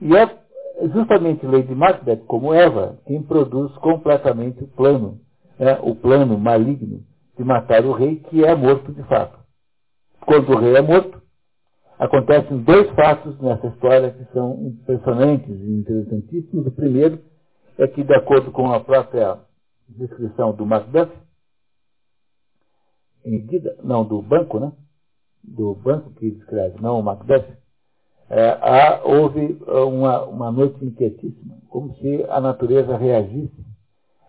E 0.00 0.16
é 0.16 0.38
justamente 0.94 1.44
Lady 1.44 1.74
Macbeth, 1.74 2.24
como 2.26 2.54
Eva, 2.54 2.98
quem 3.04 3.22
produz 3.22 3.70
completamente 3.76 4.64
o 4.64 4.68
plano, 4.68 5.20
é, 5.58 5.78
o 5.82 5.94
plano 5.94 6.38
maligno 6.38 7.02
de 7.36 7.44
matar 7.44 7.84
o 7.84 7.92
rei, 7.92 8.16
que 8.16 8.46
é 8.46 8.54
morto 8.54 8.92
de 8.92 9.02
fato. 9.02 9.38
Quando 10.24 10.48
o 10.48 10.58
rei 10.58 10.74
é 10.74 10.80
morto, 10.80 11.20
acontecem 11.98 12.62
dois 12.62 12.88
fatos 12.92 13.38
nessa 13.42 13.66
história 13.66 14.10
que 14.10 14.24
são 14.32 14.58
impressionantes 14.68 15.50
e 15.50 15.70
interessantíssimos. 15.70 16.66
O 16.66 16.70
primeiro 16.70 17.20
é 17.78 17.86
que, 17.88 18.02
de 18.02 18.14
acordo 18.14 18.50
com 18.52 18.72
a 18.72 18.80
própria 18.80 19.38
descrição 19.88 20.52
do 20.52 20.64
Macbeth, 20.64 21.10
medida, 23.24 23.76
não, 23.82 24.04
do 24.04 24.20
banco, 24.22 24.60
né? 24.60 24.72
Do 25.42 25.74
banco 25.74 26.10
que 26.12 26.30
descreve, 26.30 26.80
não 26.80 27.00
o 27.00 27.02
Macbeth, 27.02 27.56
é, 28.30 28.48
há, 28.48 29.02
houve 29.04 29.58
uma, 29.66 30.24
uma 30.24 30.52
noite 30.52 30.82
inquietíssima, 30.84 31.56
como 31.68 31.94
se 31.96 32.24
a 32.28 32.40
natureza 32.40 32.96
reagisse 32.96 33.64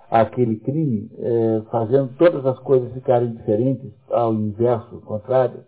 àquele 0.09 0.57
crime, 0.57 1.09
é, 1.17 1.61
fazendo 1.71 2.15
todas 2.17 2.45
as 2.45 2.59
coisas 2.59 2.93
ficarem 2.93 3.33
diferentes 3.33 3.91
ao 4.09 4.33
inverso, 4.33 5.01
contrário. 5.01 5.63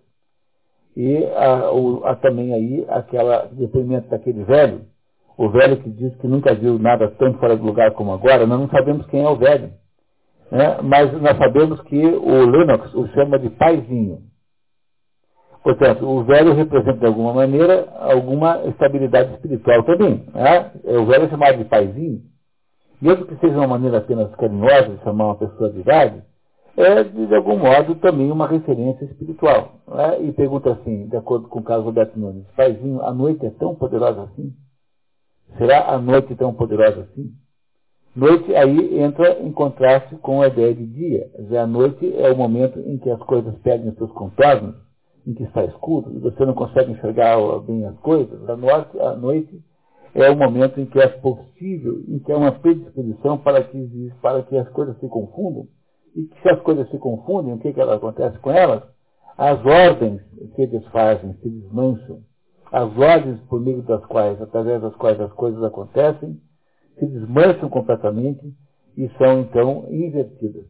E 0.96 1.26
há, 1.26 1.70
há 2.10 2.16
também 2.16 2.54
aí 2.54 2.86
aquele 2.90 3.48
depoimento 3.54 4.10
daquele 4.10 4.44
velho, 4.44 4.86
o 5.38 5.50
velho 5.50 5.78
que 5.78 5.90
diz 5.90 6.16
que 6.16 6.28
nunca 6.28 6.56
viu 6.56 6.80
nada 6.80 7.10
tão 7.12 7.34
fora 7.36 7.56
de 7.56 7.64
lugar 7.64 7.92
como 7.92 8.12
agora, 8.12 8.48
nós 8.48 8.60
não 8.60 8.70
sabemos 8.70 9.06
quem 9.06 9.24
é 9.24 9.30
o 9.30 9.36
velho. 9.36 9.72
Né? 10.52 10.80
Mas 10.82 11.12
nós 11.22 11.38
sabemos 11.38 11.80
que 11.82 12.04
o 12.04 12.46
Lennox 12.46 12.94
o 12.96 13.08
chama 13.10 13.38
de 13.38 13.50
paizinho. 13.52 14.24
Portanto, 15.64 16.08
o 16.08 16.24
velho 16.24 16.54
representa 16.54 16.98
de 16.98 17.06
alguma 17.06 17.34
maneira 17.34 17.88
alguma 18.00 18.64
estabilidade 18.66 19.34
espiritual 19.36 19.84
também. 19.84 20.26
Né? 20.34 20.72
O 20.86 21.06
velho 21.06 21.26
é 21.26 21.30
chamado 21.30 21.58
de 21.58 21.66
paizinho. 21.66 22.22
Mesmo 23.00 23.26
que 23.26 23.36
seja 23.36 23.58
uma 23.58 23.68
maneira 23.68 24.00
apenas 24.00 24.34
carinhosa 24.36 24.90
de 24.90 25.04
chamar 25.04 25.26
uma 25.26 25.36
pessoa 25.36 25.70
de 25.70 25.82
idade, 25.82 26.24
é 26.78 27.04
de, 27.04 27.36
algum 27.36 27.58
modo 27.58 27.96
também 27.96 28.32
uma 28.32 28.48
referência 28.48 29.06
espiritual. 29.06 29.82
Né? 29.88 30.22
E 30.22 30.32
pergunta 30.32 30.72
assim, 30.72 31.08
de 31.08 31.18
acordo 31.18 31.48
com 31.48 31.60
o 31.60 31.64
caso 31.64 31.84
Roberto 31.84 32.18
Nunes, 32.18 32.48
paizinho, 32.56 33.04
a 33.04 33.14
noite 33.14 33.46
é 33.46 33.52
tão 33.52 33.76
poderosa 33.76 34.24
assim? 34.24 34.54
Será 35.58 35.94
a 35.94 35.98
noite 35.98 36.36
tão 36.36 36.54
poderosa 36.54 37.02
assim? 37.02 37.32
Noite 38.16 38.56
aí 38.56 39.00
entra 39.00 39.40
em 39.42 39.52
contraste 39.52 40.16
com 40.18 40.42
a 40.42 40.48
ideia 40.48 40.74
de 40.74 40.88
dia. 40.88 41.30
Já 41.50 41.64
a 41.64 41.68
noite 41.68 42.12
é 42.18 42.32
o 42.32 42.36
momento 42.36 42.80
em 42.80 42.98
que 42.98 43.10
as 43.12 43.20
coisas 43.20 43.56
perdem 43.60 43.94
seus 43.94 44.12
contornos, 44.12 44.76
em 45.26 45.36
que 45.36 45.44
está 45.44 45.64
escuro, 45.64 46.12
e 46.16 46.20
você 46.20 46.44
não 46.46 46.56
consegue 46.56 46.92
enxergar 46.92 47.38
bem 47.60 47.86
as 47.86 47.96
coisas. 48.00 48.50
A 48.50 48.56
noite, 48.56 49.00
a 49.00 49.16
noite 49.16 49.62
é 50.16 50.32
o 50.32 50.36
momento 50.36 50.80
em 50.80 50.88
que 50.88 51.00
é 51.00 51.08
possível, 51.08 52.02
em 52.08 52.18
que 52.18 52.32
é 52.32 52.36
uma 52.36 52.52
predisposição 52.54 53.38
para 53.38 53.64
que, 53.64 54.12
para 54.20 54.42
que 54.42 54.58
as 54.58 54.68
coisas 54.70 55.00
se 55.00 55.08
confundam. 55.08 55.68
E 56.16 56.24
que 56.24 56.42
se 56.42 56.50
as 56.50 56.60
coisas 56.62 56.90
se 56.90 56.98
confundem, 56.98 57.54
o 57.54 57.60
que, 57.60 57.72
que 57.72 57.82
acontece 57.82 58.40
com 58.40 58.50
elas? 58.50 58.82
As 59.38 59.64
ordens 59.64 60.22
se 60.56 60.66
desfazem, 60.66 61.34
se 61.36 61.50
desmancham. 61.50 62.22
As 62.72 62.98
ordens 62.98 63.40
por 63.50 63.62
meio 63.62 63.82
das 63.84 64.06
quais, 64.06 64.42
através 64.42 64.82
das 64.82 64.96
quais 64.96 65.20
as 65.20 65.32
coisas 65.34 65.64
acontecem, 65.64 66.40
se 67.00 67.06
desmancham 67.06 67.70
completamente 67.70 68.54
e 68.98 69.10
são 69.18 69.42
então 69.42 69.86
invertidas. 69.90 70.66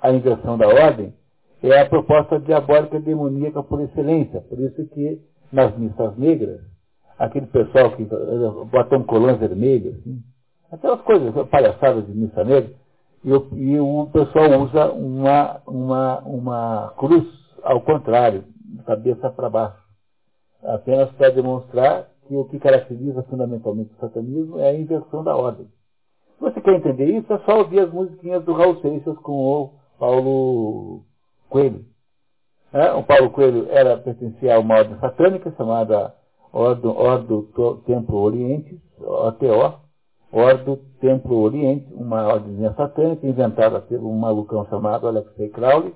A 0.00 0.12
inversão 0.12 0.58
da 0.58 0.68
ordem 0.68 1.14
é 1.62 1.80
a 1.80 1.88
proposta 1.88 2.38
diabólica 2.38 3.00
demoníaca 3.00 3.62
por 3.62 3.80
excelência. 3.80 4.40
Por 4.42 4.58
isso 4.58 4.86
que 4.88 5.20
nas 5.52 5.76
missas 5.76 6.16
negras 6.16 6.60
aquele 7.18 7.46
pessoal 7.46 7.92
que 7.96 8.04
bota 8.70 8.96
um 8.96 9.04
colã 9.04 9.36
vermelho, 9.36 9.92
assim, 9.92 10.20
aquelas 10.70 11.00
coisas, 11.02 11.32
palhaçadas 11.48 12.06
de 12.06 12.12
missa 12.12 12.42
negra, 12.42 12.72
e 13.24 13.32
o, 13.32 13.48
e 13.52 13.78
o 13.78 14.10
pessoal 14.12 14.60
usa 14.60 14.92
uma, 14.92 15.60
uma, 15.66 16.18
uma 16.20 16.94
cruz 16.96 17.24
ao 17.62 17.80
contrário, 17.80 18.44
cabeça 18.84 19.30
para 19.30 19.48
baixo, 19.48 19.81
apenas 20.62 21.10
para 21.12 21.30
demonstrar 21.30 22.08
que 22.26 22.36
o 22.36 22.44
que 22.44 22.58
caracteriza 22.58 23.22
fundamentalmente 23.24 23.92
o 23.94 24.00
satanismo 24.00 24.58
é 24.58 24.70
a 24.70 24.74
inversão 24.74 25.24
da 25.24 25.36
ordem. 25.36 25.66
Se 26.36 26.40
você 26.40 26.60
quer 26.60 26.76
entender 26.76 27.06
isso, 27.06 27.32
é 27.32 27.38
só 27.40 27.58
ouvir 27.58 27.80
as 27.80 27.92
musiquinhas 27.92 28.44
do 28.44 28.52
Raul 28.52 28.80
Seixas 28.80 29.16
com 29.18 29.32
o 29.32 29.70
Paulo 29.98 31.02
Coelho. 31.48 31.84
É, 32.72 32.92
o 32.94 33.02
Paulo 33.02 33.30
Coelho 33.30 33.66
era 33.70 33.98
pertencia 33.98 34.56
a 34.56 34.58
uma 34.58 34.76
ordem 34.78 34.98
satânica 34.98 35.52
chamada 35.56 36.14
Ordo, 36.52 36.90
Ordo 36.90 37.48
Templo 37.86 38.18
Oriente, 38.18 38.80
OTO, 38.98 39.80
Ordo 40.32 40.78
Templo 41.00 41.40
Oriente, 41.40 41.92
uma 41.92 42.26
ordem 42.26 42.56
satânica 42.74 43.26
inventada 43.26 43.80
por 43.80 43.98
um 43.98 44.16
malucão 44.18 44.66
chamado 44.66 45.06
Alexei 45.06 45.48
Crowley. 45.50 45.94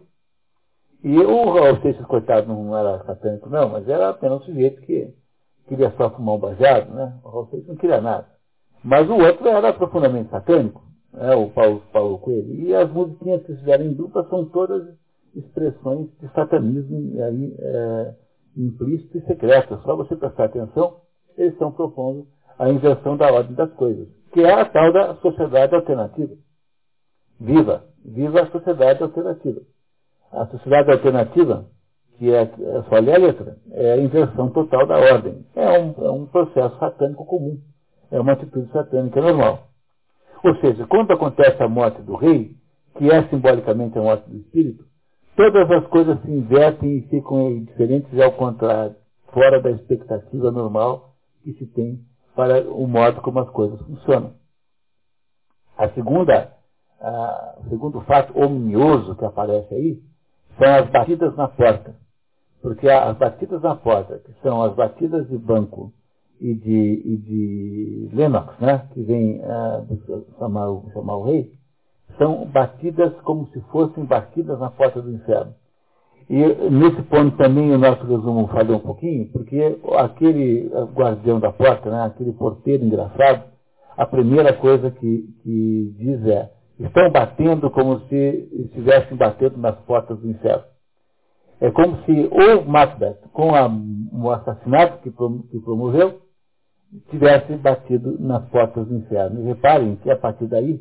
E 1.04 1.18
o 1.18 1.50
Raul 1.52 1.80
Seixas, 1.82 2.04
coitado, 2.06 2.48
não 2.48 2.76
era 2.76 3.04
satânico 3.04 3.48
não, 3.48 3.68
mas 3.68 3.88
era 3.88 4.10
apenas 4.10 4.40
um 4.40 4.44
sujeito 4.44 4.80
que 4.82 5.12
queria 5.68 5.92
só 5.96 6.10
fumar 6.10 6.36
um 6.36 6.38
baseado, 6.38 6.92
né? 6.92 7.18
O 7.22 7.28
Raul 7.28 7.48
Seixas 7.48 7.68
não 7.68 7.76
queria 7.76 8.00
nada. 8.00 8.26
Mas 8.82 9.08
o 9.08 9.14
outro 9.14 9.48
era 9.48 9.72
profundamente 9.72 10.30
satânico, 10.30 10.82
né? 11.12 11.34
o 11.34 11.50
Paulo, 11.50 11.82
Paulo 11.92 12.18
Coelho. 12.18 12.54
E 12.54 12.74
as 12.74 12.90
musiquinhas 12.90 13.42
que 13.42 13.54
fizeram 13.56 13.84
em 13.84 13.94
dupla 13.94 14.26
são 14.28 14.44
todas 14.46 14.96
expressões 15.34 16.08
de 16.20 16.28
satanismo 16.32 17.22
aí, 17.22 17.54
é, 17.58 18.14
implícito 18.56 19.18
e 19.18 19.26
secreto. 19.26 19.78
Só 19.82 19.96
você 19.96 20.16
prestar 20.16 20.44
atenção, 20.44 21.00
eles 21.36 21.52
estão 21.52 21.72
propondo 21.72 22.26
a 22.58 22.70
inversão 22.70 23.16
da 23.16 23.30
ordem 23.32 23.54
das 23.54 23.72
coisas, 23.74 24.08
que 24.32 24.40
é 24.40 24.52
a 24.52 24.64
tal 24.64 24.92
da 24.92 25.14
sociedade 25.16 25.74
alternativa. 25.74 26.34
Viva! 27.38 27.84
Viva 28.04 28.42
a 28.42 28.50
sociedade 28.50 29.02
alternativa. 29.02 29.60
A 30.36 30.44
sociedade 30.48 30.92
alternativa, 30.92 31.64
que 32.18 32.30
é, 32.30 32.42
é 32.42 32.82
só 32.90 32.96
a 32.96 33.00
letra, 33.00 33.56
é 33.72 33.92
a 33.94 33.96
inversão 33.96 34.50
total 34.50 34.86
da 34.86 34.98
ordem. 34.98 35.46
É 35.54 35.78
um, 35.78 35.94
é 36.04 36.10
um 36.10 36.26
processo 36.26 36.78
satânico 36.78 37.24
comum. 37.24 37.58
É 38.10 38.20
uma 38.20 38.32
atitude 38.32 38.70
satânica 38.70 39.18
normal. 39.18 39.68
Ou 40.44 40.54
seja, 40.56 40.86
quando 40.86 41.12
acontece 41.12 41.62
a 41.62 41.68
morte 41.68 42.02
do 42.02 42.16
rei, 42.16 42.54
que 42.98 43.10
é 43.10 43.26
simbolicamente 43.28 43.98
a 43.98 44.02
morte 44.02 44.28
do 44.28 44.36
espírito, 44.36 44.84
todas 45.34 45.70
as 45.70 45.86
coisas 45.86 46.20
se 46.20 46.30
invertem 46.30 46.98
e 46.98 47.02
ficam 47.08 47.64
diferentes 47.64 48.20
ao 48.20 48.32
contrário, 48.32 48.94
fora 49.32 49.62
da 49.62 49.70
expectativa 49.70 50.50
normal 50.50 51.14
que 51.42 51.54
se 51.54 51.66
tem 51.68 52.00
para 52.34 52.60
o 52.70 52.86
modo 52.86 53.22
como 53.22 53.40
as 53.40 53.48
coisas 53.48 53.80
funcionam. 53.80 54.34
A 55.78 55.88
segunda, 55.90 56.52
a, 57.00 57.54
o 57.64 57.70
segundo 57.70 58.02
fato 58.02 58.38
ominioso 58.38 59.16
que 59.16 59.24
aparece 59.24 59.74
aí 59.74 60.15
são 60.58 60.74
as 60.74 60.90
batidas 60.90 61.36
na 61.36 61.48
porta. 61.48 61.94
Porque 62.62 62.88
as 62.88 63.16
batidas 63.16 63.62
na 63.62 63.76
porta, 63.76 64.18
que 64.18 64.32
são 64.42 64.62
as 64.62 64.74
batidas 64.74 65.28
de 65.28 65.38
banco 65.38 65.92
e 66.40 66.54
de, 66.54 67.02
e 67.04 67.16
de 67.16 68.10
Lennox, 68.12 68.58
né, 68.60 68.86
que 68.92 69.02
vem 69.02 69.40
uh, 69.40 70.26
chamar, 70.38 70.68
chamar 70.92 71.16
o 71.16 71.24
rei, 71.24 71.52
são 72.18 72.46
batidas 72.46 73.12
como 73.22 73.46
se 73.48 73.60
fossem 73.72 74.04
batidas 74.04 74.58
na 74.58 74.70
porta 74.70 75.00
do 75.00 75.12
inferno. 75.12 75.54
E 76.28 76.44
nesse 76.70 77.02
ponto 77.02 77.36
também 77.36 77.72
o 77.72 77.78
nosso 77.78 78.04
resumo 78.04 78.48
falhou 78.48 78.78
um 78.78 78.80
pouquinho, 78.80 79.28
porque 79.30 79.78
aquele 79.96 80.68
guardião 80.92 81.38
da 81.38 81.52
porta, 81.52 81.88
né, 81.88 82.02
aquele 82.04 82.32
porteiro 82.32 82.84
engraçado, 82.84 83.44
a 83.96 84.04
primeira 84.04 84.52
coisa 84.52 84.90
que, 84.90 85.34
que 85.42 85.94
diz 85.96 86.26
é, 86.26 86.50
estão 86.78 87.10
batendo 87.10 87.70
como 87.70 88.00
se 88.08 88.48
estivessem 88.64 89.16
batendo 89.16 89.58
nas 89.58 89.76
portas 89.80 90.18
do 90.18 90.28
inferno. 90.28 90.64
É 91.60 91.70
como 91.70 91.96
se 92.04 92.12
o 92.12 92.70
Macbeth, 92.70 93.18
com 93.32 93.54
a, 93.54 93.66
o 93.66 94.30
assassinato 94.30 94.98
que, 95.02 95.10
que 95.10 95.60
promoveu, 95.60 96.20
tivesse 97.10 97.54
batido 97.56 98.16
nas 98.20 98.44
portas 98.48 98.86
do 98.86 98.94
inferno. 98.94 99.40
E 99.40 99.44
reparem 99.44 99.96
que 99.96 100.10
a 100.10 100.16
partir 100.16 100.46
daí, 100.46 100.80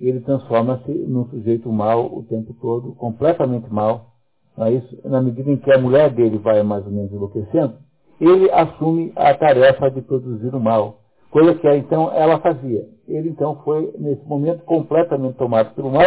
ele 0.00 0.20
transforma-se 0.20 0.92
num 0.92 1.26
sujeito 1.26 1.70
mau 1.70 2.06
o 2.06 2.22
tempo 2.24 2.54
todo, 2.60 2.94
completamente 2.94 3.70
mau. 3.72 4.10
Mas, 4.56 4.82
na 5.04 5.22
medida 5.22 5.50
em 5.50 5.56
que 5.56 5.72
a 5.72 5.78
mulher 5.78 6.10
dele 6.10 6.38
vai 6.38 6.62
mais 6.62 6.84
ou 6.84 6.92
menos 6.92 7.12
enlouquecendo, 7.12 7.74
ele 8.20 8.50
assume 8.50 9.12
a 9.16 9.32
tarefa 9.34 9.90
de 9.90 10.02
produzir 10.02 10.54
o 10.54 10.60
mal, 10.60 10.98
coisa 11.30 11.54
que 11.54 11.76
então 11.76 12.12
ela 12.12 12.38
fazia. 12.40 12.86
Ele 13.12 13.30
então 13.30 13.56
foi, 13.64 13.92
nesse 13.98 14.24
momento, 14.26 14.64
completamente 14.64 15.36
tomado 15.36 15.74
pelo 15.74 15.90
mal, 15.90 16.04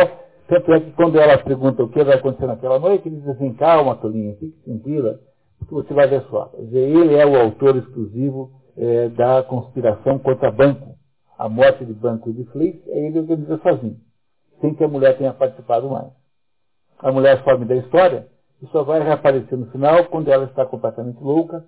tanto 0.48 0.74
é 0.74 0.80
que 0.80 0.92
quando 0.92 1.20
ela 1.20 1.38
pergunta 1.38 1.84
o 1.84 1.90
que 1.90 2.04
vai 2.04 2.16
acontecer 2.16 2.48
naquela 2.48 2.80
noite, 2.80 3.08
ele 3.08 3.18
diz 3.18 3.30
assim, 3.30 3.54
calma, 3.54 3.96
Tolinha, 3.96 4.36
fique 4.36 4.58
tranquila, 4.64 5.20
porque 5.60 5.74
você 5.74 5.94
vai 5.94 6.08
ver 6.08 6.24
só. 6.30 6.52
Ele 6.58 7.16
é 7.16 7.26
o 7.26 7.40
autor 7.40 7.78
exclusivo 7.78 8.52
é, 8.78 9.10
da 9.10 9.44
conspiração 9.44 10.20
contra 10.20 10.52
banco 10.52 10.94
a 11.38 11.50
morte 11.50 11.84
de 11.84 11.94
Banco 11.94 12.32
de 12.32 12.46
Fleet, 12.46 12.82
é 12.88 13.08
ele 13.08 13.20
organiza 13.20 13.58
sozinho, 13.58 13.98
sem 14.62 14.74
que 14.74 14.84
a 14.84 14.88
mulher 14.88 15.18
tenha 15.18 15.34
participado 15.34 15.90
mais. 15.90 16.12
A 17.00 17.12
mulher 17.12 17.44
some 17.44 17.66
da 17.66 17.76
história 17.76 18.28
e 18.62 18.68
só 18.68 18.84
vai 18.84 19.04
reaparecer 19.04 19.58
no 19.58 19.66
final 19.72 20.06
quando 20.06 20.30
ela 20.30 20.46
está 20.46 20.66
completamente 20.66 21.22
louca, 21.22 21.66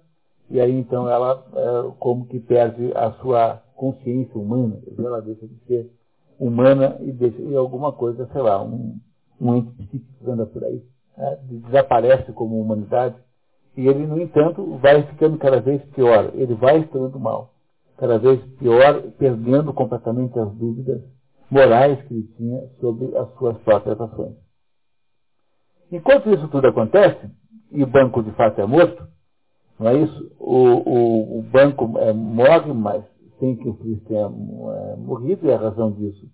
e 0.50 0.62
aí 0.62 0.72
então 0.72 1.10
ela 1.10 1.44
é, 1.54 1.92
como 2.00 2.26
que 2.28 2.40
perde 2.40 2.92
a 2.96 3.12
sua 3.14 3.62
consciência 3.76 4.40
humana, 4.40 4.80
ela 4.98 5.22
deixa 5.22 5.48
de 5.48 5.56
ser 5.68 5.92
humana 6.40 6.98
e 7.02 7.12
deixa 7.12 7.42
e 7.42 7.56
alguma 7.56 7.92
coisa, 7.92 8.28
sei 8.32 8.42
lá, 8.42 8.64
um, 8.64 9.00
um 9.40 9.56
ente 9.56 9.72
psíquico 9.74 10.32
anda 10.32 10.46
por 10.46 10.64
aí, 10.64 10.82
né, 11.18 11.40
desaparece 11.44 12.32
como 12.34 12.60
humanidade, 12.60 13.16
e 13.78 13.88
ele, 13.88 14.08
no 14.08 14.20
entanto, 14.20 14.78
vai 14.78 15.04
ficando 15.08 15.38
cada 15.38 15.60
vez 15.60 15.84
pior, 15.94 16.32
ele 16.36 16.56
vai 16.56 16.80
estando 16.80 17.20
mal 17.20 17.56
cada 17.98 18.18
vez 18.20 18.42
pior, 18.58 19.02
perdendo 19.18 19.74
completamente 19.74 20.38
as 20.38 20.54
dúvidas 20.56 21.02
morais 21.50 22.02
que 22.04 22.14
ele 22.14 22.28
tinha 22.36 22.62
sobre 22.80 23.16
as 23.18 23.34
suas 23.36 23.58
próprias 23.60 24.00
ações. 24.00 24.36
Enquanto 25.92 26.30
isso 26.30 26.48
tudo 26.50 26.68
acontece, 26.68 27.30
e 27.72 27.84
o 27.84 27.88
banco 27.88 28.22
de 28.24 28.32
fato 28.32 28.60
é 28.60 28.66
morto, 28.66 29.08
não 29.80 29.90
é 29.90 29.98
isso? 29.98 30.36
O, 30.40 30.56
o, 30.58 31.40
o 31.40 31.42
banco 31.44 31.98
é, 32.00 32.14
morre, 32.14 32.74
mas 32.74 33.04
sem 33.40 33.56
que 33.56 33.68
o 33.68 33.74
Cristo 33.76 34.06
tenha 34.06 34.26
é, 34.26 34.96
morrido, 34.98 35.46
e 35.46 35.52
a 35.52 35.58
razão 35.58 35.92
disso 35.92 36.26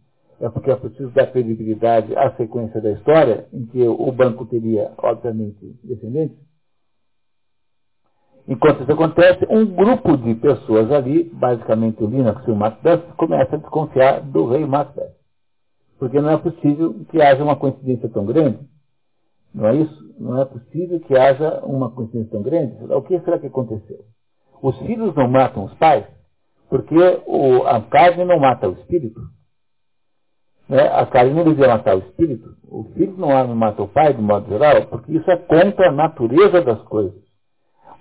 é 0.41 0.49
porque 0.49 0.71
é 0.71 0.75
preciso 0.75 1.11
dar 1.11 1.27
credibilidade 1.27 2.15
à 2.17 2.31
sequência 2.35 2.81
da 2.81 2.91
história, 2.91 3.47
em 3.53 3.65
que 3.67 3.87
o 3.87 4.11
banco 4.11 4.45
teria, 4.47 4.91
obviamente, 4.97 5.77
descendentes. 5.83 6.37
Enquanto 8.47 8.81
isso 8.81 8.91
acontece, 8.91 9.45
um 9.49 9.65
grupo 9.65 10.17
de 10.17 10.33
pessoas 10.35 10.91
ali, 10.91 11.25
basicamente 11.25 12.03
o 12.03 12.07
Linux 12.07 12.45
e 12.47 12.51
o 12.51 12.55
Macbeth, 12.55 13.13
começa 13.17 13.55
a 13.55 13.59
desconfiar 13.59 14.21
do 14.21 14.47
rei 14.47 14.65
Macbeth. 14.65 15.13
Porque 15.99 16.19
não 16.19 16.31
é 16.31 16.37
possível 16.37 16.95
que 17.11 17.21
haja 17.21 17.43
uma 17.43 17.55
coincidência 17.55 18.09
tão 18.09 18.25
grande. 18.25 18.57
Não 19.53 19.67
é 19.67 19.75
isso? 19.75 20.15
Não 20.19 20.41
é 20.41 20.45
possível 20.45 20.99
que 21.01 21.15
haja 21.15 21.63
uma 21.63 21.91
coincidência 21.91 22.31
tão 22.31 22.41
grande. 22.41 22.75
O 22.91 23.01
que 23.03 23.19
será 23.19 23.37
que 23.37 23.45
aconteceu? 23.45 23.99
Os 24.61 24.75
filhos 24.79 25.13
não 25.15 25.27
matam 25.27 25.65
os 25.65 25.73
pais, 25.75 26.05
porque 26.71 27.21
o, 27.27 27.67
a 27.67 27.81
carne 27.81 28.23
não 28.23 28.39
mata 28.39 28.69
o 28.69 28.71
espírito. 28.71 29.19
Né? 30.69 30.81
A 30.87 31.05
carne 31.05 31.33
não 31.33 31.43
devia 31.43 31.67
matar 31.67 31.97
o 31.97 31.99
espírito. 31.99 32.55
O 32.65 32.85
filho 32.93 33.13
não 33.17 33.45
mata 33.53 33.83
o 33.83 33.89
pai, 33.89 34.13
de 34.13 34.21
modo 34.21 34.47
geral, 34.47 34.85
porque 34.85 35.11
isso 35.11 35.29
é 35.29 35.35
contra 35.35 35.89
a 35.89 35.91
natureza 35.91 36.61
das 36.61 36.81
coisas. 36.83 37.21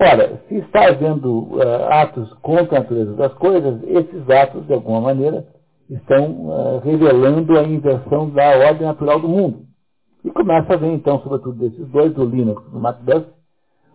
Ora, 0.00 0.40
se 0.48 0.54
está 0.58 0.86
havendo 0.86 1.56
uh, 1.56 1.84
atos 1.90 2.32
contra 2.34 2.76
a 2.76 2.80
natureza 2.82 3.12
das 3.14 3.34
coisas, 3.34 3.82
esses 3.82 4.30
atos, 4.30 4.64
de 4.68 4.72
alguma 4.72 5.00
maneira, 5.00 5.48
estão 5.90 6.30
uh, 6.46 6.78
revelando 6.78 7.58
a 7.58 7.64
inversão 7.64 8.30
da 8.30 8.50
ordem 8.68 8.86
natural 8.86 9.18
do 9.18 9.28
mundo. 9.28 9.64
E 10.24 10.30
começa 10.30 10.74
a 10.74 10.76
haver, 10.76 10.92
então, 10.92 11.20
sobretudo 11.22 11.58
desses 11.58 11.88
dois, 11.88 12.14
do 12.14 12.24
Linux 12.24 12.62
e 12.68 12.70
do 12.70 12.78
Macbeth, 12.78 13.26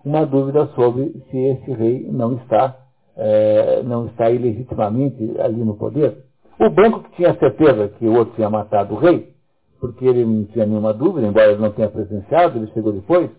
uma 0.03 0.25
dúvida 0.25 0.67
sobre 0.75 1.13
se 1.31 1.37
esse 1.37 1.71
rei 1.71 2.09
não 2.11 2.33
está, 2.33 2.84
uh, 3.15 3.83
não 3.83 4.07
está 4.07 4.29
ilegitimamente 4.29 5.35
ali 5.39 5.63
no 5.63 5.75
poder. 5.75 6.25
O 6.59 6.69
banco 6.69 7.03
que 7.03 7.15
tinha 7.17 7.33
certeza 7.35 7.89
que 7.89 8.05
o 8.05 8.13
outro 8.13 8.35
tinha 8.35 8.49
matado 8.49 8.93
o 8.93 8.97
rei, 8.97 9.33
porque 9.79 10.05
ele 10.05 10.23
não 10.25 10.45
tinha 10.45 10.65
nenhuma 10.65 10.93
dúvida, 10.93 11.27
embora 11.27 11.51
ele 11.51 11.61
não 11.61 11.71
tenha 11.71 11.89
presenciado, 11.89 12.57
ele 12.57 12.71
chegou 12.71 12.93
depois, 12.93 13.29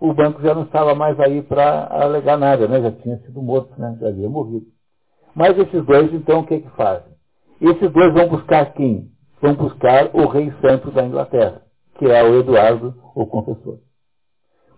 o 0.00 0.12
banco 0.12 0.40
já 0.42 0.54
não 0.54 0.62
estava 0.62 0.94
mais 0.94 1.18
aí 1.18 1.42
para 1.42 1.86
alegar 1.90 2.38
nada, 2.38 2.68
né? 2.68 2.80
já 2.80 2.92
tinha 2.92 3.18
sido 3.18 3.42
morto, 3.42 3.72
né? 3.78 3.96
já 4.00 4.08
havia 4.08 4.28
morrido. 4.28 4.66
Mas 5.34 5.58
esses 5.58 5.84
dois, 5.84 6.12
então, 6.12 6.40
o 6.40 6.46
que, 6.46 6.60
que 6.60 6.70
fazem? 6.76 7.12
Esses 7.60 7.90
dois 7.90 8.12
vão 8.12 8.28
buscar 8.28 8.72
quem? 8.74 9.10
Vão 9.40 9.54
buscar 9.54 10.10
o 10.14 10.26
rei 10.28 10.52
santo 10.60 10.90
da 10.90 11.04
Inglaterra, 11.04 11.62
que 11.98 12.06
é 12.06 12.22
o 12.22 12.38
Eduardo, 12.38 12.94
o 13.14 13.26
confessor. 13.26 13.78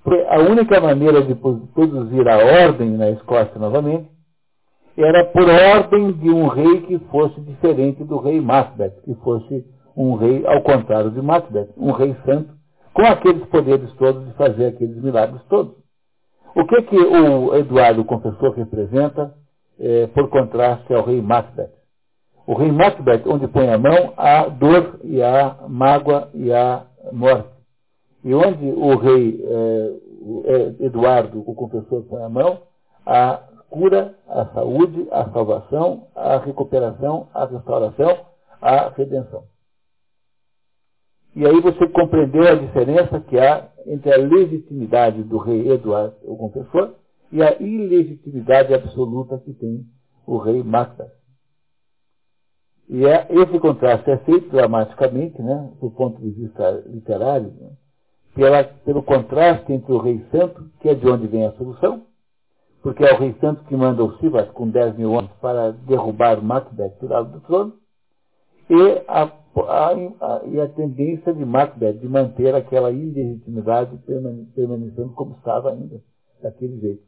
Porque 0.03 0.25
a 0.29 0.39
única 0.39 0.81
maneira 0.81 1.23
de 1.23 1.35
produzir 1.35 2.29
a 2.29 2.65
ordem 2.65 2.91
na 2.91 3.11
Escócia 3.11 3.59
novamente 3.59 4.09
era 4.97 5.25
por 5.27 5.49
ordem 5.49 6.13
de 6.13 6.31
um 6.31 6.49
rei 6.49 6.81
que 6.83 6.99
fosse 7.11 7.41
diferente 7.43 8.03
do 8.05 8.19
rei 8.19 8.41
Macbeth, 8.41 8.95
que 9.05 9.15
fosse 9.17 9.65
um 9.97 10.15
rei 10.15 10.45
ao 10.47 10.63
contrário 10.63 11.11
de 11.11 11.21
Macbeth, 11.21 11.69
um 11.77 11.93
rei 11.93 12.17
santo, 12.25 12.55
com 12.93 13.03
aqueles 13.03 13.45
poderes 13.49 13.93
todos 13.95 14.27
de 14.27 14.33
fazer 14.35 14.67
aqueles 14.67 14.97
milagres 15.03 15.43
todos. 15.49 15.75
O 16.55 16.65
que 16.65 16.83
que 16.83 16.97
o 16.97 17.55
Eduardo, 17.55 18.01
o 18.01 18.05
confessor, 18.05 18.55
representa 18.55 19.35
é, 19.79 20.07
por 20.07 20.29
contraste 20.31 20.93
ao 20.95 21.05
rei 21.05 21.21
Macbeth? 21.21 21.71
O 22.47 22.55
rei 22.55 22.73
Macbeth, 22.73 23.23
onde 23.27 23.47
põe 23.49 23.69
a 23.69 23.77
mão, 23.77 24.15
há 24.17 24.49
dor 24.49 24.99
e 25.05 25.23
há 25.23 25.59
mágoa 25.69 26.31
e 26.33 26.51
há 26.53 26.87
morte. 27.13 27.51
E 28.25 28.35
onde 28.35 28.65
o 28.71 28.97
rei 28.97 29.45
é, 29.45 30.87
Eduardo, 30.87 31.43
o 31.47 31.55
confessor, 31.55 32.03
põe 32.05 32.23
a 32.23 32.29
mão, 32.29 32.63
há 33.05 33.41
cura, 33.71 34.15
a 34.29 34.47
saúde, 34.47 35.09
a 35.11 35.31
salvação, 35.31 36.09
a 36.15 36.39
recuperação, 36.39 37.29
a 37.35 37.45
restauração, 37.45 38.27
a 38.61 38.89
redenção. 38.91 39.45
E 41.35 41.47
aí 41.47 41.61
você 41.61 41.87
compreendeu 41.89 42.49
a 42.49 42.55
diferença 42.55 43.21
que 43.21 43.39
há 43.39 43.71
entre 43.87 44.13
a 44.13 44.17
legitimidade 44.17 45.23
do 45.23 45.39
rei 45.39 45.69
Eduardo, 45.69 46.17
o 46.23 46.37
confessor, 46.37 46.95
e 47.31 47.43
a 47.43 47.61
ilegitimidade 47.61 48.73
absoluta 48.73 49.39
que 49.39 49.53
tem 49.53 49.85
o 50.27 50.39
rei 50.39 50.63
Macbeth. 50.63 51.13
E 52.89 53.05
é, 53.05 53.27
esse 53.31 53.59
contraste 53.59 54.11
é 54.11 54.17
feito 54.19 54.49
dramaticamente, 54.49 55.43
né, 55.43 55.73
do 55.81 55.91
ponto 55.91 56.21
de 56.21 56.31
vista 56.31 56.71
literário, 56.87 57.53
né, 57.61 57.71
pela, 58.35 58.65
pelo 58.65 59.03
contraste 59.03 59.73
entre 59.73 59.93
o 59.93 59.99
rei 59.99 60.25
santo, 60.31 60.71
que 60.81 60.89
é 60.89 60.95
de 60.95 61.07
onde 61.09 61.27
vem 61.27 61.47
a 61.47 61.53
solução, 61.53 62.06
porque 62.87 63.05
é 63.05 63.13
o 63.13 63.19
rei 63.19 63.35
santo 63.41 63.65
que 63.65 63.75
manda 63.75 64.05
o 64.05 64.17
Sivat 64.19 64.53
com 64.53 64.71
10 64.71 64.97
mil 64.97 65.11
homens 65.11 65.33
para 65.41 65.73
derrubar 65.73 66.41
Macbeth 66.41 66.91
tirado 67.01 67.33
do 67.33 67.41
trono, 67.41 67.75
e 68.71 69.03
a, 69.09 69.25
a, 69.25 69.91
a, 69.91 70.43
e 70.47 70.61
a 70.61 70.69
tendência 70.69 71.35
de 71.35 71.45
Macbeth 71.45 71.95
de 71.95 72.09
manter 72.09 72.55
aquela 72.55 72.93
ilegitimidade 72.93 73.99
permanecendo 74.55 75.09
como 75.17 75.35
estava 75.35 75.73
ainda, 75.73 76.01
daquele 76.41 76.79
jeito. 76.79 77.03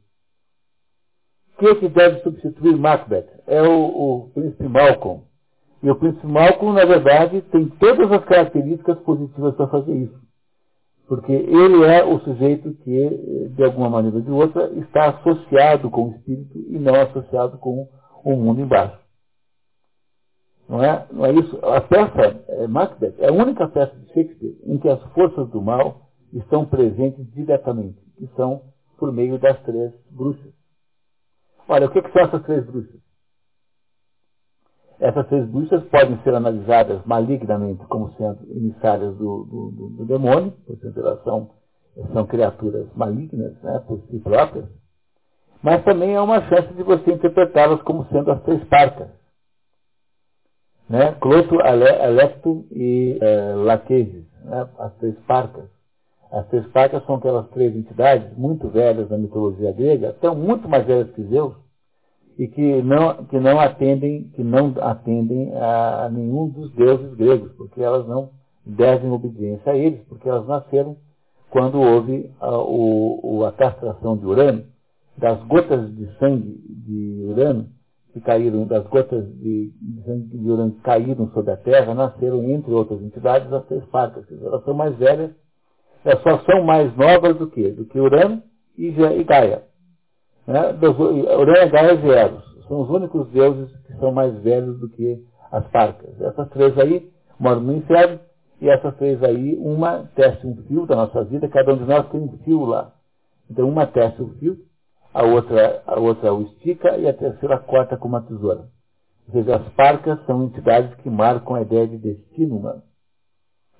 O 1.55 1.59
que, 1.61 1.67
é 1.69 1.75
que 1.77 1.89
deve 1.89 2.23
substituir 2.23 2.77
Macbeth? 2.77 3.29
É 3.47 3.63
o, 3.63 4.25
o 4.25 4.31
príncipe 4.31 4.65
Malcolm. 4.65 5.23
E 5.81 5.89
o 5.89 5.95
príncipe 5.95 6.27
Malcolm, 6.27 6.75
na 6.75 6.87
verdade, 6.87 7.41
tem 7.53 7.69
todas 7.79 8.11
as 8.11 8.25
características 8.25 8.99
positivas 9.03 9.55
para 9.55 9.69
fazer 9.69 9.95
isso. 9.95 10.28
Porque 11.09 11.33
ele 11.33 11.85
é 11.87 12.05
o 12.05 12.21
sujeito 12.21 12.75
que, 12.85 13.49
de 13.57 13.65
alguma 13.65 13.89
maneira 13.89 14.19
ou 14.19 14.23
de 14.23 14.31
outra, 14.31 14.71
está 14.75 15.09
associado 15.09 15.91
com 15.91 16.09
o 16.09 16.11
espírito 16.11 16.59
e 16.59 16.79
não 16.79 16.95
associado 16.95 17.57
com 17.59 17.89
o 18.23 18.37
mundo 18.37 18.61
embaixo. 18.61 18.99
Não 20.69 20.85
é, 20.85 21.07
não 21.11 21.25
é 21.25 21.33
isso? 21.33 21.59
A 21.65 21.81
peça 21.81 22.45
é, 22.47 22.67
Macbeth 22.67 23.15
é 23.19 23.29
a 23.29 23.33
única 23.33 23.67
peça 23.69 23.97
de 23.97 24.07
Shakespeare 24.09 24.59
em 24.65 24.77
que 24.77 24.89
as 24.89 25.03
forças 25.15 25.49
do 25.49 25.63
mal 25.63 26.11
estão 26.31 26.67
presentes 26.67 27.27
diretamente, 27.33 27.99
que 28.19 28.27
são 28.37 28.61
por 28.99 29.11
meio 29.11 29.39
das 29.39 29.59
três 29.63 29.93
bruxas. 30.11 30.53
Olha, 31.67 31.87
o 31.87 31.91
que, 31.91 32.03
que 32.03 32.13
são 32.13 32.23
essas 32.23 32.43
três 32.43 32.67
bruxas? 32.67 33.01
Essas 35.01 35.29
três 35.29 35.47
bruxas 35.49 35.85
podem 35.85 36.19
ser 36.23 36.35
analisadas 36.35 37.05
malignamente 37.07 37.85
como 37.87 38.13
sendo 38.15 38.39
emissárias 38.51 39.17
do, 39.17 39.45
do, 39.45 39.71
do, 39.71 39.89
do 39.91 40.05
demônio, 40.05 40.53
portanto 40.67 40.99
elas 40.99 41.23
são, 41.23 41.51
são 42.13 42.27
criaturas 42.27 42.89
malignas 42.97 43.55
né, 43.63 43.79
por 43.87 44.01
si 44.11 44.19
próprias, 44.19 44.67
mas 45.63 45.85
também 45.85 46.15
é 46.15 46.21
uma 46.21 46.43
chance 46.49 46.73
de 46.75 46.83
você 46.83 47.13
interpretá-las 47.13 47.81
como 47.83 48.07
sendo 48.07 48.31
as 48.33 48.43
três 48.43 48.63
parcas. 48.65 49.09
Né? 50.89 51.13
Cloto, 51.21 51.61
Alecto 51.61 52.67
e 52.73 53.19
é, 53.21 53.55
Laqueses, 53.55 54.25
né? 54.45 54.69
as 54.79 54.95
três 54.97 55.17
parcas. 55.27 55.69
As 56.31 56.47
três 56.49 56.67
parcas 56.69 57.05
são 57.07 57.17
aquelas 57.17 57.49
três 57.51 57.75
entidades 57.75 58.37
muito 58.37 58.69
velhas 58.69 59.09
na 59.09 59.17
mitologia 59.17 59.73
grega, 59.73 60.17
são 60.21 60.35
muito 60.35 60.69
mais 60.69 60.87
velhas 60.87 61.11
que 61.13 61.23
Zeus, 61.25 61.55
e 62.39 62.47
que 62.47 62.83
não, 62.83 63.25
que 63.25 63.41
não 63.41 63.59
atendem, 63.59 64.31
que 64.35 64.45
não 64.45 64.73
atendem 64.81 65.53
a, 65.57 66.09
nenhum 66.13 66.49
dos 66.49 66.73
deuses 66.73 67.13
gregos, 67.15 67.51
porque 67.55 67.83
elas 67.83 68.07
não 68.07 68.31
devem 68.65 69.11
obediência 69.11 69.73
a 69.73 69.77
eles, 69.77 70.01
porque 70.09 70.29
elas 70.29 70.47
nasceram 70.47 70.97
quando 71.51 71.81
houve 71.81 72.31
a, 72.41 72.59
o, 72.59 73.45
a 73.45 73.53
castração 73.53 74.17
de 74.17 74.25
Urano, 74.25 74.65
das 75.17 75.43
gotas 75.45 75.93
de 75.97 76.07
sangue 76.19 76.63
de 76.69 77.25
Urano, 77.29 77.67
que 78.13 78.21
caíram, 78.21 78.67
das 78.67 78.87
gotas 78.87 79.27
de, 79.39 79.73
de 79.73 80.03
sangue 80.05 80.39
de 80.39 80.49
Urano 80.49 80.73
que 80.73 80.81
caíram 80.83 81.29
sobre 81.33 81.51
a 81.51 81.57
Terra, 81.57 81.93
nasceram, 81.93 82.45
entre 82.45 82.73
outras 82.73 83.03
entidades, 83.03 83.53
as 83.53 83.67
três 83.67 83.85
parcas. 83.87 84.25
Elas 84.31 84.63
são 84.65 84.75
mais 84.75 84.97
velhas, 84.97 85.33
elas 86.05 86.23
só 86.23 86.39
são 86.45 86.63
mais 86.63 86.95
novas 86.97 87.37
do 87.37 87.49
que? 87.51 87.73
Do 87.73 87.85
que 87.87 87.99
Urano 87.99 88.43
e, 88.77 88.89
e 88.89 89.25
Gaia. 89.25 89.65
Né? 90.49 90.73
Gaia 91.71 91.93
e 91.93 92.11
Eros. 92.11 92.43
São 92.67 92.81
os 92.81 92.89
únicos 92.89 93.29
deuses 93.29 93.71
que 93.87 93.93
são 93.99 94.11
mais 94.11 94.35
velhos 94.41 94.81
do 94.81 94.89
que 94.89 95.23
as 95.53 95.67
parcas. 95.69 96.19
Essas 96.21 96.49
três 96.49 96.77
aí 96.79 97.11
moram 97.39 97.61
no 97.61 97.75
inferno, 97.75 98.19
e 98.61 98.69
essas 98.69 98.97
três 98.97 99.23
aí, 99.23 99.57
uma 99.57 100.09
tece 100.15 100.47
um 100.47 100.57
fio 100.65 100.87
da 100.87 100.97
nossa 100.97 101.23
vida, 101.25 101.49
cada 101.49 101.75
um 101.75 101.77
de 101.77 101.85
nós 101.85 102.09
tem 102.09 102.21
um 102.21 102.39
fio 102.39 102.65
lá. 102.65 102.93
Então 103.51 103.69
uma 103.69 103.87
tece 103.87 104.21
o 104.23 104.29
fio, 104.39 104.59
a 105.13 105.23
outra, 105.23 105.83
a 105.87 106.01
outra 106.01 106.33
o 106.33 106.43
estica 106.43 106.97
e 106.97 107.07
a 107.07 107.13
terceira 107.13 107.59
corta 107.59 107.97
com 107.97 108.09
uma 108.09 108.23
tesoura. 108.23 108.65
Ou 109.29 109.33
seja, 109.35 109.57
as 109.57 109.69
parcas 109.75 110.19
são 110.25 110.45
entidades 110.45 110.95
que 110.97 111.11
marcam 111.11 111.57
a 111.57 111.63
ideia 111.63 111.87
de 111.87 111.99
destino 111.99 112.57
humano. 112.57 112.83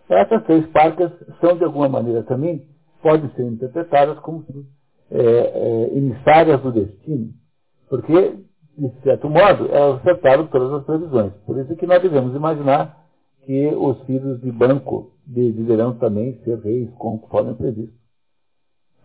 Essas 0.09 0.45
três 0.45 0.67
parcas 0.67 1.11
são, 1.41 1.57
de 1.57 1.65
alguma 1.65 1.89
maneira 1.89 2.23
também, 2.23 2.67
podem 3.03 3.31
ser 3.31 3.45
interpretadas 3.45 4.19
como 4.21 4.45
é, 5.11 5.21
é, 5.21 5.97
emissárias 5.97 6.61
do 6.61 6.73
destino, 6.73 7.33
porque, 7.89 8.35
de 8.77 8.91
certo 9.03 9.29
modo, 9.29 9.69
elas 9.71 10.01
acertaram 10.01 10.47
todas 10.47 10.73
as 10.73 10.85
previsões. 10.85 11.33
Por 11.47 11.59
isso 11.59 11.75
que 11.77 11.87
nós 11.87 12.03
devemos 12.03 12.35
imaginar 12.35 13.07
que 13.45 13.69
os 13.69 14.01
filhos 14.03 14.41
de 14.41 14.53
Banco 14.53 15.13
deverão 15.27 15.95
também 15.95 16.39
ser 16.45 16.59
reis, 16.59 16.91
conforme 16.99 17.55
previsto. 17.55 17.97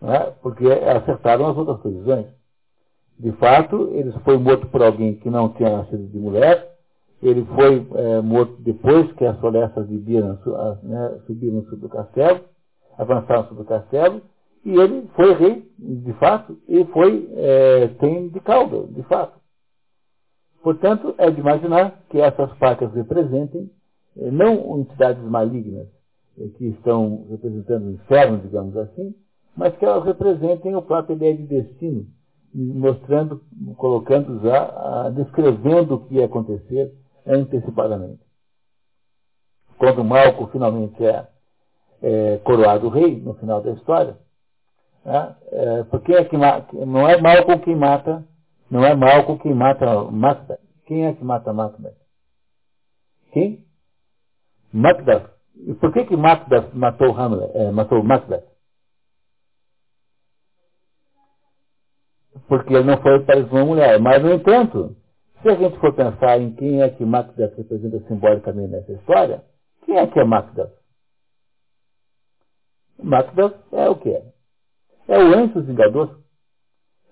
É? 0.02 0.18
Porque 0.42 0.66
acertaram 0.66 1.46
as 1.46 1.56
outras 1.56 1.80
previsões. 1.80 2.26
De 3.18 3.32
fato, 3.32 3.90
ele 3.94 4.12
foi 4.24 4.36
morto 4.36 4.66
por 4.66 4.82
alguém 4.82 5.14
que 5.16 5.30
não 5.30 5.50
tinha 5.50 5.70
nascido 5.70 6.06
de 6.08 6.18
mulher, 6.18 6.74
ele 7.22 7.44
foi 7.54 7.86
é, 7.94 8.20
morto 8.20 8.56
depois 8.58 9.10
que 9.12 9.24
as 9.24 9.38
florestas 9.38 9.88
de 9.88 10.20
né, 10.82 11.20
subiram 11.26 11.64
sobre 11.64 11.86
o 11.86 11.88
castelo, 11.88 12.40
avançaram 12.98 13.48
sobre 13.48 13.62
o 13.62 13.66
castelo, 13.66 14.20
e 14.64 14.74
ele 14.74 15.06
foi 15.14 15.34
rei, 15.34 15.70
de 15.78 16.12
fato, 16.14 16.58
e 16.66 16.84
foi, 16.86 17.28
é, 17.34 17.88
tem 18.00 18.28
de 18.28 18.40
cauda, 18.40 18.86
de 18.86 19.02
fato. 19.02 19.38
Portanto, 20.62 21.14
é 21.18 21.30
de 21.30 21.38
imaginar 21.38 22.02
que 22.08 22.18
essas 22.18 22.50
placas 22.54 22.92
representem 22.94 23.70
é, 24.16 24.30
não 24.30 24.80
entidades 24.80 25.22
malignas 25.24 25.86
é, 26.38 26.48
que 26.56 26.68
estão 26.68 27.26
representando 27.28 27.86
o 27.86 27.92
inferno, 27.92 28.38
digamos 28.38 28.74
assim, 28.76 29.14
mas 29.54 29.76
que 29.76 29.84
elas 29.84 30.04
representem 30.04 30.74
o 30.74 30.82
próprio 30.82 31.16
ideia 31.16 31.36
de 31.36 31.46
destino, 31.46 32.06
mostrando, 32.54 33.42
colocando 33.76 34.40
já, 34.40 35.10
descrevendo 35.10 35.94
o 35.94 36.06
que 36.06 36.14
ia 36.14 36.24
acontecer 36.24 36.92
antecipadamente. 37.26 38.22
Quando 39.78 40.04
Malco 40.04 40.46
finalmente 40.48 41.04
é, 41.04 41.28
é 42.02 42.38
coroado 42.38 42.88
rei, 42.88 43.20
no 43.20 43.34
final 43.34 43.60
da 43.60 43.72
história, 43.72 44.16
né? 45.04 45.36
É, 45.52 45.84
porque 45.84 46.12
é 46.12 46.24
que, 46.24 46.36
não 46.36 47.08
é 47.08 47.20
Malcolm 47.20 47.60
quem 47.62 47.76
mata, 47.76 48.24
não 48.70 48.84
é 48.84 48.94
Malcolm 48.94 49.38
quem 49.38 49.54
mata 49.54 50.04
Macbeth. 50.10 50.60
Quem 50.86 51.06
é 51.06 51.14
que 51.14 51.24
mata 51.24 51.52
Macbeth? 51.52 51.96
Quem? 53.32 53.64
Macbeth. 54.72 55.30
E 55.56 55.74
por 55.74 55.92
que 55.92 56.04
que 56.04 56.16
Macbeth 56.16 56.70
matou 56.74 57.12
Hamlet, 57.16 57.50
é, 57.54 57.70
matou 57.70 58.02
Macbeth? 58.02 58.44
Porque 62.48 62.74
ele 62.74 62.84
não 62.84 63.00
foi 63.00 63.24
para 63.24 63.38
uma 63.38 63.64
mulher. 63.64 64.00
Mas, 64.00 64.22
no 64.22 64.32
entanto, 64.32 64.96
se 65.40 65.48
a 65.48 65.54
gente 65.54 65.78
for 65.78 65.94
pensar 65.94 66.40
em 66.40 66.54
quem 66.54 66.82
é 66.82 66.90
que 66.90 67.04
Macbeth 67.04 67.54
representa 67.56 68.00
simbolicamente 68.08 68.72
nessa 68.72 68.92
história, 68.92 69.44
quem 69.84 69.96
é 69.96 70.06
que 70.06 70.18
é 70.18 70.24
Macbeth? 70.24 70.72
Macbeth 73.02 73.54
é 73.72 73.88
o 73.88 73.96
quê? 73.96 74.10
É 74.10 74.33
o 75.08 75.34
anjo 75.34 75.60
vingador. 75.62 76.20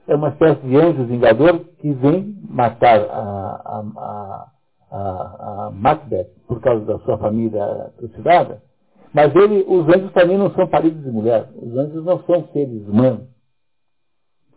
É 0.07 0.15
uma 0.15 0.31
espécie 0.31 0.61
de 0.67 0.77
anjo 0.77 1.05
vingador 1.05 1.61
que 1.79 1.93
vem 1.93 2.37
matar 2.49 3.01
a, 3.01 3.63
a, 3.65 4.49
a, 4.91 5.67
a 5.67 5.71
Macbeth 5.71 6.31
por 6.49 6.61
causa 6.61 6.85
da 6.85 6.99
sua 7.01 7.19
família 7.19 7.93
trucidada. 7.99 8.63
Mas 9.15 9.35
ele, 9.37 9.65
os 9.69 9.87
anjos 9.89 10.13
também 10.13 10.39
não 10.39 10.51
são 10.55 10.67
paridos 10.69 11.03
de 11.03 11.11
mulher. 11.11 11.49
Os 11.57 11.77
anjos 11.77 12.05
não 12.05 12.23
são 12.25 12.49
seres 12.53 12.87
humanos. 12.89 13.29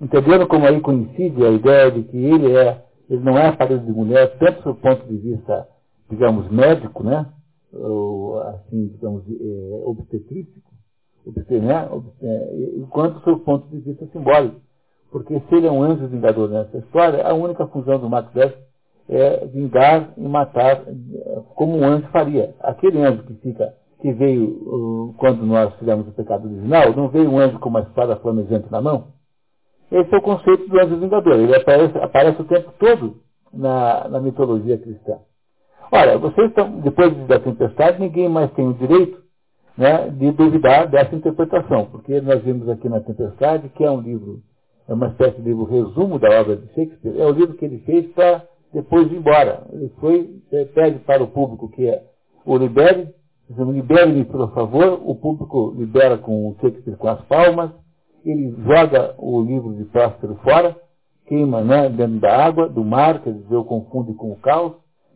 Entenderam 0.02 0.48
como 0.48 0.66
aí 0.66 0.80
coincide 0.82 1.46
a 1.46 1.52
ideia 1.52 1.92
de 1.92 2.04
que 2.04 2.18
ele 2.18 2.56
é 2.56 2.84
Ele 3.10 3.24
não 3.24 3.38
é 3.38 3.48
aparelho 3.48 3.86
de 3.86 3.92
mulher, 3.92 4.38
tanto 4.40 4.64
do 4.64 4.76
ponto 4.76 5.06
de 5.08 5.18
vista, 5.18 5.68
digamos, 6.10 6.50
médico, 6.52 7.04
né? 7.04 7.32
Ou, 7.72 8.40
assim, 8.40 8.88
digamos, 8.88 9.24
é, 9.30 9.84
né? 11.62 11.90
quanto 12.90 13.16
do 13.16 13.24
seu 13.24 13.40
ponto 13.40 13.68
de 13.70 13.80
vista 13.80 14.06
simbólico. 14.08 14.62
Porque 15.12 15.40
se 15.40 15.56
ele 15.56 15.68
é 15.68 15.72
um 15.72 15.82
anjo 15.82 16.08
vingador 16.08 16.50
nessa 16.50 16.78
história, 16.78 17.26
a 17.26 17.34
única 17.34 17.66
função 17.68 18.00
do 18.00 18.10
Macbeth 18.10 18.54
é 19.08 19.46
vingar 19.46 20.14
e 20.18 20.28
matar 20.28 20.84
como 21.56 21.78
um 21.78 21.86
anjo 21.86 22.08
faria. 22.12 22.54
Aquele 22.60 23.02
anjo 23.02 23.24
que 23.24 23.34
fica, 23.36 23.74
que 24.02 24.12
veio 24.12 25.14
quando 25.18 25.46
nós 25.46 25.74
fizemos 25.76 26.08
o 26.08 26.12
pecado 26.12 26.48
original, 26.48 26.94
não 26.96 27.10
veio 27.10 27.32
um 27.32 27.40
anjo 27.40 27.60
com 27.60 27.70
uma 27.70 27.82
espada 27.82 28.16
flamejante 28.18 28.72
na 28.72 28.82
mão? 28.82 29.08
Esse 29.92 30.14
é 30.14 30.18
o 30.18 30.22
conceito 30.22 30.68
do 30.68 30.80
anjo 30.80 30.98
vingador. 30.98 31.36
Ele 31.36 31.56
aparece, 31.56 31.98
aparece 31.98 32.42
o 32.42 32.46
tempo 32.46 32.74
todo 32.80 33.18
na, 33.54 34.10
na 34.10 34.20
mitologia 34.20 34.78
cristã. 34.78 35.20
Olha, 35.92 36.18
vocês 36.18 36.50
estão, 36.50 36.80
depois 36.82 37.16
da 37.28 37.40
tempestade, 37.40 38.02
ninguém 38.02 38.28
mais 38.28 38.52
tem 38.52 38.68
o 38.68 38.74
direito 38.74 39.25
né, 39.78 40.10
de 40.10 40.32
duvidar 40.32 40.88
dessa 40.88 41.16
interpretação, 41.16 41.86
porque 41.88 42.22
nós 42.22 42.42
vimos 42.44 42.68
aqui 42.70 42.88
na 42.88 43.02
Tempestade, 43.02 43.70
que 43.70 43.84
é 43.84 43.92
um 43.92 44.02
livro, 44.02 44.42
é 44.88 44.94
uma 44.94 45.08
espécie 45.08 45.38
de 45.38 45.50
livro 45.50 45.66
resumo 45.66 46.18
da 46.18 46.30
obra 46.40 46.56
de 46.56 46.68
Shakespeare, 46.74 47.20
é 47.20 47.26
o 47.26 47.32
livro 47.32 47.56
que 47.56 47.66
ele 47.66 47.80
fez 47.80 48.08
para 48.14 48.44
depois 48.74 49.12
ir 49.12 49.16
embora. 49.16 49.68
Ele 49.72 49.90
foi, 50.00 50.42
pede 50.74 51.00
para 51.00 51.24
o 51.24 51.28
público 51.28 51.70
que 51.70 51.88
é, 51.88 52.04
o 52.46 52.58
libere, 52.58 53.10
libere-me 53.50 54.26
por 54.26 54.54
favor, 54.54 55.00
o 55.04 55.16
público 55.16 55.74
libera 55.78 56.18
com 56.18 56.50
o 56.50 56.56
Shakespeare 56.62 56.98
com 56.98 57.08
as 57.08 57.22
palmas, 57.26 57.72
ele 58.24 58.56
joga 58.66 59.14
o 59.18 59.42
livro 59.42 59.74
de 59.76 59.84
Próspero 59.86 60.36
fora, 60.44 60.76
queima 61.28 61.62
né, 61.62 61.90
dentro 61.90 62.20
da 62.20 62.46
água, 62.46 62.70
do 62.70 62.84
mar, 62.84 63.22
quer 63.22 63.34
dizer, 63.34 63.56
o 63.56 63.66
confunde 63.66 64.14
com 64.14 64.32
o 64.32 64.38
caos, 64.38 64.74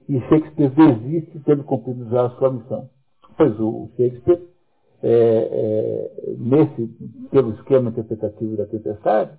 e 0.07 0.19
Shakespeare 0.21 0.69
desiste 0.69 1.39
tendo 1.45 1.63
cumprido 1.63 2.09
já 2.09 2.25
a 2.25 2.29
sua 2.31 2.51
missão. 2.51 2.89
Pois 3.39 3.57
o 3.57 3.89
Shakespeare, 3.95 4.41
é, 5.01 5.09
é, 5.09 6.35
nesse, 6.37 6.87
pelo 7.31 7.53
esquema 7.53 7.89
interpretativo 7.89 8.57
da 8.57 8.65
tempestade, 8.65 9.31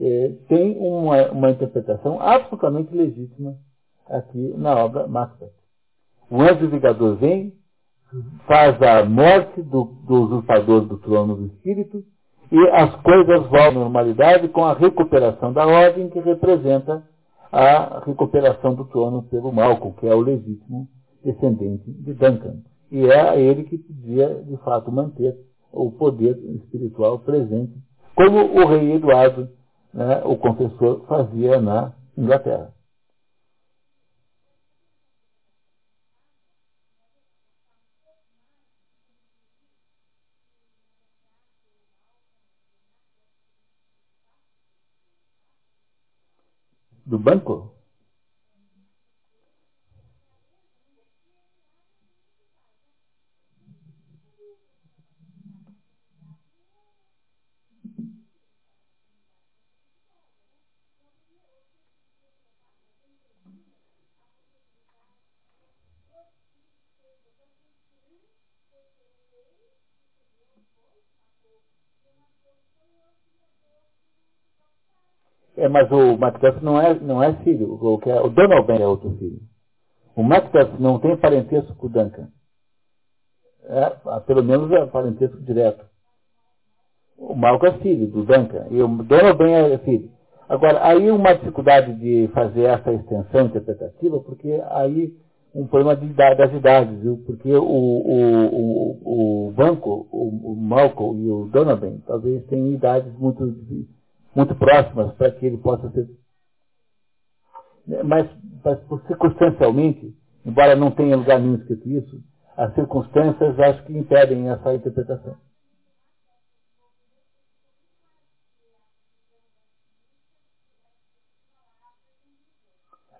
é, 0.00 0.28
tem 0.48 0.78
uma, 0.78 1.30
uma, 1.30 1.50
interpretação 1.50 2.18
absolutamente 2.18 2.96
legítima 2.96 3.58
aqui 4.08 4.54
na 4.56 4.74
obra 4.74 5.06
Macbeth. 5.06 5.52
O 6.30 6.40
anjo 6.40 6.70
vingador 6.70 7.16
vem, 7.16 7.52
faz 8.46 8.80
a 8.80 9.04
morte 9.04 9.60
do, 9.64 9.84
do 9.84 10.22
usurpador 10.22 10.86
do 10.86 10.96
trono 10.96 11.36
do 11.36 11.44
espírito 11.44 12.02
e 12.50 12.68
as 12.70 12.94
coisas 13.02 13.50
voltam 13.50 13.68
à 13.68 13.84
normalidade 13.84 14.48
com 14.48 14.64
a 14.64 14.72
recuperação 14.72 15.52
da 15.52 15.66
ordem 15.66 16.08
que 16.08 16.20
representa 16.20 17.06
a 17.52 18.02
recuperação 18.02 18.74
do 18.74 18.86
trono 18.86 19.24
pelo 19.24 19.52
Malcolm, 19.52 19.94
que 20.00 20.06
é 20.06 20.14
o 20.14 20.22
legítimo 20.22 20.88
descendente 21.22 21.84
de 21.86 22.14
Duncan. 22.14 22.69
E 22.90 23.06
é 23.06 23.40
ele 23.40 23.64
que 23.64 23.78
podia, 23.78 24.42
de 24.44 24.56
fato, 24.58 24.90
manter 24.92 25.38
o 25.72 25.92
poder 25.92 26.36
espiritual 26.56 27.20
presente, 27.20 27.74
como 28.16 28.38
o 28.60 28.66
rei 28.66 28.92
Eduardo 28.94 29.48
né, 29.94 30.22
o 30.24 30.36
confessor 30.36 31.06
fazia 31.06 31.60
na 31.60 31.94
Inglaterra. 32.16 32.74
Do 47.06 47.18
banco? 47.18 47.79
É, 75.60 75.68
mas 75.68 75.92
o 75.92 76.16
Macbeth 76.16 76.62
não 76.62 76.80
é, 76.80 76.98
não 76.98 77.22
é 77.22 77.34
filho. 77.44 77.74
O, 77.74 77.98
que 77.98 78.08
é, 78.08 78.18
o 78.18 78.30
Donald 78.30 78.72
é 78.72 78.86
outro 78.86 79.10
filho. 79.18 79.40
O 80.16 80.22
Macbeth 80.22 80.78
não 80.78 80.98
tem 80.98 81.14
parentesco 81.18 81.74
com 81.74 81.86
o 81.86 81.90
Duncan. 81.90 82.28
É, 83.64 84.20
pelo 84.20 84.42
menos 84.42 84.72
é 84.72 84.86
parentesco 84.86 85.36
direto. 85.42 85.84
O 87.18 87.34
Malcolm 87.34 87.76
é 87.76 87.78
filho 87.80 88.06
do 88.06 88.24
Duncan. 88.24 88.68
E 88.70 88.80
o 88.82 88.88
Donald 88.88 89.42
é 89.42 89.78
filho. 89.78 90.10
Agora, 90.48 90.82
aí 90.82 91.10
uma 91.10 91.34
dificuldade 91.34 91.94
de 91.94 92.28
fazer 92.32 92.62
essa 92.62 92.90
extensão 92.92 93.42
interpretativa, 93.42 94.18
porque 94.20 94.62
aí 94.70 95.14
um 95.54 95.66
problema 95.66 95.94
de 95.94 96.06
das 96.14 96.54
idades, 96.54 97.00
viu? 97.00 97.22
porque 97.26 97.52
o, 97.52 97.62
o, 97.62 98.46
o, 98.46 99.48
o 99.48 99.52
banco, 99.52 100.08
o, 100.10 100.52
o 100.52 100.56
Malcolm 100.56 101.22
e 101.22 101.30
o 101.30 101.44
Donovan, 101.52 101.98
talvez 102.06 102.46
tenham 102.46 102.72
idades 102.72 103.12
muito 103.18 103.44
muito 104.34 104.54
próximas 104.56 105.14
para 105.16 105.32
que 105.32 105.46
ele 105.46 105.58
possa 105.58 105.90
ser. 105.90 106.08
Mas, 108.04 108.30
mas 108.64 109.06
circunstancialmente, 109.06 110.16
embora 110.44 110.76
não 110.76 110.90
tenha 110.90 111.16
lugar 111.16 111.40
nenhum 111.40 111.56
escrito 111.56 111.88
isso, 111.88 112.22
as 112.56 112.74
circunstâncias 112.74 113.58
acho 113.58 113.84
que 113.84 113.96
impedem 113.96 114.48
essa 114.50 114.74
interpretação. 114.74 115.36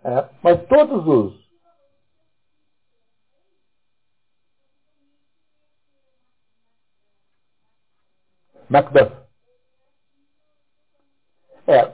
É, 0.04 0.28
mas 0.42 0.66
todos 0.68 1.06
os 1.06 1.40
Macbeth. 8.70 9.19
É. 11.66 11.92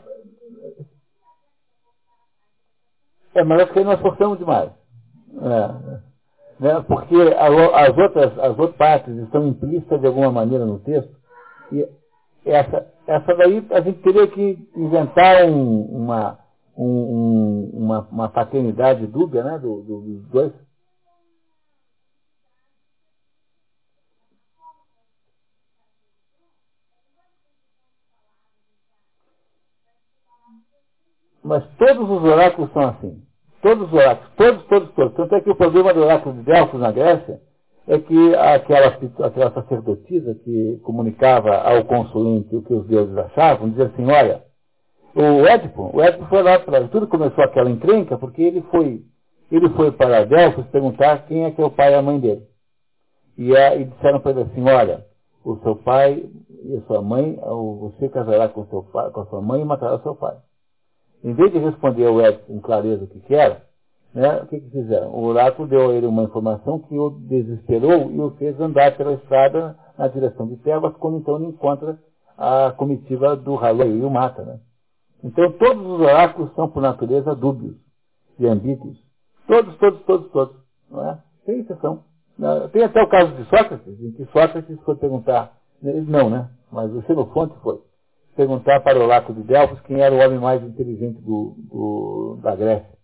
É, 3.34 3.44
mas 3.44 3.62
acho 3.62 3.72
que 3.72 3.84
nós 3.84 4.00
forçamos 4.00 4.38
demais. 4.38 4.70
É. 5.42 6.06
Né? 6.58 6.84
Porque 6.88 7.14
as 7.14 7.98
outras, 7.98 8.38
as 8.38 8.58
outras 8.58 8.76
partes 8.76 9.14
estão 9.18 9.46
implícitas 9.46 10.00
de 10.00 10.06
alguma 10.06 10.32
maneira 10.32 10.64
no 10.64 10.78
texto. 10.78 11.14
E 11.70 11.86
essa, 12.46 12.86
essa 13.06 13.34
daí 13.34 13.66
a 13.70 13.80
gente 13.80 14.00
teria 14.00 14.26
que 14.28 14.68
inventar 14.74 15.44
um, 15.44 15.82
uma, 15.82 16.38
um, 16.76 17.70
uma, 17.74 18.08
uma 18.10 18.28
paternidade 18.28 19.06
dúbia 19.06 19.42
né, 19.42 19.58
do, 19.58 19.82
do, 19.82 20.00
dos 20.00 20.28
dois. 20.28 20.52
Mas 31.46 31.64
todos 31.78 32.10
os 32.10 32.24
oráculos 32.24 32.72
são 32.72 32.88
assim. 32.88 33.22
Todos 33.62 33.86
os 33.86 33.92
oráculos, 33.92 34.32
todos, 34.36 34.64
todos, 34.66 34.90
todos. 34.94 35.14
Tanto 35.14 35.34
é 35.36 35.40
que 35.40 35.50
o 35.50 35.54
problema 35.54 35.94
do 35.94 36.02
oráculo 36.02 36.34
de 36.34 36.42
Delfos 36.42 36.80
na 36.80 36.90
Grécia 36.90 37.40
é 37.86 37.98
que 38.00 38.34
aquela, 38.34 38.98
aquela 39.24 39.52
sacerdotisa 39.52 40.34
que 40.34 40.80
comunicava 40.82 41.56
ao 41.56 41.84
consulente 41.84 42.54
o 42.54 42.62
que 42.62 42.74
os 42.74 42.84
deuses 42.88 43.16
achavam, 43.16 43.68
dizia 43.68 43.86
assim, 43.86 44.04
olha, 44.10 44.42
o 45.14 45.46
Édipo, 45.46 45.96
o 45.96 46.02
Édipo 46.02 46.26
foi 46.26 46.42
lá 46.42 46.58
para 46.58 46.88
tudo 46.88 47.06
começou 47.06 47.44
aquela 47.44 47.70
encrenca 47.70 48.18
porque 48.18 48.42
ele 48.42 48.62
foi, 48.62 49.02
ele 49.50 49.68
foi 49.70 49.92
para 49.92 50.26
Delfos 50.26 50.66
perguntar 50.66 51.26
quem 51.26 51.44
é 51.44 51.52
que 51.52 51.62
é 51.62 51.64
o 51.64 51.70
pai 51.70 51.92
e 51.92 51.94
a 51.94 52.02
mãe 52.02 52.18
dele. 52.18 52.42
E, 53.38 53.52
e 53.52 53.84
disseram 53.84 54.18
para 54.18 54.32
ele 54.32 54.42
assim, 54.42 54.68
olha, 54.68 55.06
o 55.44 55.56
seu 55.58 55.76
pai 55.76 56.28
e 56.64 56.76
a 56.76 56.80
sua 56.88 57.00
mãe, 57.00 57.38
você 57.78 58.08
casará 58.08 58.48
com, 58.48 58.66
seu 58.66 58.82
com 58.82 59.20
a 59.20 59.26
sua 59.26 59.40
mãe 59.40 59.62
e 59.62 59.64
matará 59.64 59.94
o 59.94 60.02
seu 60.02 60.16
pai. 60.16 60.36
Em 61.26 61.34
vez 61.34 61.50
de 61.50 61.58
responder 61.58 62.06
ao 62.06 62.20
Edson 62.20 62.44
com 62.46 62.60
clareza 62.60 63.02
o 63.02 63.08
que 63.08 63.18
quer, 63.18 63.66
né, 64.14 64.42
o 64.42 64.46
que, 64.46 64.60
que 64.60 64.70
fizeram? 64.70 65.10
O 65.10 65.24
oráculo 65.24 65.66
deu 65.66 65.90
a 65.90 65.92
ele 65.92 66.06
uma 66.06 66.22
informação 66.22 66.78
que 66.78 66.96
o 66.96 67.10
desesperou 67.10 68.12
e 68.12 68.20
o 68.20 68.30
fez 68.38 68.60
andar 68.60 68.96
pela 68.96 69.14
estrada 69.14 69.76
na 69.98 70.06
direção 70.06 70.46
de 70.46 70.56
Tebas, 70.58 70.94
quando 70.98 71.18
então 71.18 71.34
ele 71.34 71.46
encontra 71.46 71.98
a 72.38 72.72
comitiva 72.76 73.34
do 73.34 73.56
Haloi 73.56 73.98
e 73.98 74.04
o 74.04 74.08
mata. 74.08 74.44
Né? 74.44 74.60
Então 75.24 75.50
todos 75.50 75.84
os 75.84 76.00
oráculos 76.00 76.54
são, 76.54 76.68
por 76.68 76.80
natureza, 76.80 77.34
dúbios 77.34 77.74
e 78.38 78.46
ambíguos. 78.46 78.96
Todos, 79.48 79.76
todos, 79.78 80.00
todos, 80.02 80.30
todos. 80.30 80.56
Não 80.88 81.10
é? 81.10 81.18
Tem 81.44 81.58
exceção. 81.58 82.04
Tem 82.72 82.84
até 82.84 83.02
o 83.02 83.08
caso 83.08 83.32
de 83.32 83.42
Sócrates, 83.46 84.00
em 84.00 84.12
que 84.12 84.26
Sócrates 84.26 84.80
foi 84.84 84.94
perguntar, 84.94 85.56
não, 85.82 86.30
né? 86.30 86.50
Mas 86.70 86.92
o 86.92 87.02
Xenofonte 87.02 87.56
foi 87.64 87.80
perguntar 88.36 88.80
para 88.80 88.98
o 88.98 89.04
Oráculo 89.04 89.40
de 89.40 89.48
Delfos 89.48 89.80
quem 89.80 90.00
era 90.00 90.14
o 90.14 90.18
homem 90.18 90.38
mais 90.38 90.62
inteligente 90.62 91.20
do, 91.22 91.56
do, 91.70 92.38
da 92.42 92.54
Grécia. 92.54 92.96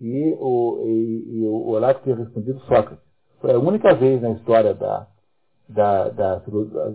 E 0.00 0.36
o, 0.38 0.82
e, 0.84 1.38
e 1.38 1.46
o 1.46 1.70
Oráculo 1.70 2.04
tinha 2.04 2.16
respondido 2.16 2.60
Sócrates. 2.60 3.02
Foi 3.40 3.52
a 3.52 3.58
única 3.58 3.94
vez 3.94 4.20
na 4.22 4.30
história 4.30 4.74
da, 4.74 5.06
da, 5.68 6.08
da, 6.10 6.42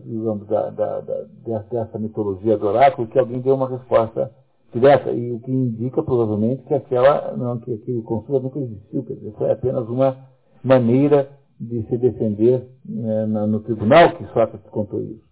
digamos, 0.06 0.48
da, 0.48 0.70
da, 0.70 1.02
da, 1.02 1.60
dessa 1.72 1.98
mitologia 1.98 2.58
do 2.58 2.68
oráculo 2.68 3.08
que 3.08 3.20
alguém 3.20 3.42
deu 3.42 3.56
uma 3.56 3.70
resposta 3.70 4.32
direta, 4.74 5.12
e 5.12 5.32
o 5.32 5.40
que 5.40 5.52
indica 5.52 6.04
provavelmente 6.04 6.64
que 6.64 6.74
aquela, 6.74 7.36
não, 7.36 7.60
que 7.60 7.74
aquele 7.74 8.02
consulta 8.04 8.44
nunca 8.44 8.60
existiu, 8.60 9.04
quer 9.04 9.16
dizer, 9.16 9.34
foi 9.38 9.52
apenas 9.52 9.88
uma 9.90 10.16
maneira 10.64 11.30
de 11.60 11.84
se 11.88 11.98
defender 11.98 12.68
né, 12.86 13.26
no 13.26 13.60
tribunal 13.62 14.16
que 14.16 14.26
Sócrates 14.28 14.70
contou 14.70 15.02
isso. 15.02 15.29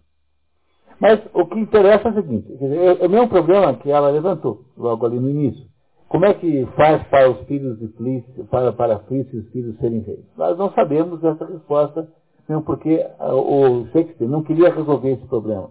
Mas 1.00 1.20
o 1.32 1.46
que 1.46 1.58
interessa 1.58 2.08
é 2.08 2.10
o 2.10 2.14
seguinte, 2.14 2.58
é 2.60 3.06
o 3.06 3.10
mesmo 3.10 3.28
problema 3.28 3.74
que 3.74 3.90
ela 3.90 4.10
levantou 4.10 4.62
logo 4.76 5.06
ali 5.06 5.20
no 5.20 5.30
início. 5.30 5.64
Como 6.08 6.24
é 6.24 6.34
que 6.34 6.66
faz 6.74 7.06
para 7.08 7.30
os 7.30 7.46
filhos 7.46 7.78
de 7.78 7.88
Flice, 7.88 8.44
para, 8.50 8.72
para 8.72 9.00
e 9.10 9.20
os 9.20 9.48
filhos 9.50 9.76
serem 9.78 10.00
reis? 10.00 10.24
Nós 10.36 10.56
não 10.56 10.72
sabemos 10.72 11.22
essa 11.22 11.44
resposta, 11.44 12.08
mesmo 12.48 12.64
porque 12.64 13.06
ah, 13.18 13.34
o 13.34 13.86
Shakespeare 13.92 14.28
não 14.28 14.42
queria 14.42 14.72
resolver 14.72 15.12
esse 15.12 15.26
problema. 15.26 15.70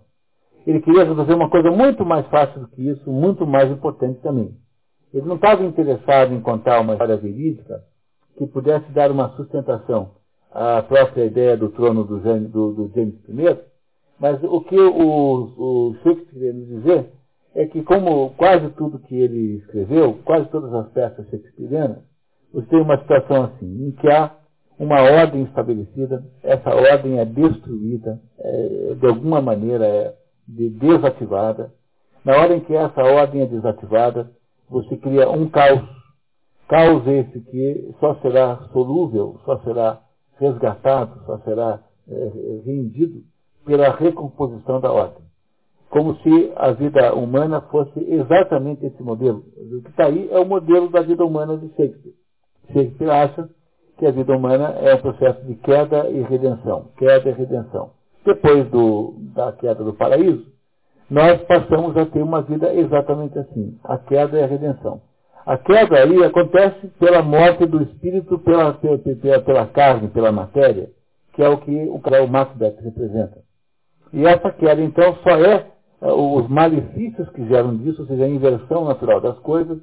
Ele 0.65 0.79
queria 0.81 1.05
resolver 1.05 1.33
uma 1.33 1.49
coisa 1.49 1.71
muito 1.71 2.05
mais 2.05 2.27
fácil 2.27 2.61
do 2.61 2.67
que 2.67 2.87
isso, 2.87 3.09
muito 3.09 3.47
mais 3.47 3.71
importante 3.71 4.19
também. 4.21 4.53
Ele 5.13 5.25
não 5.25 5.35
estava 5.35 5.63
interessado 5.63 6.33
em 6.33 6.41
contar 6.41 6.81
uma 6.81 6.93
história 6.93 7.17
verídica 7.17 7.81
que 8.37 8.45
pudesse 8.45 8.91
dar 8.91 9.11
uma 9.11 9.29
sustentação 9.29 10.11
à 10.51 10.83
própria 10.83 11.25
ideia 11.25 11.57
do 11.57 11.69
trono 11.69 12.03
do 12.03 12.19
James 12.21 12.51
I, 12.53 13.57
mas 14.19 14.41
o 14.43 14.61
que 14.61 14.79
o, 14.79 15.89
o 15.89 15.95
Shakespeare 16.03 16.25
queria 16.31 16.53
nos 16.53 16.67
dizer 16.67 17.11
é 17.53 17.65
que, 17.65 17.83
como 17.83 18.31
quase 18.31 18.69
tudo 18.71 18.99
que 18.99 19.15
ele 19.15 19.57
escreveu, 19.57 20.19
quase 20.25 20.47
todas 20.49 20.73
as 20.73 20.91
peças 20.91 21.27
shakespearianas, 21.29 21.97
você 22.53 22.67
tem 22.67 22.81
uma 22.81 22.97
situação 22.99 23.45
assim, 23.45 23.87
em 23.87 23.91
que 23.91 24.07
há 24.07 24.35
uma 24.79 25.01
ordem 25.01 25.43
estabelecida, 25.43 26.23
essa 26.43 26.69
ordem 26.69 27.19
é 27.19 27.25
destruída, 27.25 28.21
é, 28.39 28.93
de 28.99 29.07
alguma 29.07 29.41
maneira 29.41 29.85
é 29.85 30.15
de 30.47 30.69
desativada. 30.69 31.73
Na 32.23 32.37
hora 32.37 32.55
em 32.55 32.59
que 32.59 32.75
essa 32.75 33.03
ordem 33.03 33.41
é 33.41 33.45
desativada, 33.47 34.31
você 34.69 34.95
cria 34.97 35.29
um 35.29 35.49
caos. 35.49 35.81
Caos 36.67 37.07
esse 37.07 37.39
que 37.41 37.95
só 37.99 38.15
será 38.21 38.57
solúvel, 38.71 39.39
só 39.45 39.57
será 39.59 40.01
resgatado, 40.39 41.23
só 41.25 41.39
será 41.39 41.81
é, 42.07 42.61
rendido 42.65 43.23
pela 43.67 43.91
recomposição 43.91 44.81
da 44.81 44.91
ordem 44.91 45.27
como 45.89 46.15
se 46.17 46.51
a 46.55 46.71
vida 46.71 47.13
humana 47.13 47.61
fosse 47.61 47.99
exatamente 47.99 48.85
esse 48.85 49.01
modelo. 49.01 49.43
O 49.57 49.81
que 49.81 49.89
está 49.89 50.05
aí 50.05 50.29
é 50.31 50.39
o 50.39 50.45
modelo 50.45 50.89
da 50.89 51.01
vida 51.01 51.25
humana 51.25 51.57
de 51.57 51.67
Shakespeare. 51.69 52.13
Shakespeare 52.73 53.09
acha 53.09 53.49
que 53.97 54.05
a 54.05 54.11
vida 54.11 54.35
humana 54.35 54.75
é 54.81 54.95
um 54.95 54.99
processo 54.99 55.43
de 55.45 55.55
queda 55.55 56.09
e 56.09 56.21
redenção. 56.23 56.89
Queda 56.97 57.29
e 57.29 57.33
redenção. 57.33 57.91
Depois 58.25 58.69
do, 58.69 59.15
da 59.33 59.53
queda 59.53 59.83
do 59.83 59.93
paraíso, 59.93 60.45
nós 61.09 61.41
passamos 61.43 61.95
a 61.95 62.05
ter 62.05 62.21
uma 62.21 62.41
vida 62.41 62.73
exatamente 62.73 63.39
assim. 63.39 63.79
A 63.83 63.97
queda 63.97 64.37
e 64.37 64.43
a 64.43 64.47
redenção. 64.47 65.01
A 65.45 65.57
queda 65.57 65.99
aí 65.99 66.21
acontece 66.25 66.87
pela 66.99 67.21
morte 67.21 67.65
do 67.65 67.81
espírito 67.81 68.37
pela, 68.39 68.73
pela, 68.73 68.99
pela 69.41 69.65
carne, 69.67 70.09
pela 70.09 70.33
matéria, 70.33 70.89
que 71.33 71.41
é 71.41 71.47
o 71.47 71.57
que 71.57 71.71
o, 71.71 71.95
o 71.95 72.27
Macbeth 72.27 72.75
representa. 72.83 73.46
E 74.17 74.25
essa 74.25 74.51
queda, 74.51 74.81
então, 74.81 75.15
só 75.23 75.29
é 75.29 75.67
é, 76.01 76.11
os 76.11 76.47
malefícios 76.47 77.27
que 77.29 77.47
geram 77.47 77.75
disso, 77.77 78.01
ou 78.01 78.07
seja, 78.07 78.25
a 78.25 78.29
inversão 78.29 78.85
natural 78.85 79.19
das 79.19 79.37
coisas, 79.39 79.79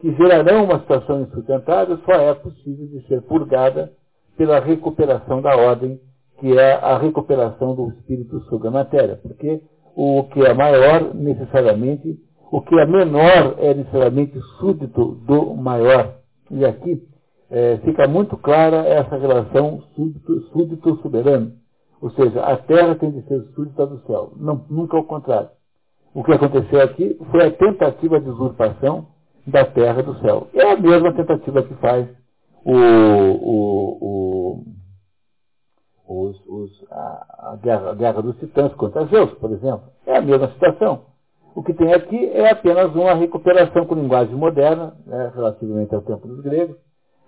que 0.00 0.14
gerarão 0.14 0.64
uma 0.64 0.80
situação 0.80 1.22
insustentável, 1.22 1.98
só 2.04 2.12
é 2.12 2.34
possível 2.34 2.86
de 2.86 3.06
ser 3.06 3.20
purgada 3.22 3.92
pela 4.36 4.58
recuperação 4.60 5.42
da 5.42 5.54
ordem, 5.54 6.00
que 6.38 6.58
é 6.58 6.72
a 6.72 6.96
recuperação 6.96 7.74
do 7.74 7.88
espírito 7.90 8.40
sobre 8.44 8.68
a 8.68 8.70
matéria. 8.70 9.16
Porque 9.16 9.60
o 9.94 10.24
que 10.24 10.40
é 10.40 10.54
maior, 10.54 11.14
necessariamente, 11.14 12.18
o 12.50 12.62
que 12.62 12.74
é 12.78 12.86
menor 12.86 13.56
é 13.58 13.74
necessariamente 13.74 14.40
súdito 14.58 15.16
do 15.26 15.54
maior. 15.54 16.16
E 16.50 16.64
aqui 16.64 17.02
é, 17.50 17.76
fica 17.84 18.08
muito 18.08 18.38
clara 18.38 18.78
essa 18.86 19.18
relação 19.18 19.82
súdito-soberano. 20.52 21.52
Ou 22.00 22.10
seja, 22.12 22.40
a 22.42 22.56
terra 22.56 22.94
tem 22.94 23.10
de 23.10 23.22
ser 23.28 23.42
súdita 23.54 23.86
do 23.86 24.00
céu, 24.06 24.32
não, 24.36 24.64
nunca 24.70 24.96
ao 24.96 25.04
contrário. 25.04 25.50
O 26.14 26.24
que 26.24 26.32
aconteceu 26.32 26.82
aqui 26.82 27.18
foi 27.30 27.46
a 27.46 27.50
tentativa 27.52 28.20
de 28.20 28.28
usurpação 28.28 29.06
da 29.46 29.64
terra 29.64 30.02
do 30.02 30.18
céu. 30.20 30.48
É 30.54 30.72
a 30.72 30.76
mesma 30.76 31.12
tentativa 31.14 31.62
que 31.62 31.74
faz 31.74 32.08
o, 32.64 32.74
o, 32.74 33.98
o, 34.00 34.64
os, 36.08 36.46
os, 36.46 36.86
a, 36.90 37.52
a, 37.52 37.56
guerra, 37.62 37.90
a, 37.90 37.94
guerra, 37.94 38.22
dos 38.22 38.36
titãs 38.38 38.72
contra 38.74 39.04
Zeus, 39.06 39.32
por 39.34 39.52
exemplo. 39.52 39.82
É 40.06 40.16
a 40.16 40.22
mesma 40.22 40.48
situação. 40.52 41.04
O 41.54 41.62
que 41.62 41.74
tem 41.74 41.92
aqui 41.92 42.26
é 42.30 42.50
apenas 42.50 42.94
uma 42.94 43.14
recuperação 43.14 43.86
com 43.86 43.94
linguagem 43.94 44.34
moderna, 44.34 44.96
né, 45.06 45.32
relativamente 45.34 45.94
ao 45.94 46.02
tempo 46.02 46.26
dos 46.26 46.40
gregos, 46.40 46.76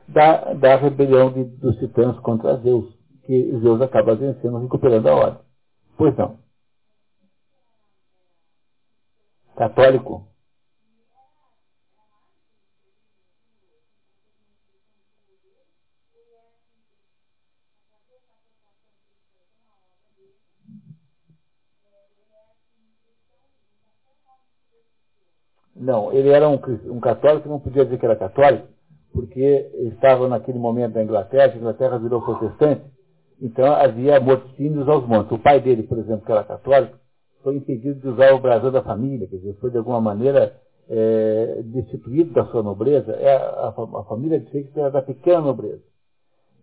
da, 0.09 0.55
da 0.55 0.77
rebelião 0.77 1.31
de, 1.31 1.45
dos 1.45 1.77
titãs 1.77 2.19
contra 2.21 2.57
Zeus 2.57 3.02
que 3.25 3.59
Zeus 3.61 3.81
acaba 3.81 4.15
vencendo, 4.15 4.59
recuperando 4.59 5.09
a 5.09 5.15
ordem. 5.15 5.41
Pois 5.97 6.17
não. 6.17 6.39
Católico. 9.57 10.29
Não, 25.75 26.13
ele 26.13 26.29
era 26.29 26.49
um, 26.49 26.61
um 26.87 27.01
católico, 27.01 27.49
não 27.49 27.59
podia 27.59 27.85
dizer 27.85 27.99
que 27.99 28.07
era 28.07 28.17
católico, 28.17 28.69
porque 29.13 29.71
estava 29.93 30.29
naquele 30.29 30.59
momento 30.59 30.95
na 30.95 31.03
Inglaterra, 31.03 31.53
a 31.53 31.57
Inglaterra 31.57 31.99
virou 31.99 32.23
protestante, 32.23 32.85
então 33.43 33.67
havia 33.75 34.21
morticínios 34.21 34.89
aos 34.89 35.05
montes. 35.05 35.33
O 35.33 35.39
pai 35.39 35.61
dele, 35.61 35.83
por 35.83 35.99
exemplo, 35.99 36.25
que 36.25 36.31
era 36.31 36.45
católico, 36.45 36.97
foi 37.43 37.57
impedido 37.57 37.99
de 37.99 38.09
usar 38.09 38.33
o 38.35 38.41
brasão 38.41 38.71
da 38.71 38.83
família, 38.83 39.27
quer 39.27 39.37
dizer, 39.37 39.57
foi 39.61 39.73
de 39.73 39.79
alguma 39.79 40.01
maneira 40.01 40.61
é, 40.89 41.61
destituído 41.65 42.33
da 42.33 42.47
sua 42.47 42.63
nobreza. 42.63 43.11
É, 43.13 43.35
a, 43.35 43.69
a, 43.69 44.05
família 44.05 44.39
de 44.39 44.47
Shakespeare 44.47 44.83
era 44.83 44.91
da 44.93 45.03
pequena 45.03 45.41
nobreza. 45.41 45.83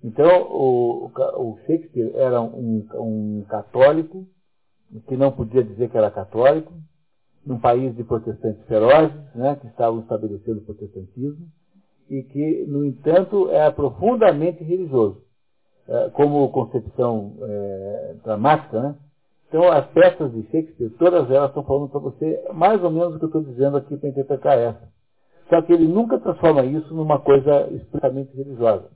Então, 0.01 0.43
o, 0.49 1.11
o 1.35 1.57
Shakespeare 1.67 2.13
era 2.15 2.41
um, 2.41 2.87
um, 2.93 3.45
católico, 3.49 4.25
que 5.05 5.17
não 5.17 5.33
podia 5.33 5.61
dizer 5.61 5.89
que 5.89 5.97
era 5.97 6.09
católico, 6.09 6.71
num 7.45 7.59
país 7.59 7.93
de 7.97 8.05
protestantes 8.05 8.63
ferozes, 8.67 9.35
né, 9.35 9.57
que 9.59 9.67
estavam 9.67 9.99
estabelecendo 9.99 10.59
o 10.59 10.63
protestantismo, 10.63 11.45
e 12.09 12.23
que, 12.23 12.65
no 12.65 12.85
entanto, 12.85 13.49
era 13.49 13.69
profundamente 13.69 14.63
religioso. 14.63 15.28
É, 15.89 16.09
como 16.11 16.51
concepção 16.51 17.33
é, 17.41 18.15
dramática, 18.23 18.79
né? 18.79 18.95
Então, 19.47 19.71
as 19.71 19.87
peças 19.87 20.31
de 20.31 20.43
Shakespeare, 20.43 20.91
todas 20.99 21.31
elas 21.31 21.49
estão 21.49 21.63
falando 21.63 21.89
para 21.89 21.99
você 21.99 22.39
mais 22.53 22.83
ou 22.83 22.91
menos 22.91 23.15
o 23.15 23.17
que 23.17 23.25
eu 23.25 23.29
estou 23.29 23.41
dizendo 23.41 23.77
aqui 23.77 23.97
para 23.97 24.09
interpretar 24.09 24.59
essa. 24.59 24.87
Só 25.49 25.59
que 25.63 25.73
ele 25.73 25.87
nunca 25.87 26.19
transforma 26.19 26.63
isso 26.63 26.93
numa 26.93 27.17
coisa 27.17 27.67
explicitamente 27.71 28.37
religiosa. 28.37 28.91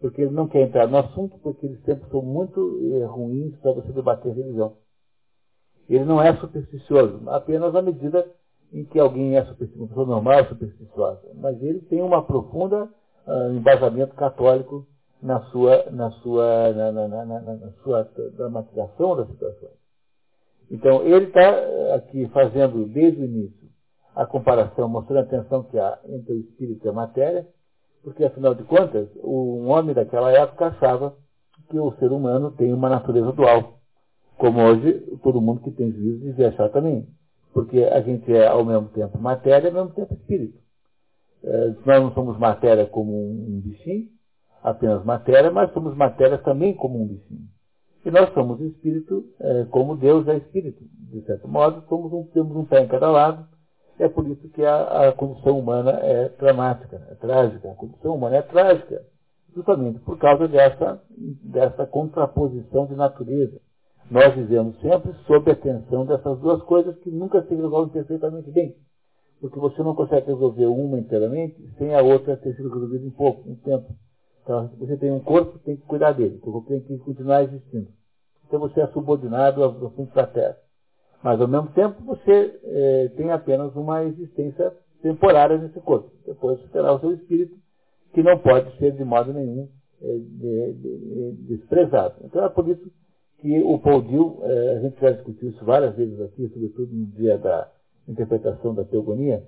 Porque 0.00 0.22
ele 0.22 0.30
não 0.30 0.46
quer 0.46 0.62
entrar 0.62 0.86
no 0.86 0.98
assunto, 0.98 1.36
porque 1.42 1.66
eles 1.66 1.82
sempre 1.82 2.08
são 2.08 2.22
muito 2.22 2.78
eh, 2.94 3.04
ruins 3.04 3.56
para 3.56 3.72
você 3.72 3.90
debater 3.90 4.32
religião. 4.32 4.74
Ele 5.88 6.04
não 6.04 6.22
é 6.22 6.36
supersticioso, 6.36 7.28
apenas 7.30 7.74
à 7.74 7.82
medida 7.82 8.24
em 8.72 8.84
que 8.84 9.00
alguém 9.00 9.36
é 9.36 9.44
supersticioso, 9.44 10.06
normal 10.06 10.34
é 10.34 10.44
supersticiosa. 10.44 11.22
Mas 11.34 11.60
ele 11.60 11.80
tem 11.80 12.00
uma 12.00 12.22
profunda 12.22 12.88
uh, 13.26 13.52
embasamento 13.52 14.14
católico 14.14 14.86
na 15.22 15.40
sua, 15.50 15.90
na 15.90 16.10
sua, 16.22 16.72
na, 16.72 16.92
na, 16.92 17.08
na, 17.08 17.40
na 17.40 17.72
sua 17.82 18.04
dramatização 18.36 19.16
das 19.16 19.28
situações. 19.28 19.78
Então, 20.70 21.02
ele 21.02 21.26
está 21.26 21.40
eh, 21.40 21.94
aqui 21.94 22.28
fazendo, 22.28 22.86
desde 22.86 23.20
o 23.20 23.24
início, 23.24 23.68
a 24.14 24.26
comparação, 24.26 24.88
mostrando 24.88 25.26
a 25.26 25.30
tensão 25.30 25.62
que 25.64 25.78
há 25.78 25.98
entre 26.06 26.34
o 26.34 26.40
espírito 26.40 26.86
e 26.86 26.88
a 26.88 26.92
matéria, 26.92 27.46
porque, 28.02 28.24
afinal 28.24 28.54
de 28.54 28.62
contas, 28.64 29.08
um 29.16 29.68
homem 29.68 29.94
daquela 29.94 30.30
época 30.30 30.66
achava 30.66 31.16
que 31.68 31.78
o 31.78 31.92
ser 31.98 32.12
humano 32.12 32.50
tem 32.52 32.72
uma 32.72 32.88
natureza 32.88 33.32
dual, 33.32 33.78
como 34.36 34.60
hoje 34.60 34.92
todo 35.22 35.40
mundo 35.40 35.62
que 35.62 35.70
tem 35.70 35.90
juízo 35.90 36.20
dizia 36.20 36.48
achar 36.48 36.70
também, 36.70 37.08
porque 37.52 37.82
a 37.82 38.00
gente 38.00 38.32
é, 38.32 38.46
ao 38.46 38.64
mesmo 38.64 38.88
tempo, 38.88 39.18
matéria 39.18 39.66
e 39.66 39.70
ao 39.70 39.74
mesmo 39.74 39.94
tempo 39.94 40.14
espírito. 40.14 40.58
É, 41.42 41.68
nós 41.84 42.02
não 42.02 42.12
somos 42.12 42.38
matéria 42.38 42.86
como 42.86 43.12
um 43.12 43.60
bichinho, 43.60 44.08
apenas 44.70 45.04
matéria, 45.04 45.50
mas 45.50 45.72
somos 45.72 45.96
matéria 45.96 46.38
também 46.38 46.74
como 46.74 47.02
um 47.02 47.06
bichinho. 47.06 47.48
E 48.04 48.10
nós 48.10 48.32
somos 48.32 48.60
espírito, 48.60 49.24
é, 49.40 49.64
como 49.70 49.96
Deus 49.96 50.26
é 50.28 50.36
espírito. 50.36 50.82
De 51.10 51.20
certo 51.22 51.48
modo, 51.48 51.84
somos 51.88 52.12
um, 52.12 52.24
temos 52.32 52.56
um 52.56 52.64
pé 52.64 52.80
em 52.80 52.88
cada 52.88 53.10
lado. 53.10 53.46
É 53.98 54.08
por 54.08 54.26
isso 54.28 54.48
que 54.50 54.64
a, 54.64 55.08
a 55.08 55.12
condição 55.12 55.58
humana 55.58 55.90
é 56.02 56.28
dramática, 56.28 57.04
é 57.10 57.14
trágica. 57.16 57.70
A 57.70 57.74
condição 57.74 58.14
humana 58.14 58.36
é 58.36 58.42
trágica, 58.42 59.02
justamente 59.54 59.98
por 60.00 60.16
causa 60.18 60.46
dessa, 60.46 61.02
dessa 61.42 61.86
contraposição 61.86 62.86
de 62.86 62.94
natureza. 62.94 63.60
Nós 64.10 64.34
vivemos 64.34 64.80
sempre 64.80 65.12
sob 65.26 65.50
a 65.50 65.56
tensão 65.56 66.06
dessas 66.06 66.38
duas 66.38 66.62
coisas 66.62 66.96
que 67.00 67.10
nunca 67.10 67.42
se 67.42 67.54
resolvem 67.54 67.92
perfeitamente 67.92 68.50
bem. 68.50 68.74
Porque 69.40 69.58
você 69.58 69.82
não 69.82 69.94
consegue 69.94 70.28
resolver 70.28 70.66
uma 70.66 70.98
inteiramente 70.98 71.56
sem 71.76 71.94
a 71.94 72.02
outra 72.02 72.36
ter 72.36 72.54
sido 72.56 72.72
resolvida 72.72 73.04
em 73.04 73.10
pouco, 73.10 73.48
em 73.48 73.56
tempo. 73.56 73.92
Então, 74.48 74.66
você 74.78 74.96
tem 74.96 75.12
um 75.12 75.20
corpo, 75.20 75.58
tem 75.58 75.76
que 75.76 75.82
cuidar 75.82 76.12
dele. 76.12 76.38
Corpo 76.38 76.66
tem 76.66 76.80
que 76.80 76.96
continuar 77.00 77.42
existindo. 77.42 77.88
Então 78.46 78.58
você 78.58 78.80
é 78.80 78.86
subordinado 78.86 79.62
ao 79.62 79.72
assunto 79.88 80.14
da 80.14 80.26
Terra. 80.26 80.56
Mas, 81.22 81.38
ao 81.38 81.46
mesmo 81.46 81.68
tempo, 81.72 82.02
você 82.02 82.58
é, 82.64 83.08
tem 83.14 83.30
apenas 83.30 83.76
uma 83.76 84.04
existência 84.04 84.72
temporária 85.02 85.58
nesse 85.58 85.78
corpo. 85.80 86.10
Depois 86.24 86.58
terá 86.70 86.94
o 86.94 86.98
seu 86.98 87.12
espírito, 87.12 87.54
que 88.14 88.22
não 88.22 88.38
pode 88.38 88.74
ser 88.78 88.92
de 88.92 89.04
modo 89.04 89.34
nenhum 89.34 89.68
é, 90.00 90.16
de, 90.16 90.72
de, 90.72 90.98
de, 90.98 91.32
desprezado. 91.56 92.14
Então 92.24 92.42
é 92.42 92.48
por 92.48 92.66
isso 92.70 92.90
que 93.40 93.60
o 93.60 93.78
Paul 93.78 94.00
Dill, 94.00 94.38
é, 94.44 94.76
a 94.76 94.80
gente 94.80 94.98
já 94.98 95.10
discutiu 95.10 95.50
isso 95.50 95.62
várias 95.62 95.94
vezes 95.94 96.18
aqui, 96.22 96.48
sobretudo 96.48 96.90
no 96.90 97.04
dia 97.04 97.36
da 97.36 97.70
interpretação 98.08 98.74
da 98.74 98.86
teogonia. 98.86 99.44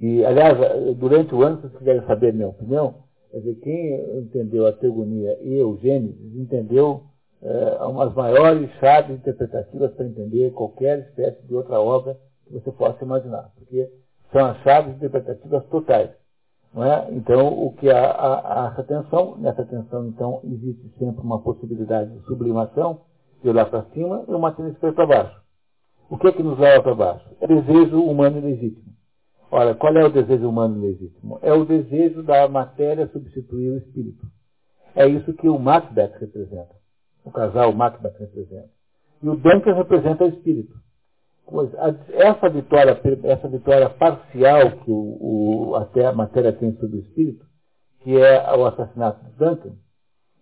E, 0.00 0.24
aliás, 0.24 0.96
durante 0.96 1.34
o 1.34 1.42
ano, 1.42 1.56
se 1.56 1.62
vocês 1.64 1.78
quiserem 1.78 2.06
saber 2.06 2.32
minha 2.32 2.48
opinião, 2.48 3.06
Quer 3.30 3.38
dizer, 3.38 3.54
quem 3.56 4.18
entendeu 4.18 4.66
a 4.66 4.72
teogonia 4.72 5.38
e 5.42 5.62
o 5.62 5.76
Gênesis 5.78 6.34
entendeu 6.36 7.02
é, 7.42 7.84
umas 7.84 8.14
maiores 8.14 8.70
chaves 8.80 9.16
interpretativas 9.16 9.92
para 9.92 10.06
entender 10.06 10.50
qualquer 10.52 11.00
espécie 11.00 11.46
de 11.46 11.54
outra 11.54 11.80
obra 11.80 12.16
que 12.46 12.54
você 12.54 12.72
possa 12.72 13.04
imaginar, 13.04 13.52
porque 13.56 13.90
são 14.32 14.46
as 14.46 14.58
chaves 14.62 14.96
interpretativas 14.96 15.64
totais. 15.66 16.10
Não 16.72 16.84
é? 16.84 17.08
Então, 17.12 17.48
o 17.48 17.72
que 17.72 17.88
há, 17.90 18.10
há, 18.10 18.66
há 18.66 18.72
essa 18.72 18.82
tensão, 18.82 19.36
nessa 19.38 19.64
tensão, 19.64 20.06
então, 20.08 20.40
existe 20.44 20.88
sempre 20.98 21.22
uma 21.22 21.40
possibilidade 21.40 22.10
de 22.12 22.20
sublimação, 22.24 23.00
de 23.42 23.48
olhar 23.48 23.66
para 23.70 23.84
cima 23.94 24.24
e 24.28 24.32
uma 24.32 24.52
tendência 24.52 24.92
para 24.92 25.06
baixo. 25.06 25.40
O 26.10 26.18
que 26.18 26.26
é 26.26 26.32
que 26.32 26.42
nos 26.42 26.58
leva 26.58 26.82
para 26.82 26.94
baixo? 26.94 27.24
É 27.40 27.46
desejo 27.46 28.02
humano 28.02 28.40
legítimo. 28.40 28.97
Ora, 29.50 29.74
qual 29.74 29.96
é 29.96 30.04
o 30.04 30.10
desejo 30.10 30.48
humano 30.48 30.80
legítimo? 30.80 31.38
É 31.42 31.52
o 31.52 31.64
desejo 31.64 32.22
da 32.22 32.46
matéria 32.48 33.08
substituir 33.08 33.70
o 33.70 33.78
espírito. 33.78 34.26
É 34.94 35.06
isso 35.06 35.32
que 35.34 35.48
o 35.48 35.58
Macbeth 35.58 36.18
representa. 36.20 36.76
O 37.24 37.30
casal 37.30 37.72
Macbeth 37.72 38.16
representa. 38.18 38.68
E 39.22 39.28
o 39.28 39.36
Duncan 39.36 39.74
representa 39.74 40.24
o 40.24 40.28
espírito. 40.28 40.76
Essa 42.12 42.48
vitória, 42.50 43.00
essa 43.24 43.48
vitória 43.48 43.88
parcial 43.88 44.72
que 44.84 44.90
o, 44.90 45.70
o, 45.70 45.74
a 45.76 46.12
matéria 46.12 46.52
tem 46.52 46.74
sobre 46.76 46.96
o 46.96 47.00
espírito, 47.00 47.46
que 48.00 48.20
é 48.20 48.54
o 48.54 48.66
assassinato 48.66 49.24
de 49.24 49.30
Duncan, 49.32 49.72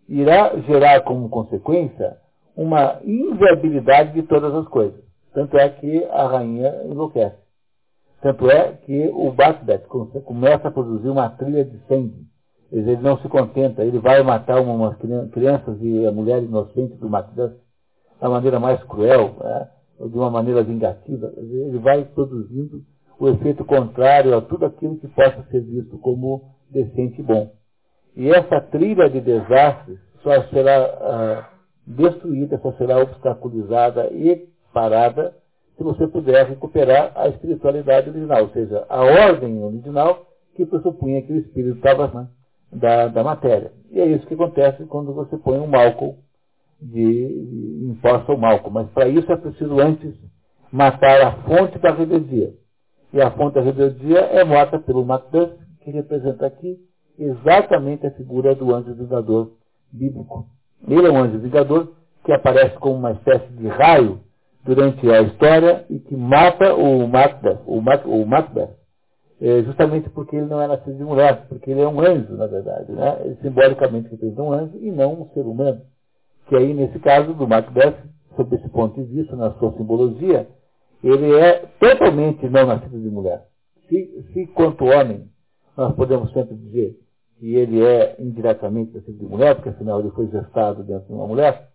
irá 0.08 0.56
gerar 0.62 1.02
como 1.02 1.28
consequência 1.28 2.16
uma 2.56 3.00
inviabilidade 3.04 4.14
de 4.14 4.22
todas 4.24 4.52
as 4.52 4.66
coisas. 4.68 5.00
Tanto 5.32 5.56
é 5.58 5.68
que 5.68 6.04
a 6.06 6.26
rainha 6.26 6.82
enlouquece. 6.86 7.45
Tanto 8.26 8.50
é 8.50 8.72
que 8.84 9.08
o 9.14 9.32
Macbeth 9.32 9.86
começa 10.24 10.66
a 10.66 10.70
produzir 10.72 11.08
uma 11.08 11.30
trilha 11.30 11.64
de 11.64 11.78
sangue. 11.86 12.26
Ele 12.72 12.96
não 12.96 13.18
se 13.18 13.28
contenta, 13.28 13.84
ele 13.84 14.00
vai 14.00 14.20
matar 14.24 14.60
umas 14.60 14.96
crianças 15.30 15.80
e 15.80 16.04
a 16.04 16.10
mulher 16.10 16.42
inocente 16.42 16.96
do 16.96 17.08
Macbeth 17.08 17.54
da 18.20 18.28
maneira 18.28 18.58
mais 18.58 18.82
cruel, 18.82 19.36
né? 19.38 19.68
de 20.00 20.18
uma 20.18 20.28
maneira 20.28 20.64
vingativa. 20.64 21.32
Ele 21.36 21.78
vai 21.78 22.04
produzindo 22.04 22.82
o 23.16 23.28
efeito 23.28 23.64
contrário 23.64 24.36
a 24.36 24.42
tudo 24.42 24.66
aquilo 24.66 24.96
que 24.96 25.06
possa 25.06 25.44
ser 25.48 25.60
visto 25.60 25.96
como 25.98 26.50
decente 26.68 27.20
e 27.20 27.24
bom. 27.24 27.52
E 28.16 28.28
essa 28.28 28.60
trilha 28.60 29.08
de 29.08 29.20
desastres 29.20 30.00
só 30.24 30.42
será 30.48 30.84
ah, 30.84 31.50
destruída, 31.86 32.58
só 32.58 32.72
será 32.72 32.98
obstaculizada 32.98 34.08
e 34.08 34.48
parada 34.74 35.32
se 35.76 35.82
você 35.82 36.06
puder 36.06 36.46
recuperar 36.46 37.12
a 37.14 37.28
espiritualidade 37.28 38.08
original, 38.08 38.42
ou 38.42 38.50
seja, 38.50 38.86
a 38.88 39.02
ordem 39.02 39.62
original 39.62 40.26
que 40.54 40.64
pressupunha 40.64 41.20
que 41.22 41.32
o 41.32 41.36
espírito 41.36 41.76
estava 41.76 42.08
né, 42.08 42.28
da, 42.72 43.08
da 43.08 43.22
matéria. 43.22 43.72
E 43.90 44.00
é 44.00 44.06
isso 44.06 44.26
que 44.26 44.34
acontece 44.34 44.84
quando 44.86 45.12
você 45.12 45.36
põe 45.36 45.58
um 45.58 45.66
Malcolm 45.66 46.16
de, 46.80 47.88
imposta 47.90 48.32
ao 48.32 48.38
Malcolm. 48.38 48.72
Mas 48.72 48.90
para 48.90 49.08
isso 49.08 49.30
é 49.30 49.36
preciso 49.36 49.78
antes 49.78 50.14
matar 50.72 51.20
a 51.20 51.32
fonte 51.42 51.78
da 51.78 51.92
rebeldia. 51.92 52.54
E 53.12 53.20
a 53.20 53.30
fonte 53.30 53.54
da 53.54 53.60
rebeldia 53.60 54.18
é 54.18 54.44
morta 54.44 54.78
pelo 54.78 55.04
Macduff, 55.04 55.54
que 55.82 55.90
representa 55.90 56.46
aqui 56.46 56.78
exatamente 57.18 58.06
a 58.06 58.10
figura 58.12 58.54
do 58.54 58.74
anjo 58.74 58.94
vingador 58.94 59.52
bíblico. 59.92 60.46
Ele 60.88 61.06
é 61.06 61.10
um 61.10 61.18
anjo 61.18 61.38
vingador 61.38 61.92
que 62.24 62.32
aparece 62.32 62.76
como 62.78 62.96
uma 62.96 63.12
espécie 63.12 63.46
de 63.52 63.68
raio 63.68 64.20
durante 64.66 65.09
a 65.10 65.22
história 65.22 65.86
e 65.88 65.98
que 66.01 66.16
mata 66.16 66.74
o 66.74 67.06
Macbeth, 67.06 67.60
o, 67.66 67.78
o 67.78 68.26
Macbeth 68.26 68.76
é, 69.40 69.62
justamente 69.62 70.09
porque 70.10 70.34
ele 70.34 70.47
não 70.47 70.60
é 70.60 70.66
nascido 70.66 70.97
de 70.97 71.05
mulher, 71.05 71.47
porque 71.48 71.70
ele 71.70 71.80
é 71.80 71.88
um 71.88 72.01
anjo, 72.01 72.34
na 72.34 72.47
verdade. 72.47 72.90
Né? 72.90 73.20
Ele 73.24 73.36
simbolicamente 73.43 74.09
representa 74.09 74.43
um 74.43 74.52
anjo 74.52 74.78
e 74.80 74.90
não 74.90 75.22
um 75.22 75.28
ser 75.30 75.43
humano. 75.43 75.82
Que 76.48 76.56
aí, 76.56 76.72
nesse 76.72 76.98
caso 77.01 77.34
do 77.34 77.47
Macbeth, 77.47 77.97
sob 78.34 78.56
esse 78.56 78.68
ponto 78.70 78.94
de 78.94 79.06
vista, 79.12 79.36
na 79.36 79.52
sua 79.52 79.72
simbologia, 79.72 80.48
ele 81.02 81.34
é 81.34 81.66
totalmente 81.78 82.48
não 82.48 82.66
nascido 82.66 82.98
de 83.01 83.09
mulher. 83.10 83.44
Se, 83.88 84.24
se 84.32 84.47
quanto 84.48 84.84
homem, 84.84 85.28
nós 85.76 85.94
podemos 85.94 86.32
sempre 86.32 86.56
dizer 86.56 86.98
que 87.38 87.55
ele 87.55 87.84
é 87.84 88.16
indiretamente 88.18 88.94
nascido 88.94 89.18
de 89.18 89.26
mulher, 89.26 89.55
porque 89.55 89.68
afinal 89.68 90.01
ele 90.01 90.10
foi 90.10 90.28
gestado 90.28 90.82
dentro 90.82 91.09
de 91.09 91.12
uma 91.12 91.26
mulher, 91.26 91.68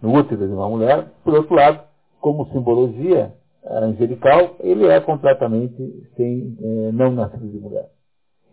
no 0.00 0.14
útero 0.14 0.46
de 0.46 0.52
uma 0.52 0.68
mulher, 0.68 1.08
por 1.24 1.34
outro 1.34 1.54
lado, 1.56 1.80
como 2.24 2.46
simbologia 2.46 3.34
angelical, 3.66 4.56
ele 4.60 4.86
é 4.86 4.98
completamente 4.98 5.76
sem, 6.16 6.56
é, 6.58 6.90
não 6.90 7.12
nascido 7.12 7.46
de 7.46 7.58
mulher. 7.58 7.90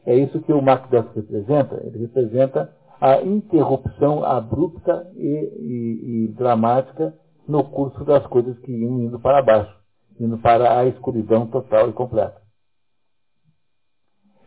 É 0.05 0.13
isso 0.13 0.41
que 0.41 0.51
o 0.51 0.61
Macbeth 0.61 1.07
representa. 1.15 1.81
Ele 1.85 1.99
representa 1.99 2.75
a 2.99 3.21
interrupção 3.21 4.25
abrupta 4.25 5.09
e, 5.15 5.23
e, 5.23 6.25
e, 6.25 6.27
dramática 6.33 7.13
no 7.47 7.63
curso 7.63 8.03
das 8.03 8.27
coisas 8.27 8.59
que 8.59 8.73
iam 8.73 8.99
indo 9.03 9.17
para 9.21 9.41
baixo, 9.41 9.73
indo 10.19 10.37
para 10.39 10.77
a 10.77 10.85
escuridão 10.87 11.47
total 11.47 11.89
e 11.89 11.93
completa. 11.93 12.41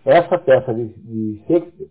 Essa 0.05 0.39
peça 0.39 0.75
de, 0.75 0.89
de 0.89 1.43
Shakespeare 1.47 1.89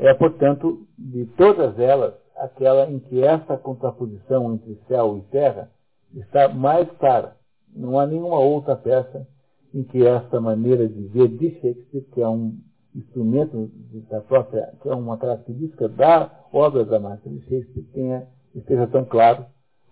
é, 0.00 0.12
portanto, 0.14 0.88
de 0.98 1.24
todas 1.36 1.78
elas, 1.78 2.14
aquela 2.36 2.90
em 2.90 2.98
que 2.98 3.22
essa 3.22 3.56
contraposição 3.56 4.54
entre 4.54 4.74
céu 4.88 5.18
e 5.18 5.20
terra 5.30 5.70
está 6.14 6.48
mais 6.48 6.88
clara. 6.98 7.36
Não 7.74 7.98
há 7.98 8.06
nenhuma 8.06 8.38
outra 8.38 8.76
peça 8.76 9.26
em 9.74 9.82
que 9.84 10.06
esta 10.06 10.40
maneira 10.40 10.88
de 10.88 11.06
ver 11.08 11.28
de 11.28 11.50
Shakespeare, 11.60 12.06
que 12.12 12.20
é 12.20 12.28
um 12.28 12.58
instrumento 12.94 13.70
da 14.08 14.20
própria, 14.20 14.72
que 14.80 14.88
é 14.88 14.94
uma 14.94 15.18
característica 15.18 15.88
da 15.88 16.46
obra 16.52 16.84
dramática 16.84 17.28
de 17.28 17.40
Shakespeare, 17.42 17.86
tenha, 17.92 18.28
esteja 18.54 18.86
tão 18.86 19.04
claro 19.04 19.46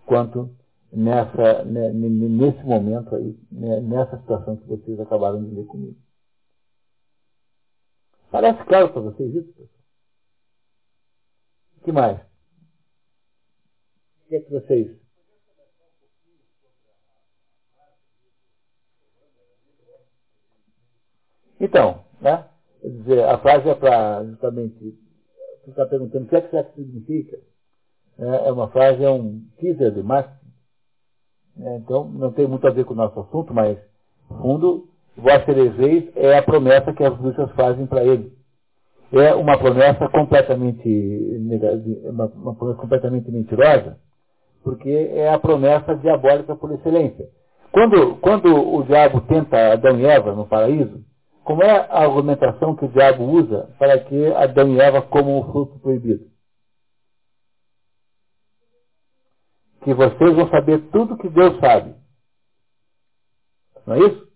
quanto 0.05 0.49
nessa, 0.91 1.63
né, 1.65 1.91
nesse 1.91 2.63
momento 2.63 3.15
aí, 3.15 3.37
né, 3.51 3.79
nessa 3.81 4.17
situação 4.17 4.57
que 4.57 4.67
vocês 4.67 4.99
acabaram 4.99 5.43
de 5.43 5.53
ler 5.53 5.65
comigo. 5.65 5.97
Parece 8.31 8.63
claro 8.65 8.91
para 8.91 9.01
vocês 9.01 9.33
isso, 9.33 9.53
pessoal? 9.53 9.69
O 11.77 11.83
que 11.83 11.91
mais? 11.91 12.19
O 12.19 14.27
que 14.27 14.35
é 14.35 14.41
que 14.41 14.51
vocês 14.51 15.06
Então, 21.59 21.99
né? 22.21 22.45
Quer 22.81 22.89
dizer, 22.89 23.23
a 23.25 23.37
frase 23.39 23.69
é 23.69 23.75
para 23.75 24.23
justamente 24.25 24.95
você 25.67 25.71
está 25.71 25.85
perguntando 25.85 26.25
o 26.25 26.27
que 26.29 26.35
é 26.35 26.41
que 26.41 26.55
isso 26.55 26.73
significa. 26.75 27.37
É, 28.19 28.47
é 28.47 28.51
uma 28.51 28.69
frase, 28.69 29.03
é 29.03 29.09
um 29.09 29.41
teaser 29.59 29.91
de 29.91 30.01
marketing. 30.01 30.47
É, 31.59 31.77
então, 31.77 32.07
não 32.09 32.31
tem 32.31 32.47
muito 32.47 32.65
a 32.67 32.71
ver 32.71 32.85
com 32.85 32.93
o 32.93 32.97
nosso 32.97 33.19
assunto, 33.19 33.53
mas, 33.53 33.77
no 34.29 34.37
fundo, 34.37 34.87
vós 35.17 35.43
sereis 35.45 36.09
é 36.15 36.37
a 36.37 36.43
promessa 36.43 36.93
que 36.93 37.03
as 37.03 37.17
bruxas 37.17 37.51
fazem 37.51 37.85
para 37.85 38.03
ele. 38.03 38.31
É 39.11 39.33
uma 39.33 39.57
promessa 39.57 40.07
completamente, 40.09 41.39
uma, 42.05 42.25
uma 42.25 42.55
promessa 42.55 42.79
completamente 42.79 43.31
mentirosa, 43.31 43.97
porque 44.63 44.89
é 44.89 45.33
a 45.33 45.39
promessa 45.39 45.95
diabólica 45.95 46.55
por 46.55 46.71
excelência. 46.73 47.29
Quando, 47.71 48.15
quando 48.17 48.53
o 48.53 48.83
diabo 48.83 49.21
tenta 49.21 49.73
Adão 49.73 49.99
e 49.99 50.05
Eva 50.05 50.33
no 50.33 50.45
paraíso, 50.45 51.03
como 51.47 51.63
é 51.63 51.87
a 51.89 52.03
argumentação 52.03 52.75
que 52.75 52.85
o 52.85 52.89
diabo 52.89 53.23
usa 53.23 53.73
para 53.79 53.97
que 54.03 54.33
Adão 54.33 54.67
e 54.73 54.79
Eva 54.79 55.01
comam 55.01 55.39
o 55.39 55.51
fruto 55.51 55.79
proibido? 55.79 56.25
que 59.87 59.93
vocês 59.93 60.35
vão 60.35 60.49
saber 60.49 60.79
tudo 60.91 61.17
que 61.17 61.29
Deus 61.29 61.57
sabe. 61.61 61.95
Não 63.85 63.95
é 63.95 63.99
isso? 63.99 64.27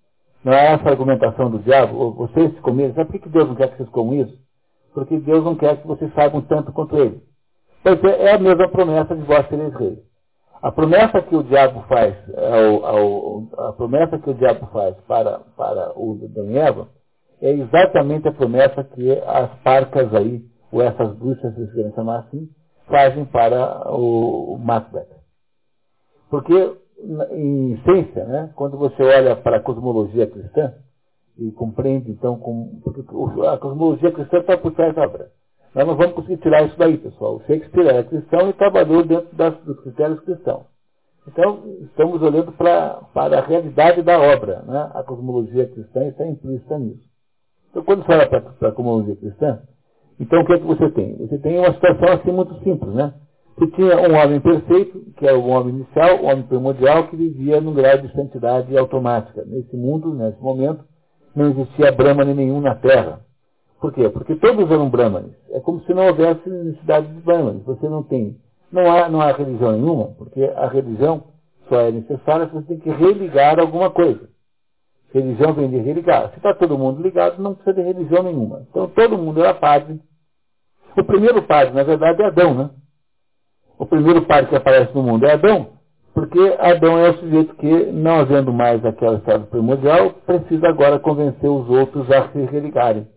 Não 0.45 0.53
é 0.53 0.73
essa 0.73 0.87
a 0.87 0.91
argumentação 0.91 1.51
do 1.51 1.59
diabo? 1.59 2.13
Vocês 2.13 2.57
comem, 2.61 2.93
sabe 2.93 3.11
por 3.11 3.19
que 3.19 3.27
Deus 3.27 3.49
não 3.49 3.55
quer 3.55 3.71
que 3.71 3.75
vocês 3.75 3.89
comam 3.89 4.13
isso? 4.13 4.39
Porque 4.93 5.19
Deus 5.19 5.43
não 5.43 5.57
quer 5.57 5.81
que 5.81 5.87
vocês 5.87 6.13
saibam 6.13 6.39
tanto 6.43 6.71
quanto 6.71 6.95
ele. 6.95 7.21
Pois 7.83 8.01
é, 8.01 8.27
é 8.27 8.35
a 8.35 8.39
mesma 8.39 8.69
promessa 8.69 9.13
de 9.13 9.23
vós 9.23 9.45
sereis 9.49 9.73
reis. 9.73 9.99
A 10.61 10.71
promessa 10.71 11.21
que 11.21 11.35
o 11.35 11.43
diabo 11.43 11.81
faz, 11.89 12.15
ao, 12.37 12.85
ao, 12.85 13.69
a 13.69 13.73
promessa 13.73 14.19
que 14.19 14.29
o 14.29 14.33
diabo 14.33 14.67
faz 14.67 14.95
para, 15.01 15.39
para 15.57 15.99
o 15.99 16.17
Adão 16.23 16.49
e 16.49 16.57
Eva, 16.57 16.87
é 17.41 17.51
exatamente 17.51 18.27
a 18.27 18.31
promessa 18.31 18.83
que 18.83 19.11
as 19.25 19.49
parcas 19.63 20.13
aí, 20.13 20.45
ou 20.71 20.81
essas 20.81 21.13
bruxas, 21.15 21.53
se 21.55 21.73
querem 21.73 21.91
chamar 21.93 22.19
assim, 22.19 22.47
fazem 22.87 23.25
para 23.25 23.91
o 23.91 24.57
Macbeth. 24.57 25.07
Porque, 26.29 26.77
em 27.31 27.73
essência, 27.73 28.25
né, 28.25 28.51
quando 28.55 28.77
você 28.77 29.01
olha 29.03 29.35
para 29.35 29.57
a 29.57 29.61
cosmologia 29.61 30.27
cristã, 30.27 30.73
e 31.37 31.51
compreende, 31.51 32.11
então, 32.11 32.37
com, 32.37 32.79
a 33.51 33.57
cosmologia 33.57 34.11
cristã 34.11 34.37
está 34.37 34.57
por 34.57 34.73
trás 34.73 34.93
da 34.93 35.03
obra. 35.03 35.31
Nós 35.73 35.87
não 35.87 35.95
vamos 35.95 36.13
conseguir 36.13 36.37
tirar 36.37 36.63
isso 36.63 36.77
daí, 36.77 36.97
pessoal. 36.97 37.37
O 37.37 37.39
Shakespeare 37.41 37.87
era 37.87 38.03
cristão 38.03 38.49
e 38.49 38.53
trabalhou 38.53 39.03
dentro 39.03 39.35
das, 39.35 39.55
dos 39.63 39.79
critérios 39.79 40.19
cristãos. 40.19 40.65
Então, 41.27 41.63
estamos 41.83 42.21
olhando 42.21 42.51
pra, 42.51 43.01
para 43.13 43.39
a 43.39 43.45
realidade 43.45 44.01
da 44.01 44.19
obra. 44.19 44.61
Né? 44.63 44.91
A 44.93 45.03
cosmologia 45.03 45.67
cristã 45.67 46.05
está 46.07 46.27
implícita 46.27 46.77
nisso. 46.77 47.10
Então, 47.71 47.83
quando 47.83 48.05
você 48.05 48.11
olha 48.13 48.27
para 48.27 48.67
a 48.67 48.71
cosmologia 48.73 49.15
cristã, 49.15 49.61
então 50.19 50.41
o 50.41 50.45
que 50.45 50.53
é 50.53 50.59
que 50.59 50.65
você 50.65 50.89
tem? 50.91 51.15
Você 51.17 51.39
tem 51.39 51.57
uma 51.57 51.73
situação 51.73 52.13
assim 52.13 52.31
muito 52.31 52.53
simples, 52.63 52.93
né? 52.93 53.13
Você 53.57 53.67
tinha 53.71 53.95
um 53.97 54.15
homem 54.15 54.39
perfeito, 54.39 54.99
que 55.17 55.27
é 55.27 55.33
o 55.33 55.47
homem 55.47 55.75
inicial, 55.75 56.21
o 56.21 56.25
homem 56.25 56.43
primordial, 56.43 57.07
que 57.07 57.15
vivia 57.15 57.61
num 57.61 57.73
grau 57.73 57.97
de 57.97 58.11
santidade 58.13 58.77
automática. 58.77 59.43
Nesse 59.45 59.75
mundo, 59.75 60.13
nesse 60.13 60.41
momento, 60.41 60.83
não 61.35 61.49
existia 61.49 61.91
Brahmani 61.91 62.33
nenhum 62.33 62.59
na 62.59 62.75
Terra. 62.75 63.21
Por 63.79 63.93
quê? 63.93 64.09
Porque 64.09 64.35
todos 64.35 64.69
eram 64.69 64.89
Brahmanes. 64.89 65.33
É 65.51 65.59
como 65.59 65.81
se 65.81 65.93
não 65.93 66.07
houvesse 66.07 66.47
necessidade 66.49 67.07
de 67.07 67.21
Brahmanes. 67.21 67.63
Você 67.63 67.87
não 67.89 68.03
tem, 68.03 68.37
não 68.71 68.91
há, 68.91 69.09
não 69.09 69.21
há 69.21 69.31
religião 69.31 69.71
nenhuma, 69.71 70.07
porque 70.17 70.43
a 70.43 70.67
religião 70.67 71.23
só 71.67 71.81
é 71.81 71.91
necessária 71.91 72.47
se 72.47 72.53
você 72.53 72.67
tem 72.67 72.79
que 72.79 72.89
religar 72.89 73.59
alguma 73.59 73.89
coisa. 73.89 74.29
Religião 75.13 75.53
vem 75.53 75.69
de 75.69 75.77
religar. 75.77 76.29
Se 76.29 76.37
está 76.37 76.53
todo 76.53 76.77
mundo 76.77 77.01
ligado, 77.01 77.41
não 77.41 77.53
precisa 77.53 77.75
de 77.75 77.81
religião 77.81 78.23
nenhuma. 78.23 78.65
Então 78.69 78.87
todo 78.87 79.17
mundo 79.17 79.41
era 79.41 79.53
padre. 79.53 79.99
O 80.97 81.03
primeiro 81.03 81.41
padre, 81.43 81.73
na 81.73 81.83
verdade, 81.83 82.21
é 82.21 82.25
Adão, 82.25 82.53
né? 82.53 82.69
O 83.77 83.85
primeiro 83.85 84.21
padre 84.23 84.47
que 84.47 84.55
aparece 84.55 84.93
no 84.93 85.03
mundo 85.03 85.25
é 85.25 85.33
Adão, 85.33 85.69
porque 86.13 86.39
Adão 86.59 86.99
é 86.99 87.09
o 87.09 87.17
sujeito 87.17 87.55
que, 87.55 87.85
não 87.91 88.19
havendo 88.19 88.53
mais 88.53 88.85
aquela 88.85 89.17
estado 89.17 89.47
primordial, 89.47 90.11
precisa 90.25 90.67
agora 90.67 90.99
convencer 90.99 91.49
os 91.49 91.67
outros 91.69 92.09
a 92.11 92.29
se 92.29 92.45
religarem. 92.45 93.07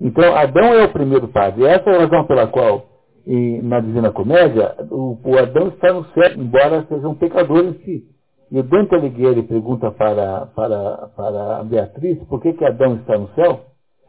Então, 0.00 0.36
Adão 0.36 0.74
é 0.74 0.84
o 0.84 0.92
primeiro 0.92 1.28
padre. 1.28 1.64
Essa 1.64 1.88
é 1.88 1.96
a 1.96 2.00
razão 2.00 2.26
pela 2.26 2.46
qual, 2.48 2.84
em, 3.26 3.62
na 3.62 3.80
Divina 3.80 4.12
Comédia, 4.12 4.74
o, 4.90 5.18
o, 5.24 5.38
Adão 5.38 5.68
está 5.68 5.92
no 5.92 6.04
céu, 6.06 6.32
embora 6.36 6.84
seja 6.88 7.08
um 7.08 7.14
pecador 7.14 7.64
em 7.64 7.74
si. 7.84 8.04
E 8.50 8.58
o 8.58 8.62
Dante 8.62 8.94
Alighieri 8.94 9.42
pergunta 9.42 9.90
para, 9.90 10.46
para, 10.46 11.08
para 11.08 11.64
Beatriz 11.64 12.18
por 12.28 12.40
que, 12.40 12.52
que 12.52 12.64
Adão 12.64 12.96
está 12.96 13.18
no 13.18 13.28
céu. 13.34 13.60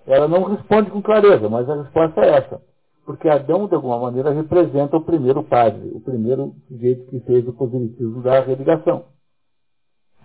Ela 0.05 0.27
não 0.27 0.43
responde 0.43 0.91
com 0.91 1.01
clareza, 1.01 1.49
mas 1.49 1.69
a 1.69 1.81
resposta 1.81 2.21
é 2.21 2.37
essa. 2.37 2.61
Porque 3.05 3.27
Adão, 3.27 3.67
de 3.67 3.75
alguma 3.75 3.99
maneira, 3.99 4.31
representa 4.31 4.97
o 4.97 5.03
primeiro 5.03 5.43
padre, 5.43 5.91
o 5.93 5.99
primeiro 5.99 6.53
sujeito 6.67 7.09
que 7.09 7.19
fez 7.21 7.47
o 7.47 7.53
positivismo 7.53 8.21
da 8.21 8.41
religação. 8.41 9.05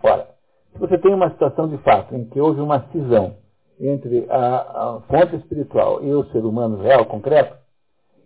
Ora, 0.03 0.29
se 0.73 0.79
você 0.79 0.99
tem 0.99 1.15
uma 1.15 1.31
situação 1.31 1.69
de 1.69 1.79
fato 1.79 2.15
em 2.15 2.25
que 2.27 2.41
houve 2.41 2.61
uma 2.61 2.81
cisão 2.91 3.37
entre 3.81 4.27
a, 4.29 4.57
a 4.97 5.01
fonte 5.09 5.37
espiritual 5.37 6.03
e 6.03 6.13
o 6.13 6.25
ser 6.27 6.45
humano 6.45 6.83
real, 6.83 7.07
concreto, 7.07 7.57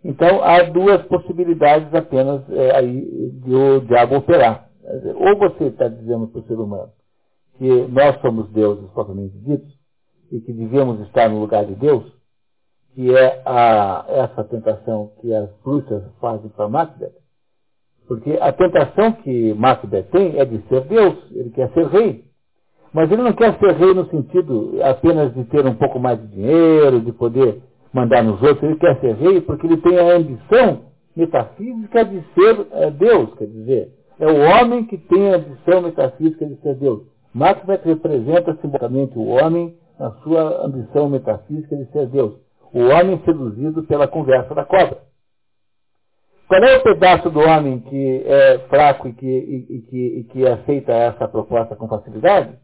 então 0.03 0.43
há 0.43 0.63
duas 0.63 1.01
possibilidades 1.03 1.93
apenas 1.93 2.41
é, 2.49 2.75
aí 2.75 3.31
de 3.31 3.55
o 3.55 3.81
diabo 3.81 4.17
operar. 4.17 4.66
Ou 4.87 5.37
você 5.37 5.65
está 5.65 5.87
dizendo 5.87 6.27
para 6.27 6.39
o 6.39 6.43
ser 6.43 6.53
humano 6.53 6.91
que 7.57 7.87
nós 7.87 8.19
somos 8.21 8.49
deuses 8.51 8.89
propriamente 8.91 9.37
ditos 9.39 9.73
e 10.31 10.39
que 10.39 10.53
devemos 10.53 10.99
estar 11.07 11.29
no 11.29 11.39
lugar 11.39 11.65
de 11.65 11.75
Deus, 11.75 12.05
que 12.93 13.15
é 13.15 13.41
a, 13.45 14.05
essa 14.07 14.43
tentação 14.43 15.11
que 15.19 15.33
as 15.33 15.49
bruxas 15.63 16.03
fazem 16.19 16.49
para 16.49 16.69
Macbeth, 16.69 17.13
porque 18.07 18.37
a 18.39 18.51
tentação 18.53 19.11
que 19.23 19.53
Macbeth 19.53 20.03
tem 20.11 20.39
é 20.39 20.45
de 20.45 20.61
ser 20.67 20.81
Deus, 20.81 21.15
ele 21.31 21.49
quer 21.49 21.71
ser 21.73 21.87
rei. 21.87 22.25
Mas 22.93 23.11
ele 23.11 23.21
não 23.21 23.33
quer 23.33 23.57
ser 23.59 23.73
rei 23.73 23.93
no 23.93 24.09
sentido 24.09 24.79
apenas 24.81 25.33
de 25.33 25.43
ter 25.45 25.65
um 25.65 25.75
pouco 25.75 25.99
mais 25.99 26.19
de 26.21 26.27
dinheiro, 26.27 27.01
de 27.01 27.11
poder 27.11 27.61
mandar 27.93 28.23
nos 28.23 28.41
outros. 28.41 28.63
Ele 28.63 28.79
quer 28.79 28.99
ser 29.01 29.13
rei 29.15 29.41
porque 29.41 29.67
ele 29.67 29.77
tem 29.77 29.99
a 29.99 30.15
ambição 30.15 30.85
metafísica 31.15 32.05
de 32.05 32.23
ser 32.33 32.67
é, 32.71 32.91
Deus, 32.91 33.33
quer 33.35 33.47
dizer. 33.47 33.96
É 34.19 34.25
o 34.25 34.39
homem 34.39 34.85
que 34.85 34.97
tem 34.97 35.31
a 35.31 35.37
ambição 35.37 35.81
metafísica 35.81 36.45
de 36.45 36.55
ser 36.61 36.75
Deus. 36.75 37.03
Macbeth 37.33 37.81
representa 37.83 38.55
simbolicamente 38.55 39.17
o 39.17 39.27
homem 39.27 39.77
na 39.99 40.11
sua 40.23 40.65
ambição 40.65 41.09
metafísica 41.09 41.75
de 41.75 41.85
ser 41.91 42.07
Deus. 42.07 42.33
O 42.73 42.79
homem 42.79 43.21
seduzido 43.23 43.83
pela 43.83 44.07
conversa 44.07 44.53
da 44.55 44.65
cobra. 44.65 44.99
Qual 46.47 46.63
é 46.63 46.77
o 46.77 46.83
pedaço 46.83 47.29
do 47.29 47.39
homem 47.39 47.79
que 47.79 48.23
é 48.25 48.59
fraco 48.69 49.07
e 49.07 49.13
que, 49.13 49.25
e, 49.25 49.75
e 49.75 49.81
que, 49.81 49.97
e 50.19 50.23
que 50.23 50.47
aceita 50.47 50.93
essa 50.93 51.27
proposta 51.27 51.75
com 51.75 51.87
facilidade? 51.87 52.57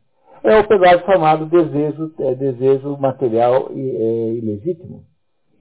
é 0.44 0.60
o 0.60 0.68
pedaço 0.68 1.06
chamado 1.06 1.46
desejo, 1.46 2.14
é, 2.20 2.36
desejo 2.36 2.98
material 2.98 3.70
e, 3.72 3.90
é, 3.90 4.34
ilegítimo. 4.34 5.06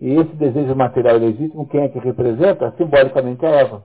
E 0.01 0.15
esse 0.15 0.35
desejo 0.35 0.75
material 0.75 1.17
ilegítimo, 1.17 1.69
quem 1.69 1.83
é 1.83 1.89
que 1.89 2.01
representa? 2.01 2.75
Simbolicamente 2.77 3.47
a 3.47 3.51
Eva. 3.51 3.85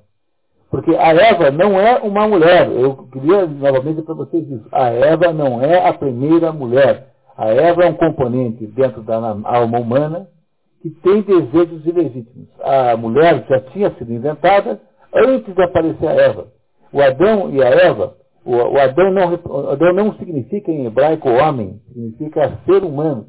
Porque 0.69 0.95
a 0.95 1.13
Eva 1.13 1.51
não 1.51 1.79
é 1.79 1.97
uma 1.99 2.27
mulher. 2.27 2.69
Eu 2.69 3.07
queria 3.11 3.45
novamente 3.45 4.01
para 4.01 4.15
vocês 4.15 4.49
isso. 4.49 4.67
A 4.71 4.89
Eva 4.89 5.31
não 5.31 5.61
é 5.61 5.87
a 5.87 5.93
primeira 5.93 6.51
mulher. 6.51 7.07
A 7.37 7.47
Eva 7.47 7.83
é 7.83 7.89
um 7.89 7.93
componente 7.93 8.65
dentro 8.67 9.01
da 9.01 9.15
alma 9.43 9.79
humana 9.79 10.27
que 10.81 10.89
tem 10.89 11.21
desejos 11.21 11.85
ilegítimos. 11.85 12.47
A 12.61 12.97
mulher 12.97 13.45
já 13.47 13.59
tinha 13.71 13.91
sido 13.91 14.11
inventada 14.11 14.79
antes 15.13 15.53
de 15.53 15.61
aparecer 15.61 16.07
a 16.07 16.13
Eva. 16.13 16.47
O 16.91 17.01
Adão 17.01 17.49
e 17.51 17.63
a 17.63 17.67
Eva 17.67 18.17
o, 18.47 18.79
Adão, 18.79 19.11
não, 19.11 19.69
Adão 19.71 19.93
não 19.93 20.13
significa 20.13 20.71
em 20.71 20.85
hebraico 20.85 21.27
homem, 21.27 21.81
significa 21.89 22.57
ser 22.65 22.81
humano. 22.81 23.27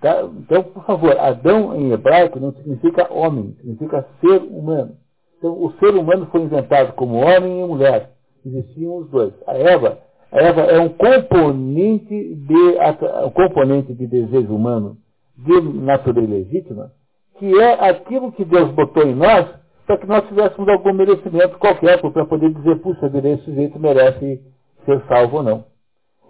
Tá? 0.00 0.22
Então, 0.24 0.64
por 0.64 0.84
favor, 0.84 1.16
Adão 1.16 1.76
em 1.76 1.92
hebraico 1.92 2.40
não 2.40 2.52
significa 2.52 3.12
homem, 3.12 3.54
significa 3.60 4.08
ser 4.20 4.42
humano. 4.42 4.96
Então, 5.40 5.52
o 5.52 5.72
ser 5.78 5.94
humano 5.94 6.28
foi 6.30 6.42
inventado 6.42 6.92
como 6.92 7.16
homem 7.16 7.62
e 7.62 7.66
mulher. 7.66 8.10
Existiam 8.44 8.98
os 8.98 9.08
dois. 9.08 9.32
A 9.46 9.56
Eva, 9.56 9.98
a 10.30 10.38
Eva 10.38 10.60
é 10.60 10.78
um 10.78 10.90
componente 10.90 12.34
de, 12.34 12.76
um 13.24 13.30
componente 13.30 13.94
de 13.94 14.06
desejo 14.06 14.54
humano 14.54 14.98
de 15.38 15.58
natureza 15.80 16.30
legítima, 16.30 16.92
que 17.38 17.58
é 17.58 17.88
aquilo 17.88 18.30
que 18.32 18.44
Deus 18.44 18.70
botou 18.72 19.02
em 19.02 19.14
nós 19.14 19.48
para 19.86 19.96
que 19.96 20.06
nós 20.06 20.28
tivéssemos 20.28 20.68
algum 20.68 20.92
merecimento 20.92 21.58
qualquer, 21.58 22.00
para 22.00 22.26
poder 22.26 22.52
dizer, 22.52 22.76
puxa 22.80 23.08
vida, 23.08 23.30
esse 23.30 23.44
sujeito 23.44 23.78
merece 23.80 24.42
ser 24.84 25.02
salvo 25.08 25.38
ou 25.38 25.42
não. 25.42 25.64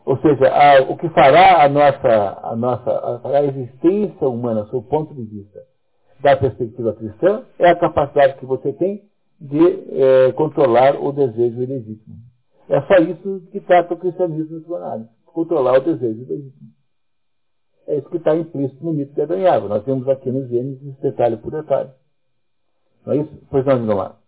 Ou 0.07 0.16
seja, 0.19 0.49
a, 0.49 0.82
o 0.82 0.97
que 0.97 1.09
fará 1.09 1.65
a 1.65 1.69
nossa, 1.69 2.39
a 2.45 2.57
nossa 2.57 2.91
a, 2.91 3.39
a 3.39 3.45
existência 3.45 4.28
humana, 4.28 4.69
o 4.73 4.82
ponto 4.82 5.12
de 5.15 5.24
vista 5.24 5.59
da 6.23 6.37
perspectiva 6.37 6.93
cristã, 6.95 7.45
é 7.59 7.71
a 7.71 7.77
capacidade 7.77 8.39
que 8.39 8.47
você 8.47 8.73
tem 8.73 9.03
de 9.41 9.59
é, 9.59 10.33
controlar 10.33 11.03
o 11.03 11.13
desejo 11.13 11.63
ilegítimo. 11.63 12.17
É 12.69 12.81
só 12.83 12.97
isso 13.03 13.49
que 13.51 13.61
trata 13.61 13.95
o 13.95 13.97
cristianismo 13.97 14.59
missionário, 14.59 15.09
controlar 15.25 15.79
o 15.79 15.81
desejo 15.81 16.23
ilegítimo. 16.23 16.71
É 17.87 17.97
isso 17.97 18.09
que 18.09 18.19
está 18.19 18.37
implícito 18.37 18.85
no 18.85 18.93
mito 18.93 19.15
de 19.15 19.23
Adão. 19.23 19.69
Nós 19.69 19.85
temos 19.85 20.07
aqui 20.09 20.31
no 20.31 20.47
Gênesis 20.47 20.97
detalhe 20.99 21.37
por 21.39 21.51
detalhe. 21.51 21.91
Não 23.05 23.15
é 23.15 23.17
isso? 23.17 23.33
Pois 23.51 23.65
não, 23.65 23.97
lá. 23.97 24.20